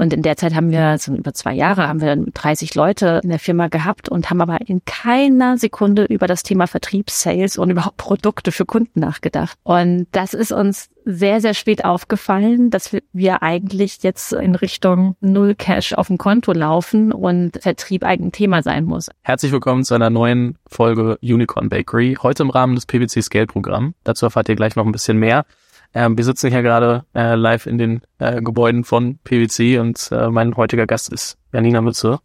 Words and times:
Und 0.00 0.14
in 0.14 0.22
der 0.22 0.38
Zeit 0.38 0.54
haben 0.54 0.70
wir, 0.70 0.96
so 0.96 1.14
über 1.14 1.34
zwei 1.34 1.52
Jahre, 1.52 1.86
haben 1.86 2.00
wir 2.00 2.08
dann 2.08 2.30
30 2.32 2.74
Leute 2.74 3.20
in 3.22 3.28
der 3.28 3.38
Firma 3.38 3.68
gehabt 3.68 4.08
und 4.08 4.30
haben 4.30 4.40
aber 4.40 4.58
in 4.66 4.82
keiner 4.86 5.58
Sekunde 5.58 6.06
über 6.06 6.26
das 6.26 6.42
Thema 6.42 6.66
Vertrieb, 6.66 7.10
Sales 7.10 7.58
und 7.58 7.68
überhaupt 7.68 7.98
Produkte 7.98 8.50
für 8.50 8.64
Kunden 8.64 8.98
nachgedacht. 8.98 9.58
Und 9.62 10.06
das 10.12 10.32
ist 10.32 10.52
uns 10.52 10.88
sehr, 11.04 11.42
sehr 11.42 11.52
spät 11.52 11.84
aufgefallen, 11.84 12.70
dass 12.70 12.96
wir 13.12 13.42
eigentlich 13.42 14.02
jetzt 14.02 14.32
in 14.32 14.54
Richtung 14.54 15.16
Null 15.20 15.54
Cash 15.54 15.92
auf 15.92 16.06
dem 16.06 16.16
Konto 16.16 16.52
laufen 16.52 17.12
und 17.12 17.60
Vertrieb 17.60 18.02
eigentlich 18.02 18.32
Thema 18.32 18.62
sein 18.62 18.84
muss. 18.84 19.10
Herzlich 19.20 19.52
willkommen 19.52 19.84
zu 19.84 19.92
einer 19.92 20.08
neuen 20.08 20.56
Folge 20.66 21.18
Unicorn 21.20 21.68
Bakery. 21.68 22.16
Heute 22.22 22.44
im 22.44 22.48
Rahmen 22.48 22.74
des 22.74 22.86
PwC 22.86 23.20
Scale 23.20 23.46
Programm. 23.46 23.92
Dazu 24.04 24.24
erfahrt 24.24 24.48
ihr 24.48 24.56
gleich 24.56 24.76
noch 24.76 24.86
ein 24.86 24.92
bisschen 24.92 25.18
mehr. 25.18 25.44
Ähm, 25.92 26.16
wir 26.16 26.24
sitzen 26.24 26.50
hier 26.50 26.62
gerade 26.62 27.04
äh, 27.14 27.34
live 27.34 27.66
in 27.66 27.78
den 27.78 28.02
äh, 28.18 28.40
Gebäuden 28.40 28.84
von 28.84 29.18
PwC 29.18 29.78
und 29.78 30.08
äh, 30.12 30.28
mein 30.30 30.56
heutiger 30.56 30.86
Gast 30.86 31.12
ist 31.12 31.36
Janina 31.52 31.80
Mütze. 31.80 32.20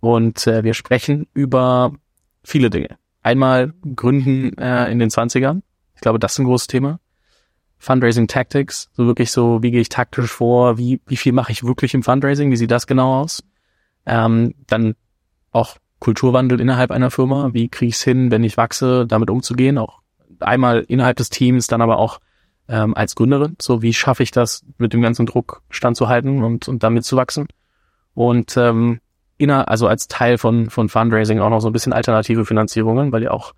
Und 0.00 0.46
äh, 0.46 0.64
wir 0.64 0.74
sprechen 0.74 1.26
über 1.34 1.92
viele 2.42 2.70
Dinge. 2.70 2.96
Einmal 3.22 3.74
Gründen 3.94 4.56
äh, 4.56 4.90
in 4.90 4.98
den 4.98 5.10
20ern. 5.10 5.62
Ich 5.94 6.00
glaube, 6.00 6.18
das 6.18 6.32
ist 6.32 6.38
ein 6.38 6.46
großes 6.46 6.68
Thema. 6.68 7.00
Fundraising 7.78 8.28
Tactics, 8.28 8.90
so 8.92 9.06
wirklich 9.06 9.32
so, 9.32 9.62
wie 9.62 9.70
gehe 9.70 9.80
ich 9.80 9.88
taktisch 9.88 10.30
vor, 10.30 10.78
wie, 10.78 11.00
wie 11.06 11.16
viel 11.16 11.32
mache 11.32 11.50
ich 11.50 11.64
wirklich 11.64 11.94
im 11.94 12.02
Fundraising, 12.02 12.50
wie 12.50 12.56
sieht 12.56 12.70
das 12.70 12.86
genau 12.86 13.20
aus? 13.22 13.42
Ähm, 14.04 14.54
dann 14.66 14.94
auch 15.50 15.78
Kulturwandel 15.98 16.60
innerhalb 16.60 16.90
einer 16.90 17.10
Firma, 17.10 17.50
wie 17.52 17.68
kriege 17.68 17.88
ich 17.88 17.96
es 17.96 18.02
hin, 18.02 18.30
wenn 18.30 18.44
ich 18.44 18.56
wachse, 18.58 19.06
damit 19.06 19.30
umzugehen, 19.30 19.78
auch 19.78 20.00
einmal 20.40 20.84
innerhalb 20.88 21.16
des 21.16 21.30
Teams, 21.30 21.66
dann 21.66 21.82
aber 21.82 21.98
auch 21.98 22.20
ähm, 22.70 22.94
als 22.94 23.16
Gründerin. 23.16 23.56
So, 23.60 23.82
wie 23.82 23.92
schaffe 23.92 24.22
ich 24.22 24.30
das, 24.30 24.64
mit 24.78 24.92
dem 24.92 25.02
ganzen 25.02 25.26
Druck 25.26 25.62
standzuhalten 25.68 26.42
und, 26.42 26.68
und 26.68 26.82
damit 26.82 27.04
zu 27.04 27.16
wachsen? 27.16 27.48
Und 28.14 28.56
ähm, 28.56 29.00
inner, 29.36 29.68
also 29.68 29.88
als 29.88 30.08
Teil 30.08 30.38
von, 30.38 30.70
von 30.70 30.88
Fundraising 30.88 31.40
auch 31.40 31.50
noch 31.50 31.60
so 31.60 31.68
ein 31.68 31.72
bisschen 31.72 31.92
alternative 31.92 32.44
Finanzierungen, 32.44 33.12
weil 33.12 33.22
ihr 33.22 33.34
auch 33.34 33.54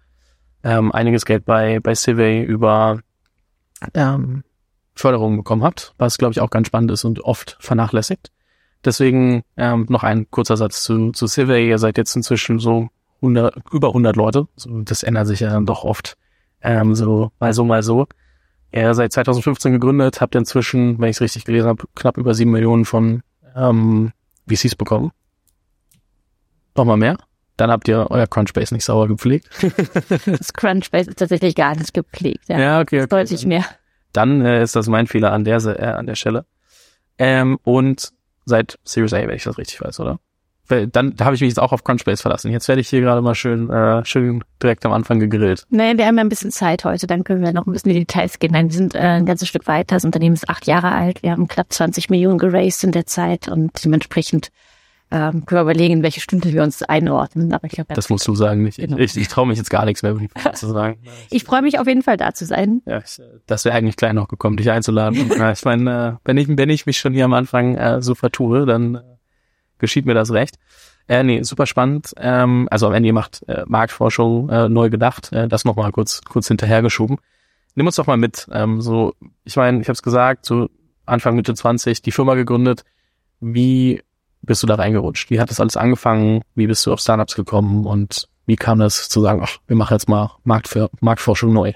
ähm, 0.65 0.93
einiges 0.93 1.25
Geld 1.25 1.45
bei, 1.45 1.81
bei 1.81 1.95
Civey 1.95 2.43
über 2.43 3.01
ähm, 3.95 4.45
Förderungen 4.95 5.39
bekommen 5.39 5.63
habt, 5.63 5.95
was 5.99 6.19
glaube 6.19 6.33
ich 6.33 6.41
auch 6.41 6.51
ganz 6.51 6.69
spannend 6.69 6.91
ist 6.91 7.05
und 7.05 7.21
oft 7.21 7.57
vernachlässigt. 7.61 8.31
Deswegen 8.85 9.43
ähm, 9.57 9.87
noch 9.89 10.03
ein 10.03 10.31
kurzer 10.31 10.57
Satz 10.57 10.83
zu, 10.85 11.13
zu 11.13 11.27
Civey. 11.27 11.69
Ihr 11.69 11.79
seid 11.79 11.99
jetzt 11.99 12.17
inzwischen 12.17 12.59
so 12.59 12.89
100, 13.17 13.55
über 13.73 13.89
100 13.89 14.17
Leute. 14.17 14.49
So, 14.57 14.81
das 14.83 15.03
ändert 15.03 15.27
sich 15.27 15.41
ja 15.41 15.51
dann 15.51 15.67
doch 15.67 15.85
oft 15.85 16.17
ähm, 16.63 16.95
so 16.95 17.31
mal 17.39 17.53
so, 17.53 17.65
mal 17.65 17.83
so. 17.83 18.07
Er 18.73 18.95
seit 18.95 19.13
2015 19.13 19.73
gegründet, 19.73 20.21
habt 20.23 20.35
inzwischen, 20.35 20.99
wenn 20.99 21.11
ich 21.11 21.17
es 21.17 21.21
richtig 21.21 21.45
gelesen 21.45 21.69
habe, 21.69 21.85
knapp 21.95 22.17
über 22.17 22.35
sieben 22.35 22.51
Millionen 22.51 22.87
von 22.87 23.23
ähm, 23.55 24.13
VCs 24.49 24.77
bekommen. 24.77 25.13
Nochmal 26.75 26.97
mehr? 26.97 27.19
Dann 27.59 27.71
habt 27.71 27.87
ihr 27.87 28.07
euer 28.11 28.27
Crunchbase 28.27 28.75
nicht 28.75 28.85
sauber 28.85 29.09
gepflegt. 29.09 29.51
das 30.27 30.55
Crunchbase 30.55 31.11
ist 31.11 31.19
tatsächlich 31.19 31.55
gar 31.55 31.77
nicht 31.77 31.93
gepflegt. 31.93 32.49
Ja, 32.49 32.59
ja 32.59 32.81
okay, 32.81 33.03
okay. 33.03 33.09
Deutlich 33.09 33.45
mehr. 33.45 33.65
Dann 34.15 34.41
äh, 34.45 34.63
ist 34.63 34.75
das 34.75 34.89
mein 34.89 35.07
Fehler 35.07 35.33
an 35.33 35.45
der, 35.45 35.59
äh, 35.65 35.85
an 35.85 36.07
der 36.07 36.15
Stelle. 36.15 36.47
Ähm, 37.19 37.59
und 37.65 38.11
seit 38.47 38.79
Series 38.85 39.13
A, 39.13 39.19
wenn 39.19 39.37
ich 39.37 39.45
das 39.45 39.59
richtig 39.59 39.83
weiß, 39.83 40.01
oder? 40.01 40.19
Dann 40.69 41.17
da 41.17 41.25
habe 41.25 41.35
ich 41.35 41.41
mich 41.41 41.51
jetzt 41.51 41.59
auch 41.59 41.73
auf 41.73 41.85
Crunchbase 41.85 42.23
verlassen. 42.23 42.51
Jetzt 42.51 42.69
werde 42.69 42.81
ich 42.81 42.89
hier 42.89 43.01
gerade 43.01 43.21
mal 43.21 43.35
schön, 43.35 43.69
äh, 43.69 44.05
schön 44.05 44.43
direkt 44.63 44.87
am 44.87 44.93
Anfang 44.93 45.21
gegrillt. 45.21 45.67
Nee, 45.71 45.97
wir 45.97 46.07
haben 46.07 46.17
ja 46.17 46.25
ein 46.25 46.29
bisschen 46.29 46.51
Zeit 46.51 46.85
heute, 46.85 47.07
dann 47.07 47.25
können 47.25 47.43
wir 47.43 47.53
noch 47.53 47.67
ein 47.67 47.73
bisschen 47.73 47.91
in 47.91 47.99
die 47.99 48.05
Details 48.07 48.39
gehen. 48.39 48.53
Nein, 48.53 48.71
wir 48.71 48.77
sind 48.77 48.95
äh, 48.95 48.99
ein 48.99 49.27
ganzes 49.27 49.49
Stück 49.49 49.67
weiter. 49.67 49.97
Das 49.97 50.05
Unternehmen 50.05 50.35
ist 50.35 50.49
acht 50.49 50.67
Jahre 50.67 50.93
alt. 50.93 51.23
Wir 51.23 51.33
haben 51.33 51.49
knapp 51.49 51.73
20 51.73 52.11
Millionen 52.11 52.39
geraced 52.39 52.85
in 52.85 52.93
der 52.93 53.07
Zeit 53.07 53.49
und 53.49 53.85
dementsprechend 53.85 54.51
ähm, 55.13 55.45
können 55.45 55.59
wir 55.59 55.63
überlegen, 55.63 55.95
in 55.95 56.03
welche 56.03 56.21
Stunde 56.21 56.53
wir 56.53 56.63
uns 56.63 56.83
einordnen. 56.83 57.53
Aber 57.53 57.67
ich 57.67 57.73
glaub, 57.73 57.89
das 57.89 58.09
musst 58.09 58.27
du 58.27 58.35
sagen, 58.35 58.63
nicht. 58.63 58.79
Genau. 58.79 58.97
Ich, 58.97 59.15
ich 59.17 59.29
traue 59.29 59.47
mich 59.47 59.59
jetzt 59.59 59.69
gar 59.69 59.85
nichts 59.85 60.03
mehr 60.03 60.17
zu 60.55 60.69
sagen. 60.69 60.99
ich 61.31 61.45
freue 61.45 61.61
mich 61.61 61.79
auf 61.79 61.87
jeden 61.87 62.03
Fall 62.03 62.17
da 62.17 62.33
zu 62.33 62.47
sein. 62.47 62.81
Ja, 62.87 62.99
ich, 62.99 63.21
das 63.47 63.67
wäre 63.67 63.77
eigentlich 63.77 63.97
klein 63.97 64.17
noch 64.17 64.29
gekommen, 64.29 64.57
dich 64.57 64.71
einzuladen. 64.71 65.31
ich 65.53 65.65
meine, 65.65 66.19
äh, 66.23 66.27
wenn 66.27 66.39
ich, 66.39 66.49
wenn 66.49 66.71
ich 66.71 66.87
mich 66.87 66.99
schon 66.99 67.13
hier 67.13 67.27
am 67.27 67.35
Anfang 67.35 67.77
äh, 67.77 68.01
so 68.01 68.15
vertue, 68.15 68.65
dann 68.65 68.95
äh, 68.95 69.01
geschieht 69.83 70.07
mir 70.07 70.15
das 70.15 70.33
recht. 70.33 70.59
Äh, 71.09 71.23
nee, 71.25 71.43
super 71.43 71.67
spannend. 71.67 72.15
Ähm, 72.17 72.69
also 72.71 72.87
am 72.87 72.95
Ende 72.95 73.13
macht 73.13 73.47
äh, 73.49 73.65
Marktforschung 73.67 74.49
äh, 74.49 74.69
neu 74.71 74.89
gedacht. 74.89 75.31
Äh, 75.33 75.49
das 75.49 75.67
nochmal 75.67 75.93
kurz 75.93 76.23
kurz 76.23 76.49
hinterhergeschoben. 76.49 77.19
Nimm 77.75 77.87
uns 77.87 77.97
doch 77.97 78.07
mal 78.07 78.17
mit. 78.17 78.47
Ähm, 78.53 78.81
so, 78.81 79.15
ich 79.45 79.57
meine, 79.57 79.81
ich 79.81 79.89
habe 79.89 79.95
es 79.95 80.03
gesagt, 80.03 80.47
so 80.47 80.71
Anfang 81.05 81.37
Mitte 81.37 81.55
20 81.55 82.01
die 82.01 82.13
Firma 82.13 82.35
gegründet. 82.35 82.85
Wie 83.41 84.03
bist 84.41 84.63
du 84.63 84.67
da 84.67 84.77
reingerutscht? 84.77 85.31
Wie 85.31 85.41
hat 85.41 85.51
das 85.51 85.61
alles 85.61 85.77
angefangen? 85.77 86.43
Wie 86.55 86.67
bist 86.67 86.87
du 86.87 86.93
auf 86.93 87.01
Startups 87.01 87.35
gekommen 87.35 87.85
und 87.85 88.29
wie 88.47 88.57
kam 88.57 88.79
das 88.79 89.09
zu 89.09 89.21
sagen, 89.21 89.41
ach, 89.43 89.59
wir 89.67 89.77
machen 89.77 89.95
jetzt 89.95 90.09
mal 90.09 90.31
Markt 90.45 90.69
für, 90.69 90.91
Marktforschung 91.01 91.53
neu? 91.53 91.73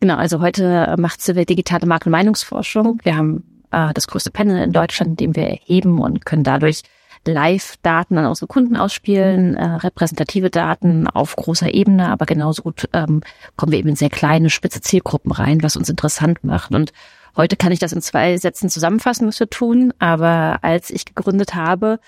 Genau, 0.00 0.16
also 0.16 0.40
heute 0.40 0.94
macht 0.98 1.20
Civil 1.20 1.44
digitale 1.44 1.86
Markt- 1.86 2.06
und 2.06 2.12
Meinungsforschung. 2.12 3.00
Wir 3.02 3.16
haben 3.16 3.62
äh, 3.70 3.92
das 3.94 4.08
größte 4.08 4.30
Panel 4.30 4.62
in 4.62 4.72
Deutschland, 4.72 5.10
in 5.12 5.16
dem 5.16 5.36
wir 5.36 5.44
erheben 5.44 6.00
und 6.00 6.24
können 6.24 6.44
dadurch 6.44 6.82
Live-Daten 7.26 8.18
an 8.18 8.26
unsere 8.26 8.46
Kunden 8.46 8.76
ausspielen, 8.76 9.56
äh, 9.56 9.64
repräsentative 9.64 10.50
Daten 10.50 11.06
auf 11.06 11.36
großer 11.36 11.72
Ebene, 11.72 12.08
aber 12.08 12.26
genauso 12.26 12.62
gut 12.62 12.88
ähm, 12.92 13.22
kommen 13.56 13.72
wir 13.72 13.78
eben 13.78 13.88
in 13.88 13.96
sehr 13.96 14.10
kleine, 14.10 14.50
spitze 14.50 14.80
Zielgruppen 14.80 15.32
rein, 15.32 15.62
was 15.62 15.76
uns 15.76 15.88
interessant 15.88 16.44
macht. 16.44 16.72
Und 16.72 16.92
heute 17.36 17.56
kann 17.56 17.72
ich 17.72 17.78
das 17.78 17.92
in 17.92 18.02
zwei 18.02 18.36
Sätzen 18.36 18.68
zusammenfassen, 18.68 19.26
was 19.28 19.40
wir 19.40 19.50
tun. 19.50 19.92
Aber 19.98 20.58
als 20.62 20.90
ich 20.90 21.04
gegründet 21.04 21.54
habe, 21.54 21.98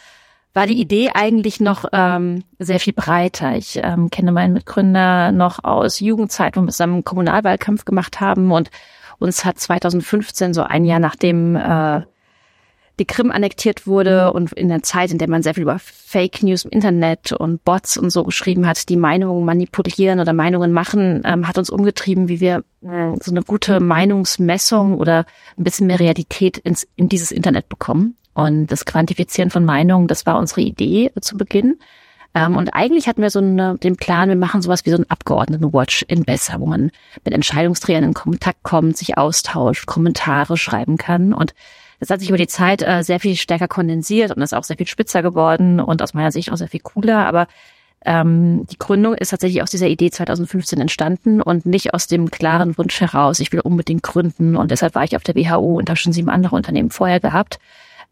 war 0.54 0.66
die 0.66 0.80
Idee 0.80 1.10
eigentlich 1.14 1.60
noch 1.60 1.84
ähm, 1.92 2.42
sehr 2.58 2.80
viel 2.80 2.92
breiter. 2.92 3.54
Ich 3.56 3.78
ähm, 3.82 4.10
kenne 4.10 4.32
meinen 4.32 4.54
Mitgründer 4.54 5.30
noch 5.32 5.62
aus 5.62 6.00
Jugendzeit, 6.00 6.56
wo 6.56 6.62
wir 6.62 6.68
zusammen 6.68 7.04
Kommunalwahlkampf 7.04 7.84
gemacht 7.84 8.20
haben 8.20 8.50
und 8.50 8.70
uns 9.18 9.44
hat 9.44 9.58
2015, 9.58 10.54
so 10.54 10.62
ein 10.62 10.84
Jahr 10.84 11.00
nachdem 11.00 11.56
äh, 11.56 12.02
die 12.98 13.04
Krim 13.04 13.30
annektiert 13.30 13.86
wurde 13.86 14.32
und 14.32 14.52
in 14.52 14.68
der 14.68 14.82
Zeit, 14.82 15.10
in 15.10 15.18
der 15.18 15.28
man 15.28 15.42
sehr 15.42 15.54
viel 15.54 15.62
über 15.62 15.78
Fake 15.78 16.42
News 16.42 16.64
im 16.64 16.70
Internet 16.70 17.32
und 17.32 17.64
Bots 17.64 17.96
und 17.96 18.10
so 18.10 18.24
geschrieben 18.24 18.66
hat, 18.66 18.88
die 18.88 18.96
Meinungen 18.96 19.44
manipulieren 19.44 20.20
oder 20.20 20.32
Meinungen 20.32 20.72
machen, 20.72 21.22
ähm, 21.24 21.46
hat 21.46 21.58
uns 21.58 21.70
umgetrieben, 21.70 22.28
wie 22.28 22.40
wir 22.40 22.64
äh, 22.82 23.12
so 23.20 23.30
eine 23.30 23.42
gute 23.42 23.80
Meinungsmessung 23.80 24.96
oder 24.96 25.26
ein 25.56 25.64
bisschen 25.64 25.86
mehr 25.86 26.00
Realität 26.00 26.58
ins, 26.58 26.86
in 26.96 27.08
dieses 27.08 27.30
Internet 27.30 27.68
bekommen. 27.68 28.16
Und 28.34 28.68
das 28.68 28.84
Quantifizieren 28.84 29.50
von 29.50 29.64
Meinungen, 29.64 30.06
das 30.06 30.26
war 30.26 30.38
unsere 30.38 30.60
Idee 30.60 31.10
zu 31.20 31.36
Beginn. 31.36 31.78
Ähm, 32.34 32.56
und 32.56 32.70
eigentlich 32.70 33.08
hatten 33.08 33.22
wir 33.22 33.30
so 33.30 33.40
eine, 33.40 33.78
den 33.78 33.96
Plan, 33.96 34.28
wir 34.28 34.36
machen 34.36 34.62
sowas 34.62 34.84
wie 34.84 34.90
so 34.90 34.96
ein 34.96 35.10
Abgeordneten-Watch 35.10 36.04
in 36.08 36.24
Besser, 36.24 36.60
wo 36.60 36.66
man 36.66 36.90
mit 37.24 37.34
Entscheidungsträgern 37.34 38.04
in 38.04 38.14
Kontakt 38.14 38.62
kommt, 38.62 38.96
sich 38.96 39.16
austauscht, 39.18 39.86
Kommentare 39.86 40.56
schreiben 40.56 40.96
kann. 40.96 41.32
Und 41.32 41.54
das 42.00 42.10
hat 42.10 42.20
sich 42.20 42.28
über 42.28 42.38
die 42.38 42.46
Zeit 42.46 42.82
äh, 42.82 43.02
sehr 43.02 43.20
viel 43.20 43.36
stärker 43.36 43.68
kondensiert 43.68 44.36
und 44.36 44.42
ist 44.42 44.54
auch 44.54 44.64
sehr 44.64 44.76
viel 44.76 44.86
spitzer 44.86 45.22
geworden 45.22 45.80
und 45.80 46.02
aus 46.02 46.14
meiner 46.14 46.32
Sicht 46.32 46.52
auch 46.52 46.56
sehr 46.56 46.68
viel 46.68 46.80
cooler. 46.80 47.26
Aber 47.26 47.48
ähm, 48.04 48.66
die 48.70 48.78
Gründung 48.78 49.14
ist 49.14 49.30
tatsächlich 49.30 49.62
aus 49.62 49.70
dieser 49.70 49.88
Idee 49.88 50.10
2015 50.10 50.80
entstanden 50.80 51.42
und 51.42 51.66
nicht 51.66 51.94
aus 51.94 52.06
dem 52.06 52.30
klaren 52.30 52.78
Wunsch 52.78 53.00
heraus, 53.00 53.40
ich 53.40 53.52
will 53.52 53.60
unbedingt 53.60 54.04
gründen 54.04 54.56
und 54.56 54.70
deshalb 54.70 54.94
war 54.94 55.04
ich 55.04 55.16
auf 55.16 55.24
der 55.24 55.34
WHO 55.34 55.78
und 55.78 55.90
habe 55.90 55.96
schon 55.96 56.12
sieben 56.12 56.28
andere 56.28 56.54
Unternehmen 56.54 56.90
vorher 56.90 57.18
gehabt. 57.18 57.58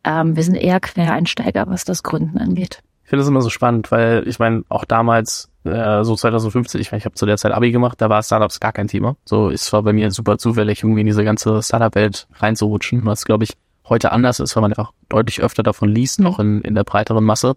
Ähm, 0.03 0.35
wir 0.35 0.43
sind 0.43 0.57
eher 0.57 0.81
Quereinsteiger, 0.81 1.67
was 1.69 1.85
das 1.85 2.03
Gründen 2.03 2.39
angeht. 2.39 2.83
Ich 3.05 3.11
finde 3.11 3.23
das 3.23 3.29
immer 3.29 3.43
so 3.43 3.51
spannend, 3.51 3.93
weil 3.93 4.27
ich 4.27 4.41
meine, 4.41 4.65
auch 4.69 4.85
damals, 4.85 5.49
äh, 5.63 6.03
so 6.03 6.17
2015, 6.17 6.81
ich 6.81 6.91
meine, 6.91 6.99
ich 6.99 7.05
habe 7.05 7.15
zu 7.15 7.25
der 7.25 7.37
Zeit 7.37 7.53
Abi 7.53 7.71
gemacht, 7.71 8.01
da 8.01 8.09
war 8.09 8.21
Startups 8.25 8.59
gar 8.59 8.73
kein 8.73 8.89
Thema. 8.89 9.15
So, 9.25 9.51
es 9.51 9.73
war 9.73 9.85
bei 9.85 9.93
mir 9.93 10.11
super 10.11 10.39
zufällig, 10.39 10.83
irgendwie 10.83 11.03
in 11.03 11.07
diese 11.07 11.23
ganze 11.23 11.63
Startup-Welt 11.63 12.27
reinzurutschen, 12.35 13.05
was, 13.05 13.25
glaube 13.25 13.45
ich, 13.45 13.53
heute 13.89 14.13
anders 14.13 14.41
ist, 14.41 14.57
weil 14.57 14.63
man 14.63 14.73
einfach 14.73 14.93
deutlich 15.09 15.41
öfter 15.41 15.63
davon 15.63 15.89
liest, 15.89 16.21
noch 16.21 16.39
in, 16.39 16.61
in 16.63 16.75
der 16.75 16.85
breiteren 16.85 17.25
Masse. 17.25 17.57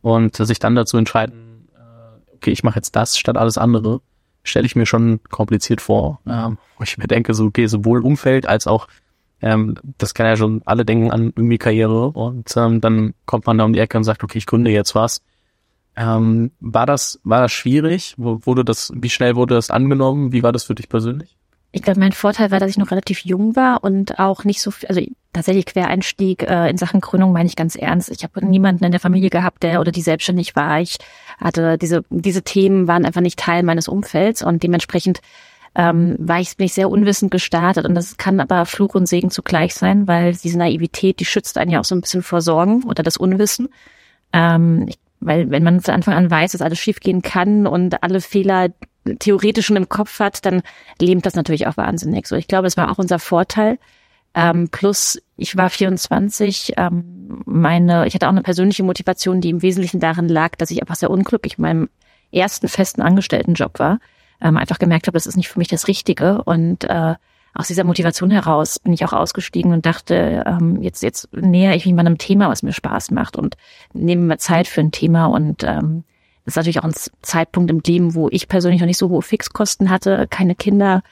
Und 0.00 0.36
sich 0.36 0.58
dann 0.58 0.74
dazu 0.74 0.96
entscheiden, 0.96 1.68
äh, 1.74 2.34
okay, 2.34 2.50
ich 2.50 2.64
mache 2.64 2.76
jetzt 2.76 2.96
das 2.96 3.16
statt 3.16 3.36
alles 3.36 3.56
andere, 3.56 4.00
stelle 4.42 4.66
ich 4.66 4.76
mir 4.76 4.86
schon 4.86 5.20
kompliziert 5.30 5.80
vor. 5.80 6.20
Ähm, 6.26 6.58
ich 6.82 6.98
mir 6.98 7.06
denke, 7.06 7.34
so, 7.34 7.44
okay, 7.44 7.66
sowohl 7.66 8.02
Umfeld 8.02 8.46
als 8.46 8.66
auch, 8.66 8.88
ähm, 9.40 9.76
das 9.98 10.14
kann 10.14 10.26
ja 10.26 10.36
schon 10.36 10.62
alle 10.64 10.84
denken 10.84 11.10
an 11.10 11.32
irgendwie 11.36 11.58
Karriere 11.58 12.08
und 12.08 12.52
ähm, 12.56 12.80
dann 12.80 13.14
kommt 13.26 13.46
man 13.46 13.58
da 13.58 13.64
um 13.64 13.72
die 13.72 13.78
Ecke 13.78 13.96
und 13.96 14.04
sagt, 14.04 14.24
okay, 14.24 14.38
ich 14.38 14.46
gründe 14.46 14.70
jetzt 14.70 14.94
was. 14.94 15.22
Ähm, 15.94 16.52
war 16.58 16.86
das, 16.86 17.20
war 17.22 17.42
das 17.42 17.52
schwierig? 17.52 18.14
Wurde 18.16 18.64
das, 18.64 18.92
wie 18.96 19.10
schnell 19.10 19.36
wurde 19.36 19.54
das 19.54 19.70
angenommen? 19.70 20.32
Wie 20.32 20.42
war 20.42 20.52
das 20.52 20.64
für 20.64 20.74
dich 20.74 20.88
persönlich? 20.88 21.36
Ich 21.74 21.82
glaube, 21.82 22.00
mein 22.00 22.12
Vorteil 22.12 22.50
war, 22.50 22.60
dass 22.60 22.70
ich 22.70 22.76
noch 22.76 22.90
relativ 22.90 23.24
jung 23.24 23.56
war 23.56 23.82
und 23.82 24.18
auch 24.18 24.44
nicht 24.44 24.60
so 24.60 24.70
viel, 24.70 24.88
also 24.88 25.00
tatsächlich 25.32 25.64
Quereinstieg 25.64 26.42
äh, 26.42 26.68
in 26.68 26.76
Sachen 26.76 27.00
Gründung 27.00 27.32
meine 27.32 27.48
ich 27.48 27.56
ganz 27.56 27.76
ernst. 27.76 28.10
Ich 28.10 28.22
habe 28.22 28.44
niemanden 28.44 28.84
in 28.84 28.90
der 28.90 29.00
Familie 29.00 29.30
gehabt, 29.30 29.62
der 29.62 29.80
oder 29.80 29.90
die 29.90 30.02
selbstständig 30.02 30.54
war. 30.54 30.80
Ich 30.80 30.98
hatte 31.38 31.78
diese 31.78 32.04
diese 32.10 32.42
Themen 32.42 32.88
waren 32.88 33.06
einfach 33.06 33.22
nicht 33.22 33.38
Teil 33.38 33.62
meines 33.62 33.88
Umfelds 33.88 34.42
und 34.42 34.62
dementsprechend 34.62 35.22
ähm, 35.74 36.16
war 36.18 36.40
ich, 36.40 36.56
bin 36.56 36.66
ich 36.66 36.74
sehr 36.74 36.90
unwissend 36.90 37.30
gestartet 37.30 37.86
und 37.86 37.94
das 37.94 38.18
kann 38.18 38.40
aber 38.40 38.66
Fluch 38.66 38.94
und 38.94 39.06
Segen 39.06 39.30
zugleich 39.30 39.74
sein, 39.74 40.06
weil 40.06 40.34
diese 40.34 40.58
Naivität, 40.58 41.20
die 41.20 41.24
schützt 41.24 41.56
einen 41.56 41.70
ja 41.70 41.80
auch 41.80 41.84
so 41.84 41.94
ein 41.94 42.02
bisschen 42.02 42.22
vor 42.22 42.42
Sorgen 42.42 42.84
oder 42.84 43.02
das 43.02 43.16
Unwissen. 43.16 43.70
Ähm, 44.34 44.86
ich, 44.88 44.98
weil 45.20 45.50
wenn 45.50 45.62
man 45.62 45.80
von 45.80 45.94
Anfang 45.94 46.14
an 46.14 46.30
weiß, 46.30 46.52
dass 46.52 46.62
alles 46.62 46.78
schiefgehen 46.78 47.22
kann 47.22 47.66
und 47.66 48.02
alle 48.02 48.20
Fehler 48.20 48.68
theoretisch 49.18 49.66
schon 49.66 49.76
im 49.76 49.88
Kopf 49.88 50.18
hat, 50.20 50.44
dann 50.44 50.62
lähmt 51.00 51.26
das 51.26 51.34
natürlich 51.34 51.66
auch 51.66 51.76
wahnsinnig. 51.76 52.26
So, 52.26 52.36
ich 52.36 52.48
glaube, 52.48 52.66
es 52.66 52.76
war 52.76 52.90
auch 52.90 52.98
unser 52.98 53.18
Vorteil. 53.18 53.78
Ähm, 54.34 54.68
plus, 54.70 55.20
ich 55.36 55.56
war 55.56 55.68
24. 55.70 56.74
Ähm, 56.76 57.42
meine, 57.44 58.06
ich 58.06 58.14
hatte 58.14 58.26
auch 58.26 58.32
eine 58.32 58.42
persönliche 58.42 58.82
Motivation, 58.82 59.40
die 59.40 59.50
im 59.50 59.62
Wesentlichen 59.62 60.00
darin 60.00 60.28
lag, 60.28 60.56
dass 60.56 60.70
ich 60.70 60.80
einfach 60.80 60.96
sehr 60.96 61.10
unglücklich 61.10 61.58
in 61.58 61.62
meinem 61.62 61.88
ersten 62.30 62.68
festen 62.68 63.02
Angestelltenjob 63.02 63.78
war. 63.78 63.98
Ähm, 64.40 64.56
einfach 64.56 64.78
gemerkt 64.78 65.06
habe, 65.06 65.16
das 65.16 65.26
ist 65.26 65.36
nicht 65.36 65.48
für 65.48 65.58
mich 65.58 65.68
das 65.68 65.86
Richtige. 65.86 66.42
Und 66.44 66.84
äh, 66.84 67.14
aus 67.54 67.68
dieser 67.68 67.84
Motivation 67.84 68.30
heraus 68.30 68.78
bin 68.78 68.92
ich 68.92 69.04
auch 69.04 69.12
ausgestiegen 69.12 69.72
und 69.72 69.84
dachte, 69.84 70.44
ähm, 70.46 70.80
jetzt, 70.80 71.02
jetzt 71.02 71.28
näher 71.32 71.74
ich 71.74 71.84
mich 71.84 71.94
mal 71.94 72.00
einem 72.00 72.18
Thema, 72.18 72.48
was 72.48 72.62
mir 72.62 72.72
Spaß 72.72 73.10
macht 73.10 73.36
und 73.36 73.56
nehme 73.92 74.22
mir 74.22 74.38
Zeit 74.38 74.66
für 74.66 74.80
ein 74.80 74.90
Thema 74.92 75.26
und 75.26 75.62
ähm, 75.62 76.04
das 76.44 76.52
ist 76.52 76.56
natürlich 76.56 76.80
auch 76.80 76.84
ein 76.84 76.94
Zeitpunkt 77.22 77.70
im 77.70 77.80
Leben, 77.84 78.14
wo 78.14 78.28
ich 78.30 78.48
persönlich 78.48 78.80
noch 78.80 78.86
nicht 78.86 78.98
so 78.98 79.08
hohe 79.08 79.22
Fixkosten 79.22 79.90
hatte, 79.90 80.26
keine 80.28 80.54
Kinder, 80.54 81.02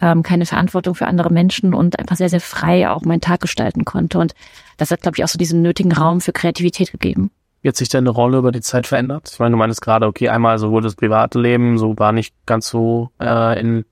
ähm, 0.00 0.22
keine 0.22 0.46
Verantwortung 0.46 0.94
für 0.94 1.06
andere 1.06 1.30
Menschen 1.30 1.74
und 1.74 1.98
einfach 1.98 2.16
sehr, 2.16 2.28
sehr 2.28 2.40
frei 2.40 2.88
auch 2.88 3.02
meinen 3.02 3.20
Tag 3.20 3.40
gestalten 3.40 3.84
konnte. 3.84 4.18
Und 4.18 4.34
das 4.78 4.90
hat, 4.90 5.02
glaube 5.02 5.16
ich, 5.16 5.24
auch 5.24 5.28
so 5.28 5.38
diesen 5.38 5.62
nötigen 5.62 5.92
Raum 5.92 6.20
für 6.20 6.32
Kreativität 6.32 6.92
gegeben. 6.92 7.30
Wie 7.62 7.68
hat 7.68 7.76
sich 7.76 7.88
deine 7.88 8.10
Rolle 8.10 8.38
über 8.38 8.52
die 8.52 8.62
Zeit 8.62 8.86
verändert? 8.86 9.30
Ich 9.32 9.38
meine, 9.38 9.52
du 9.52 9.58
meinst 9.58 9.82
gerade, 9.82 10.06
okay, 10.06 10.28
einmal 10.30 10.58
so 10.58 10.70
wurde 10.70 10.84
das 10.84 10.96
private 10.96 11.38
Leben, 11.38 11.76
so 11.78 11.98
war 11.98 12.12
nicht 12.12 12.34
ganz 12.46 12.68
so 12.68 13.10
äh, 13.20 13.60
in 13.60 13.84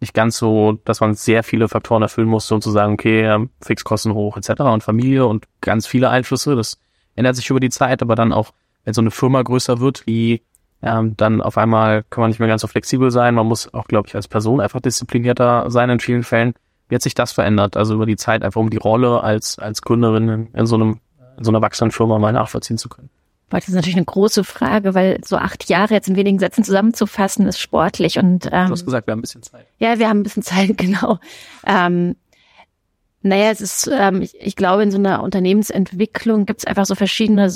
nicht 0.00 0.14
ganz 0.14 0.36
so, 0.36 0.80
dass 0.84 1.00
man 1.00 1.14
sehr 1.14 1.44
viele 1.44 1.68
Faktoren 1.68 2.02
erfüllen 2.02 2.26
musste, 2.26 2.56
um 2.56 2.60
zu 2.60 2.72
sagen, 2.72 2.94
okay, 2.94 3.46
Fixkosten 3.60 4.14
hoch 4.14 4.36
etc. 4.36 4.62
und 4.62 4.82
Familie 4.82 5.26
und 5.26 5.46
ganz 5.60 5.86
viele 5.86 6.10
Einflüsse. 6.10 6.56
Das 6.56 6.76
ändert 7.14 7.36
sich 7.36 7.48
über 7.48 7.60
die 7.60 7.70
Zeit, 7.70 8.02
aber 8.02 8.16
dann 8.16 8.32
auch 8.32 8.50
wenn 8.84 8.94
so 8.94 9.00
eine 9.00 9.10
Firma 9.10 9.42
größer 9.42 9.80
wird, 9.80 10.06
wie 10.06 10.42
ähm, 10.82 11.16
dann 11.16 11.40
auf 11.40 11.58
einmal 11.58 12.02
kann 12.10 12.22
man 12.22 12.30
nicht 12.30 12.40
mehr 12.40 12.48
ganz 12.48 12.62
so 12.62 12.66
flexibel 12.66 13.10
sein. 13.10 13.34
Man 13.34 13.46
muss 13.46 13.72
auch, 13.72 13.86
glaube 13.86 14.08
ich, 14.08 14.16
als 14.16 14.26
Person 14.28 14.60
einfach 14.60 14.80
disziplinierter 14.80 15.70
sein 15.70 15.90
in 15.90 16.00
vielen 16.00 16.24
Fällen. 16.24 16.54
Wie 16.88 16.96
hat 16.96 17.02
sich 17.02 17.14
das 17.14 17.32
verändert? 17.32 17.76
Also 17.76 17.94
über 17.94 18.06
die 18.06 18.16
Zeit 18.16 18.42
einfach 18.42 18.60
um 18.60 18.70
die 18.70 18.78
Rolle 18.78 19.22
als, 19.22 19.58
als 19.58 19.82
Gründerin 19.82 20.28
in, 20.28 20.46
in 20.54 20.66
so 20.66 20.74
einem, 20.74 21.00
in 21.38 21.44
so 21.44 21.50
einer 21.50 21.62
wachsenden 21.62 21.92
Firma 21.92 22.18
mal 22.18 22.32
nachvollziehen 22.32 22.78
zu 22.78 22.88
können. 22.88 23.10
Das 23.48 23.68
ist 23.68 23.74
natürlich 23.74 23.96
eine 23.96 24.06
große 24.06 24.44
Frage, 24.44 24.94
weil 24.94 25.20
so 25.24 25.36
acht 25.36 25.68
Jahre 25.68 25.94
jetzt 25.94 26.08
in 26.08 26.16
wenigen 26.16 26.38
Sätzen 26.38 26.64
zusammenzufassen, 26.64 27.46
ist 27.46 27.60
sportlich. 27.60 28.18
Und, 28.18 28.46
ähm, 28.46 28.66
du 28.66 28.72
hast 28.72 28.84
gesagt, 28.84 29.06
wir 29.06 29.12
haben 29.12 29.18
ein 29.18 29.22
bisschen 29.22 29.42
Zeit. 29.42 29.66
Ja, 29.78 29.98
wir 29.98 30.08
haben 30.08 30.20
ein 30.20 30.22
bisschen 30.22 30.42
Zeit, 30.42 30.76
genau. 30.78 31.18
Ähm, 31.66 32.16
naja, 33.20 33.50
es 33.50 33.60
ist, 33.60 33.90
ähm, 33.92 34.22
ich, 34.22 34.34
ich 34.40 34.56
glaube, 34.56 34.82
in 34.82 34.90
so 34.90 34.98
einer 34.98 35.22
Unternehmensentwicklung 35.22 36.46
gibt 36.46 36.60
es 36.60 36.66
einfach 36.66 36.86
so 36.86 36.94
verschiedene 36.94 37.50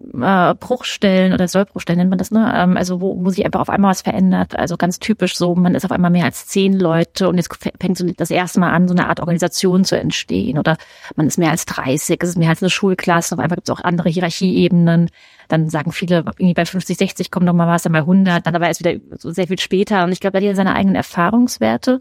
äh, 0.00 0.54
Bruchstellen 0.54 1.32
oder 1.32 1.48
Sollbruchstellen 1.48 1.98
nennt 1.98 2.10
man 2.10 2.18
das, 2.18 2.30
ne? 2.30 2.52
Ähm, 2.54 2.76
also 2.76 3.00
wo, 3.00 3.24
wo 3.24 3.30
sich 3.30 3.44
einfach 3.44 3.60
auf 3.60 3.68
einmal 3.68 3.90
was 3.90 4.02
verändert. 4.02 4.56
Also 4.56 4.76
ganz 4.76 5.00
typisch 5.00 5.36
so, 5.36 5.54
man 5.54 5.74
ist 5.74 5.84
auf 5.84 5.90
einmal 5.90 6.10
mehr 6.10 6.24
als 6.24 6.46
zehn 6.46 6.78
Leute 6.78 7.28
und 7.28 7.36
jetzt 7.36 7.50
fängt 7.80 7.98
so 7.98 8.06
das 8.16 8.30
erste 8.30 8.60
Mal 8.60 8.70
an, 8.70 8.86
so 8.86 8.94
eine 8.94 9.08
Art 9.08 9.20
Organisation 9.20 9.84
zu 9.84 9.98
entstehen. 9.98 10.58
Oder 10.58 10.76
man 11.16 11.26
ist 11.26 11.38
mehr 11.38 11.50
als 11.50 11.66
30, 11.66 12.22
es 12.22 12.28
ist 12.30 12.38
mehr 12.38 12.50
als 12.50 12.62
eine 12.62 12.70
Schulklasse, 12.70 13.34
auf 13.34 13.40
einmal 13.40 13.56
gibt 13.56 13.68
es 13.68 13.74
auch 13.74 13.82
andere 13.82 14.08
Hierarchieebenen. 14.08 15.10
Dann 15.48 15.68
sagen 15.68 15.92
viele, 15.92 16.18
irgendwie 16.18 16.54
bei 16.54 16.64
50, 16.64 16.96
60 16.96 17.30
kommt 17.30 17.46
noch 17.46 17.54
mal 17.54 17.66
was, 17.66 17.82
dann 17.82 17.92
bei 17.92 18.00
100, 18.00 18.46
dann 18.46 18.54
aber 18.54 18.68
erst 18.68 18.84
wieder 18.84 19.00
so 19.18 19.30
sehr 19.30 19.48
viel 19.48 19.58
später. 19.58 20.04
Und 20.04 20.12
ich 20.12 20.20
glaube, 20.20 20.32
da 20.32 20.36
hat 20.38 20.42
jeder 20.42 20.54
seine 20.54 20.74
eigenen 20.74 20.94
Erfahrungswerte. 20.94 22.00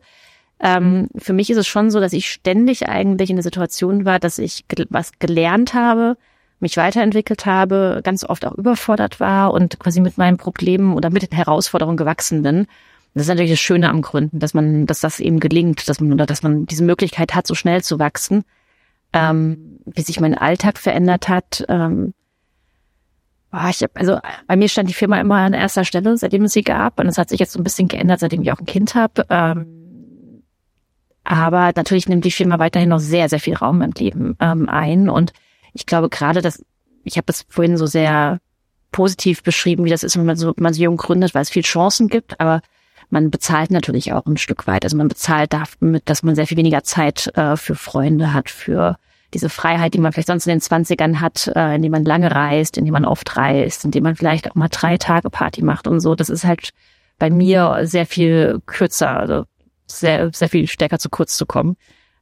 Ähm, 0.60 1.08
für 1.18 1.34
mich 1.34 1.50
ist 1.50 1.58
es 1.58 1.68
schon 1.68 1.90
so, 1.90 2.00
dass 2.00 2.14
ich 2.14 2.30
ständig 2.30 2.90
eigentlich 2.90 3.30
in 3.30 3.38
der 3.38 3.44
Situation 3.44 4.06
war, 4.06 4.20
dass 4.20 4.38
ich 4.38 4.66
was 4.90 5.12
gelernt 5.20 5.74
habe, 5.74 6.18
mich 6.60 6.78
weiterentwickelt 6.78 7.46
habe, 7.46 8.02
ganz 8.04 8.24
oft 8.24 8.46
auch 8.46 8.56
überfordert 8.56 9.20
war 9.20 9.54
und 9.54 9.80
quasi 9.80 10.02
mit 10.02 10.18
meinen 10.18 10.38
Problemen 10.38 10.94
oder 10.94 11.10
mit 11.10 11.24
den 11.24 11.36
Herausforderungen 11.36 11.98
gewachsen 11.98 12.42
bin. 12.42 12.68
Das 13.14 13.24
ist 13.24 13.30
natürlich 13.30 13.52
das 13.52 13.60
Schöne 13.60 13.90
am 13.90 14.02
Gründen, 14.02 14.40
dass 14.40 14.54
man, 14.54 14.86
dass 14.86 15.00
das 15.00 15.20
eben 15.20 15.40
gelingt, 15.40 15.88
dass 15.90 16.00
man 16.00 16.14
oder 16.14 16.26
dass 16.26 16.44
man 16.44 16.66
diese 16.66 16.84
Möglichkeit 16.84 17.36
hat, 17.36 17.48
so 17.48 17.56
schnell 17.56 17.84
zu 17.84 18.00
wachsen. 18.00 18.44
Ähm, 19.14 19.78
wie 19.86 20.02
sich 20.02 20.20
mein 20.20 20.38
Alltag 20.38 20.78
verändert 20.78 21.30
hat. 21.30 21.66
Ähm, 21.70 22.14
boah, 23.52 23.70
ich 23.70 23.82
hab, 23.82 23.98
also 23.98 24.20
bei 24.48 24.56
mir 24.56 24.68
stand 24.70 24.90
die 24.90 24.94
Firma 24.94 25.20
immer 25.20 25.38
an 25.38 25.54
erster 25.54 25.86
Stelle, 25.86 26.18
seitdem 26.18 26.44
es 26.44 26.54
sie 26.54 26.64
gab, 26.64 27.00
und 27.00 27.08
es 27.08 27.18
hat 27.18 27.30
sich 27.30 27.40
jetzt 27.40 27.54
so 27.54 27.60
ein 27.60 27.64
bisschen 27.64 27.88
geändert, 27.88 28.20
seitdem 28.20 28.42
ich 28.42 28.52
auch 28.52 28.60
ein 28.60 28.66
Kind 28.66 28.96
habe. 28.96 29.26
Ähm, 29.30 30.44
aber 31.24 31.72
natürlich 31.76 32.08
nimmt 32.08 32.26
die 32.26 32.32
Firma 32.32 32.60
weiterhin 32.60 32.90
noch 32.90 33.00
sehr, 33.00 33.30
sehr 33.30 33.40
viel 33.40 33.56
Raum 33.56 33.82
im 33.82 33.92
Leben 33.92 34.38
ähm, 34.40 34.70
ein 34.70 35.10
und 35.10 35.34
ich 35.74 35.86
glaube 35.86 36.10
gerade, 36.10 36.42
dass 36.42 36.64
ich 37.04 37.18
habe 37.18 37.32
es 37.32 37.46
vorhin 37.50 37.78
so 37.78 37.86
sehr 37.86 38.40
positiv 38.92 39.44
beschrieben, 39.44 39.86
wie 39.86 39.90
das 39.90 40.04
ist, 40.04 40.18
wenn 40.18 40.26
man 40.26 40.36
so, 40.36 40.54
man 40.58 40.74
so 40.74 40.82
jung 40.82 40.98
gründet, 40.98 41.34
weil 41.34 41.42
es 41.42 41.50
viel 41.50 41.64
Chancen 41.64 42.08
gibt, 42.08 42.40
aber 42.40 42.62
man 43.10 43.32
bezahlt 43.32 43.72
natürlich 43.72 44.12
auch 44.14 44.26
ein 44.26 44.38
Stück 44.38 44.68
weit. 44.68 44.84
Also 44.84 44.98
man 44.98 45.08
bezahlt 45.08 45.54
damit, 45.54 46.10
dass 46.10 46.24
man 46.24 46.36
sehr 46.36 46.48
viel 46.48 46.58
weniger 46.58 46.84
Zeit 46.84 47.28
äh, 47.38 47.56
für 47.56 47.76
Freunde 47.76 48.34
hat, 48.34 48.50
für 48.50 48.98
diese 49.34 49.50
Freiheit, 49.50 49.94
die 49.94 50.00
man 50.00 50.14
vielleicht 50.14 50.28
sonst 50.28 50.48
in 50.48 50.52
den 50.52 50.62
Zwanzigern 50.62 51.22
hat, 51.22 51.52
äh, 51.56 51.76
indem 51.76 51.92
man 51.92 52.06
lange 52.06 52.32
reist, 52.32 52.78
indem 52.78 52.94
man 52.94 53.06
oft 53.06 53.38
reist, 53.38 53.86
indem 53.86 54.04
man 54.04 54.16
vielleicht 54.16 54.50
auch 54.50 54.56
mal 54.56 54.70
drei 54.70 54.98
Tage 54.98 55.30
Party 55.30 55.64
macht 55.64 55.88
und 55.88 56.00
so. 56.00 56.16
Das 56.16 56.30
ist 56.30 56.44
halt 56.44 56.72
bei 57.20 57.30
mir 57.30 57.80
sehr 57.84 58.06
viel 58.06 58.62
kürzer, 58.66 59.18
also 59.18 59.46
sehr, 59.86 60.32
sehr 60.34 60.50
viel 60.50 60.68
stärker 60.68 61.00
zu 61.00 61.10
kurz 61.10 61.38
zu 61.38 61.46
kommen. 61.46 61.78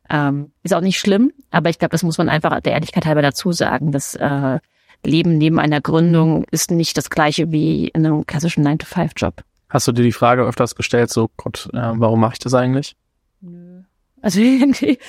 Ähm, 0.09 0.51
ist 0.63 0.73
auch 0.73 0.81
nicht 0.81 0.99
schlimm, 0.99 1.31
aber 1.51 1.69
ich 1.69 1.79
glaube, 1.79 1.91
das 1.91 2.03
muss 2.03 2.17
man 2.17 2.29
einfach 2.29 2.59
der 2.61 2.73
Ehrlichkeit 2.73 3.05
halber 3.05 3.21
dazu 3.21 3.51
sagen. 3.51 3.91
Das 3.91 4.15
äh, 4.15 4.59
Leben 5.03 5.37
neben 5.37 5.59
einer 5.59 5.81
Gründung 5.81 6.45
ist 6.51 6.71
nicht 6.71 6.97
das 6.97 7.09
gleiche 7.09 7.51
wie 7.51 7.87
in 7.87 8.05
einem 8.05 8.25
klassischen 8.25 8.65
9-to-5-Job. 8.67 9.43
Hast 9.69 9.87
du 9.87 9.91
dir 9.91 10.03
die 10.03 10.11
Frage 10.11 10.43
öfters 10.43 10.75
gestellt, 10.75 11.11
so 11.11 11.29
Gott, 11.37 11.69
äh, 11.73 11.91
warum 11.95 12.19
mache 12.19 12.33
ich 12.33 12.39
das 12.39 12.53
eigentlich? 12.53 12.95
Nö. 13.41 13.81
Also 14.21 14.39
irgendwie, 14.41 14.99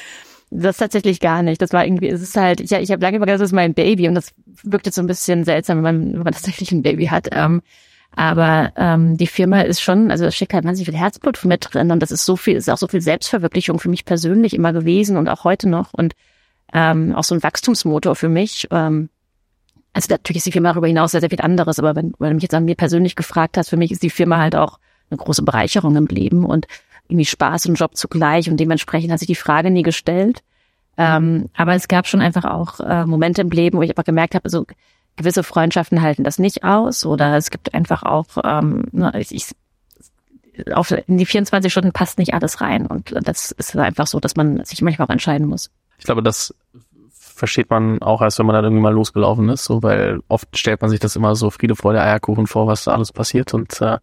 das 0.51 0.79
tatsächlich 0.79 1.21
gar 1.21 1.43
nicht. 1.43 1.61
Das 1.61 1.73
war 1.73 1.85
irgendwie, 1.85 2.09
es 2.09 2.23
ist 2.23 2.37
halt, 2.37 2.61
ich, 2.61 2.73
ich 2.73 2.91
habe 2.91 3.03
lange 3.03 3.17
überlegt, 3.17 3.41
das 3.41 3.49
ist 3.51 3.55
mein 3.55 3.75
Baby 3.75 4.09
und 4.09 4.15
das 4.15 4.33
wirkt 4.63 4.87
jetzt 4.87 4.95
so 4.95 5.03
ein 5.03 5.07
bisschen 5.07 5.45
seltsam, 5.45 5.79
wenn 5.79 5.83
man, 5.83 6.13
wenn 6.15 6.23
man 6.23 6.33
tatsächlich 6.33 6.73
ein 6.73 6.83
Baby 6.83 7.07
hat. 7.07 7.29
Ähm, 7.33 7.63
aber 8.15 8.73
ähm, 8.77 9.17
die 9.17 9.27
Firma 9.27 9.61
ist 9.61 9.81
schon, 9.81 10.11
also 10.11 10.25
da 10.25 10.31
steckt 10.31 10.55
halt 10.55 10.65
wahnsinnig 10.65 10.89
viel 10.89 10.99
Herzblut 10.99 11.45
mit 11.45 11.69
drin 11.73 11.91
und 11.91 12.01
das 12.01 12.11
ist 12.11 12.25
so 12.25 12.37
viel, 12.37 12.57
ist 12.57 12.71
auch 12.71 12.79
so 12.79 12.89
viel 12.89 13.01
Selbstverwirklichung 13.03 13.79
für 13.79 13.91
mich 13.91 14.05
persönlich 14.05 14.55
immer 14.55 14.73
gewesen 14.73 15.17
und 15.17 15.29
auch 15.29 15.45
heute 15.45 15.69
noch 15.69 15.93
und 15.93 16.15
ähm, 16.73 17.15
auch 17.15 17.25
so 17.25 17.35
ein 17.35 17.43
Wachstumsmotor 17.43 18.17
für 18.17 18.29
mich. 18.29 18.69
Ähm, 18.71 19.11
also 19.93 20.09
natürlich 20.11 20.39
ist 20.39 20.47
die 20.47 20.53
Firma 20.53 20.71
darüber 20.71 20.87
hinaus 20.87 21.13
sehr, 21.13 21.21
sehr 21.21 21.31
viel 21.31 21.41
anderes, 21.41 21.79
aber 21.79 21.95
wenn, 21.95 22.13
wenn 22.19 22.31
du 22.31 22.35
mich 22.35 22.43
jetzt 22.43 22.55
an 22.55 22.65
mir 22.65 22.75
persönlich 22.75 23.17
gefragt 23.17 23.57
hast, 23.57 23.71
für 23.71 23.77
mich 23.77 23.93
ist 23.93 24.03
die 24.03 24.11
Firma 24.11 24.39
halt 24.39 24.57
auch 24.57 24.79
eine 25.11 25.19
große 25.19 25.43
Bereicherung 25.43 25.97
im 25.97 26.07
Leben 26.07 26.45
und 26.45 26.67
irgendwie 27.09 27.25
Spaß 27.25 27.67
und 27.67 27.77
Job 27.77 27.97
zugleich 27.97 28.51
und 28.51 28.59
dementsprechend 28.59 29.13
hat 29.13 29.21
sich 29.21 29.29
die 29.29 29.35
Frage 29.35 29.71
nie 29.71 29.83
gestellt. 29.83 30.43
Ähm, 30.99 31.51
aber 31.55 31.75
es 31.75 31.89
gab 31.89 32.07
schon 32.07 32.21
einfach 32.21 32.45
auch 32.45 32.81
äh, 32.81 33.05
Momente 33.05 33.43
im 33.43 33.51
Leben, 33.51 33.79
wo 33.79 33.83
ich 33.83 33.91
einfach 33.91 34.05
gemerkt 34.05 34.35
habe, 34.35 34.45
also 34.45 34.67
gewisse 35.17 35.43
Freundschaften 35.43 36.03
halten 36.03 36.25
das 36.25 36.39
nicht 36.39 36.65
aus 36.65 37.05
oder 37.05 37.37
es 37.37 37.51
gibt 37.51 37.75
einfach 37.75 38.03
auch, 38.03 38.27
ähm, 38.45 38.85
ne, 38.93 39.13
ich, 39.19 39.35
ich 39.35 39.47
auf, 40.73 40.91
in 40.91 41.19
die 41.19 41.27
24 41.27 41.71
Stunden 41.71 41.93
passt 41.93 42.19
nicht 42.19 42.35
alles 42.35 42.61
rein 42.61 42.87
und 42.87 43.15
das 43.23 43.51
ist 43.51 43.77
einfach 43.77 44.07
so, 44.07 44.21
dass 44.21 44.37
man 44.37 44.65
sich 44.65 44.81
manchmal 44.83 45.07
auch 45.07 45.13
entscheiden 45.13 45.47
muss. 45.47 45.71
Ich 45.99 46.05
glaube, 46.05 46.23
das 46.23 46.55
versteht 47.13 47.69
man 47.69 48.01
auch 48.01 48.23
erst, 48.23 48.39
wenn 48.39 48.47
man 48.47 48.55
dann 48.55 48.65
irgendwie 48.65 48.83
mal 48.83 48.95
losgelaufen 48.95 49.49
ist, 49.51 49.65
so, 49.65 49.83
weil 49.83 50.21
oft 50.29 50.57
stellt 50.57 50.81
man 50.81 50.91
sich 50.91 51.01
das 51.01 51.17
immer 51.17 51.35
so 51.35 51.51
Friede, 51.51 51.77
Freude, 51.77 52.01
Eierkuchen 52.01 52.47
vor, 52.47 52.67
was 52.67 52.85
da 52.85 52.93
alles 52.93 53.13
passiert 53.13 53.53
und 53.55 53.81
äh, 53.81 53.99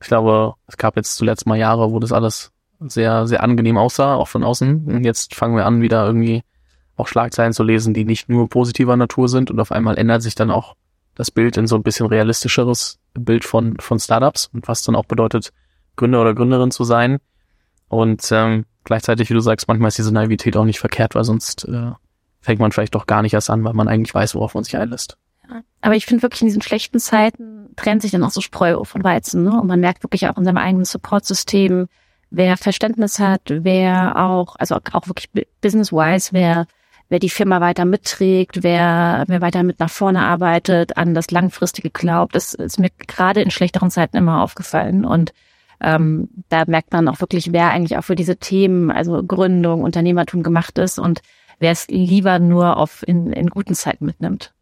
ich 0.00 0.06
glaube, 0.06 0.54
es 0.66 0.76
gab 0.76 0.96
jetzt 0.96 1.16
zuletzt 1.16 1.46
mal 1.46 1.58
Jahre, 1.58 1.90
wo 1.90 1.98
das 1.98 2.12
alles 2.12 2.52
sehr, 2.80 3.26
sehr 3.26 3.42
angenehm 3.42 3.76
aussah, 3.76 4.14
auch 4.14 4.28
von 4.28 4.44
außen 4.44 4.86
und 4.86 5.04
jetzt 5.04 5.34
fangen 5.34 5.56
wir 5.56 5.66
an, 5.66 5.82
wieder 5.82 6.06
irgendwie 6.06 6.42
auch 7.00 7.08
Schlagzeilen 7.08 7.52
zu 7.52 7.62
lesen, 7.62 7.94
die 7.94 8.04
nicht 8.04 8.28
nur 8.28 8.48
positiver 8.48 8.96
Natur 8.96 9.28
sind 9.28 9.50
und 9.50 9.60
auf 9.60 9.72
einmal 9.72 9.98
ändert 9.98 10.22
sich 10.22 10.34
dann 10.34 10.50
auch 10.50 10.76
das 11.14 11.30
Bild 11.30 11.56
in 11.56 11.66
so 11.66 11.76
ein 11.76 11.82
bisschen 11.82 12.06
realistischeres 12.06 12.98
Bild 13.14 13.44
von, 13.44 13.76
von 13.78 13.98
Startups 13.98 14.50
und 14.52 14.68
was 14.68 14.82
dann 14.82 14.94
auch 14.94 15.04
bedeutet, 15.04 15.52
Gründer 15.96 16.20
oder 16.20 16.34
Gründerin 16.34 16.70
zu 16.70 16.84
sein. 16.84 17.18
Und 17.88 18.28
ähm, 18.30 18.64
gleichzeitig, 18.84 19.28
wie 19.28 19.34
du 19.34 19.40
sagst, 19.40 19.68
manchmal 19.68 19.88
ist 19.88 19.98
diese 19.98 20.14
Naivität 20.14 20.56
auch 20.56 20.64
nicht 20.64 20.78
verkehrt, 20.78 21.14
weil 21.14 21.24
sonst 21.24 21.64
äh, 21.64 21.90
fängt 22.40 22.60
man 22.60 22.72
vielleicht 22.72 22.94
doch 22.94 23.06
gar 23.06 23.22
nicht 23.22 23.34
erst 23.34 23.50
an, 23.50 23.64
weil 23.64 23.74
man 23.74 23.88
eigentlich 23.88 24.14
weiß, 24.14 24.34
worauf 24.34 24.54
man 24.54 24.64
sich 24.64 24.76
einlässt. 24.76 25.18
Ja, 25.48 25.62
aber 25.80 25.96
ich 25.96 26.06
finde 26.06 26.22
wirklich 26.22 26.42
in 26.42 26.48
diesen 26.48 26.62
schlechten 26.62 27.00
Zeiten 27.00 27.70
trennt 27.76 28.02
sich 28.02 28.12
dann 28.12 28.24
auch 28.24 28.30
so 28.30 28.40
Spreu 28.40 28.82
von 28.84 29.04
Weizen. 29.04 29.44
Ne? 29.44 29.60
Und 29.60 29.66
man 29.66 29.80
merkt 29.80 30.02
wirklich 30.04 30.28
auch 30.28 30.38
in 30.38 30.44
seinem 30.44 30.58
eigenen 30.58 30.84
Support-System, 30.84 31.88
wer 32.30 32.56
Verständnis 32.56 33.18
hat, 33.18 33.42
wer 33.46 34.16
auch, 34.16 34.56
also 34.56 34.76
auch 34.92 35.08
wirklich 35.08 35.28
business-wise, 35.60 36.30
wer 36.32 36.66
wer 37.10 37.18
die 37.18 37.28
Firma 37.28 37.60
weiter 37.60 37.84
mitträgt, 37.84 38.62
wer, 38.62 39.24
wer 39.26 39.40
weiter 39.42 39.62
mit 39.62 39.80
nach 39.80 39.90
vorne 39.90 40.20
arbeitet, 40.20 40.96
an 40.96 41.12
das 41.12 41.30
Langfristige 41.30 41.90
glaubt. 41.90 42.34
Das 42.34 42.54
ist 42.54 42.78
mir 42.78 42.90
gerade 43.06 43.42
in 43.42 43.50
schlechteren 43.50 43.90
Zeiten 43.90 44.16
immer 44.16 44.42
aufgefallen. 44.42 45.04
Und 45.04 45.34
ähm, 45.80 46.28
da 46.48 46.64
merkt 46.66 46.92
man 46.92 47.08
auch 47.08 47.20
wirklich, 47.20 47.52
wer 47.52 47.70
eigentlich 47.70 47.98
auch 47.98 48.04
für 48.04 48.14
diese 48.14 48.36
Themen, 48.36 48.90
also 48.90 49.22
Gründung, 49.22 49.82
Unternehmertum 49.82 50.42
gemacht 50.42 50.78
ist 50.78 50.98
und 50.98 51.20
wer 51.58 51.72
es 51.72 51.88
lieber 51.88 52.38
nur 52.38 52.76
auf 52.76 53.06
in, 53.06 53.32
in 53.32 53.50
guten 53.50 53.74
Zeiten 53.74 54.06
mitnimmt. 54.06 54.54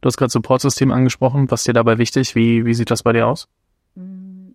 Du 0.00 0.06
hast 0.06 0.16
gerade 0.16 0.32
Supportsystem 0.32 0.90
angesprochen. 0.90 1.50
Was 1.50 1.60
ist 1.60 1.68
dir 1.68 1.74
dabei 1.74 1.98
wichtig? 1.98 2.34
Wie, 2.34 2.64
wie 2.64 2.72
sieht 2.74 2.90
das 2.90 3.02
bei 3.02 3.12
dir 3.12 3.26
aus? 3.26 3.46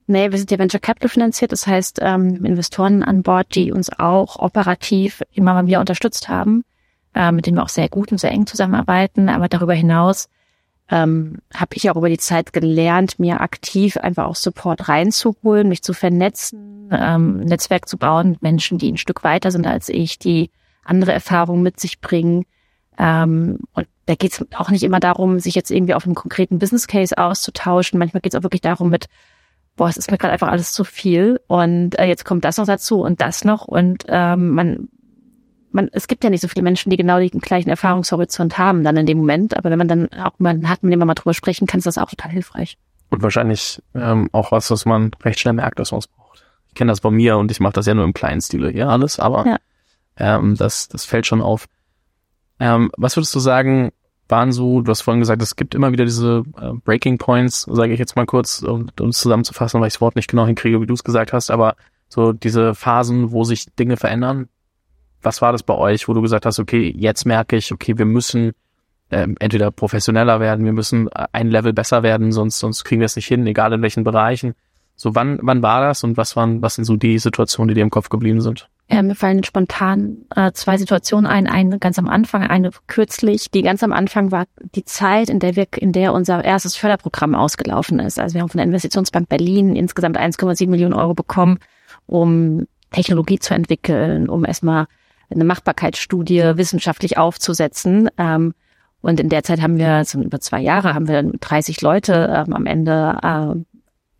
Nee, 0.07 0.31
wir 0.31 0.37
sind 0.37 0.49
ja 0.49 0.57
Venture 0.57 0.79
Capital 0.79 1.09
finanziert, 1.09 1.51
das 1.51 1.65
heißt 1.65 1.99
ähm, 2.01 2.43
Investoren 2.45 3.03
an 3.03 3.23
Bord, 3.23 3.55
die 3.55 3.71
uns 3.71 3.91
auch 3.91 4.37
operativ 4.37 5.21
immer 5.31 5.53
mal 5.53 5.67
wieder 5.67 5.79
unterstützt 5.79 6.29
haben, 6.29 6.63
äh, 7.15 7.31
mit 7.31 7.45
denen 7.45 7.57
wir 7.57 7.63
auch 7.63 7.69
sehr 7.69 7.89
gut 7.89 8.11
und 8.11 8.19
sehr 8.19 8.31
eng 8.31 8.45
zusammenarbeiten. 8.45 9.29
Aber 9.29 9.47
darüber 9.47 9.73
hinaus 9.73 10.29
ähm, 10.89 11.39
habe 11.53 11.75
ich 11.75 11.89
auch 11.89 11.95
über 11.95 12.09
die 12.09 12.17
Zeit 12.17 12.53
gelernt, 12.53 13.17
mir 13.17 13.41
aktiv 13.41 13.97
einfach 13.97 14.25
auch 14.25 14.35
Support 14.35 14.87
reinzuholen, 14.87 15.67
mich 15.67 15.81
zu 15.81 15.93
vernetzen, 15.93 16.89
ähm, 16.91 17.39
Netzwerk 17.39 17.87
zu 17.87 17.97
bauen 17.97 18.31
mit 18.31 18.41
Menschen, 18.43 18.77
die 18.77 18.91
ein 18.91 18.97
Stück 18.97 19.23
weiter 19.23 19.49
sind 19.49 19.65
als 19.65 19.89
ich, 19.89 20.19
die 20.19 20.51
andere 20.83 21.13
Erfahrungen 21.13 21.63
mit 21.63 21.79
sich 21.79 22.01
bringen. 22.01 22.45
Ähm, 22.99 23.59
und 23.73 23.87
da 24.05 24.13
geht 24.13 24.33
es 24.33 24.45
auch 24.55 24.69
nicht 24.69 24.83
immer 24.83 24.99
darum, 24.99 25.39
sich 25.39 25.55
jetzt 25.55 25.71
irgendwie 25.71 25.95
auf 25.95 26.05
einen 26.05 26.13
konkreten 26.13 26.59
Business 26.59 26.85
Case 26.85 27.17
auszutauschen. 27.17 27.97
Manchmal 27.97 28.21
geht 28.21 28.33
es 28.33 28.39
auch 28.39 28.43
wirklich 28.43 28.61
darum, 28.61 28.89
mit 28.89 29.07
boah, 29.75 29.89
es 29.89 29.97
ist 29.97 30.11
mir 30.11 30.17
gerade 30.17 30.33
einfach 30.33 30.47
alles 30.47 30.71
zu 30.71 30.83
viel 30.83 31.41
und 31.47 31.99
äh, 31.99 32.05
jetzt 32.05 32.23
kommt 32.23 32.45
das 32.45 32.57
noch 32.57 32.65
dazu 32.65 33.01
und 33.01 33.19
das 33.21 33.43
noch 33.43 33.67
und 33.67 34.05
ähm, 34.07 34.51
man, 34.51 34.87
man, 35.75 35.89
es 35.91 36.07
gibt 36.07 36.23
ja 36.23 36.29
nicht 36.29 36.41
so 36.41 36.47
viele 36.47 36.63
Menschen, 36.63 36.89
die 36.89 36.97
genau 36.97 37.19
den 37.19 37.39
gleichen 37.41 37.69
Erfahrungshorizont 37.69 38.57
haben 38.57 38.83
dann 38.83 38.97
in 38.97 39.05
dem 39.05 39.17
Moment, 39.17 39.55
aber 39.55 39.69
wenn 39.69 39.77
man 39.77 39.87
dann 39.87 40.11
auch 40.13 40.39
mal 40.39 40.59
hat, 40.67 40.81
mit 40.81 40.91
dem 40.91 40.99
man 40.99 41.07
mal 41.07 41.13
drüber 41.13 41.33
sprechen 41.33 41.67
kann, 41.67 41.79
ist 41.79 41.85
das 41.85 41.97
auch 41.97 42.09
total 42.09 42.31
hilfreich. 42.31 42.77
Und 43.09 43.21
wahrscheinlich 43.21 43.81
ähm, 43.93 44.29
auch 44.31 44.51
was, 44.51 44.71
was 44.71 44.85
man 44.85 45.11
recht 45.23 45.39
schnell 45.39 45.53
merkt, 45.53 45.77
dass 45.77 45.91
man 45.91 45.99
es 45.99 46.07
braucht. 46.07 46.43
Ich 46.69 46.75
kenne 46.75 46.91
das 46.91 47.01
bei 47.01 47.11
mir 47.11 47.37
und 47.37 47.51
ich 47.51 47.59
mache 47.59 47.73
das 47.73 47.85
ja 47.85 47.93
nur 47.93 48.05
im 48.05 48.13
kleinen 48.13 48.41
Stile 48.41 48.69
hier 48.69 48.89
alles, 48.89 49.19
aber 49.19 49.45
ja. 49.45 49.57
ähm, 50.17 50.55
das, 50.57 50.87
das 50.87 51.05
fällt 51.05 51.27
schon 51.27 51.41
auf. 51.41 51.67
Ähm, 52.59 52.89
was 52.97 53.15
würdest 53.17 53.35
du 53.35 53.39
sagen, 53.39 53.91
waren 54.27 54.51
so, 54.51 54.81
du 54.81 54.89
hast 54.89 55.01
vorhin 55.01 55.19
gesagt, 55.19 55.41
es 55.41 55.55
gibt 55.55 55.75
immer 55.75 55.91
wieder 55.91 56.05
diese 56.05 56.43
äh, 56.59 56.71
Breaking 56.83 57.17
Points, 57.17 57.61
sage 57.69 57.93
ich 57.93 57.99
jetzt 57.99 58.15
mal 58.15 58.25
kurz, 58.25 58.63
um 58.63 58.87
uns 58.99 59.19
zusammenzufassen, 59.19 59.79
weil 59.81 59.87
ich 59.87 59.93
das 59.95 60.01
Wort 60.01 60.15
nicht 60.15 60.29
genau 60.29 60.45
hinkriege, 60.45 60.81
wie 60.81 60.87
du 60.87 60.93
es 60.93 61.03
gesagt 61.03 61.33
hast, 61.33 61.51
aber 61.51 61.75
so 62.07 62.33
diese 62.33 62.75
Phasen, 62.75 63.31
wo 63.31 63.43
sich 63.43 63.65
Dinge 63.75 63.97
verändern. 63.97 64.47
Was 65.25 65.41
war 65.41 65.51
das 65.51 65.63
bei 65.63 65.73
euch, 65.73 66.07
wo 66.07 66.13
du 66.13 66.21
gesagt 66.21 66.45
hast, 66.45 66.59
okay, 66.59 66.93
jetzt 66.95 67.25
merke 67.25 67.55
ich, 67.55 67.71
okay, 67.71 67.97
wir 67.97 68.05
müssen 68.05 68.51
ähm, 69.11 69.35
entweder 69.39 69.71
professioneller 69.71 70.39
werden, 70.39 70.65
wir 70.65 70.73
müssen 70.73 71.09
ein 71.09 71.49
Level 71.49 71.73
besser 71.73 72.03
werden, 72.03 72.31
sonst, 72.31 72.59
sonst 72.59 72.83
kriegen 72.83 73.01
wir 73.01 73.05
es 73.05 73.15
nicht 73.15 73.27
hin, 73.27 73.45
egal 73.47 73.73
in 73.73 73.81
welchen 73.81 74.03
Bereichen. 74.03 74.53
So, 74.95 75.13
wann, 75.13 75.39
wann 75.41 75.61
war 75.61 75.81
das 75.81 76.03
und 76.03 76.15
was 76.15 76.35
waren, 76.35 76.61
was 76.61 76.75
sind 76.75 76.85
so 76.85 76.95
die 76.95 77.19
Situationen, 77.19 77.69
die 77.69 77.73
dir 77.73 77.81
im 77.81 77.89
Kopf 77.89 78.09
geblieben 78.09 78.39
sind? 78.39 78.69
Ja, 78.89 79.01
mir 79.01 79.15
fallen 79.15 79.43
spontan 79.43 80.25
äh, 80.35 80.51
zwei 80.53 80.77
Situationen 80.77 81.25
ein. 81.25 81.47
Eine 81.47 81.79
ganz 81.79 81.97
am 81.97 82.07
Anfang, 82.07 82.43
eine 82.43 82.69
kürzlich. 82.87 83.49
Die 83.49 83.63
ganz 83.63 83.83
am 83.83 83.91
Anfang 83.91 84.31
war 84.31 84.45
die 84.75 84.85
Zeit, 84.85 85.29
in 85.29 85.39
der 85.39 85.55
wir, 85.55 85.65
in 85.75 85.91
der 85.91 86.13
unser 86.13 86.45
erstes 86.45 86.75
Förderprogramm 86.75 87.33
ausgelaufen 87.33 87.99
ist. 87.99 88.19
Also 88.19 88.35
wir 88.35 88.41
haben 88.41 88.49
von 88.49 88.59
der 88.59 88.67
Investitionsbank 88.67 89.27
Berlin 89.27 89.75
insgesamt 89.75 90.19
1,7 90.19 90.69
Millionen 90.69 90.93
Euro 90.93 91.15
bekommen, 91.15 91.57
um 92.05 92.67
Technologie 92.91 93.39
zu 93.39 93.53
entwickeln, 93.53 94.29
um 94.29 94.45
erstmal 94.45 94.85
eine 95.35 95.45
Machbarkeitsstudie 95.45 96.53
wissenschaftlich 96.55 97.17
aufzusetzen. 97.17 98.09
Ähm, 98.17 98.53
und 99.01 99.19
in 99.19 99.29
der 99.29 99.43
Zeit 99.43 99.61
haben 99.61 99.77
wir, 99.77 100.03
so 100.05 100.19
über 100.19 100.39
zwei 100.39 100.61
Jahre, 100.61 100.95
haben 100.95 101.07
wir 101.07 101.21
30 101.21 101.81
Leute 101.81 102.43
ähm, 102.47 102.53
am 102.53 102.65
Ende 102.65 103.19
äh, 103.21 103.55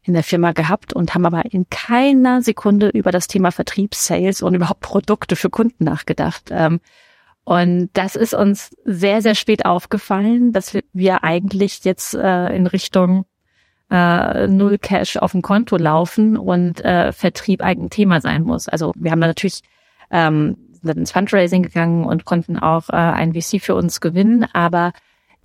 in 0.03 0.13
der 0.13 0.23
Firma 0.23 0.51
gehabt 0.51 0.93
und 0.93 1.15
haben 1.15 1.25
aber 1.25 1.43
in 1.51 1.67
keiner 1.69 2.43
Sekunde 2.43 2.89
über 2.89 3.11
das 3.11 3.27
Thema 3.27 3.51
Vertrieb, 3.51 3.95
Sales 3.95 4.43
und 4.43 4.53
überhaupt 4.53 4.81
Produkte 4.81 5.35
für 5.35 5.49
Kunden 5.49 5.83
nachgedacht. 5.83 6.49
Ähm, 6.51 6.79
und 7.43 7.89
das 7.93 8.15
ist 8.15 8.33
uns 8.33 8.75
sehr, 8.85 9.21
sehr 9.21 9.35
spät 9.35 9.65
aufgefallen, 9.65 10.51
dass 10.51 10.77
wir 10.93 11.23
eigentlich 11.23 11.83
jetzt 11.83 12.13
äh, 12.13 12.55
in 12.55 12.67
Richtung 12.67 13.25
äh, 13.91 14.47
Null 14.47 14.77
Cash 14.79 15.17
auf 15.17 15.31
dem 15.31 15.41
Konto 15.41 15.77
laufen 15.77 16.37
und 16.37 16.83
äh, 16.83 17.11
Vertrieb 17.11 17.63
eigentlich 17.63 17.91
Thema 17.91 18.21
sein 18.21 18.43
muss. 18.43 18.67
Also 18.67 18.93
wir 18.95 19.11
haben 19.11 19.21
da 19.21 19.27
natürlich 19.27 19.61
ähm, 20.11 20.57
sind 20.87 20.97
ins 20.97 21.11
Fundraising 21.11 21.63
gegangen 21.63 22.05
und 22.05 22.25
konnten 22.25 22.57
auch 22.57 22.89
äh, 22.89 22.95
ein 22.95 23.33
VC 23.33 23.61
für 23.61 23.75
uns 23.75 24.01
gewinnen, 24.01 24.45
aber 24.53 24.93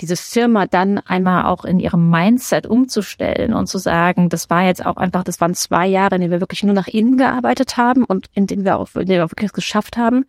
diese 0.00 0.16
Firma 0.16 0.66
dann 0.66 0.98
einmal 0.98 1.44
auch 1.44 1.64
in 1.64 1.78
ihrem 1.78 2.10
Mindset 2.10 2.66
umzustellen 2.66 3.52
und 3.52 3.66
zu 3.66 3.78
sagen, 3.78 4.28
das 4.28 4.48
war 4.48 4.64
jetzt 4.64 4.84
auch 4.84 4.96
einfach, 4.96 5.24
das 5.24 5.40
waren 5.40 5.54
zwei 5.54 5.86
Jahre, 5.86 6.14
in 6.14 6.22
denen 6.22 6.32
wir 6.32 6.40
wirklich 6.40 6.62
nur 6.62 6.74
nach 6.74 6.88
innen 6.88 7.18
gearbeitet 7.18 7.76
haben 7.76 8.04
und 8.04 8.30
in 8.34 8.46
denen 8.46 8.64
wir 8.64 8.78
auch, 8.78 8.88
in 8.94 9.06
denen 9.06 9.18
wir 9.18 9.24
auch 9.26 9.30
wirklich 9.30 9.52
geschafft 9.52 9.96
haben. 9.96 10.24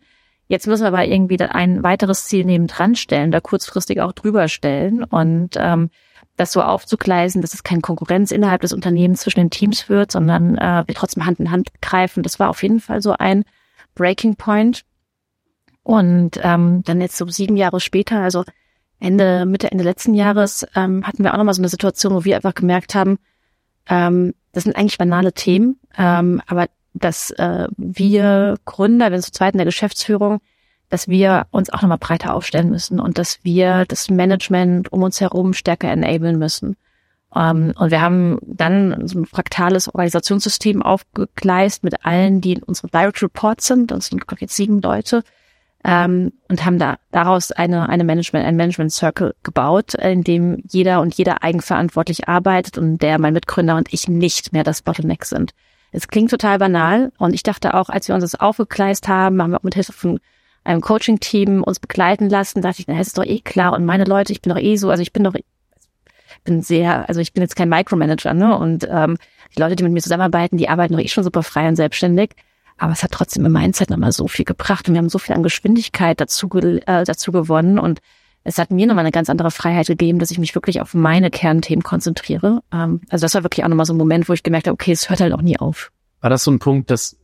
Jetzt 0.48 0.66
müssen 0.66 0.82
wir 0.82 0.88
aber 0.88 1.06
irgendwie 1.06 1.40
ein 1.40 1.82
weiteres 1.82 2.26
Ziel 2.26 2.44
neben 2.44 2.66
dran 2.66 2.94
stellen, 2.94 3.30
da 3.30 3.40
kurzfristig 3.40 4.02
auch 4.02 4.12
drüber 4.12 4.48
stellen 4.48 5.04
und 5.04 5.50
ähm, 5.56 5.88
das 6.36 6.52
so 6.52 6.62
aufzugleisen, 6.62 7.40
dass 7.40 7.54
es 7.54 7.62
keine 7.62 7.80
Konkurrenz 7.80 8.30
innerhalb 8.30 8.60
des 8.60 8.72
Unternehmens 8.72 9.20
zwischen 9.20 9.40
den 9.40 9.50
Teams 9.50 9.88
wird, 9.88 10.12
sondern 10.12 10.56
äh, 10.58 10.84
wir 10.86 10.94
trotzdem 10.94 11.26
Hand 11.26 11.40
in 11.40 11.50
Hand 11.50 11.68
greifen. 11.80 12.22
Das 12.22 12.38
war 12.38 12.50
auf 12.50 12.62
jeden 12.62 12.80
Fall 12.80 13.00
so 13.02 13.14
ein 13.18 13.44
Breaking 13.94 14.36
Point. 14.36 14.84
Und 15.82 16.38
ähm, 16.42 16.82
dann 16.84 17.00
jetzt 17.00 17.16
so 17.16 17.26
sieben 17.26 17.56
Jahre 17.56 17.80
später, 17.80 18.20
also 18.20 18.44
Ende, 19.00 19.46
Mitte, 19.46 19.70
Ende 19.70 19.82
letzten 19.82 20.14
Jahres 20.14 20.64
ähm, 20.76 21.04
hatten 21.04 21.24
wir 21.24 21.32
auch 21.32 21.38
nochmal 21.38 21.54
so 21.54 21.60
eine 21.60 21.68
Situation, 21.68 22.14
wo 22.14 22.24
wir 22.24 22.36
einfach 22.36 22.54
gemerkt 22.54 22.94
haben, 22.94 23.18
ähm, 23.88 24.34
das 24.52 24.64
sind 24.64 24.76
eigentlich 24.76 24.98
banale 24.98 25.32
Themen, 25.32 25.80
ähm, 25.98 26.40
aber 26.46 26.66
dass 26.94 27.30
äh, 27.32 27.66
wir 27.76 28.56
Gründer, 28.64 29.10
sind 29.10 29.22
zu 29.22 29.32
zweit 29.32 29.54
in 29.54 29.58
der 29.58 29.64
Geschäftsführung, 29.64 30.40
dass 30.88 31.08
wir 31.08 31.46
uns 31.50 31.70
auch 31.70 31.82
nochmal 31.82 31.98
breiter 31.98 32.34
aufstellen 32.34 32.70
müssen 32.70 33.00
und 33.00 33.18
dass 33.18 33.42
wir 33.42 33.86
das 33.86 34.10
Management 34.10 34.92
um 34.92 35.02
uns 35.02 35.20
herum 35.20 35.54
stärker 35.54 35.90
enablen 35.90 36.38
müssen. 36.38 36.76
Ähm, 37.34 37.72
und 37.76 37.90
wir 37.90 38.02
haben 38.02 38.38
dann 38.42 39.08
so 39.08 39.20
ein 39.20 39.26
fraktales 39.26 39.88
Organisationssystem 39.88 40.82
aufgegleist 40.82 41.82
mit 41.82 42.04
allen, 42.04 42.40
die 42.42 42.52
in 42.52 42.62
unserem 42.62 42.90
Direct 42.90 43.22
Report 43.22 43.60
sind. 43.62 43.90
Das 43.90 44.06
sind 44.06 44.22
jetzt 44.38 44.54
sieben 44.54 44.82
Leute 44.82 45.24
ähm, 45.84 46.32
und 46.48 46.64
haben 46.64 46.78
da 46.78 46.96
daraus 47.10 47.50
eine, 47.50 47.88
eine 47.88 48.04
Management, 48.04 48.46
ein 48.46 48.56
Management 48.56 48.92
Circle 48.92 49.34
gebaut, 49.42 49.94
in 49.94 50.22
dem 50.22 50.62
jeder 50.68 51.00
und 51.00 51.14
jeder 51.14 51.42
eigenverantwortlich 51.42 52.28
arbeitet 52.28 52.78
und 52.78 52.98
der 52.98 53.18
mein 53.18 53.32
Mitgründer 53.32 53.76
und 53.76 53.92
ich 53.92 54.08
nicht 54.08 54.52
mehr 54.52 54.64
das 54.64 54.82
Bottleneck 54.82 55.24
sind. 55.24 55.52
Es 55.90 56.08
klingt 56.08 56.30
total 56.30 56.58
banal 56.58 57.12
und 57.18 57.34
ich 57.34 57.42
dachte 57.42 57.74
auch, 57.74 57.88
als 57.88 58.08
wir 58.08 58.14
uns 58.14 58.24
das 58.24 58.40
aufgegleist 58.40 59.08
haben, 59.08 59.42
haben 59.42 59.50
wir 59.50 59.58
auch 59.58 59.64
mit 59.64 59.74
Hilfe 59.74 59.92
von 59.92 60.20
einem 60.64 60.80
Coaching-Team 60.80 61.62
uns 61.62 61.80
begleiten 61.80 62.30
lassen, 62.30 62.62
dachte 62.62 62.80
ich, 62.80 62.86
na, 62.86 63.00
ist 63.00 63.18
doch 63.18 63.24
eh 63.24 63.40
klar 63.40 63.72
und 63.72 63.84
meine 63.84 64.04
Leute, 64.04 64.32
ich 64.32 64.40
bin 64.40 64.54
doch 64.54 64.60
eh 64.60 64.76
so, 64.76 64.90
also 64.90 65.02
ich 65.02 65.12
bin 65.12 65.24
doch, 65.24 65.34
bin 66.44 66.62
sehr, 66.62 67.08
also 67.08 67.20
ich 67.20 67.32
bin 67.32 67.42
jetzt 67.42 67.56
kein 67.56 67.68
Micromanager, 67.68 68.32
ne, 68.32 68.56
und 68.56 68.86
ähm, 68.88 69.18
die 69.54 69.60
Leute, 69.60 69.76
die 69.76 69.82
mit 69.82 69.92
mir 69.92 70.00
zusammenarbeiten, 70.00 70.56
die 70.56 70.68
arbeiten 70.68 70.94
doch 70.94 71.00
eh 71.00 71.08
schon 71.08 71.24
super 71.24 71.42
frei 71.42 71.68
und 71.68 71.76
selbstständig. 71.76 72.30
Aber 72.82 72.90
es 72.90 73.04
hat 73.04 73.12
trotzdem 73.12 73.46
im 73.46 73.52
Mindset 73.52 73.90
nochmal 73.90 74.10
so 74.10 74.26
viel 74.26 74.44
gebracht 74.44 74.88
und 74.88 74.94
wir 74.94 74.98
haben 74.98 75.08
so 75.08 75.18
viel 75.18 75.36
an 75.36 75.44
Geschwindigkeit 75.44 76.20
dazu, 76.20 76.48
äh, 76.52 77.04
dazu 77.04 77.30
gewonnen 77.30 77.78
und 77.78 78.00
es 78.42 78.58
hat 78.58 78.72
mir 78.72 78.88
nochmal 78.88 79.04
eine 79.04 79.12
ganz 79.12 79.30
andere 79.30 79.52
Freiheit 79.52 79.86
gegeben, 79.86 80.18
dass 80.18 80.32
ich 80.32 80.38
mich 80.40 80.56
wirklich 80.56 80.80
auf 80.80 80.92
meine 80.92 81.30
Kernthemen 81.30 81.84
konzentriere. 81.84 82.60
Ähm, 82.72 83.00
also 83.08 83.24
das 83.24 83.34
war 83.36 83.44
wirklich 83.44 83.64
auch 83.64 83.68
nochmal 83.68 83.86
so 83.86 83.94
ein 83.94 83.98
Moment, 83.98 84.28
wo 84.28 84.32
ich 84.32 84.42
gemerkt 84.42 84.66
habe, 84.66 84.74
okay, 84.74 84.90
es 84.90 85.08
hört 85.08 85.20
halt 85.20 85.32
auch 85.32 85.42
nie 85.42 85.60
auf. 85.60 85.92
War 86.22 86.30
das 86.30 86.42
so 86.42 86.50
ein 86.50 86.58
Punkt, 86.58 86.90
dass 86.90 87.16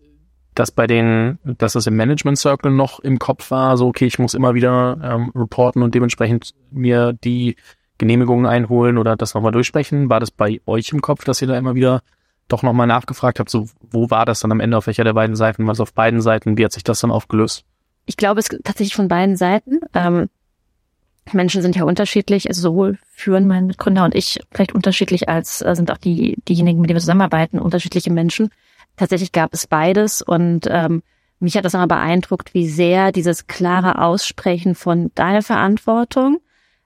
dass 0.55 0.71
bei 0.71 0.87
den, 0.87 1.39
dass 1.43 1.73
das 1.73 1.89
im 1.89 1.97
Management 1.97 2.39
Circle 2.39 2.71
noch 2.71 3.01
im 3.01 3.19
Kopf 3.19 3.51
war, 3.51 3.77
so 3.77 3.89
okay, 3.89 4.07
ich 4.07 4.21
muss 4.21 4.35
immer 4.35 4.55
wieder 4.55 4.99
ähm, 5.03 5.33
reporten 5.35 5.83
und 5.83 5.93
dementsprechend 5.93 6.53
mir 6.71 7.13
die 7.13 7.57
Genehmigungen 7.99 8.47
einholen 8.47 8.97
oder 8.97 9.17
das 9.17 9.35
nochmal 9.35 9.53
durchsprechen. 9.53 10.09
War 10.09 10.21
das 10.21 10.31
bei 10.31 10.61
euch 10.67 10.91
im 10.91 11.01
Kopf, 11.01 11.25
dass 11.25 11.43
ihr 11.43 11.49
da 11.49 11.59
immer 11.59 11.75
wieder 11.75 12.03
doch 12.49 12.63
nochmal 12.63 12.87
nachgefragt 12.87 13.39
habe, 13.39 13.51
so 13.51 13.69
wo 13.91 14.11
war 14.11 14.25
das 14.25 14.41
dann 14.41 14.53
am 14.53 14.61
Ende, 14.61 14.77
auf 14.77 14.87
welcher 14.87 15.05
der 15.05 15.13
beiden 15.13 15.37
Seiten, 15.37 15.67
was 15.67 15.81
auf 15.81 15.93
beiden 15.93 16.21
Seiten, 16.21 16.57
wie 16.59 16.65
hat 16.65 16.73
sich 16.73 16.85
das 16.85 17.01
dann 17.01 17.11
aufgelöst? 17.11 17.65
Ich 18.07 18.17
glaube, 18.17 18.41
es 18.41 18.49
tatsächlich 18.49 18.95
von 18.95 19.09
beiden 19.09 19.37
Seiten. 19.37 19.81
Ähm, 19.95 20.29
Menschen 21.35 21.61
sind 21.61 21.77
ja 21.77 21.85
unterschiedlich, 21.85 22.49
also 22.49 22.63
sowohl 22.63 22.99
führen 23.11 23.47
mein 23.47 23.67
Mitgründer 23.67 24.05
und 24.05 24.15
ich 24.15 24.41
vielleicht 24.51 24.75
unterschiedlich 24.75 25.29
als 25.29 25.61
äh, 25.61 25.75
sind 25.77 25.91
auch 25.91 25.99
die 25.99 26.37
diejenigen, 26.49 26.81
mit 26.81 26.89
denen 26.89 26.97
wir 26.97 27.03
zusammenarbeiten, 27.03 27.59
unterschiedliche 27.59 28.13
Menschen. 28.13 28.51
Tatsächlich 28.97 29.33
gab 29.33 29.53
es 29.53 29.67
beides 29.67 30.23
und 30.23 30.67
ähm, 30.71 31.03
mich 31.39 31.57
hat 31.57 31.65
das 31.65 31.75
immer 31.75 31.87
beeindruckt, 31.87 32.55
wie 32.55 32.69
sehr 32.69 33.13
dieses 33.13 33.47
klare 33.47 34.03
Aussprechen 34.03 34.75
von 34.75 35.13
deiner 35.15 35.43
Verantwortung 35.43 36.41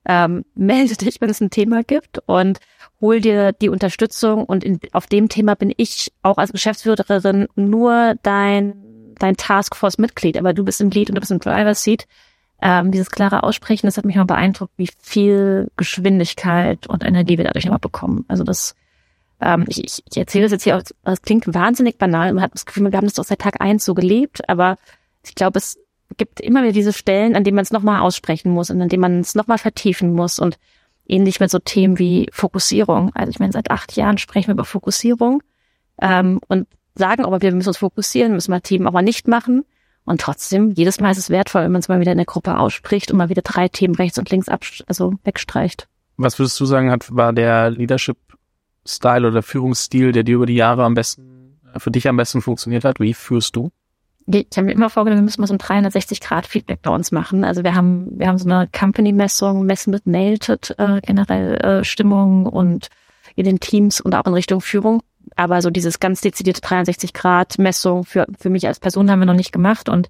ähm, 0.07 0.45
melde 0.55 0.97
dich, 0.97 1.21
wenn 1.21 1.31
es 1.31 1.41
ein 1.41 1.51
Thema 1.51 1.83
gibt 1.83 2.19
und 2.27 2.59
hol 3.01 3.21
dir 3.21 3.53
die 3.53 3.69
Unterstützung 3.69 4.45
und 4.45 4.65
in, 4.65 4.81
auf 4.93 5.07
dem 5.07 5.29
Thema 5.29 5.55
bin 5.55 5.73
ich 5.77 6.13
auch 6.23 6.39
als 6.39 6.53
Geschäftsführerin 6.53 7.49
nur 7.57 8.15
dein, 8.23 8.75
dein 9.19 9.37
Taskforce-Mitglied, 9.37 10.37
aber 10.37 10.53
du 10.53 10.65
bist 10.65 10.81
im 10.81 10.91
Lead 10.91 11.11
und 11.11 11.17
du 11.17 11.21
bist 11.21 11.33
im 11.33 11.41
Driver's 11.41 11.83
Seat. 11.83 12.07
Ähm, 12.65 12.93
dieses 12.93 13.11
klare 13.11 13.43
Aussprechen, 13.43 13.89
das 13.89 13.97
hat 13.97 14.05
mich 14.05 14.15
mal 14.15 14.25
beeindruckt, 14.25 14.73
wie 14.77 14.89
viel 15.01 15.69
Geschwindigkeit 15.77 16.87
und 16.87 17.03
Energie 17.03 17.37
wir 17.37 17.45
dadurch 17.45 17.65
immer 17.65 17.81
bekommen. 17.81 18.25
Also 18.29 18.45
das 18.45 18.77
ähm, 19.43 19.65
ich, 19.69 20.03
ich, 20.09 20.17
erzähle 20.17 20.45
das 20.45 20.53
jetzt 20.53 20.63
hier, 20.63 20.81
es 21.03 21.23
klingt 21.23 21.53
wahnsinnig 21.53 21.99
banal, 21.99 22.33
man 22.33 22.45
hat 22.45 22.55
das 22.55 22.65
Gefühl, 22.65 22.91
wir 22.91 22.97
haben 22.97 23.07
das 23.07 23.15
doch 23.15 23.25
seit 23.25 23.41
Tag 23.41 23.61
eins 23.61 23.85
so 23.85 23.93
gelebt, 23.93 24.49
aber 24.49 24.77
ich 25.25 25.35
glaube, 25.35 25.59
es 25.59 25.79
gibt 26.17 26.41
immer 26.41 26.63
wieder 26.63 26.73
diese 26.73 26.93
Stellen, 26.93 27.37
an 27.37 27.45
denen 27.45 27.55
man 27.55 27.63
es 27.63 27.73
nochmal 27.73 28.01
aussprechen 28.01 28.53
muss 28.53 28.71
und 28.71 28.81
an 28.81 28.89
denen 28.89 29.01
man 29.01 29.21
es 29.21 29.35
nochmal 29.35 29.59
vertiefen 29.59 30.13
muss 30.13 30.39
und 30.39 30.59
ähnlich 31.07 31.41
mit 31.41 31.51
so 31.51 31.59
Themen 31.59 31.99
wie 31.99 32.29
Fokussierung. 32.33 33.11
Also 33.15 33.31
ich 33.31 33.39
meine, 33.39 33.53
seit 33.53 33.71
acht 33.71 33.97
Jahren 33.97 34.19
sprechen 34.19 34.49
wir 34.49 34.55
über 34.55 34.65
Fokussierung 34.65 35.43
ähm, 36.01 36.41
und 36.49 36.67
sagen 36.95 37.25
aber, 37.25 37.43
wir 37.43 37.53
müssen 37.53 37.69
uns 37.69 37.79
fokussieren, 37.79 38.33
müssen 38.33 38.53
wir 38.53 38.63
Themen 38.63 38.87
aber 38.87 39.03
nicht 39.03 39.29
machen. 39.29 39.65
Und 40.05 40.21
trotzdem, 40.21 40.73
jedes 40.73 41.01
Mal 41.01 41.13
ist 41.13 41.19
es 41.19 41.31
wertvoll, 41.31 41.63
wenn 41.63 41.73
man 41.73 41.81
es 41.81 41.89
mal 41.89 42.01
wieder 42.01 42.13
in 42.13 42.19
der 42.19 42.27
Gruppe 42.27 42.59
ausspricht 42.59 43.11
und 43.11 43.19
mal 43.19 43.29
wieder 43.29 43.43
drei 43.43 43.69
Themen 43.69 43.95
rechts 43.95 44.19
und 44.19 44.31
links 44.31 44.49
also 44.49 45.15
wegstreicht. 45.23 45.89
Was 46.17 46.39
würdest 46.39 46.59
du 46.59 46.67
sagen, 46.67 46.91
hat, 46.91 47.15
war 47.15 47.33
der 47.33 47.71
Leadership-Style 47.71 49.29
oder 49.29 49.43
Führungsstil, 49.43 50.13
der 50.13 50.25
dir 50.25 50.37
über 50.37 50.47
die 50.47 50.57
Jahre 50.57 50.85
am 50.85 50.95
besten, 50.95 51.61
für 51.77 51.91
dich 51.91 52.09
am 52.09 52.17
besten 52.17 52.43
funktioniert 52.43 52.85
hat? 52.85 52.99
Wie 52.99 53.15
führst 53.15 53.55
du? 53.55 53.71
Ich 54.27 54.47
habe 54.57 54.67
mir 54.67 54.73
immer 54.73 54.91
vorgenommen, 54.91 55.23
wir 55.23 55.25
müssen 55.25 55.41
mal 55.41 55.47
so 55.47 55.55
ein 55.55 55.59
360-Grad-Feedback 55.59 56.81
bei 56.83 56.91
uns 56.91 57.11
machen. 57.11 57.45
Also 57.45 57.65
wir 57.65 57.75
haben, 57.75 58.09
wir 58.19 58.29
haben 58.29 58.39
so 58.39 58.49
eine 58.49 58.69
Company-Messung, 58.69 59.67
messen 59.67 59.91
mit 59.91 60.07
Nailed 60.07 60.75
äh, 60.79 61.01
generell 61.01 61.55
äh, 61.57 61.85
Stimmung 61.85 62.47
und 62.47 62.89
in 63.35 63.45
den 63.45 63.61
Teams 63.61 64.01
und 64.01 64.15
auch 64.15 64.27
in 64.27 64.35
Richtung 64.35 64.61
Führung. 64.61 65.03
Aber 65.37 65.63
so 65.63 65.71
dieses 65.71 65.99
ganz 65.99 66.21
dezidierte 66.21 66.61
360-Grad-Messung 66.61 68.05
für, 68.05 68.27
für 68.39 68.51
mich 68.51 68.67
als 68.67 68.81
Person 68.81 69.11
haben 69.11 69.21
wir 69.21 69.27
noch 69.27 69.35
nicht 69.35 69.53
gemacht. 69.53 69.89
Und 69.89 70.09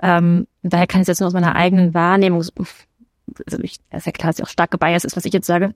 ähm, 0.00 0.46
daher 0.62 0.86
kann 0.86 1.02
ich 1.02 1.08
jetzt 1.08 1.20
nur 1.20 1.26
aus 1.26 1.34
meiner 1.34 1.54
eigenen 1.54 1.94
Wahrnehmung, 1.94 2.40
also 3.46 3.58
ich, 3.62 3.78
ist 3.90 4.06
ja 4.06 4.12
klar, 4.12 4.30
dass 4.30 4.38
ich 4.38 4.44
auch 4.44 4.48
stark 4.48 4.70
gebiased 4.70 5.04
ist, 5.04 5.16
was 5.16 5.24
ich 5.24 5.32
jetzt 5.32 5.46
sage. 5.46 5.74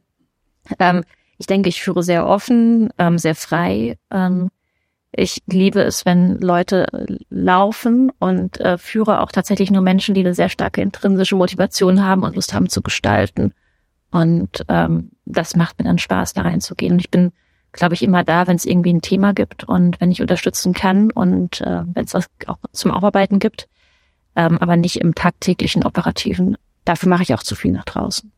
Ähm, 0.78 1.04
ich 1.38 1.46
denke, 1.46 1.68
ich 1.68 1.82
führe 1.82 2.02
sehr 2.02 2.26
offen, 2.26 2.90
ähm, 2.98 3.18
sehr 3.18 3.34
frei. 3.34 3.98
Ähm, 4.10 4.50
ich 5.16 5.42
liebe 5.46 5.80
es, 5.82 6.04
wenn 6.04 6.38
Leute 6.40 6.86
laufen 7.30 8.12
und 8.18 8.60
äh, 8.60 8.76
führe 8.76 9.20
auch 9.20 9.32
tatsächlich 9.32 9.70
nur 9.70 9.82
Menschen, 9.82 10.14
die 10.14 10.20
eine 10.20 10.34
sehr 10.34 10.50
starke 10.50 10.82
intrinsische 10.82 11.36
Motivation 11.36 12.04
haben 12.04 12.22
und 12.22 12.34
Lust 12.34 12.52
haben 12.52 12.68
zu 12.68 12.82
gestalten. 12.82 13.54
Und 14.10 14.64
ähm, 14.68 15.12
das 15.24 15.56
macht 15.56 15.78
mir 15.78 15.86
dann 15.86 15.98
Spaß, 15.98 16.34
da 16.34 16.42
reinzugehen. 16.42 16.92
Und 16.92 17.00
ich 17.00 17.10
bin, 17.10 17.32
glaube 17.72 17.94
ich, 17.94 18.02
immer 18.02 18.24
da, 18.24 18.46
wenn 18.46 18.56
es 18.56 18.66
irgendwie 18.66 18.92
ein 18.92 19.02
Thema 19.02 19.32
gibt 19.32 19.64
und 19.64 20.00
wenn 20.00 20.10
ich 20.10 20.20
unterstützen 20.20 20.74
kann 20.74 21.10
und 21.10 21.62
äh, 21.62 21.82
wenn 21.86 22.04
es 22.04 22.14
was 22.14 22.26
auch 22.46 22.58
zum 22.72 22.90
Aufarbeiten 22.90 23.38
gibt, 23.38 23.68
ähm, 24.36 24.58
aber 24.58 24.76
nicht 24.76 25.00
im 25.00 25.14
tagtäglichen 25.14 25.84
Operativen. 25.84 26.56
Dafür 26.84 27.08
mache 27.08 27.22
ich 27.22 27.34
auch 27.34 27.42
zu 27.42 27.54
viel 27.54 27.72
nach 27.72 27.84
draußen. 27.84 28.30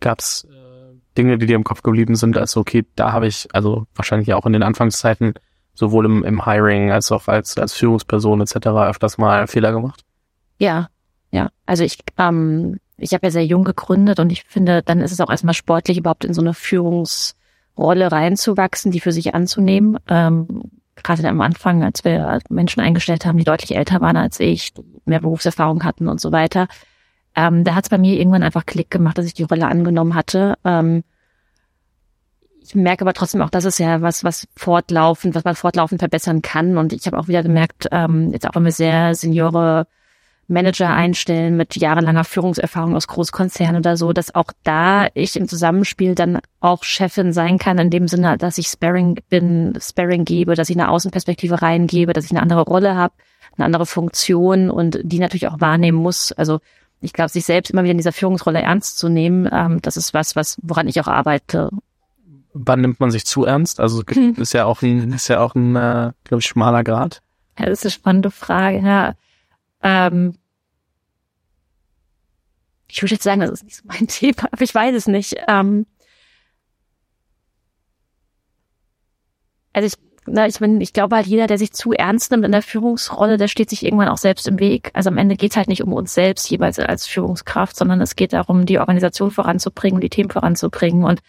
Gab's 0.00 0.44
äh, 0.44 0.96
Dinge, 1.16 1.38
die 1.38 1.46
dir 1.46 1.56
im 1.56 1.64
Kopf 1.64 1.82
geblieben 1.82 2.16
sind, 2.16 2.36
als 2.36 2.56
okay, 2.56 2.84
da 2.96 3.12
habe 3.12 3.26
ich, 3.26 3.46
also 3.52 3.86
wahrscheinlich 3.94 4.32
auch 4.32 4.46
in 4.46 4.54
den 4.54 4.62
Anfangszeiten, 4.62 5.34
sowohl 5.74 6.06
im, 6.06 6.24
im 6.24 6.44
Hiring 6.44 6.90
als 6.90 7.10
auch 7.12 7.28
als, 7.28 7.58
als 7.58 7.74
Führungsperson 7.74 8.40
etc. 8.40 8.66
öfters 8.88 9.18
mal 9.18 9.46
Fehler 9.46 9.72
gemacht? 9.72 10.04
Ja, 10.58 10.88
ja. 11.30 11.50
Also 11.66 11.84
ich, 11.84 11.98
ähm, 12.18 12.78
ich 12.96 13.12
habe 13.12 13.26
ja 13.26 13.30
sehr 13.30 13.44
jung 13.44 13.64
gegründet 13.64 14.20
und 14.20 14.30
ich 14.30 14.44
finde, 14.44 14.82
dann 14.82 15.00
ist 15.00 15.12
es 15.12 15.20
auch 15.20 15.30
erstmal 15.30 15.54
sportlich, 15.54 15.98
überhaupt 15.98 16.24
in 16.24 16.34
so 16.34 16.40
eine 16.40 16.54
Führungsrolle 16.54 18.12
reinzuwachsen, 18.12 18.92
die 18.92 19.00
für 19.00 19.12
sich 19.12 19.34
anzunehmen. 19.34 19.98
Ähm, 20.08 20.62
gerade 21.02 21.28
am 21.28 21.40
Anfang, 21.40 21.82
als 21.82 22.04
wir 22.04 22.38
Menschen 22.48 22.80
eingestellt 22.80 23.26
haben, 23.26 23.38
die 23.38 23.44
deutlich 23.44 23.76
älter 23.76 24.00
waren 24.00 24.16
als 24.16 24.38
ich, 24.40 24.72
mehr 25.04 25.20
Berufserfahrung 25.20 25.84
hatten 25.84 26.08
und 26.08 26.20
so 26.20 26.30
weiter. 26.30 26.68
Ähm, 27.34 27.64
da 27.64 27.74
hat 27.74 27.84
es 27.84 27.90
bei 27.90 27.98
mir 27.98 28.16
irgendwann 28.16 28.44
einfach 28.44 28.64
Klick 28.64 28.90
gemacht, 28.90 29.18
dass 29.18 29.26
ich 29.26 29.34
die 29.34 29.42
Rolle 29.42 29.66
angenommen 29.66 30.14
hatte. 30.14 30.54
Ähm, 30.64 31.02
ich 32.66 32.74
merke 32.74 33.02
aber 33.02 33.12
trotzdem 33.12 33.42
auch, 33.42 33.50
das 33.50 33.66
ist 33.66 33.78
ja 33.78 34.00
was, 34.00 34.24
was 34.24 34.48
fortlaufend, 34.56 35.34
was 35.34 35.44
man 35.44 35.54
fortlaufend 35.54 36.00
verbessern 36.00 36.40
kann. 36.40 36.78
Und 36.78 36.94
ich 36.94 37.06
habe 37.06 37.18
auch 37.18 37.28
wieder 37.28 37.42
gemerkt, 37.42 37.88
ähm, 37.92 38.32
jetzt 38.32 38.48
auch 38.48 38.54
wenn 38.54 38.64
wir 38.64 38.72
sehr 38.72 39.14
Seniore 39.14 39.86
Manager 40.48 40.90
einstellen 40.90 41.56
mit 41.56 41.76
jahrelanger 41.76 42.24
Führungserfahrung 42.24 42.96
aus 42.96 43.06
Großkonzernen 43.06 43.76
oder 43.76 43.96
so, 43.96 44.12
dass 44.12 44.34
auch 44.34 44.50
da 44.62 45.08
ich 45.12 45.36
im 45.36 45.48
Zusammenspiel 45.48 46.14
dann 46.14 46.40
auch 46.60 46.84
Chefin 46.84 47.32
sein 47.32 47.58
kann, 47.58 47.78
in 47.78 47.90
dem 47.90 48.08
Sinne, 48.08 48.38
dass 48.38 48.58
ich 48.58 48.68
Sparring 48.68 49.18
bin, 49.28 49.78
Sparring 49.80 50.24
gebe, 50.24 50.54
dass 50.54 50.70
ich 50.70 50.76
eine 50.76 50.90
Außenperspektive 50.90 51.60
reingebe, 51.60 52.14
dass 52.14 52.24
ich 52.24 52.30
eine 52.30 52.42
andere 52.42 52.62
Rolle 52.62 52.94
habe, 52.94 53.14
eine 53.56 53.66
andere 53.66 53.86
Funktion 53.86 54.70
und 54.70 54.98
die 55.02 55.18
natürlich 55.18 55.48
auch 55.48 55.60
wahrnehmen 55.60 55.98
muss. 55.98 56.32
Also 56.32 56.60
ich 57.00 57.12
glaube, 57.12 57.30
sich 57.30 57.44
selbst 57.44 57.70
immer 57.70 57.82
wieder 57.82 57.92
in 57.92 57.98
dieser 57.98 58.12
Führungsrolle 58.12 58.62
ernst 58.62 58.98
zu 58.98 59.08
nehmen, 59.10 59.48
ähm, 59.52 59.80
das 59.82 59.98
ist 59.98 60.14
was, 60.14 60.34
was 60.34 60.58
woran 60.62 60.88
ich 60.88 61.00
auch 61.00 61.08
arbeite 61.08 61.70
wann 62.54 62.80
nimmt 62.80 63.00
man 63.00 63.10
sich 63.10 63.26
zu 63.26 63.44
ernst? 63.44 63.80
Also 63.80 64.02
hm. 64.08 64.34
ist 64.38 64.54
ja 64.54 64.64
auch 64.64 64.80
ein, 64.80 65.12
ist 65.12 65.28
ja 65.28 65.40
auch 65.40 65.54
ein, 65.54 65.76
äh, 65.76 66.12
glaube 66.24 66.40
ich, 66.40 66.46
schmaler 66.46 66.84
Grad. 66.84 67.20
Ja, 67.58 67.66
das 67.66 67.80
ist 67.80 67.84
eine 67.84 67.90
spannende 67.90 68.30
Frage. 68.30 68.78
Ja. 68.78 69.14
Ähm, 69.82 70.38
ich 72.88 73.02
würde 73.02 73.14
jetzt 73.14 73.24
sagen, 73.24 73.40
das 73.40 73.50
ist 73.50 73.64
nicht 73.64 73.76
so 73.76 73.82
mein 73.86 74.06
Thema, 74.08 74.48
aber 74.50 74.62
ich 74.62 74.74
weiß 74.74 74.94
es 74.94 75.06
nicht. 75.06 75.36
Ähm, 75.48 75.86
also 79.72 79.86
ich, 79.86 79.94
na, 80.26 80.46
ich, 80.46 80.58
bin, 80.58 80.80
ich 80.80 80.92
glaube 80.92 81.16
halt, 81.16 81.26
jeder, 81.26 81.46
der 81.46 81.58
sich 81.58 81.72
zu 81.72 81.92
ernst 81.92 82.30
nimmt 82.30 82.44
in 82.44 82.52
der 82.52 82.62
Führungsrolle, 82.62 83.36
der 83.36 83.48
steht 83.48 83.68
sich 83.68 83.84
irgendwann 83.84 84.08
auch 84.08 84.16
selbst 84.16 84.46
im 84.48 84.58
Weg. 84.58 84.90
Also 84.94 85.10
am 85.10 85.18
Ende 85.18 85.36
geht 85.36 85.50
es 85.50 85.56
halt 85.56 85.68
nicht 85.68 85.82
um 85.82 85.92
uns 85.92 86.14
selbst 86.14 86.48
jeweils 86.48 86.78
als 86.78 87.06
Führungskraft, 87.06 87.76
sondern 87.76 88.00
es 88.00 88.16
geht 88.16 88.32
darum, 88.32 88.64
die 88.64 88.78
Organisation 88.78 89.30
voranzubringen, 89.30 90.00
die 90.00 90.08
Themen 90.08 90.30
voranzubringen 90.30 91.04
und 91.04 91.20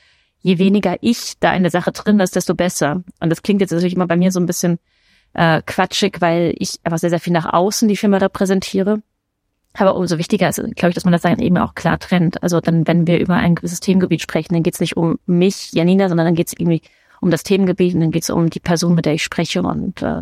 je 0.46 0.60
weniger 0.60 0.98
ich 1.02 1.40
da 1.40 1.56
in 1.56 1.64
der 1.64 1.72
Sache 1.72 1.92
drin 1.92 2.20
ist, 2.20 2.36
desto 2.36 2.54
besser. 2.54 3.02
Und 3.20 3.32
das 3.32 3.42
klingt 3.42 3.62
jetzt 3.62 3.72
natürlich 3.72 3.96
immer 3.96 4.06
bei 4.06 4.16
mir 4.16 4.32
so 4.32 4.40
ein 4.40 4.46
bisschen 4.46 4.78
äh, 5.34 5.64
quatschig, 5.66 6.18
weil 6.20 6.54
ich 6.60 6.80
einfach 6.84 7.00
sehr, 7.00 7.10
sehr 7.10 7.20
viel 7.20 7.34
nach 7.34 7.52
außen 7.52 7.88
die 7.88 7.98
Firma 7.98 8.18
repräsentiere. 8.18 9.02
Aber 9.74 9.96
umso 9.96 10.20
wichtiger 10.20 10.48
ist, 10.48 10.58
glaube 10.76 10.90
ich, 10.90 10.94
dass 10.94 11.04
man 11.04 11.14
das 11.14 11.24
dann 11.24 11.40
eben 11.40 11.58
auch 11.58 11.74
klar 11.74 11.98
trennt. 11.98 12.44
Also 12.44 12.62
dann, 12.62 12.86
wenn 12.86 13.08
wir 13.08 13.20
über 13.20 13.34
ein 13.34 13.56
gewisses 13.56 13.80
Themengebiet 13.80 14.22
sprechen, 14.22 14.54
dann 14.54 14.62
geht 14.62 14.76
es 14.76 14.80
nicht 14.80 14.96
um 14.96 15.18
mich, 15.26 15.72
Janina, 15.74 16.10
sondern 16.10 16.28
dann 16.28 16.36
geht 16.36 16.50
es 16.50 16.54
irgendwie 16.54 16.84
um 17.22 17.32
das 17.32 17.42
Themengebiet 17.42 17.96
und 17.96 18.02
dann 18.02 18.12
geht 18.12 18.24
es 18.24 18.30
um 18.30 18.52
die 18.52 18.60
Person, 18.60 18.94
mit 18.94 19.08
der 19.08 19.16
ich 19.16 19.24
spreche 19.24 19.64
und 19.64 20.04
äh, 20.04 20.22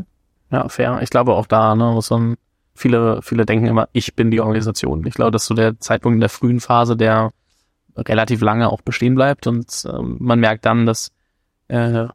ja, 0.51 0.69
fair. 0.69 0.99
Ich 1.01 1.09
glaube 1.09 1.33
auch 1.33 1.47
da, 1.47 1.75
ne, 1.75 1.91
muss 1.91 2.09
man 2.09 2.38
viele, 2.73 3.21
viele 3.23 3.45
denken 3.45 3.65
immer, 3.65 3.89
ich 3.91 4.15
bin 4.15 4.31
die 4.31 4.39
Organisation. 4.39 5.05
Ich 5.05 5.15
glaube, 5.15 5.31
das 5.31 5.41
ist 5.41 5.47
so 5.49 5.53
der 5.53 5.79
Zeitpunkt 5.81 6.15
in 6.15 6.21
der 6.21 6.29
frühen 6.29 6.62
Phase, 6.62 6.95
der 6.95 7.31
relativ 7.97 8.41
lange 8.41 8.69
auch 8.69 8.82
bestehen 8.82 9.15
bleibt 9.15 9.47
und 9.47 9.86
ähm, 9.88 10.17
man 10.19 10.39
merkt 10.39 10.65
dann, 10.65 10.86
dass 10.86 11.12
äh, 11.67 12.08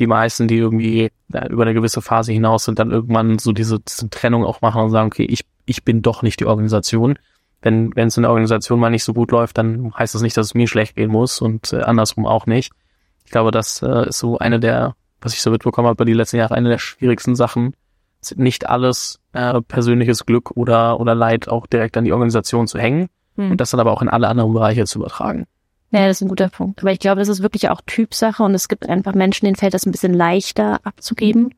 die 0.00 0.06
meisten, 0.06 0.48
die 0.48 0.56
irgendwie 0.56 1.10
äh, 1.32 1.48
über 1.48 1.62
eine 1.62 1.74
gewisse 1.74 2.02
Phase 2.02 2.32
hinaus 2.32 2.64
sind, 2.64 2.78
dann 2.78 2.90
irgendwann 2.90 3.38
so 3.38 3.52
diese, 3.52 3.80
diese 3.80 4.10
Trennung 4.10 4.44
auch 4.44 4.60
machen 4.60 4.82
und 4.82 4.90
sagen, 4.90 5.06
okay, 5.06 5.24
ich, 5.24 5.44
ich 5.66 5.84
bin 5.84 6.02
doch 6.02 6.22
nicht 6.22 6.40
die 6.40 6.46
Organisation. 6.46 7.18
Wenn 7.62 7.94
wenn 7.96 8.08
es 8.08 8.16
in 8.16 8.24
der 8.24 8.30
Organisation 8.30 8.80
mal 8.80 8.90
nicht 8.90 9.04
so 9.04 9.14
gut 9.14 9.30
läuft, 9.30 9.56
dann 9.56 9.94
heißt 9.96 10.14
das 10.14 10.22
nicht, 10.22 10.36
dass 10.36 10.46
es 10.46 10.54
mir 10.54 10.68
schlecht 10.68 10.96
gehen 10.96 11.10
muss 11.10 11.40
und 11.40 11.72
äh, 11.72 11.80
andersrum 11.80 12.26
auch 12.26 12.46
nicht. 12.46 12.72
Ich 13.24 13.30
glaube, 13.30 13.52
das 13.52 13.82
äh, 13.82 14.08
ist 14.08 14.18
so 14.18 14.38
eine 14.38 14.60
der, 14.60 14.96
was 15.20 15.32
ich 15.32 15.40
so 15.40 15.50
mitbekommen 15.50 15.86
habe 15.86 15.96
bei 15.96 16.04
den 16.04 16.16
letzten 16.16 16.36
Jahren, 16.36 16.52
eine 16.52 16.68
der 16.68 16.78
schwierigsten 16.78 17.36
Sachen, 17.36 17.74
nicht 18.36 18.68
alles 18.68 19.20
äh, 19.32 19.60
persönliches 19.62 20.26
Glück 20.26 20.50
oder 20.56 21.00
oder 21.00 21.14
Leid 21.14 21.48
auch 21.48 21.66
direkt 21.66 21.96
an 21.96 22.04
die 22.04 22.12
Organisation 22.12 22.66
zu 22.66 22.78
hängen, 22.78 23.08
hm. 23.36 23.50
Und 23.50 23.60
das 23.60 23.70
dann 23.70 23.80
aber 23.80 23.92
auch 23.92 24.02
in 24.02 24.08
alle 24.08 24.28
anderen 24.28 24.52
Bereiche 24.52 24.84
zu 24.84 24.98
übertragen. 24.98 25.46
Ja, 25.90 26.06
das 26.06 26.18
ist 26.18 26.22
ein 26.22 26.28
guter 26.28 26.48
Punkt. 26.48 26.80
Aber 26.80 26.92
ich 26.92 26.98
glaube, 26.98 27.20
das 27.20 27.28
ist 27.28 27.42
wirklich 27.42 27.68
auch 27.68 27.80
Typsache 27.86 28.42
und 28.42 28.54
es 28.54 28.68
gibt 28.68 28.88
einfach 28.88 29.14
Menschen, 29.14 29.44
denen 29.44 29.56
fällt 29.56 29.74
das 29.74 29.86
ein 29.86 29.92
bisschen 29.92 30.14
leichter 30.14 30.80
abzugeben 30.84 31.54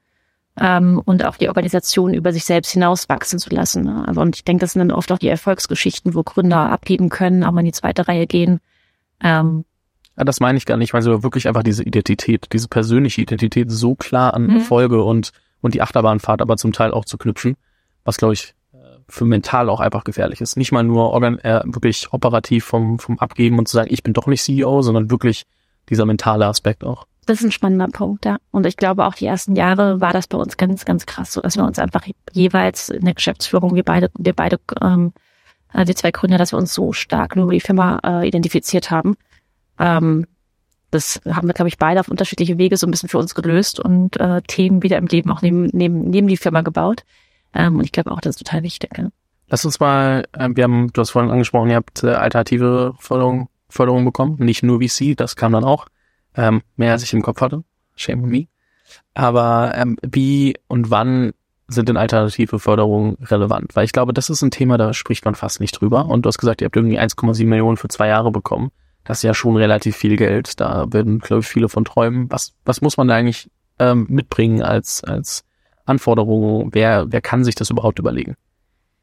ähm, 0.60 1.00
und 1.04 1.24
auch 1.24 1.36
die 1.36 1.48
Organisation 1.48 2.12
über 2.12 2.32
sich 2.32 2.44
selbst 2.44 2.70
hinaus 2.72 3.08
wachsen 3.08 3.38
zu 3.38 3.50
lassen. 3.50 3.84
Ne? 3.84 4.04
Also, 4.06 4.20
und 4.20 4.36
ich 4.36 4.44
denke, 4.44 4.60
das 4.60 4.72
sind 4.72 4.80
dann 4.80 4.90
oft 4.90 5.10
auch 5.10 5.18
die 5.18 5.28
Erfolgsgeschichten, 5.28 6.14
wo 6.14 6.22
Gründer 6.22 6.70
abgeben 6.70 7.08
können, 7.08 7.44
auch 7.44 7.52
mal 7.52 7.60
in 7.60 7.66
die 7.66 7.72
zweite 7.72 8.08
Reihe 8.08 8.26
gehen. 8.26 8.60
Ähm, 9.22 9.64
ja, 10.18 10.24
das 10.24 10.40
meine 10.40 10.58
ich 10.58 10.66
gar 10.66 10.76
nicht. 10.76 10.90
Ich 10.90 10.92
meine 10.92 11.02
so 11.02 11.22
wirklich 11.22 11.48
einfach 11.48 11.62
diese 11.62 11.82
Identität, 11.82 12.48
diese 12.52 12.68
persönliche 12.68 13.22
Identität 13.22 13.70
so 13.70 13.94
klar 13.94 14.34
an 14.34 14.44
mhm. 14.44 14.56
Erfolge 14.56 15.02
und, 15.02 15.32
und 15.60 15.74
die 15.74 15.82
Achterbahnfahrt 15.82 16.42
aber 16.42 16.56
zum 16.56 16.72
Teil 16.72 16.92
auch 16.92 17.04
zu 17.04 17.18
knüpfen, 17.18 17.56
was 18.04 18.16
glaube 18.16 18.34
ich 18.34 18.54
für 19.08 19.24
mental 19.24 19.68
auch 19.68 19.80
einfach 19.80 20.04
gefährlich 20.04 20.40
ist. 20.40 20.56
Nicht 20.56 20.72
mal 20.72 20.82
nur 20.82 21.10
organ 21.10 21.38
äh, 21.38 21.62
wirklich 21.64 22.12
operativ 22.12 22.64
vom, 22.64 22.98
vom 22.98 23.18
Abgeben 23.18 23.58
und 23.58 23.68
zu 23.68 23.76
sagen, 23.76 23.88
ich 23.92 24.02
bin 24.02 24.12
doch 24.12 24.26
nicht 24.26 24.42
CEO, 24.42 24.82
sondern 24.82 25.10
wirklich 25.10 25.44
dieser 25.88 26.06
mentale 26.06 26.46
Aspekt 26.46 26.84
auch. 26.84 27.06
Das 27.26 27.40
ist 27.40 27.44
ein 27.44 27.52
spannender 27.52 27.88
Punkt, 27.88 28.24
ja. 28.24 28.38
Und 28.52 28.66
ich 28.66 28.76
glaube 28.76 29.04
auch 29.04 29.14
die 29.14 29.26
ersten 29.26 29.56
Jahre 29.56 30.00
war 30.00 30.12
das 30.12 30.28
bei 30.28 30.38
uns 30.38 30.56
ganz, 30.56 30.84
ganz 30.84 31.06
krass, 31.06 31.32
so 31.32 31.40
dass 31.40 31.56
wir 31.56 31.64
uns 31.64 31.78
einfach 31.78 32.04
jeweils 32.32 32.88
in 32.88 33.04
der 33.04 33.14
Geschäftsführung, 33.14 33.74
wir 33.74 33.82
beide, 33.82 34.10
wir 34.16 34.32
beide, 34.32 34.60
ähm, 34.80 35.12
äh, 35.72 35.84
die 35.84 35.94
zwei 35.94 36.12
Gründer, 36.12 36.38
dass 36.38 36.52
wir 36.52 36.58
uns 36.58 36.72
so 36.72 36.92
stark 36.92 37.34
nur 37.34 37.46
über 37.46 37.54
die 37.54 37.60
Firma 37.60 38.00
äh, 38.04 38.28
identifiziert 38.28 38.90
haben. 38.90 39.16
Ähm, 39.78 40.26
das 40.92 41.20
haben 41.28 41.48
wir, 41.48 41.54
glaube 41.54 41.68
ich, 41.68 41.78
beide 41.78 42.00
auf 42.00 42.08
unterschiedliche 42.08 42.58
Wege 42.58 42.76
so 42.76 42.86
ein 42.86 42.92
bisschen 42.92 43.08
für 43.08 43.18
uns 43.18 43.34
gelöst 43.34 43.80
und 43.80 44.18
äh, 44.18 44.40
Themen 44.42 44.84
wieder 44.84 44.96
im 44.96 45.06
Leben 45.06 45.30
auch 45.30 45.42
neben, 45.42 45.68
neben, 45.72 46.08
neben 46.08 46.28
die 46.28 46.36
Firma 46.36 46.62
gebaut. 46.62 47.04
Ähm, 47.54 47.76
und 47.76 47.84
ich 47.84 47.92
glaube 47.92 48.10
auch, 48.10 48.20
das 48.20 48.36
ist 48.36 48.44
total 48.44 48.62
wichtig. 48.62 48.90
Ja. 48.96 49.08
Lass 49.48 49.64
uns 49.64 49.80
mal, 49.80 50.24
äh, 50.32 50.48
wir 50.52 50.64
haben, 50.64 50.92
du 50.92 51.00
hast 51.00 51.10
vorhin 51.10 51.30
angesprochen, 51.30 51.70
ihr 51.70 51.76
habt 51.76 52.02
äh, 52.02 52.10
alternative 52.10 52.94
Förderung, 52.98 53.48
Förderung 53.68 54.04
bekommen, 54.04 54.36
nicht 54.38 54.62
nur 54.62 54.80
VC, 54.80 55.16
das 55.16 55.36
kam 55.36 55.52
dann 55.52 55.64
auch, 55.64 55.86
ähm, 56.34 56.62
mehr 56.76 56.92
als 56.92 57.02
ich 57.02 57.12
im 57.12 57.22
Kopf 57.22 57.40
hatte. 57.40 57.64
shame 57.94 58.24
on 58.24 58.30
me. 58.30 58.46
Aber 59.14 59.72
ähm, 59.76 59.96
wie 60.02 60.54
und 60.68 60.90
wann 60.90 61.32
sind 61.68 61.88
denn 61.88 61.96
alternative 61.96 62.58
Förderungen 62.58 63.16
relevant? 63.22 63.74
Weil 63.74 63.84
ich 63.84 63.92
glaube, 63.92 64.12
das 64.12 64.30
ist 64.30 64.42
ein 64.42 64.50
Thema, 64.50 64.78
da 64.78 64.92
spricht 64.94 65.24
man 65.24 65.34
fast 65.34 65.60
nicht 65.60 65.80
drüber. 65.80 66.06
Und 66.06 66.22
du 66.22 66.28
hast 66.28 66.38
gesagt, 66.38 66.60
ihr 66.60 66.66
habt 66.66 66.76
irgendwie 66.76 67.00
1,7 67.00 67.46
Millionen 67.46 67.76
für 67.76 67.88
zwei 67.88 68.08
Jahre 68.08 68.30
bekommen. 68.30 68.70
Das 69.04 69.18
ist 69.18 69.22
ja 69.22 69.34
schon 69.34 69.56
relativ 69.56 69.96
viel 69.96 70.16
Geld. 70.16 70.60
Da 70.60 70.86
werden, 70.92 71.18
glaube 71.18 71.40
ich, 71.40 71.46
viele 71.46 71.68
von 71.68 71.84
träumen. 71.84 72.30
Was, 72.30 72.54
was 72.64 72.80
muss 72.82 72.96
man 72.96 73.08
da 73.08 73.14
eigentlich 73.14 73.50
ähm, 73.78 74.06
mitbringen 74.08 74.62
als, 74.62 75.02
als 75.02 75.44
Anforderung? 75.86 76.70
Wer, 76.72 77.06
wer 77.08 77.20
kann 77.20 77.44
sich 77.44 77.54
das 77.54 77.70
überhaupt 77.70 77.98
überlegen? 77.98 78.36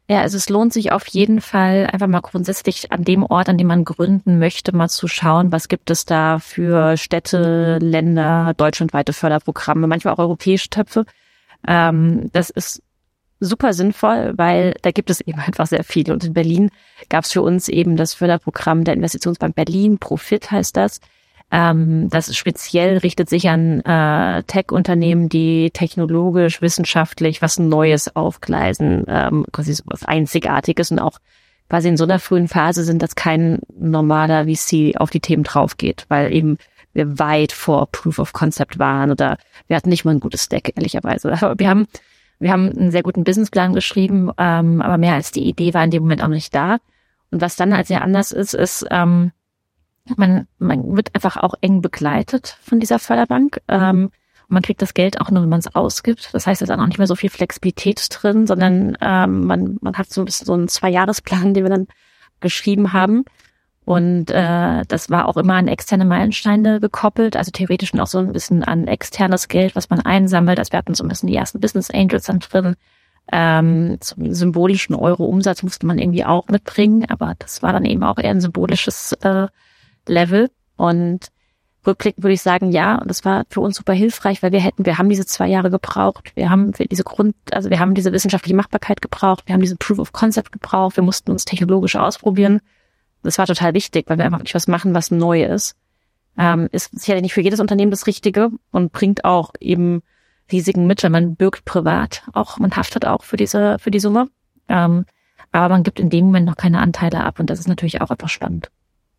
Ja, 0.10 0.22
also 0.22 0.36
es 0.36 0.50
lohnt 0.50 0.74
sich 0.74 0.92
auf 0.92 1.08
jeden 1.08 1.40
Fall 1.40 1.88
einfach 1.92 2.08
mal 2.08 2.20
grundsätzlich 2.20 2.92
an 2.92 3.06
dem 3.06 3.24
Ort, 3.24 3.48
an 3.48 3.58
dem 3.58 3.68
man 3.68 3.86
gründen 3.86 4.38
möchte, 4.38 4.76
mal 4.76 4.90
zu 4.90 5.08
schauen, 5.08 5.54
was 5.54 5.70
gibt 5.70 5.90
es 5.90 6.06
da 6.06 6.40
für 6.40 6.98
Städte, 6.98 7.78
Länder, 7.80 8.54
deutschlandweite 8.58 9.14
Förderprogramme, 9.14 9.88
manchmal 9.88 10.14
auch 10.14 10.20
europäische 10.20 10.70
Töpfe. 10.70 11.06
Ähm, 11.66 12.30
das 12.34 12.50
ist 12.50 12.84
super 13.40 13.74
sinnvoll, 13.74 14.34
weil 14.36 14.76
da 14.82 14.92
gibt 14.92 15.10
es 15.10 15.22
eben 15.22 15.40
einfach 15.48 15.68
sehr 15.68 15.86
viele. 15.86 16.14
Und 16.14 16.26
in 16.26 16.34
Berlin 16.34 16.70
gab 17.10 17.24
es 17.24 17.32
für 17.32 17.42
uns 17.42 17.70
eben 17.70 17.96
das 17.96 18.14
Förderprogramm 18.14 18.84
der 18.84 18.96
Investitionsbank 18.96 19.56
Berlin, 19.56 20.00
Profit 20.00 20.52
heißt 20.52 20.76
das. 20.76 21.00
Ähm, 21.56 22.10
das 22.10 22.36
speziell 22.36 22.98
richtet 22.98 23.30
sich 23.30 23.48
an 23.48 23.82
äh, 23.82 24.42
Tech-Unternehmen, 24.42 25.30
die 25.30 25.70
technologisch, 25.70 26.64
wissenschaftlich 26.64 27.44
was 27.44 27.60
Neues 27.60 28.16
aufgleisen, 28.16 29.06
ähm, 29.08 29.46
quasi 29.52 29.74
so 29.74 29.84
was 29.86 30.04
Einzigartiges 30.04 30.90
und 30.90 30.98
auch 30.98 31.20
quasi 31.70 31.90
in 31.90 31.98
so 31.98 32.06
einer 32.06 32.18
frühen 32.18 32.48
Phase 32.48 32.84
sind, 32.84 33.04
dass 33.04 33.14
kein 33.14 33.60
normaler 33.78 34.46
VC 34.46 34.98
auf 34.98 35.12
die 35.12 35.20
Themen 35.20 35.44
draufgeht, 35.44 36.06
weil 36.10 36.34
eben 36.34 36.58
wir 36.94 37.20
weit 37.20 37.52
vor 37.52 37.88
Proof 37.92 38.18
of 38.18 38.34
Concept 38.34 38.80
waren 38.80 39.12
oder 39.12 39.38
wir 39.68 39.76
hatten 39.76 39.90
nicht 39.90 40.06
mal 40.06 40.12
ein 40.16 40.20
gutes 40.20 40.50
Deck, 40.50 40.74
ehrlicherweise. 40.76 41.32
Aber 41.40 41.60
wir 41.60 41.70
haben, 41.70 41.86
wir 42.40 42.52
haben 42.52 42.72
einen 42.72 42.90
sehr 42.90 43.04
guten 43.04 43.24
Businessplan 43.24 43.74
geschrieben, 43.74 44.32
ähm, 44.40 44.82
aber 44.82 44.98
mehr 44.98 45.14
als 45.14 45.30
die 45.30 45.48
Idee 45.48 45.76
war 45.76 45.84
in 45.84 45.92
dem 45.92 46.02
Moment 46.02 46.24
auch 46.24 46.30
nicht 46.30 46.56
da. 46.56 46.78
Und 47.30 47.42
was 47.42 47.56
dann 47.56 47.76
halt 47.76 47.86
sehr 47.86 48.02
anders 48.02 48.32
ist, 48.32 48.56
ist, 48.56 48.88
ähm, 48.90 49.32
man, 50.16 50.48
man 50.60 50.96
wird 50.96 51.14
einfach 51.16 51.38
auch 51.38 51.56
eng 51.62 51.82
begleitet 51.82 52.58
von 52.62 52.80
dieser 52.80 53.00
Förderbank. 53.00 53.62
Ähm, 53.68 54.12
man 54.48 54.62
kriegt 54.62 54.82
das 54.82 54.94
Geld 54.94 55.22
auch 55.22 55.32
nur, 55.32 55.42
wenn 55.42 55.50
man 55.50 55.60
es 55.60 55.74
ausgibt. 55.74 56.30
Das 56.34 56.46
heißt, 56.46 56.62
es 56.62 56.68
ist 56.68 56.70
dann 56.70 56.80
auch 56.80 56.88
nicht 56.88 56.98
mehr 56.98 57.08
so 57.08 57.16
viel 57.16 57.30
Flexibilität 57.30 58.06
drin, 58.10 58.46
sondern 58.46 58.98
ähm, 59.02 59.46
man, 59.46 59.78
man 59.82 59.98
hat 59.98 60.10
so 60.10 60.22
ein 60.22 60.26
bisschen 60.26 60.46
so 60.46 60.54
einen 60.54 60.68
Zwei-Jahres-Plan, 60.68 61.54
den 61.54 61.64
wir 61.64 61.70
dann 61.70 61.88
geschrieben 62.40 62.94
haben. 62.94 63.24
Und 63.86 64.32
äh, 64.32 64.84
das 64.88 65.10
war 65.10 65.28
auch 65.28 65.36
immer 65.38 65.56
an 65.56 65.68
externe 65.68 66.06
Meilensteine 66.06 66.80
gekoppelt, 66.80 67.36
also 67.36 67.52
theoretisch 67.52 67.94
auch 67.96 68.08
so 68.08 68.20
ein 68.20 68.32
bisschen 68.32 68.64
an 68.64 68.88
externes 68.88 69.50
Geld, 69.50 69.76
was 69.76 69.90
man 69.90 70.00
einsammelt. 70.00 70.60
Also 70.60 70.72
wir 70.72 70.80
hatten 70.80 70.94
so 70.94 71.04
ein 71.04 71.10
bisschen 71.10 71.28
die 71.28 71.36
ersten 71.36 71.60
Business 71.60 71.92
Angels 71.92 72.26
dann 72.26 72.40
drin. 72.40 72.76
Ähm, 73.32 73.98
zum 74.02 74.34
symbolischen 74.34 74.96
Euro-Umsatz 74.96 75.64
musste 75.64 75.86
man 75.86 75.98
irgendwie 75.98 76.26
auch 76.26 76.48
mitbringen, 76.48 77.06
aber 77.10 77.36
das 77.40 77.64
war 77.64 77.74
dann 77.74 77.86
eben 77.86 78.04
auch 78.04 78.18
eher 78.18 78.32
ein 78.32 78.42
symbolisches 78.42 79.14
äh, 79.22 79.48
Level. 80.08 80.50
Und 80.76 81.32
rückblickend 81.86 82.24
würde 82.24 82.34
ich 82.34 82.42
sagen, 82.42 82.72
ja, 82.72 82.96
und 82.96 83.10
das 83.10 83.26
war 83.26 83.46
für 83.50 83.62
uns 83.62 83.78
super 83.78 83.94
hilfreich, 83.94 84.42
weil 84.42 84.52
wir 84.52 84.60
hätten, 84.60 84.86
wir 84.86 84.98
haben 84.98 85.10
diese 85.10 85.26
zwei 85.26 85.48
Jahre 85.48 85.70
gebraucht, 85.70 86.32
wir 86.36 86.50
haben 86.50 86.72
diese 86.72 87.04
Grund, 87.04 87.36
also 87.52 87.70
wir 87.70 87.80
haben 87.80 87.94
diese 87.94 88.12
wissenschaftliche 88.12 88.56
Machbarkeit 88.56 89.02
gebraucht, 89.02 89.44
wir 89.48 89.54
haben 89.54 89.62
diese 89.62 89.76
Proof 89.76 90.00
of 90.00 90.12
Concept 90.14 90.52
gebraucht, 90.52 90.96
wir 90.96 91.04
mussten 91.04 91.32
uns 91.32 91.46
technologisch 91.46 91.96
ausprobieren. 91.96 92.62
Das 93.22 93.38
war 93.38 93.48
total 93.48 93.74
wichtig, 93.74 94.06
weil 94.08 94.18
wir 94.18 94.26
einfach 94.26 94.40
nicht 94.40 94.56
was 94.56 94.68
machen, 94.68 94.94
was 94.94 95.12
neu 95.12 95.44
ist. 95.44 95.76
Ähm, 96.38 96.68
ist 96.72 96.98
sicherlich 97.00 97.24
nicht 97.24 97.34
für 97.34 97.42
jedes 97.42 97.60
Unternehmen 97.60 97.92
das 97.92 98.08
Richtige 98.08 98.50
und 98.72 98.92
bringt 98.92 99.24
auch 99.24 99.52
eben 99.60 100.02
Risiken 100.52 100.88
mit, 100.88 101.04
wenn 101.04 101.12
man 101.12 101.36
birgt 101.36 101.64
privat 101.64 102.24
auch, 102.34 102.58
man 102.58 102.76
haftet 102.76 103.06
auch 103.06 103.24
für 103.24 103.38
diese, 103.38 103.78
für 103.80 103.92
die 103.92 104.00
Summe. 104.00 104.30
Ähm, 104.68 105.06
aber 105.52 105.70
man 105.70 105.84
gibt 105.84 106.00
in 106.00 106.10
dem 106.10 106.26
Moment 106.26 106.48
noch 106.48 106.58
keine 106.58 106.80
Anteile 106.80 107.24
ab 107.24 107.40
und 107.40 107.50
das 107.50 107.60
ist 107.60 107.68
natürlich 107.68 108.02
auch 108.02 108.10
einfach 108.10 108.30
spannend. 108.30 108.72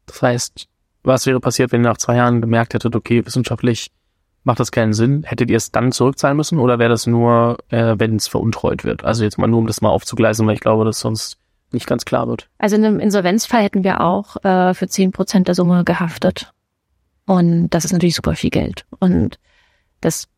Das 0.06 0.20
heißt, 0.20 0.68
was 1.04 1.26
wäre 1.26 1.40
passiert, 1.40 1.72
wenn 1.72 1.82
ihr 1.82 1.90
nach 1.90 1.98
zwei 1.98 2.16
Jahren 2.16 2.40
gemerkt 2.40 2.74
hättet, 2.74 2.96
okay, 2.96 3.24
wissenschaftlich 3.24 3.90
macht 4.42 4.60
das 4.60 4.72
keinen 4.72 4.92
Sinn? 4.92 5.22
Hättet 5.24 5.50
ihr 5.50 5.56
es 5.56 5.70
dann 5.70 5.92
zurückzahlen 5.92 6.36
müssen 6.36 6.58
oder 6.58 6.78
wäre 6.78 6.90
das 6.90 7.06
nur, 7.06 7.58
äh, 7.68 7.94
wenn 7.98 8.16
es 8.16 8.28
veruntreut 8.28 8.84
wird? 8.84 9.04
Also 9.04 9.24
jetzt 9.24 9.38
mal 9.38 9.46
nur, 9.46 9.60
um 9.60 9.66
das 9.66 9.80
mal 9.80 9.90
aufzugleisen, 9.90 10.46
weil 10.46 10.54
ich 10.54 10.60
glaube, 10.60 10.84
dass 10.84 11.00
sonst 11.00 11.38
nicht 11.72 11.86
ganz 11.86 12.04
klar 12.04 12.28
wird. 12.28 12.48
Also 12.58 12.76
in 12.76 12.84
einem 12.84 13.00
Insolvenzfall 13.00 13.62
hätten 13.62 13.84
wir 13.84 14.00
auch 14.00 14.42
äh, 14.44 14.74
für 14.74 14.88
zehn 14.88 15.12
Prozent 15.12 15.48
der 15.48 15.54
Summe 15.54 15.84
gehaftet. 15.84 16.52
Und 17.26 17.70
das 17.70 17.84
ist 17.84 17.92
natürlich 17.92 18.14
super 18.14 18.34
viel 18.34 18.50
Geld. 18.50 18.84
Und 18.98 19.38
das 20.00 20.28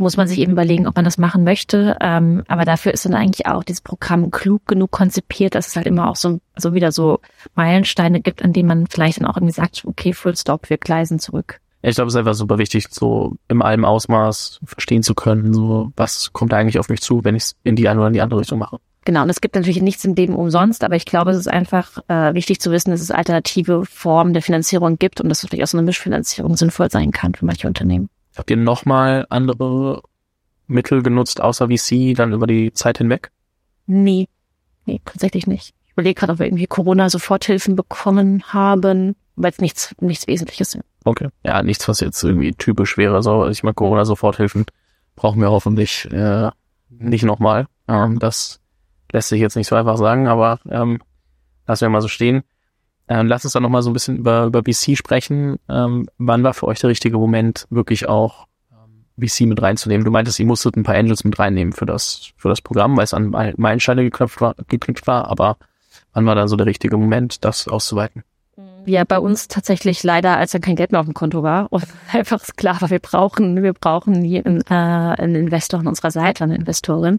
muss 0.00 0.16
man 0.16 0.26
sich 0.26 0.38
eben 0.38 0.52
überlegen, 0.52 0.88
ob 0.88 0.96
man 0.96 1.04
das 1.04 1.18
machen 1.18 1.44
möchte. 1.44 1.96
Ähm, 2.00 2.42
aber 2.48 2.64
dafür 2.64 2.92
ist 2.92 3.04
dann 3.04 3.14
eigentlich 3.14 3.46
auch 3.46 3.62
dieses 3.62 3.80
Programm 3.80 4.30
klug 4.30 4.66
genug 4.66 4.90
konzipiert, 4.90 5.54
dass 5.54 5.68
es 5.68 5.76
halt 5.76 5.86
immer 5.86 6.10
auch 6.10 6.16
so, 6.16 6.40
so 6.56 6.74
wieder 6.74 6.90
so 6.90 7.20
Meilensteine 7.54 8.20
gibt, 8.20 8.42
an 8.42 8.52
denen 8.52 8.68
man 8.68 8.86
vielleicht 8.88 9.20
dann 9.20 9.26
auch 9.26 9.36
irgendwie 9.36 9.54
sagt, 9.54 9.84
okay, 9.86 10.12
Full 10.12 10.36
Stop, 10.36 10.70
wir 10.70 10.78
gleisen 10.78 11.18
zurück. 11.18 11.60
Ich 11.82 11.94
glaube, 11.94 12.08
es 12.08 12.14
ist 12.14 12.18
einfach 12.18 12.34
super 12.34 12.58
wichtig, 12.58 12.88
so 12.90 13.36
im 13.48 13.62
allem 13.62 13.84
Ausmaß 13.84 14.60
verstehen 14.64 15.02
zu 15.02 15.14
können, 15.14 15.54
so 15.54 15.92
was 15.96 16.32
kommt 16.32 16.52
da 16.52 16.58
eigentlich 16.58 16.78
auf 16.78 16.90
mich 16.90 17.00
zu, 17.00 17.24
wenn 17.24 17.36
ich 17.36 17.44
es 17.44 17.56
in 17.62 17.76
die 17.76 17.88
eine 17.88 18.00
oder 18.00 18.08
in 18.08 18.12
die 18.12 18.20
andere 18.20 18.40
Richtung 18.40 18.58
mache. 18.58 18.78
Genau, 19.06 19.22
und 19.22 19.30
es 19.30 19.40
gibt 19.40 19.54
natürlich 19.54 19.80
nichts 19.80 20.04
im 20.04 20.14
Leben 20.14 20.34
umsonst, 20.34 20.84
aber 20.84 20.94
ich 20.94 21.06
glaube, 21.06 21.30
es 21.30 21.38
ist 21.38 21.48
einfach 21.48 21.98
äh, 22.08 22.34
wichtig 22.34 22.60
zu 22.60 22.70
wissen, 22.70 22.90
dass 22.90 23.00
es 23.00 23.10
alternative 23.10 23.86
Formen 23.86 24.34
der 24.34 24.42
Finanzierung 24.42 24.98
gibt 24.98 25.22
und 25.22 25.30
dass 25.30 25.40
vielleicht 25.40 25.62
auch 25.62 25.68
so 25.68 25.78
eine 25.78 25.86
Mischfinanzierung 25.86 26.54
sinnvoll 26.56 26.90
sein 26.90 27.10
kann 27.10 27.34
für 27.34 27.46
manche 27.46 27.66
Unternehmen. 27.66 28.10
Habt 28.36 28.50
ihr 28.50 28.56
nochmal 28.56 29.26
andere 29.30 30.02
Mittel 30.66 31.02
genutzt, 31.02 31.40
außer 31.40 31.68
VC, 31.68 32.14
dann 32.14 32.32
über 32.32 32.46
die 32.46 32.72
Zeit 32.72 32.98
hinweg? 32.98 33.30
Nee, 33.86 34.28
nee, 34.86 35.00
tatsächlich 35.04 35.46
nicht. 35.46 35.74
Ich 35.86 35.92
überlege 35.92 36.14
gerade, 36.14 36.32
ob 36.32 36.38
wir 36.38 36.46
irgendwie 36.46 36.66
Corona-Soforthilfen 36.66 37.74
bekommen 37.74 38.44
haben, 38.52 39.16
weil 39.34 39.50
es 39.50 39.58
nichts, 39.58 39.94
nichts 40.00 40.26
Wesentliches 40.28 40.74
ist. 40.76 40.84
Okay. 41.04 41.28
Ja, 41.44 41.62
nichts, 41.62 41.88
was 41.88 42.00
jetzt 42.00 42.22
irgendwie 42.22 42.52
typisch 42.52 42.96
wäre. 42.96 43.22
So, 43.22 43.48
ich 43.48 43.62
meine, 43.62 43.74
Corona-Soforthilfen 43.74 44.66
brauchen 45.16 45.40
wir 45.40 45.50
hoffentlich 45.50 46.08
äh, 46.12 46.50
nicht 46.88 47.24
nochmal. 47.24 47.66
Ähm, 47.88 48.18
das 48.18 48.60
lässt 49.12 49.28
sich 49.28 49.40
jetzt 49.40 49.56
nicht 49.56 49.66
so 49.66 49.76
einfach 49.76 49.96
sagen, 49.96 50.28
aber 50.28 50.60
ähm, 50.68 51.00
lassen 51.66 51.82
wir 51.82 51.88
mal 51.90 52.02
so 52.02 52.08
stehen. 52.08 52.42
Ähm, 53.10 53.26
lass 53.26 53.44
uns 53.44 53.54
dann 53.54 53.64
nochmal 53.64 53.82
so 53.82 53.90
ein 53.90 53.92
bisschen 53.92 54.18
über, 54.18 54.44
über 54.44 54.62
VC 54.62 54.96
sprechen. 54.96 55.58
Ähm, 55.68 56.08
wann 56.18 56.44
war 56.44 56.54
für 56.54 56.68
euch 56.68 56.78
der 56.78 56.90
richtige 56.90 57.18
Moment, 57.18 57.66
wirklich 57.68 58.08
auch 58.08 58.46
ähm, 58.70 59.04
VC 59.20 59.46
mit 59.46 59.60
reinzunehmen? 59.60 60.04
Du 60.04 60.12
meintest, 60.12 60.38
ihr 60.38 60.46
musstet 60.46 60.76
ein 60.76 60.84
paar 60.84 60.94
Angels 60.94 61.24
mit 61.24 61.36
reinnehmen 61.36 61.72
für 61.72 61.86
das, 61.86 62.30
für 62.36 62.48
das 62.48 62.60
Programm, 62.60 62.96
weil 62.96 63.02
es 63.02 63.12
an 63.12 63.30
Meilensteine 63.56 64.04
geknüpft 64.04 64.40
war, 64.40 64.54
geknüpft 64.68 65.08
war, 65.08 65.26
aber 65.26 65.56
wann 66.12 66.24
war 66.24 66.36
dann 66.36 66.46
so 66.46 66.54
der 66.54 66.66
richtige 66.66 66.96
Moment, 66.96 67.44
das 67.44 67.66
auszuweiten? 67.66 68.22
Ja, 68.86 69.02
bei 69.02 69.18
uns 69.18 69.48
tatsächlich 69.48 70.04
leider, 70.04 70.36
als 70.36 70.52
dann 70.52 70.60
kein 70.60 70.76
Geld 70.76 70.92
mehr 70.92 71.00
auf 71.00 71.06
dem 71.06 71.14
Konto 71.14 71.42
war 71.42 71.66
und 71.72 71.84
einfach 72.12 72.40
klar 72.56 72.80
war, 72.80 72.90
wir 72.90 73.00
brauchen, 73.00 73.60
wir 73.60 73.72
brauchen 73.72 74.14
einen, 74.14 74.60
äh, 74.70 74.72
einen 74.72 75.34
Investor 75.34 75.80
an 75.80 75.88
unserer 75.88 76.12
Seite, 76.12 76.44
eine 76.44 76.54
Investorin. 76.54 77.18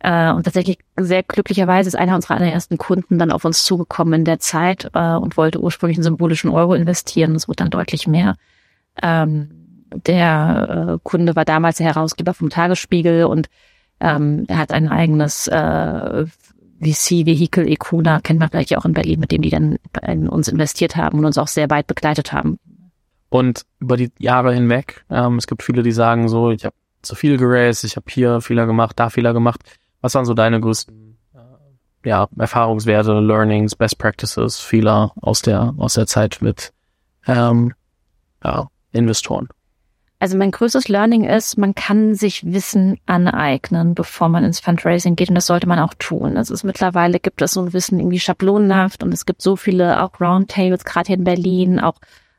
Äh, 0.00 0.30
und 0.32 0.44
tatsächlich 0.44 0.78
sehr 0.96 1.22
glücklicherweise 1.22 1.88
ist 1.88 1.96
einer 1.96 2.14
unserer 2.14 2.36
allerersten 2.36 2.78
Kunden 2.78 3.18
dann 3.18 3.32
auf 3.32 3.44
uns 3.44 3.64
zugekommen 3.64 4.20
in 4.20 4.24
der 4.24 4.38
Zeit 4.38 4.90
äh, 4.94 5.14
und 5.14 5.36
wollte 5.36 5.60
ursprünglich 5.60 5.98
einen 5.98 6.04
symbolischen 6.04 6.50
Euro 6.50 6.74
investieren. 6.74 7.34
Es 7.34 7.48
wurde 7.48 7.56
dann 7.56 7.70
deutlich 7.70 8.06
mehr. 8.06 8.36
Ähm, 9.02 9.50
der 10.06 10.96
äh, 10.96 10.98
Kunde 11.02 11.34
war 11.34 11.44
damals 11.44 11.78
der 11.78 11.86
Herausgeber 11.86 12.34
vom 12.34 12.50
Tagesspiegel 12.50 13.24
und 13.24 13.48
ähm, 14.00 14.44
er 14.48 14.58
hat 14.58 14.72
ein 14.72 14.88
eigenes 14.88 15.48
äh, 15.48 16.26
VC-Vehikel, 16.80 17.66
Ecuna, 17.66 18.20
kennt 18.20 18.38
man 18.38 18.50
vielleicht 18.50 18.76
auch 18.76 18.84
in 18.84 18.92
Berlin, 18.92 19.18
mit 19.18 19.32
dem 19.32 19.42
die 19.42 19.50
dann 19.50 19.78
in 20.06 20.28
uns 20.28 20.46
investiert 20.46 20.94
haben 20.94 21.18
und 21.18 21.24
uns 21.24 21.38
auch 21.38 21.48
sehr 21.48 21.70
weit 21.70 21.88
begleitet 21.88 22.32
haben. 22.32 22.58
Und 23.30 23.62
über 23.80 23.96
die 23.96 24.12
Jahre 24.18 24.54
hinweg, 24.54 25.04
ähm, 25.10 25.36
es 25.36 25.46
gibt 25.46 25.62
viele, 25.62 25.82
die 25.82 25.92
sagen 25.92 26.28
so, 26.28 26.50
ich 26.50 26.64
habe 26.64 26.74
zu 27.02 27.14
viel 27.14 27.36
geraced, 27.36 27.84
ich 27.84 27.96
habe 27.96 28.06
hier 28.08 28.40
Fehler 28.40 28.66
gemacht, 28.66 28.98
da 28.98 29.10
Fehler 29.10 29.32
gemacht. 29.32 29.60
Was 30.00 30.14
waren 30.14 30.24
so 30.24 30.34
deine 30.34 30.60
größten 30.60 31.08
ja, 32.04 32.28
Erfahrungswerte, 32.38 33.20
Learnings, 33.20 33.76
Best 33.76 33.98
Practices, 33.98 34.60
Fehler 34.60 35.12
aus 35.20 35.42
der 35.42 35.74
aus 35.78 35.94
der 35.94 36.06
Zeit 36.06 36.38
mit 36.40 36.72
ähm, 37.26 37.74
ja, 38.44 38.68
Investoren? 38.92 39.48
Also 40.20 40.36
mein 40.36 40.50
größtes 40.50 40.88
Learning 40.88 41.22
ist, 41.22 41.58
man 41.58 41.76
kann 41.76 42.16
sich 42.16 42.44
Wissen 42.44 42.98
aneignen, 43.06 43.94
bevor 43.94 44.28
man 44.28 44.42
ins 44.42 44.58
Fundraising 44.58 45.14
geht 45.14 45.28
und 45.28 45.36
das 45.36 45.46
sollte 45.46 45.68
man 45.68 45.78
auch 45.78 45.94
tun. 45.94 46.36
Es 46.36 46.50
ist 46.50 46.64
mittlerweile 46.64 47.20
gibt 47.20 47.40
es 47.40 47.52
so 47.52 47.62
ein 47.62 47.72
Wissen 47.72 48.00
irgendwie 48.00 48.18
schablonenhaft 48.18 49.04
und 49.04 49.14
es 49.14 49.26
gibt 49.26 49.42
so 49.42 49.54
viele 49.54 50.02
auch 50.02 50.20
Roundtables, 50.20 50.84
gerade 50.84 51.06
hier 51.08 51.16
in 51.16 51.24
Berlin, 51.24 51.78
auch 51.78 51.98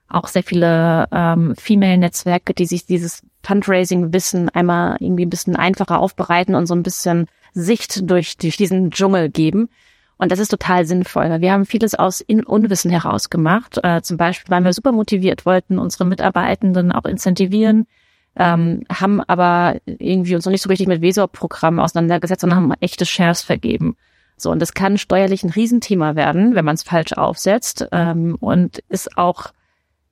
auch 0.10 0.28
sehr 0.28 0.42
viele 0.42 1.08
ähm, 1.12 1.54
Female-Netzwerke, 1.56 2.56
die 2.56 2.66
sich 2.66 2.88
dieses 2.88 3.22
Fundraising-Wissen 3.44 4.50
einmal 4.50 4.98
irgendwie 5.00 5.26
ein 5.26 5.30
bisschen 5.30 5.56
einfacher 5.56 6.00
aufbereiten 6.00 6.56
und 6.56 6.66
so 6.66 6.74
ein 6.74 6.82
bisschen 6.82 7.28
Sicht 7.54 8.10
durch, 8.10 8.38
durch 8.38 8.58
diesen 8.58 8.92
Dschungel 8.92 9.30
geben. 9.30 9.70
Und 10.18 10.32
das 10.32 10.40
ist 10.40 10.50
total 10.50 10.86
sinnvoll, 10.86 11.30
weil 11.30 11.42
wir 11.42 11.54
haben 11.54 11.66
vieles 11.66 11.96
aus 11.96 12.20
In 12.20 12.44
Unwissen 12.44 12.92
heraus 12.92 13.30
gemacht. 13.30 13.80
Äh, 13.84 14.02
zum 14.02 14.18
Beispiel 14.18 14.52
waren 14.52 14.66
wir 14.66 14.74
super 14.74 14.92
motiviert, 14.92 15.46
wollten 15.46 15.80
unsere 15.80 16.06
Mitarbeitenden 16.06 16.92
auch 16.92 17.06
incentivieren, 17.06 17.88
ähm, 18.36 18.84
haben 18.92 19.22
aber 19.22 19.78
irgendwie 19.86 20.36
uns 20.36 20.46
noch 20.46 20.52
nicht 20.52 20.62
so 20.62 20.70
richtig 20.70 20.88
mit 20.88 21.02
Vesor-Programmen 21.02 21.80
auseinandergesetzt 21.80 22.44
und 22.44 22.54
haben 22.54 22.74
echte 22.82 23.06
Shares 23.06 23.42
vergeben. 23.42 23.96
So, 24.36 24.52
und 24.52 24.60
das 24.60 24.74
kann 24.74 24.98
steuerlich 24.98 25.44
ein 25.44 25.52
Riesenthema 25.52 26.16
werden, 26.16 26.54
wenn 26.54 26.66
man 26.66 26.76
es 26.76 26.84
falsch 26.84 27.14
aufsetzt 27.14 27.88
ähm, 27.92 28.36
und 28.40 28.80
ist 28.90 29.18
auch 29.18 29.54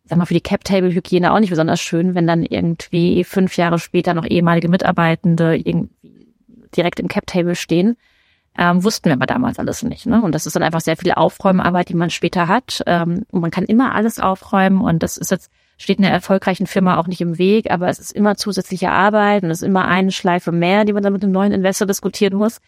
sag 0.08 0.18
mal, 0.18 0.26
für 0.26 0.34
die 0.34 0.42
Cap-Table-Hygiene 0.42 1.34
auch 1.34 1.40
nicht 1.40 1.50
besonders 1.50 1.82
schön, 1.82 2.16
wenn 2.16 2.28
dann 2.28 2.44
irgendwie 2.44 3.24
fünf 3.24 3.58
Jahre 3.58 3.80
später 3.80 4.14
noch 4.14 4.26
ehemalige 4.26 4.70
Mitarbeitende 4.70 5.56
irgendwie 5.58 6.17
direkt 6.76 7.00
im 7.00 7.08
Cap-Table 7.08 7.56
stehen. 7.56 7.98
Ähm, 8.58 8.84
wussten 8.84 9.06
wir 9.06 9.14
aber 9.14 9.28
damals 9.28 9.60
alles 9.60 9.84
nicht. 9.84 10.08
Ne? 10.08 10.22
Und 10.22 10.34
das 10.34 10.48
ist 10.48 10.56
dann 10.56 10.64
einfach 10.64 10.82
sehr 10.82 10.98
viel 10.98 11.12
Aufräumarbeit, 11.12 11.90
die 11.90 11.94
man 11.94 12.10
später 12.10 12.48
hat. 12.48 12.82
Ähm, 12.88 13.24
und 13.32 13.42
man 13.42 13.52
kann 13.52 13.66
immer 13.66 13.94
alles 13.94 14.20
aufräumen 14.20 14.82
und 14.82 15.04
das 15.04 15.18
ist 15.18 15.30
jetzt, 15.30 15.52
steht 15.78 16.00
einer 16.00 16.10
erfolgreichen 16.10 16.66
Firma 16.66 16.98
auch 16.98 17.06
nicht 17.06 17.22
im 17.22 17.38
Weg, 17.38 17.70
aber 17.70 17.88
es 17.88 18.00
ist 18.00 18.12
immer 18.12 18.36
zusätzliche 18.36 18.90
Arbeit 18.90 19.44
und 19.44 19.52
es 19.52 19.62
ist 19.62 19.68
immer 19.68 19.88
eine 19.88 20.12
Schleife 20.12 20.52
mehr, 20.52 20.86
die 20.86 20.94
man 20.94 21.04
dann 21.04 21.14
mit 21.14 21.24
einem 21.24 21.34
neuen 21.34 21.52
Investor 21.52 21.86
diskutieren 21.86 22.36
muss. 22.36 22.60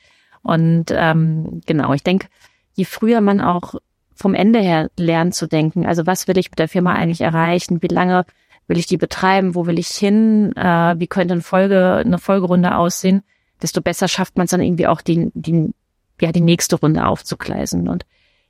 Und 0.44 0.86
ähm, 0.92 1.62
genau, 1.66 1.94
ich 1.94 2.04
denke, 2.04 2.28
je 2.76 2.86
früher 2.86 3.20
man 3.20 3.42
auch 3.42 3.74
vom 4.14 4.36
Ende 4.36 4.60
her 4.60 4.92
lernen 4.96 5.32
zu 5.32 5.48
denken. 5.48 5.86
Also 5.88 6.06
was 6.06 6.28
will 6.28 6.38
ich 6.38 6.52
mit 6.52 6.60
der 6.60 6.68
Firma 6.68 6.94
eigentlich 6.94 7.22
erreichen? 7.22 7.82
Wie 7.82 7.88
lange 7.88 8.26
will 8.68 8.78
ich 8.78 8.86
die 8.86 8.98
betreiben? 8.98 9.56
Wo 9.56 9.66
will 9.66 9.80
ich 9.80 9.88
hin? 9.88 10.56
Äh, 10.56 11.00
wie 11.00 11.08
könnte 11.08 11.34
eine 11.34 11.42
Folge, 11.42 11.96
eine 12.06 12.20
Folgerunde 12.20 12.76
aussehen? 12.76 13.24
Desto 13.62 13.82
besser 13.82 14.08
schafft 14.08 14.38
man 14.38 14.46
es 14.46 14.52
dann 14.52 14.62
irgendwie 14.62 14.88
auch 14.88 15.02
die, 15.02 15.30
die, 15.34 15.74
ja, 16.22 16.32
die 16.32 16.42
nächste 16.42 16.78
Runde 16.78 17.06
aufzugleisen. 17.06 17.88
Und 17.88 18.06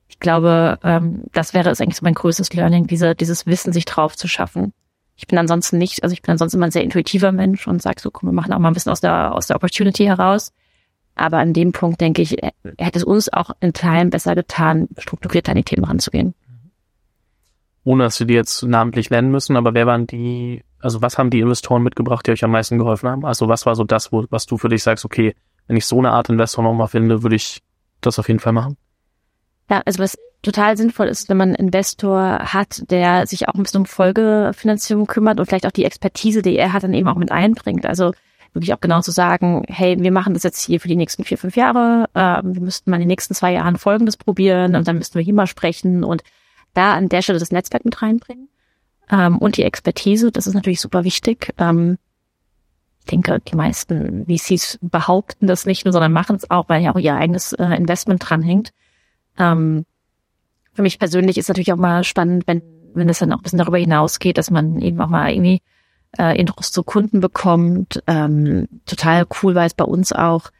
ich 0.08 0.20
glaube, 0.20 0.80
ähm, 0.84 1.24
das 1.34 1.54
wäre 1.54 1.70
es 1.70 1.82
eigentlich 1.82 1.98
so 1.98 2.06
mein 2.06 2.14
größtes 2.16 2.54
Learning, 2.54 2.88
diese, 2.88 3.16
dieses 3.16 3.46
Wissen 3.46 3.74
sich 3.74 3.86
drauf 3.86 4.16
zu 4.16 4.28
schaffen. 4.28 4.74
Ich 5.16 5.28
bin 5.28 5.38
ansonsten 5.38 5.78
nicht, 5.78 6.04
also 6.04 6.14
ich 6.14 6.22
bin 6.22 6.32
ansonsten 6.32 6.58
immer 6.58 6.68
ein 6.68 6.72
sehr 6.72 6.84
intuitiver 6.84 7.32
Mensch 7.32 7.68
und 7.68 7.82
sage 7.82 8.02
so, 8.02 8.10
komm, 8.10 8.30
wir 8.30 8.34
machen 8.34 8.54
auch 8.54 8.60
mal 8.60 8.70
ein 8.70 8.74
bisschen 8.74 8.92
aus 8.92 9.02
der, 9.02 9.34
aus 9.36 9.48
der 9.48 9.56
Opportunity 9.56 10.06
heraus. 10.06 10.54
Aber 11.16 11.40
an 11.40 11.54
dem 11.54 11.74
Punkt 11.74 12.00
denke 12.00 12.22
ich, 12.22 12.38
hätte 12.78 13.00
es 13.00 13.04
uns 13.04 13.32
auch 13.32 13.52
in 13.60 13.74
Teilen 13.74 14.10
besser 14.10 14.36
getan, 14.36 14.88
strukturiert 14.98 15.50
an 15.50 15.56
die 15.56 15.64
Themen 15.64 15.84
ranzugehen. 15.84 16.34
Ohne 17.84 18.04
dass 18.04 18.20
wir 18.20 18.28
die 18.28 18.34
jetzt 18.34 18.64
namentlich 18.64 19.10
nennen 19.10 19.30
müssen, 19.30 19.58
aber 19.58 19.74
wer 19.74 19.86
waren 19.86 20.08
die, 20.08 20.64
also 20.82 21.02
was 21.02 21.18
haben 21.18 21.30
die 21.30 21.40
Investoren 21.40 21.84
mitgebracht, 21.84 22.26
die 22.26 22.32
euch 22.32 22.44
am 22.44 22.52
meisten 22.52 22.78
geholfen 22.78 23.10
haben? 23.10 23.26
Also 23.26 23.48
was 23.48 23.66
war 23.66 23.76
so 23.76 23.84
das, 23.84 24.12
wo, 24.12 24.26
was 24.30 24.46
du 24.46 24.58
für 24.58 24.70
dich 24.70 24.84
sagst, 24.84 25.06
okay, 25.06 25.36
wenn 25.68 25.78
ich 25.78 25.86
so 25.86 25.98
eine 26.00 26.12
Art 26.12 26.30
Investor 26.30 26.64
nochmal 26.64 26.88
finde, 26.88 27.24
würde 27.24 27.36
ich 27.36 27.62
das 28.02 28.20
auf 28.20 28.28
jeden 28.28 28.40
Fall 28.40 28.54
machen? 28.54 28.78
Ja, 29.70 29.82
also 29.86 30.00
was 30.00 30.18
total 30.42 30.78
sinnvoll 30.78 31.08
ist, 31.08 31.30
wenn 31.30 31.38
man 31.38 31.50
einen 31.50 31.68
Investor 31.68 32.40
hat, 32.40 32.90
der 32.90 33.28
sich 33.28 33.48
auch 33.48 33.54
ein 33.54 33.64
bisschen 33.64 33.82
um 33.82 33.86
Folgefinanzierung 33.86 35.06
kümmert 35.06 35.40
und 35.40 35.46
vielleicht 35.46 35.68
auch 35.68 35.72
die 35.72 35.86
Expertise, 35.86 36.42
die 36.42 36.58
er 36.58 36.74
hat, 36.74 36.84
dann 36.84 36.94
eben 36.94 37.08
auch 37.08 37.16
mit 37.16 37.32
einbringt. 37.32 37.86
Also 37.86 38.14
wirklich 38.54 38.74
auch 38.74 38.80
genau 38.80 39.02
zu 39.02 39.12
sagen, 39.12 39.64
hey, 39.68 39.98
wir 40.00 40.12
machen 40.12 40.34
das 40.34 40.44
jetzt 40.44 40.66
hier 40.66 40.80
für 40.80 40.88
die 40.88 40.96
nächsten 40.96 41.24
vier, 41.24 41.38
fünf 41.38 41.56
Jahre, 41.56 42.10
äh, 42.14 42.42
wir 42.42 42.62
müssten 42.62 42.90
mal 42.90 42.96
in 42.96 43.02
den 43.02 43.10
nächsten 43.10 43.36
zwei 43.36 43.54
Jahren 43.54 43.78
Folgendes 43.78 44.18
probieren 44.18 44.76
und 44.76 44.88
dann 44.88 44.98
müssten 44.98 45.16
wir 45.16 45.24
hier 45.24 45.34
mal 45.34 45.46
sprechen 45.46 46.04
und 46.04 46.24
da 46.74 46.94
an 46.94 47.10
der 47.10 47.22
Stelle 47.22 47.38
das 47.38 47.52
Netzwerk 47.52 47.86
mit 47.86 48.02
reinbringen 48.02 48.50
ähm, 49.12 49.38
und 49.38 49.58
die 49.58 49.64
Expertise, 49.64 50.32
das 50.32 50.48
ist 50.48 50.54
natürlich 50.54 50.82
super 50.82 51.04
wichtig. 51.04 51.54
Ähm, 51.58 51.98
ich 53.00 53.06
denke, 53.06 53.40
die 53.40 53.56
meisten 53.56 54.26
VCs 54.26 54.80
behaupten 54.82 55.48
das 55.48 55.66
nicht 55.66 55.86
nur, 55.86 55.94
sondern 55.94 56.12
machen 56.12 56.36
es 56.36 56.50
auch, 56.52 56.70
weil 56.70 56.84
ja 56.84 56.94
auch 56.94 57.00
ihr 57.00 57.16
eigenes 57.16 57.54
äh, 57.54 57.76
Investment 57.76 58.24
dranhängt. 58.28 58.72
Ähm, 59.38 59.86
für 60.74 60.82
mich 60.84 61.00
persönlich 61.00 61.38
ist 61.38 61.48
natürlich 61.48 61.74
auch 61.74 61.78
mal 61.78 62.04
spannend, 62.04 62.46
wenn 62.46 62.62
wenn 62.94 63.10
es 63.10 63.20
dann 63.20 63.32
auch 63.32 63.38
ein 63.38 63.44
bisschen 63.44 63.60
darüber 63.60 63.78
hinausgeht, 63.78 64.38
dass 64.38 64.52
man 64.52 64.82
eben 64.82 65.00
auch 65.02 65.10
mal 65.10 65.32
irgendwie 65.32 65.62
äh, 66.18 66.40
Intros 66.40 66.72
zu 66.72 66.84
Kunden 66.84 67.20
bekommt. 67.20 68.02
Ähm, 68.08 68.68
total 68.86 69.26
cool 69.42 69.56
war 69.56 69.66
es 69.66 69.74
bei 69.74 69.86
uns 69.86 70.12
auch. 70.12 70.52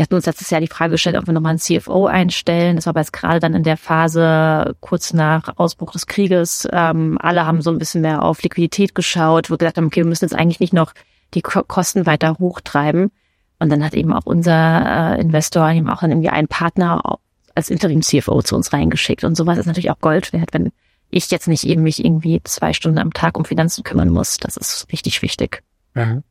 Wir 0.00 0.04
hatten 0.04 0.14
uns 0.14 0.24
letztes 0.24 0.48
Jahr 0.48 0.62
die 0.62 0.66
Frage 0.66 0.92
gestellt, 0.92 1.18
ob 1.18 1.26
wir 1.26 1.34
nochmal 1.34 1.50
einen 1.50 1.58
CFO 1.58 2.06
einstellen. 2.06 2.76
Das 2.76 2.86
war 2.86 2.92
aber 2.92 3.00
jetzt 3.00 3.12
gerade 3.12 3.38
dann 3.38 3.52
in 3.52 3.64
der 3.64 3.76
Phase 3.76 4.74
kurz 4.80 5.12
nach 5.12 5.58
Ausbruch 5.58 5.92
des 5.92 6.06
Krieges. 6.06 6.66
Ähm, 6.72 7.18
alle 7.20 7.44
haben 7.44 7.60
so 7.60 7.70
ein 7.70 7.76
bisschen 7.76 8.00
mehr 8.00 8.22
auf 8.22 8.42
Liquidität 8.42 8.94
geschaut, 8.94 9.50
wo 9.50 9.52
wir 9.52 9.58
gesagt 9.58 9.76
haben, 9.76 9.88
okay, 9.88 10.00
wir 10.00 10.06
müssen 10.06 10.24
jetzt 10.24 10.34
eigentlich 10.34 10.58
nicht 10.58 10.72
noch 10.72 10.94
die 11.34 11.42
Kosten 11.42 12.06
weiter 12.06 12.38
hochtreiben. 12.38 13.10
Und 13.58 13.68
dann 13.68 13.84
hat 13.84 13.92
eben 13.92 14.14
auch 14.14 14.24
unser 14.24 15.16
äh, 15.18 15.20
Investor 15.20 15.70
eben 15.70 15.90
auch 15.90 16.00
dann 16.00 16.12
irgendwie 16.12 16.30
einen 16.30 16.48
Partner 16.48 17.18
als 17.54 17.68
Interim-CFO 17.68 18.40
zu 18.40 18.56
uns 18.56 18.72
reingeschickt. 18.72 19.22
Und 19.22 19.36
sowas 19.36 19.58
ist 19.58 19.66
natürlich 19.66 19.90
auch 19.90 20.00
Gold 20.00 20.32
wert, 20.32 20.54
wenn 20.54 20.72
ich 21.10 21.30
jetzt 21.30 21.46
nicht 21.46 21.64
eben 21.64 21.82
mich 21.82 22.02
irgendwie 22.02 22.40
zwei 22.44 22.72
Stunden 22.72 22.96
am 22.96 23.12
Tag 23.12 23.36
um 23.36 23.44
Finanzen 23.44 23.84
kümmern 23.84 24.08
muss. 24.08 24.38
Das 24.38 24.56
ist 24.56 24.86
richtig 24.90 25.20
wichtig. 25.20 25.62
Mhm. 25.92 26.22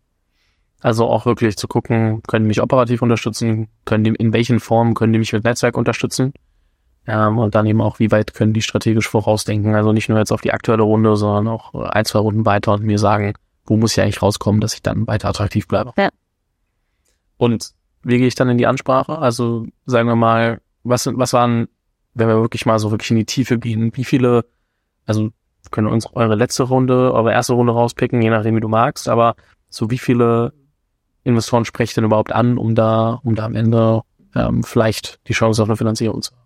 Also 0.81 1.07
auch 1.07 1.25
wirklich 1.25 1.57
zu 1.57 1.67
gucken, 1.67 2.21
können 2.27 2.45
die 2.45 2.49
mich 2.49 2.61
operativ 2.61 3.01
unterstützen, 3.01 3.67
können 3.85 4.03
die, 4.03 4.11
in 4.11 4.31
welchen 4.33 4.59
Formen 4.59 4.93
können 4.93 5.11
die 5.11 5.19
mich 5.19 5.33
mit 5.33 5.43
Netzwerk 5.43 5.77
unterstützen? 5.77 6.33
Ähm, 7.05 7.37
und 7.37 7.55
dann 7.55 7.65
eben 7.65 7.81
auch, 7.81 7.99
wie 7.99 8.11
weit 8.11 8.33
können 8.33 8.53
die 8.53 8.61
strategisch 8.61 9.07
vorausdenken? 9.07 9.75
Also 9.75 9.91
nicht 9.91 10.09
nur 10.09 10.17
jetzt 10.17 10.31
auf 10.31 10.41
die 10.41 10.53
aktuelle 10.53 10.83
Runde, 10.83 11.15
sondern 11.17 11.47
auch 11.47 11.73
ein, 11.73 12.05
zwei 12.05 12.19
Runden 12.19 12.45
weiter 12.45 12.73
und 12.73 12.83
mir 12.83 12.99
sagen, 12.99 13.33
wo 13.65 13.75
muss 13.77 13.93
ich 13.93 14.01
eigentlich 14.01 14.21
rauskommen, 14.21 14.61
dass 14.61 14.73
ich 14.73 14.81
dann 14.81 15.05
weiter 15.07 15.27
attraktiv 15.27 15.67
bleibe. 15.67 15.93
Ja. 15.97 16.09
Und 17.37 17.71
wie 18.03 18.17
gehe 18.17 18.27
ich 18.27 18.35
dann 18.35 18.49
in 18.49 18.57
die 18.57 18.67
Ansprache? 18.67 19.17
Also 19.17 19.65
sagen 19.85 20.07
wir 20.07 20.15
mal, 20.15 20.61
was, 20.83 21.09
was 21.11 21.33
waren, 21.33 21.67
wenn 22.13 22.27
wir 22.27 22.41
wirklich 22.41 22.65
mal 22.65 22.79
so 22.79 22.91
wirklich 22.91 23.11
in 23.11 23.17
die 23.17 23.25
Tiefe 23.25 23.59
gehen, 23.59 23.91
wie 23.95 24.05
viele 24.05 24.45
also 25.09 25.31
können 25.71 25.87
uns 25.87 26.07
eure 26.13 26.35
letzte 26.35 26.63
Runde, 26.63 27.11
eure 27.13 27.31
erste 27.31 27.53
Runde 27.53 27.73
rauspicken, 27.73 28.21
je 28.21 28.29
nachdem 28.29 28.55
wie 28.55 28.61
du 28.61 28.69
magst, 28.69 29.09
aber 29.09 29.35
so 29.67 29.89
wie 29.89 29.97
viele 29.97 30.53
Investoren 31.23 31.65
sprecht 31.65 31.97
denn 31.97 32.03
überhaupt 32.03 32.31
an, 32.31 32.57
um 32.57 32.75
da, 32.75 33.19
um 33.23 33.35
da 33.35 33.45
am 33.45 33.55
Ende 33.55 34.01
ähm, 34.35 34.63
vielleicht 34.63 35.19
die 35.27 35.33
Chance 35.33 35.61
auf 35.61 35.69
eine 35.69 35.77
Finanzierung 35.77 36.21
zu 36.21 36.31
haben? 36.31 36.39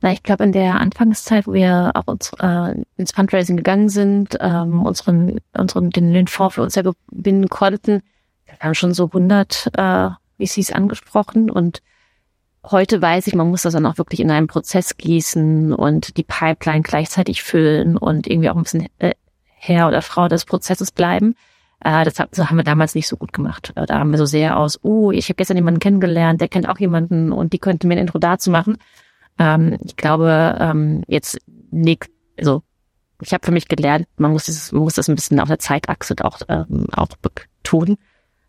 Na, 0.00 0.12
ich 0.12 0.22
glaube, 0.22 0.44
in 0.44 0.52
der 0.52 0.80
Anfangszeit, 0.80 1.46
wo 1.46 1.52
wir 1.52 1.90
auch 1.94 2.06
uns, 2.06 2.32
äh, 2.38 2.84
ins 2.96 3.12
Fundraising 3.12 3.56
gegangen 3.56 3.88
sind, 3.88 4.36
ähm, 4.40 4.86
unseren, 4.86 5.38
unseren, 5.56 5.90
den, 5.90 6.12
den 6.12 6.28
Fonds 6.28 6.54
für 6.54 6.62
uns 6.62 6.76
ja 6.76 6.82
gewinnen 6.82 7.48
konnten, 7.48 8.02
wir 8.46 8.58
haben 8.60 8.74
schon 8.74 8.94
so 8.94 9.06
100 9.06 9.70
äh, 9.76 10.10
VCs 10.38 10.72
angesprochen 10.72 11.50
und 11.50 11.82
Heute 12.70 13.00
weiß 13.00 13.28
ich, 13.28 13.34
man 13.34 13.48
muss 13.48 13.62
das 13.62 13.72
dann 13.72 13.86
auch 13.86 13.98
wirklich 13.98 14.20
in 14.20 14.30
einen 14.30 14.48
Prozess 14.48 14.96
gießen 14.96 15.72
und 15.72 16.16
die 16.16 16.24
Pipeline 16.24 16.82
gleichzeitig 16.82 17.42
füllen 17.42 17.96
und 17.96 18.26
irgendwie 18.26 18.50
auch 18.50 18.56
ein 18.56 18.64
bisschen 18.64 18.88
äh, 18.98 19.12
Herr 19.44 19.88
oder 19.88 20.02
Frau 20.02 20.28
des 20.28 20.44
Prozesses 20.44 20.90
bleiben. 20.90 21.34
Äh, 21.80 22.04
das 22.04 22.18
haben 22.18 22.56
wir 22.56 22.64
damals 22.64 22.94
nicht 22.94 23.08
so 23.08 23.16
gut 23.16 23.32
gemacht. 23.32 23.72
Äh, 23.76 23.86
da 23.86 23.98
haben 23.98 24.10
wir 24.10 24.18
so 24.18 24.26
sehr 24.26 24.58
aus, 24.58 24.78
oh, 24.82 25.10
ich 25.10 25.28
habe 25.28 25.36
gestern 25.36 25.56
jemanden 25.56 25.80
kennengelernt, 25.80 26.40
der 26.40 26.48
kennt 26.48 26.68
auch 26.68 26.78
jemanden 26.78 27.32
und 27.32 27.52
die 27.52 27.58
könnte 27.58 27.86
mir 27.86 27.94
ein 27.94 28.00
Intro 28.00 28.18
dazu 28.18 28.50
machen. 28.50 28.78
Ähm, 29.38 29.78
ich 29.84 29.96
glaube, 29.96 30.56
ähm, 30.60 31.02
jetzt 31.06 31.38
nicht, 31.70 32.08
also 32.38 32.62
ich 33.20 33.32
habe 33.32 33.44
für 33.44 33.52
mich 33.52 33.68
gelernt, 33.68 34.06
man 34.16 34.32
muss 34.32 34.44
dieses, 34.44 34.72
man 34.72 34.82
muss 34.82 34.94
das 34.94 35.08
ein 35.08 35.14
bisschen 35.14 35.40
auf 35.40 35.48
der 35.48 35.58
Zeitachse 35.58 36.14
auch, 36.22 36.40
ähm, 36.48 36.86
auch 36.92 37.08
betonen. 37.22 37.96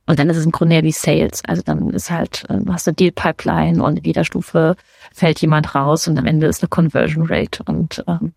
Und 0.05 0.17
dann 0.17 0.29
ist 0.29 0.37
es 0.37 0.45
im 0.45 0.51
Grunde 0.51 0.75
ja 0.75 0.83
wie 0.83 0.91
Sales. 0.91 1.43
Also 1.45 1.61
dann 1.61 1.91
ist 1.91 2.09
halt, 2.09 2.45
äh, 2.49 2.57
du 2.57 2.73
hast 2.73 2.87
eine 2.87 2.95
Deal 2.95 3.11
Pipeline 3.11 3.83
und 3.83 3.99
in 3.99 4.03
jeder 4.03 4.23
Stufe 4.23 4.75
fällt 5.13 5.39
jemand 5.39 5.75
raus 5.75 6.07
und 6.07 6.17
am 6.17 6.25
Ende 6.25 6.47
ist 6.47 6.63
eine 6.63 6.69
Conversion 6.69 7.27
Rate 7.27 7.61
und 7.63 8.03
ähm, 8.07 8.33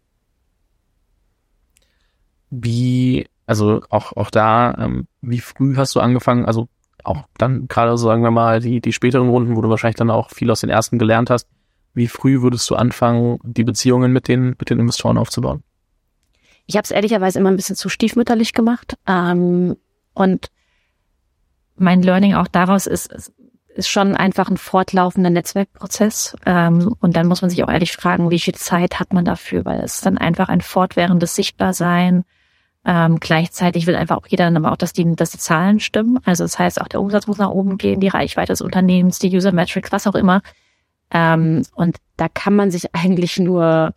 wie, 2.51 3.27
also 3.53 3.83
auch 3.91 4.17
auch 4.17 4.31
da, 4.31 4.75
ähm, 4.79 5.07
wie 5.21 5.41
früh 5.41 5.77
hast 5.77 5.95
du 5.95 6.01
angefangen? 6.01 6.47
Also 6.47 6.69
auch 7.05 7.25
dann 7.37 7.69
gerade 7.69 7.99
sagen 7.99 8.23
wir 8.23 8.31
mal 8.31 8.61
die 8.61 8.81
die 8.81 8.93
späteren 8.93 9.29
Runden, 9.29 9.57
wo 9.57 9.61
du 9.61 9.69
wahrscheinlich 9.69 9.97
dann 9.97 10.11
auch 10.11 10.31
viel 10.31 10.51
aus 10.51 10.61
den 10.61 10.71
ersten 10.71 10.99
gelernt 10.99 11.29
hast. 11.29 11.47
Wie 11.93 12.09
früh 12.09 12.41
würdest 12.41 12.71
du 12.71 12.77
anfangen, 12.77 13.39
die 13.45 13.65
Beziehungen 13.65 14.13
mit 14.13 14.27
den 14.27 14.57
mit 14.59 14.71
den 14.71 14.79
Investoren 14.79 15.19
aufzubauen? 15.19 15.63
Ich 16.67 16.77
habe 16.77 16.85
es 16.85 16.91
ehrlicherweise 16.91 17.39
immer 17.39 17.51
ein 17.51 17.57
bisschen 17.57 17.77
zu 17.77 17.91
stiefmütterlich 17.91 18.55
gemacht 18.55 18.97
ähm, 19.07 19.77
und 20.15 20.49
mein 21.77 22.03
Learning 22.03 22.35
auch 22.35 22.49
daraus 22.49 22.87
ist, 22.87 23.33
ist 23.75 23.89
schon 23.89 24.17
einfach 24.17 24.49
ein 24.49 24.57
fortlaufender 24.57 25.31
Netzwerkprozess. 25.31 26.37
Ähm, 26.47 26.95
und 27.01 27.17
dann 27.17 27.27
muss 27.27 27.43
man 27.43 27.51
sich 27.51 27.63
auch 27.65 27.71
ehrlich 27.71 27.93
fragen, 27.93 28.31
wie 28.31 28.39
viel 28.39 28.55
Zeit 28.55 29.01
hat 29.01 29.13
man 29.13 29.25
dafür, 29.25 29.65
weil 29.65 29.81
es 29.81 30.01
dann 30.01 30.19
einfach 30.19 30.49
ein 30.49 30.61
fortwährendes 30.61 31.35
Sichtbarsein. 31.35 32.25
Ähm, 32.85 33.21
gleichzeitig 33.21 33.87
will 33.87 33.95
einfach 33.95 34.17
auch 34.17 34.27
jeder 34.27 34.45
dann 34.45 34.57
aber 34.57 34.73
auch, 34.73 34.77
dass 34.77 34.93
die, 34.93 35.15
dass 35.15 35.31
die 35.31 35.39
Zahlen 35.39 35.79
stimmen. 35.79 36.19
Also 36.25 36.45
das 36.45 36.59
heißt, 36.59 36.81
auch 36.81 36.89
der 36.89 37.01
Umsatz 37.01 37.27
muss 37.27 37.39
nach 37.39 37.51
oben 37.51 37.79
gehen, 37.79 38.01
die 38.01 38.09
Reichweite 38.09 38.53
des 38.53 38.61
Unternehmens, 38.61 39.19
die 39.19 39.35
User 39.35 39.53
Metrics, 39.53 39.93
was 39.93 40.07
auch 40.07 40.17
immer. 40.17 40.43
Ähm, 41.13 41.63
und 41.75 41.99
da 42.17 42.29
kann 42.29 42.57
man 42.57 42.71
sich 42.71 42.95
eigentlich 42.95 43.39
nur 43.39 43.95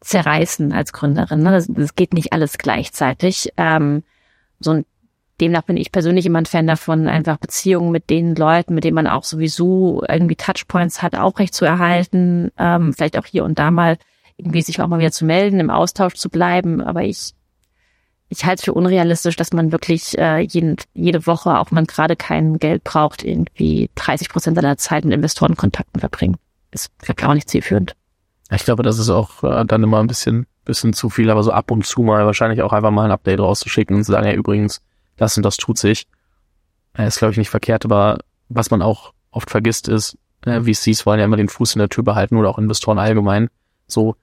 zerreißen 0.00 0.72
als 0.72 0.92
Gründerin. 0.92 1.42
Ne? 1.42 1.50
Das, 1.52 1.66
das 1.68 1.94
geht 1.94 2.12
nicht 2.12 2.32
alles 2.32 2.58
gleichzeitig. 2.58 3.52
Ähm, 3.56 4.02
so 4.60 4.72
ein 4.72 4.84
demnach 5.40 5.62
bin 5.62 5.76
ich 5.76 5.92
persönlich 5.92 6.26
immer 6.26 6.40
ein 6.40 6.46
Fan 6.46 6.66
davon, 6.66 7.08
einfach 7.08 7.38
Beziehungen 7.38 7.90
mit 7.90 8.10
den 8.10 8.34
Leuten, 8.34 8.74
mit 8.74 8.84
denen 8.84 8.94
man 8.94 9.06
auch 9.06 9.24
sowieso 9.24 10.02
irgendwie 10.08 10.36
Touchpoints 10.36 11.02
hat, 11.02 11.16
aufrecht 11.16 11.54
zu 11.54 11.64
erhalten, 11.64 12.50
ähm, 12.58 12.92
vielleicht 12.92 13.18
auch 13.18 13.26
hier 13.26 13.44
und 13.44 13.58
da 13.58 13.70
mal 13.70 13.98
irgendwie 14.36 14.62
sich 14.62 14.80
auch 14.80 14.88
mal 14.88 14.98
wieder 14.98 15.12
zu 15.12 15.24
melden, 15.24 15.60
im 15.60 15.70
Austausch 15.70 16.14
zu 16.14 16.28
bleiben. 16.28 16.80
Aber 16.80 17.02
ich, 17.02 17.34
ich 18.36 18.44
halte 18.44 18.60
es 18.60 18.64
für 18.64 18.74
unrealistisch, 18.74 19.36
dass 19.36 19.52
man 19.52 19.70
wirklich 19.70 20.18
äh, 20.18 20.40
jeden, 20.40 20.76
jede 20.92 21.26
Woche, 21.26 21.58
auch 21.58 21.70
wenn 21.70 21.76
man 21.76 21.86
gerade 21.86 22.16
kein 22.16 22.58
Geld 22.58 22.82
braucht, 22.82 23.24
irgendwie 23.24 23.90
30 23.94 24.28
Prozent 24.28 24.56
seiner 24.56 24.76
Zeit 24.76 25.04
mit 25.04 25.14
Investorenkontakten 25.14 26.00
verbringen. 26.00 26.36
Ist 26.72 26.90
glaube 26.98 27.28
auch 27.28 27.34
nicht 27.34 27.48
zielführend. 27.48 27.94
Ich 28.50 28.64
glaube, 28.64 28.82
das 28.82 28.98
ist 28.98 29.08
auch 29.08 29.42
äh, 29.44 29.64
dann 29.64 29.82
immer 29.82 30.00
ein 30.00 30.08
bisschen, 30.08 30.46
bisschen 30.64 30.92
zu 30.92 31.10
viel, 31.10 31.30
aber 31.30 31.42
so 31.42 31.52
ab 31.52 31.70
und 31.70 31.86
zu 31.86 32.02
mal 32.02 32.26
wahrscheinlich 32.26 32.62
auch 32.62 32.72
einfach 32.72 32.90
mal 32.90 33.04
ein 33.04 33.12
Update 33.12 33.40
rauszuschicken 33.40 33.96
und 33.96 34.04
zu 34.04 34.12
sagen, 34.12 34.26
ja, 34.26 34.32
übrigens, 34.32 34.82
das 35.16 35.36
und 35.36 35.44
das 35.44 35.56
tut 35.56 35.78
sich. 35.78 36.06
Äh, 36.98 37.06
ist, 37.06 37.18
glaube 37.18 37.32
ich, 37.32 37.38
nicht 37.38 37.50
verkehrt, 37.50 37.84
aber 37.84 38.18
was 38.48 38.70
man 38.70 38.82
auch 38.82 39.12
oft 39.30 39.50
vergisst 39.50 39.88
ist, 39.88 40.18
äh, 40.44 40.60
VCs 40.60 41.06
wollen 41.06 41.20
ja 41.20 41.24
immer 41.24 41.36
den 41.36 41.48
Fuß 41.48 41.74
in 41.74 41.78
der 41.78 41.88
Tür 41.88 42.04
behalten 42.04 42.36
oder 42.36 42.50
auch 42.50 42.58
Investoren 42.58 42.98
allgemein. 42.98 43.48
So, 43.86 44.16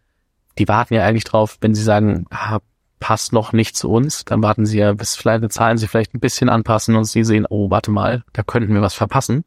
die 0.58 0.68
warten 0.68 0.94
ja 0.94 1.06
eigentlich 1.06 1.24
drauf, 1.24 1.58
wenn 1.62 1.74
sie 1.74 1.84
sagen, 1.84 2.26
ah, 2.30 2.60
passt 3.02 3.34
noch 3.34 3.52
nicht 3.52 3.76
zu 3.76 3.90
uns, 3.90 4.24
dann 4.24 4.42
warten 4.42 4.66
sie 4.66 4.78
ja, 4.78 4.94
bis 4.94 5.18
vielleicht 5.18 5.42
eine 5.42 5.50
Zahlen 5.50 5.78
sie 5.78 5.88
vielleicht 5.88 6.14
ein 6.14 6.22
bisschen 6.22 6.48
anpassen 6.48 6.96
und 6.96 7.04
sie 7.04 7.26
sehen, 7.26 7.46
oh, 7.50 7.70
warte 7.70 7.92
mal, 7.92 8.24
da 8.32 8.44
könnten 8.44 8.74
wir 8.74 8.82
was 8.82 8.94
verpassen. 8.94 9.44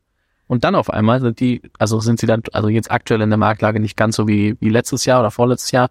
Und 0.47 0.65
dann 0.65 0.75
auf 0.75 0.91
einmal 0.91 1.21
sind 1.21 1.41
die, 1.41 1.63
also 1.79 2.01
sind 2.01 2.21
sie 2.21 2.27
dann, 2.27 2.43
also 2.53 2.69
jetzt 2.69 2.91
aktuell 2.91 3.23
in 3.23 3.31
der 3.31 3.39
Marktlage 3.39 3.81
nicht 3.81 3.97
ganz 3.97 4.17
so 4.17 4.29
wie, 4.29 4.57
wie 4.61 4.69
letztes 4.69 5.07
Jahr 5.07 5.21
oder 5.21 5.31
vorletztes 5.31 5.71
Jahr, 5.71 5.89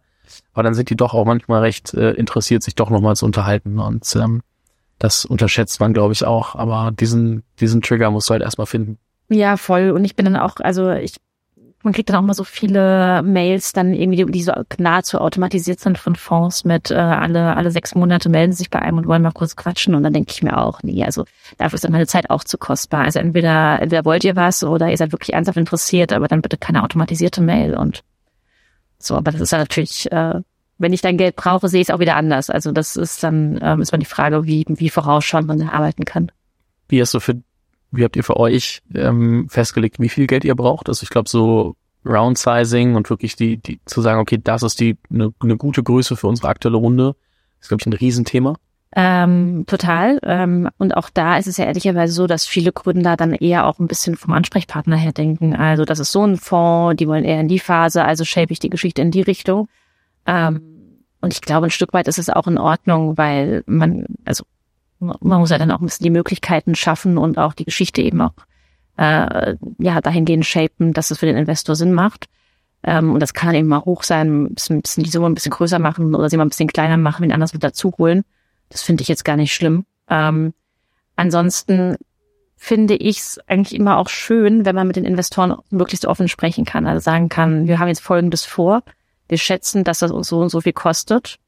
aber 0.54 0.64
dann 0.64 0.76
sind 0.76 0.90
die 0.90 0.96
doch 0.96 1.14
auch 1.14 1.26
manchmal 1.26 1.62
recht 1.62 1.94
äh, 1.94 2.12
interessiert, 2.12 2.62
sich 2.62 2.76
doch 2.76 2.90
nochmal 2.90 3.16
zu 3.16 3.26
unterhalten. 3.26 3.80
Und 3.80 4.14
ähm, 4.16 4.42
das 5.00 5.26
unterschätzt 5.26 5.80
man, 5.80 5.94
glaube 5.94 6.14
ich, 6.14 6.26
auch. 6.26 6.56
Aber 6.56 6.92
diesen, 6.92 7.44
diesen 7.60 7.82
Trigger 7.82 8.12
musst 8.12 8.30
du 8.30 8.34
halt 8.34 8.44
erstmal 8.44 8.68
finden. 8.68 9.00
Ja, 9.30 9.58
voll. 9.58 9.92
Und 9.92 10.06
ich 10.06 10.16
bin 10.16 10.26
dann 10.26 10.36
auch, 10.36 10.58
also 10.60 10.92
ich 10.92 11.16
man 11.84 11.94
kriegt 11.94 12.10
dann 12.10 12.16
auch 12.16 12.22
mal 12.22 12.34
so 12.34 12.44
viele 12.44 13.22
Mails 13.24 13.74
dann 13.74 13.94
irgendwie, 13.94 14.26
die 14.26 14.44
so 14.44 14.54
nahezu 14.78 15.20
automatisiert 15.20 15.80
sind 15.80 15.98
von 15.98 16.16
Fonds 16.16 16.64
mit 16.64 16.92
äh, 16.92 16.96
alle, 16.96 17.56
alle 17.56 17.72
sechs 17.72 17.94
Monate 17.94 18.30
melden 18.30 18.54
sich 18.54 18.70
bei 18.70 18.80
einem 18.80 18.98
und 18.98 19.08
wollen 19.08 19.22
mal 19.22 19.32
kurz 19.32 19.56
quatschen 19.56 19.94
und 19.94 20.04
dann 20.04 20.14
denke 20.14 20.32
ich 20.32 20.42
mir 20.42 20.58
auch, 20.58 20.82
nee, 20.82 21.04
also 21.04 21.26
dafür 21.58 21.76
ist 21.76 21.84
dann 21.84 21.92
meine 21.92 22.08
Zeit 22.08 22.30
auch 22.30 22.44
zu 22.44 22.58
kostbar. 22.58 23.04
Also 23.04 23.20
entweder, 23.20 23.82
entweder 23.82 24.06
wollt 24.06 24.24
ihr 24.24 24.36
was 24.36 24.64
oder 24.64 24.90
ihr 24.90 24.98
seid 24.98 25.12
wirklich 25.12 25.34
ernsthaft 25.34 25.58
interessiert, 25.58 26.14
aber 26.14 26.28
dann 26.28 26.42
bitte 26.42 26.58
keine 26.58 26.84
automatisierte 26.84 27.42
Mail 27.42 27.76
und 27.76 28.04
so, 28.98 29.16
aber 29.18 29.32
das 29.32 29.42
ist 29.42 29.52
dann 29.52 29.60
natürlich, 29.60 30.10
äh, 30.12 30.40
wenn 30.78 30.94
ich 30.94 31.02
dein 31.02 31.18
Geld 31.18 31.36
brauche, 31.36 31.68
sehe 31.68 31.82
ich 31.82 31.90
es 31.90 31.94
auch 31.94 32.00
wieder 32.00 32.16
anders. 32.16 32.50
Also 32.50 32.72
das 32.72 32.96
ist 32.96 33.24
dann, 33.24 33.60
ähm, 33.62 33.82
ist 33.82 33.92
man 33.92 34.00
die 34.00 34.06
Frage, 34.06 34.46
wie, 34.46 34.66
wie 34.68 34.90
vorausschauend 34.90 35.48
man 35.48 35.62
arbeiten 35.70 36.06
kann. 36.06 36.32
Wie 36.88 37.02
hast 37.02 37.14
du 37.14 37.20
für 37.20 37.42
wie 37.94 38.04
habt 38.04 38.16
ihr 38.16 38.24
für 38.24 38.38
euch 38.38 38.82
ähm, 38.94 39.48
festgelegt, 39.50 40.00
wie 40.00 40.10
viel 40.10 40.28
Geld 40.28 40.44
ihr 40.44 40.56
braucht? 40.56 40.90
Also 40.90 41.04
ich 41.04 41.10
glaube 41.10 41.30
so 41.30 41.76
Round-Sizing 42.06 42.96
und 42.96 43.10
wirklich 43.10 43.36
die, 43.36 43.58
die 43.58 43.80
zu 43.86 44.02
sagen, 44.02 44.20
okay, 44.20 44.40
das 44.44 44.64
ist 44.64 44.80
die 44.80 44.98
eine 45.10 45.34
ne 45.42 45.58
gute 45.58 45.84
Größe 45.84 46.16
für 46.16 46.28
unsere 46.28 46.50
aktuelle 46.50 46.78
Runde, 46.78 47.16
ist, 47.62 47.70
glaube 47.70 47.82
ich, 47.82 47.88
ein 47.88 47.94
Riesenthema. 47.94 48.56
Ähm, 48.96 49.64
total. 49.66 50.20
Ähm, 50.24 50.70
und 50.78 50.96
auch 50.96 51.10
da 51.10 51.38
ist 51.38 51.48
es 51.48 51.58
ja 51.58 51.66
ehrlicherweise 51.66 52.14
so, 52.14 52.28
dass 52.28 52.46
viele 52.46 52.72
Gründer 52.72 53.18
dann 53.18 53.34
eher 53.34 53.66
auch 53.66 53.80
ein 53.80 53.88
bisschen 53.88 54.16
vom 54.16 54.34
Ansprechpartner 54.34 54.98
her 54.98 55.14
denken. 55.14 55.56
Also 55.56 55.84
das 55.86 56.00
ist 56.00 56.12
so 56.12 56.26
ein 56.26 56.38
Fonds, 56.38 56.98
die 56.98 57.08
wollen 57.08 57.24
eher 57.24 57.40
in 57.40 57.48
die 57.48 57.60
Phase, 57.60 58.04
also 58.04 58.24
shape 58.24 58.52
ich 58.54 58.60
die 58.60 58.70
Geschichte 58.70 59.02
in 59.02 59.12
die 59.12 59.22
Richtung. 59.22 59.68
Ähm, 60.28 60.62
und 61.22 61.34
ich 61.34 61.42
glaube, 61.42 61.68
ein 61.68 61.72
Stück 61.72 61.94
weit 61.94 62.08
ist 62.08 62.20
es 62.20 62.30
auch 62.30 62.48
in 62.48 62.58
Ordnung, 62.58 63.18
weil 63.18 63.64
man, 63.66 64.06
also 64.26 64.44
man 65.04 65.40
muss 65.40 65.50
ja 65.50 65.58
dann 65.58 65.72
auch 65.72 65.80
ein 65.80 65.86
bisschen 65.86 66.04
die 66.04 66.10
Möglichkeiten 66.10 66.76
schaffen 66.76 67.18
und 67.18 67.38
auch 67.38 67.54
die 67.54 67.66
Geschichte 67.66 68.02
eben 68.02 68.22
auch 68.22 68.34
äh, 68.98 69.56
ja 69.80 70.02
dahingehend 70.02 70.46
shapen, 70.46 70.94
dass 70.94 71.12
es 71.12 71.20
für 71.20 71.26
den 71.26 71.38
Investor 71.38 71.76
Sinn 71.76 71.94
macht. 71.94 72.28
Ähm, 72.84 73.14
und 73.14 73.20
das 73.20 73.34
kann 73.34 73.56
eben 73.56 73.68
mal 73.68 73.86
hoch 73.86 74.04
sein, 74.04 74.44
ein 74.44 74.54
bisschen, 74.54 74.82
bisschen 74.82 75.04
die 75.04 75.10
Summe 75.10 75.28
ein 75.28 75.36
bisschen 75.36 75.52
größer 75.52 75.80
machen 75.80 76.14
oder 76.16 76.30
sie 76.30 76.38
mal 76.38 76.46
ein 76.46 76.50
bisschen 76.50 76.68
kleiner 76.68 76.98
machen, 76.98 77.24
wenn 77.24 77.32
anders 77.32 77.54
mit 77.54 77.64
dazu 77.64 77.94
holen. 77.98 78.24
Das 78.70 78.82
finde 78.82 79.02
ich 79.02 79.08
jetzt 79.08 79.26
gar 79.26 79.38
nicht 79.38 79.54
schlimm. 79.54 79.86
Ähm, 80.10 80.54
ansonsten 81.16 81.96
finde 82.56 82.96
ich 82.96 83.20
es 83.20 83.40
eigentlich 83.48 83.78
immer 83.78 83.98
auch 83.98 84.10
schön, 84.10 84.66
wenn 84.66 84.76
man 84.76 84.88
mit 84.88 84.96
den 84.96 85.06
Investoren 85.06 85.56
möglichst 85.70 86.06
offen 86.06 86.28
sprechen 86.28 86.66
kann. 86.66 86.86
Also 86.86 87.04
sagen 87.04 87.30
kann, 87.30 87.68
wir 87.68 87.80
haben 87.80 87.90
jetzt 87.90 88.02
Folgendes 88.02 88.46
vor. 88.46 88.84
Wir 89.28 89.38
schätzen, 89.38 89.84
dass 89.84 90.00
das 90.00 90.12
uns 90.12 90.28
so 90.28 90.40
und 90.40 90.50
so 90.50 90.62
viel 90.62 90.74
kostet. 90.74 91.40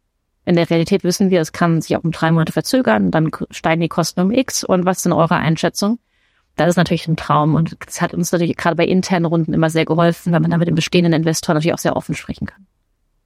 In 0.46 0.56
der 0.56 0.70
Realität 0.70 1.04
wissen 1.04 1.32
wir, 1.32 1.42
es 1.42 1.52
kann 1.52 1.82
sich 1.82 1.96
auch 1.98 2.04
um 2.04 2.12
drei 2.12 2.32
Monate 2.32 2.52
verzögern, 2.52 3.12
dann 3.12 3.32
steigen 3.50 3.82
die 3.82 3.88
Kosten 3.88 4.22
um 4.22 4.32
X. 4.32 4.64
Und 4.64 4.86
was 4.86 4.98
ist 4.98 5.06
denn 5.06 5.14
eure 5.14 5.36
Einschätzung? 5.36 6.00
Das 6.56 6.70
ist 6.70 6.78
natürlich 6.78 7.08
ein 7.08 7.18
Traum 7.18 7.56
und 7.56 7.76
es 7.86 8.02
hat 8.02 8.14
uns 8.14 8.32
natürlich 8.32 8.56
gerade 8.56 8.76
bei 8.76 8.86
internen 8.86 9.26
Runden 9.26 9.54
immer 9.54 9.70
sehr 9.70 9.86
geholfen, 9.86 10.32
weil 10.32 10.40
man 10.40 10.52
da 10.52 10.58
mit 10.58 10.68
den 10.68 10.76
bestehenden 10.76 11.14
Investoren 11.14 11.56
natürlich 11.56 11.74
auch 11.74 11.80
sehr 11.80 11.98
offen 11.98 12.16
sprechen 12.16 12.48
kann. 12.48 12.66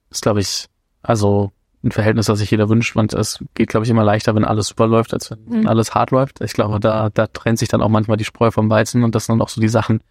Das 0.10 0.22
glaube 0.22 0.40
ich, 0.40 0.66
also 1.04 1.52
ein 1.84 1.92
Verhältnis, 1.92 2.26
das 2.26 2.40
sich 2.40 2.52
jeder 2.52 2.70
wünscht. 2.70 2.96
Und 2.96 3.14
es 3.14 3.44
geht, 3.54 3.70
glaube 3.70 3.86
ich, 3.86 3.90
immer 3.90 4.04
leichter, 4.04 4.36
wenn 4.36 4.46
alles 4.46 4.68
super 4.68 4.88
läuft, 4.88 5.14
als 5.14 5.32
wenn 5.32 5.62
mhm. 5.62 5.68
alles 5.68 5.94
hart 5.94 6.12
läuft. 6.12 6.42
Ich 6.42 6.54
glaube, 6.54 6.80
da, 6.80 7.10
da 7.10 7.28
trennt 7.28 7.60
sich 7.60 7.70
dann 7.70 7.82
auch 7.82 7.90
manchmal 7.90 8.18
die 8.18 8.26
Spreu 8.26 8.52
vom 8.52 8.70
Weizen 8.70 9.04
und 9.04 9.16
das 9.16 9.26
sind 9.26 9.36
dann 9.36 9.42
auch 9.42 9.50
so 9.50 9.62
die 9.62 9.70
Sachen, 9.70 10.02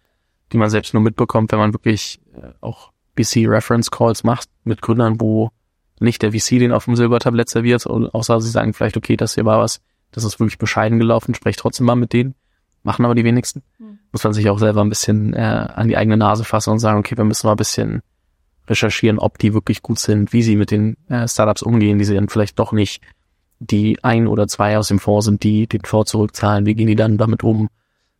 die 0.51 0.57
man 0.57 0.69
selbst 0.69 0.93
nur 0.93 1.03
mitbekommt, 1.03 1.51
wenn 1.51 1.59
man 1.59 1.73
wirklich 1.73 2.19
äh, 2.33 2.51
auch 2.61 2.91
BC-Reference-Calls 3.15 4.23
macht 4.23 4.49
mit 4.63 4.81
Gründern, 4.81 5.19
wo 5.19 5.51
nicht 5.99 6.21
der 6.21 6.31
VC 6.31 6.59
den 6.59 6.71
auf 6.71 6.85
dem 6.85 6.95
Silbertablett 6.95 7.49
serviert, 7.49 7.85
außer 7.87 8.41
sie 8.41 8.49
sagen 8.49 8.73
vielleicht, 8.73 8.97
okay, 8.97 9.17
das 9.17 9.35
hier 9.35 9.45
war 9.45 9.59
was, 9.59 9.81
das 10.11 10.23
ist 10.23 10.39
wirklich 10.39 10.57
bescheiden 10.57 10.99
gelaufen, 10.99 11.35
sprecht 11.35 11.59
trotzdem 11.59 11.85
mal 11.85 11.95
mit 11.95 12.13
denen. 12.13 12.35
Machen 12.83 13.05
aber 13.05 13.15
die 13.15 13.25
wenigsten. 13.25 13.61
Mhm. 13.77 13.99
Muss 14.11 14.23
man 14.23 14.33
sich 14.33 14.49
auch 14.49 14.57
selber 14.57 14.81
ein 14.81 14.89
bisschen 14.89 15.33
äh, 15.33 15.39
an 15.39 15.89
die 15.89 15.97
eigene 15.97 16.17
Nase 16.17 16.45
fassen 16.45 16.71
und 16.71 16.79
sagen, 16.79 16.99
okay, 16.99 17.17
wir 17.17 17.25
müssen 17.25 17.45
mal 17.45 17.53
ein 17.53 17.57
bisschen 17.57 18.01
recherchieren, 18.67 19.19
ob 19.19 19.37
die 19.37 19.53
wirklich 19.53 19.81
gut 19.81 19.99
sind, 19.99 20.31
wie 20.31 20.43
sie 20.43 20.55
mit 20.55 20.71
den 20.71 20.95
äh, 21.09 21.27
Startups 21.27 21.61
umgehen, 21.61 21.99
die 21.99 22.05
sie 22.05 22.15
dann 22.15 22.29
vielleicht 22.29 22.57
doch 22.57 22.71
nicht 22.71 23.01
die 23.59 24.01
ein 24.03 24.27
oder 24.27 24.47
zwei 24.47 24.77
aus 24.77 24.87
dem 24.87 24.99
Fonds 24.99 25.25
sind, 25.25 25.43
die 25.43 25.67
den 25.67 25.81
Fonds 25.81 26.11
zurückzahlen, 26.11 26.65
wie 26.65 26.75
gehen 26.75 26.87
die 26.87 26.95
dann 26.95 27.17
damit 27.17 27.43
um, 27.43 27.69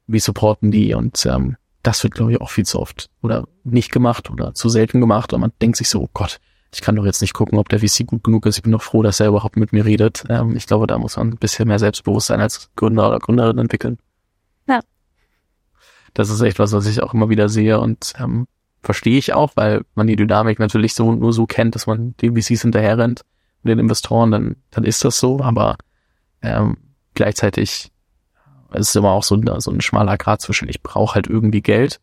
wie 0.07 0.19
supporten 0.19 0.71
die 0.71 0.93
und 0.93 1.25
ähm, 1.25 1.55
das 1.81 2.03
wird, 2.03 2.13
glaube 2.13 2.33
ich, 2.33 2.41
auch 2.41 2.49
viel 2.49 2.65
zu 2.65 2.79
oft 2.79 3.09
oder 3.21 3.47
nicht 3.63 3.91
gemacht 3.91 4.29
oder 4.29 4.53
zu 4.53 4.67
selten 4.67 4.99
gemacht 4.99 5.31
und 5.31 5.39
man 5.39 5.53
denkt 5.61 5.77
sich 5.77 5.87
so, 5.87 6.01
oh 6.01 6.09
Gott, 6.13 6.39
ich 6.73 6.81
kann 6.81 6.95
doch 6.95 7.05
jetzt 7.05 7.21
nicht 7.21 7.33
gucken, 7.33 7.57
ob 7.57 7.69
der 7.69 7.79
VC 7.79 8.05
gut 8.05 8.23
genug 8.23 8.45
ist. 8.45 8.57
Ich 8.57 8.63
bin 8.63 8.71
doch 8.71 8.81
froh, 8.81 9.01
dass 9.01 9.19
er 9.19 9.27
überhaupt 9.27 9.57
mit 9.57 9.73
mir 9.73 9.85
redet. 9.85 10.23
Ähm, 10.29 10.55
ich 10.55 10.67
glaube, 10.67 10.87
da 10.87 10.97
muss 10.97 11.17
man 11.17 11.29
ein 11.29 11.37
bisschen 11.37 11.67
mehr 11.67 11.79
Selbstbewusstsein 11.79 12.41
als 12.41 12.69
Gründer 12.75 13.07
oder 13.09 13.19
Gründerin 13.19 13.57
entwickeln. 13.57 13.97
Ja. 14.67 14.81
Das 16.13 16.29
ist 16.29 16.41
echt 16.41 16.59
was, 16.59 16.71
was 16.73 16.85
ich 16.85 17.01
auch 17.01 17.13
immer 17.13 17.29
wieder 17.29 17.49
sehe 17.49 17.79
und 17.79 18.13
ähm, 18.19 18.47
verstehe 18.81 19.17
ich 19.17 19.33
auch, 19.33 19.51
weil 19.55 19.81
man 19.95 20.07
die 20.07 20.15
Dynamik 20.15 20.59
natürlich 20.59 20.93
so 20.93 21.11
nur 21.11 21.33
so 21.33 21.45
kennt, 21.45 21.75
dass 21.75 21.87
man 21.87 22.15
den 22.17 22.35
VCs 22.35 22.61
hinterher 22.61 22.97
rennt 22.97 23.23
mit 23.63 23.71
den 23.71 23.79
Investoren, 23.79 24.31
dann, 24.31 24.55
dann 24.71 24.83
ist 24.83 25.03
das 25.03 25.19
so, 25.19 25.41
aber 25.41 25.75
ähm, 26.41 26.77
gleichzeitig 27.13 27.91
ist 28.71 28.89
es 28.89 28.95
immer 28.95 29.09
auch 29.09 29.23
so, 29.23 29.41
so 29.57 29.71
ein 29.71 29.81
schmaler 29.81 30.17
Grad 30.17 30.41
zwischen, 30.41 30.69
ich 30.69 30.81
brauche 30.81 31.15
halt 31.15 31.27
irgendwie 31.27 31.61
Geld 31.61 31.99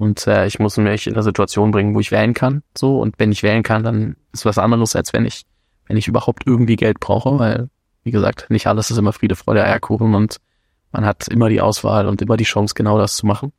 und 0.00 0.26
äh, 0.26 0.46
ich 0.46 0.58
muss 0.58 0.78
mich 0.78 1.06
in 1.06 1.12
eine 1.12 1.22
Situation 1.22 1.72
bringen, 1.72 1.94
wo 1.94 2.00
ich 2.00 2.10
wählen 2.10 2.32
kann. 2.32 2.62
So, 2.74 2.98
und 2.98 3.16
wenn 3.18 3.32
ich 3.32 3.42
wählen 3.42 3.62
kann, 3.62 3.82
dann 3.84 4.16
ist 4.32 4.46
was 4.46 4.56
anderes, 4.56 4.96
als 4.96 5.12
wenn 5.12 5.26
ich, 5.26 5.44
wenn 5.88 5.98
ich 5.98 6.08
überhaupt 6.08 6.46
irgendwie 6.46 6.76
Geld 6.76 7.00
brauche, 7.00 7.38
weil, 7.38 7.68
wie 8.02 8.10
gesagt, 8.10 8.46
nicht 8.48 8.66
alles 8.66 8.90
ist 8.90 8.96
immer 8.96 9.12
Friede, 9.12 9.36
Freude, 9.36 9.62
Eierkuchen 9.62 10.14
und 10.14 10.38
man 10.90 11.04
hat 11.04 11.28
immer 11.28 11.50
die 11.50 11.60
Auswahl 11.60 12.08
und 12.08 12.22
immer 12.22 12.38
die 12.38 12.44
Chance, 12.44 12.72
genau 12.74 12.96
das 12.96 13.14
zu 13.14 13.26
machen. 13.26 13.52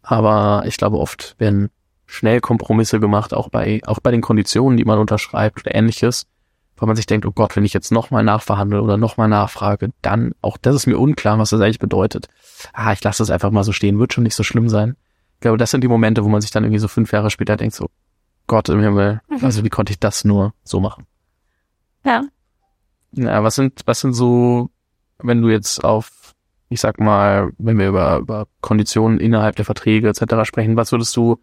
Aber 0.00 0.62
ich 0.64 0.78
glaube, 0.78 0.96
oft 0.96 1.34
werden 1.36 1.68
schnell 2.06 2.40
Kompromisse 2.40 2.98
gemacht, 2.98 3.34
auch 3.34 3.50
bei, 3.50 3.82
auch 3.84 4.00
bei 4.00 4.10
den 4.10 4.22
Konditionen, 4.22 4.78
die 4.78 4.86
man 4.86 4.98
unterschreibt 4.98 5.60
oder 5.60 5.74
ähnliches, 5.74 6.26
weil 6.78 6.86
man 6.86 6.96
sich 6.96 7.04
denkt, 7.04 7.26
oh 7.26 7.32
Gott, 7.32 7.56
wenn 7.56 7.66
ich 7.66 7.74
jetzt 7.74 7.92
nochmal 7.92 8.24
nachverhandle 8.24 8.80
oder 8.80 8.96
nochmal 8.96 9.28
nachfrage, 9.28 9.90
dann, 10.00 10.32
auch 10.40 10.56
das 10.56 10.76
ist 10.76 10.86
mir 10.86 10.98
unklar, 10.98 11.38
was 11.38 11.50
das 11.50 11.60
eigentlich 11.60 11.78
bedeutet. 11.78 12.28
Ah, 12.72 12.94
ich 12.94 13.04
lasse 13.04 13.18
das 13.18 13.30
einfach 13.30 13.50
mal 13.50 13.64
so 13.64 13.72
stehen, 13.72 13.98
wird 13.98 14.14
schon 14.14 14.24
nicht 14.24 14.34
so 14.34 14.44
schlimm 14.44 14.70
sein 14.70 14.96
glaube, 15.42 15.58
das 15.58 15.70
sind 15.70 15.82
die 15.84 15.88
Momente, 15.88 16.24
wo 16.24 16.28
man 16.28 16.40
sich 16.40 16.50
dann 16.50 16.64
irgendwie 16.64 16.80
so 16.80 16.88
fünf 16.88 17.12
Jahre 17.12 17.30
später 17.30 17.56
denkt, 17.56 17.74
so, 17.74 17.88
Gott 18.46 18.68
im 18.68 18.80
Himmel, 18.80 19.20
mhm. 19.28 19.44
also 19.44 19.64
wie 19.64 19.68
konnte 19.68 19.92
ich 19.92 19.98
das 19.98 20.24
nur 20.24 20.54
so 20.64 20.80
machen? 20.80 21.06
Ja. 22.04 22.24
Ja, 23.12 23.44
was 23.44 23.54
sind, 23.56 23.80
was 23.84 24.00
sind 24.00 24.14
so, 24.14 24.70
wenn 25.18 25.42
du 25.42 25.48
jetzt 25.48 25.84
auf, 25.84 26.34
ich 26.68 26.80
sag 26.80 26.98
mal, 26.98 27.52
wenn 27.58 27.78
wir 27.78 27.88
über, 27.88 28.18
über 28.18 28.46
Konditionen 28.60 29.20
innerhalb 29.20 29.56
der 29.56 29.64
Verträge 29.64 30.08
etc. 30.08 30.44
sprechen, 30.44 30.76
was 30.76 30.92
würdest 30.92 31.14
du, 31.16 31.38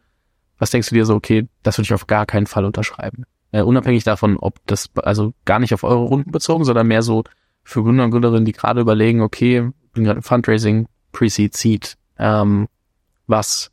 was 0.57 0.71
denkst 0.71 0.89
du 0.89 0.95
dir 0.95 1.05
so, 1.05 1.15
okay, 1.15 1.47
das 1.63 1.77
würde 1.77 1.85
ich 1.85 1.93
auf 1.93 2.07
gar 2.07 2.25
keinen 2.25 2.47
Fall 2.47 2.65
unterschreiben? 2.65 3.25
Äh, 3.51 3.61
unabhängig 3.61 4.03
davon, 4.03 4.37
ob 4.37 4.59
das, 4.65 4.89
also 4.95 5.33
gar 5.45 5.59
nicht 5.59 5.73
auf 5.73 5.83
eure 5.83 6.03
Runden 6.03 6.31
bezogen, 6.31 6.63
sondern 6.63 6.87
mehr 6.87 7.01
so 7.01 7.23
für 7.63 7.83
Gründer 7.83 8.03
und 8.03 8.11
Gründerinnen, 8.11 8.45
die 8.45 8.51
gerade 8.51 8.81
überlegen, 8.81 9.21
okay, 9.21 9.69
bin 9.93 10.03
gerade 10.03 10.17
im 10.17 10.23
Fundraising, 10.23 10.87
Pre-Seed, 11.11 11.55
Seed, 11.55 11.97
ähm, 12.17 12.67
was 13.27 13.71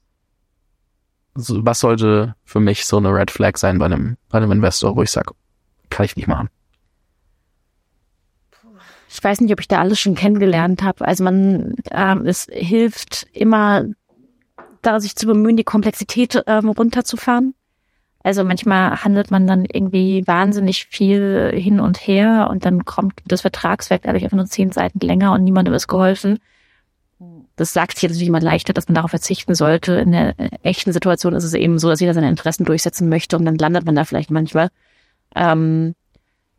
was 1.36 1.80
sollte 1.80 2.34
für 2.44 2.60
mich 2.60 2.86
so 2.86 2.96
eine 2.96 3.12
Red 3.12 3.30
Flag 3.30 3.56
sein 3.56 3.78
bei 3.78 3.86
einem, 3.86 4.16
bei 4.28 4.38
einem 4.38 4.52
Investor, 4.52 4.96
wo 4.96 5.02
ich 5.02 5.10
sage, 5.10 5.34
kann 5.90 6.04
ich 6.04 6.16
nicht 6.16 6.28
machen? 6.28 6.48
Ich 9.08 9.22
weiß 9.22 9.40
nicht, 9.40 9.52
ob 9.52 9.60
ich 9.60 9.68
da 9.68 9.80
alles 9.80 9.98
schon 9.98 10.14
kennengelernt 10.14 10.82
habe. 10.82 11.06
Also 11.06 11.24
man, 11.24 11.76
ähm, 11.90 12.26
es 12.26 12.48
hilft 12.50 13.26
immer, 13.32 13.84
da 14.82 15.00
sich 15.00 15.16
zu 15.16 15.26
bemühen, 15.26 15.56
die 15.56 15.64
Komplexität 15.64 16.42
ähm, 16.46 16.68
runterzufahren. 16.68 17.54
Also 18.22 18.42
manchmal 18.44 19.04
handelt 19.04 19.30
man 19.30 19.46
dann 19.46 19.64
irgendwie 19.64 20.26
wahnsinnig 20.26 20.86
viel 20.86 21.52
hin 21.54 21.78
und 21.78 21.96
her 21.96 22.48
und 22.50 22.64
dann 22.64 22.84
kommt 22.84 23.14
das 23.24 23.42
Vertragswerk 23.42 24.02
dadurch 24.02 24.24
einfach 24.24 24.36
nur 24.36 24.46
zehn 24.46 24.72
Seiten 24.72 24.98
länger 24.98 25.32
und 25.32 25.44
niemandem 25.44 25.74
ist 25.74 25.86
geholfen. 25.86 26.40
Das 27.56 27.72
sagt 27.72 27.92
sich 27.94 28.02
jetzt 28.02 28.12
natürlich 28.12 28.28
immer 28.28 28.40
leichter, 28.40 28.74
dass 28.74 28.86
man 28.86 28.94
darauf 28.94 29.10
verzichten 29.10 29.54
sollte. 29.54 29.94
In 29.94 30.12
der 30.12 30.34
echten 30.62 30.92
Situation 30.92 31.34
ist 31.34 31.44
es 31.44 31.54
eben 31.54 31.78
so, 31.78 31.88
dass 31.88 32.00
jeder 32.00 32.14
seine 32.14 32.28
Interessen 32.28 32.64
durchsetzen 32.64 33.08
möchte 33.08 33.36
und 33.36 33.46
dann 33.46 33.56
landet 33.56 33.86
man 33.86 33.94
da 33.94 34.04
vielleicht 34.04 34.30
manchmal. 34.30 34.68
Ähm, 35.34 35.94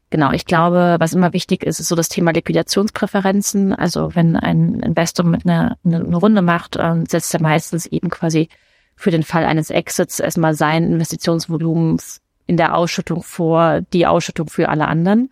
genau, 0.09 0.31
ich 0.31 0.45
glaube, 0.45 0.95
was 0.99 1.13
immer 1.13 1.33
wichtig 1.33 1.63
ist, 1.63 1.79
ist 1.79 1.87
so 1.87 1.95
das 1.95 2.09
Thema 2.09 2.31
Liquidationspräferenzen. 2.31 3.73
Also 3.73 4.15
wenn 4.15 4.35
ein 4.35 4.79
Investor 4.79 5.25
mit 5.25 5.45
einer 5.45 5.77
eine, 5.85 5.97
eine 5.97 6.17
Runde 6.17 6.41
macht, 6.41 6.75
äh, 6.77 7.03
setzt 7.07 7.33
er 7.33 7.41
meistens 7.41 7.85
eben 7.85 8.09
quasi 8.09 8.49
für 8.95 9.11
den 9.11 9.23
Fall 9.23 9.45
eines 9.45 9.69
Exits 9.69 10.19
erstmal 10.19 10.55
sein 10.55 10.91
Investitionsvolumen 10.91 11.97
in 12.47 12.57
der 12.57 12.75
Ausschüttung 12.75 13.21
vor 13.21 13.81
die 13.93 14.07
Ausschüttung 14.07 14.49
für 14.49 14.69
alle 14.69 14.87
anderen. 14.87 15.29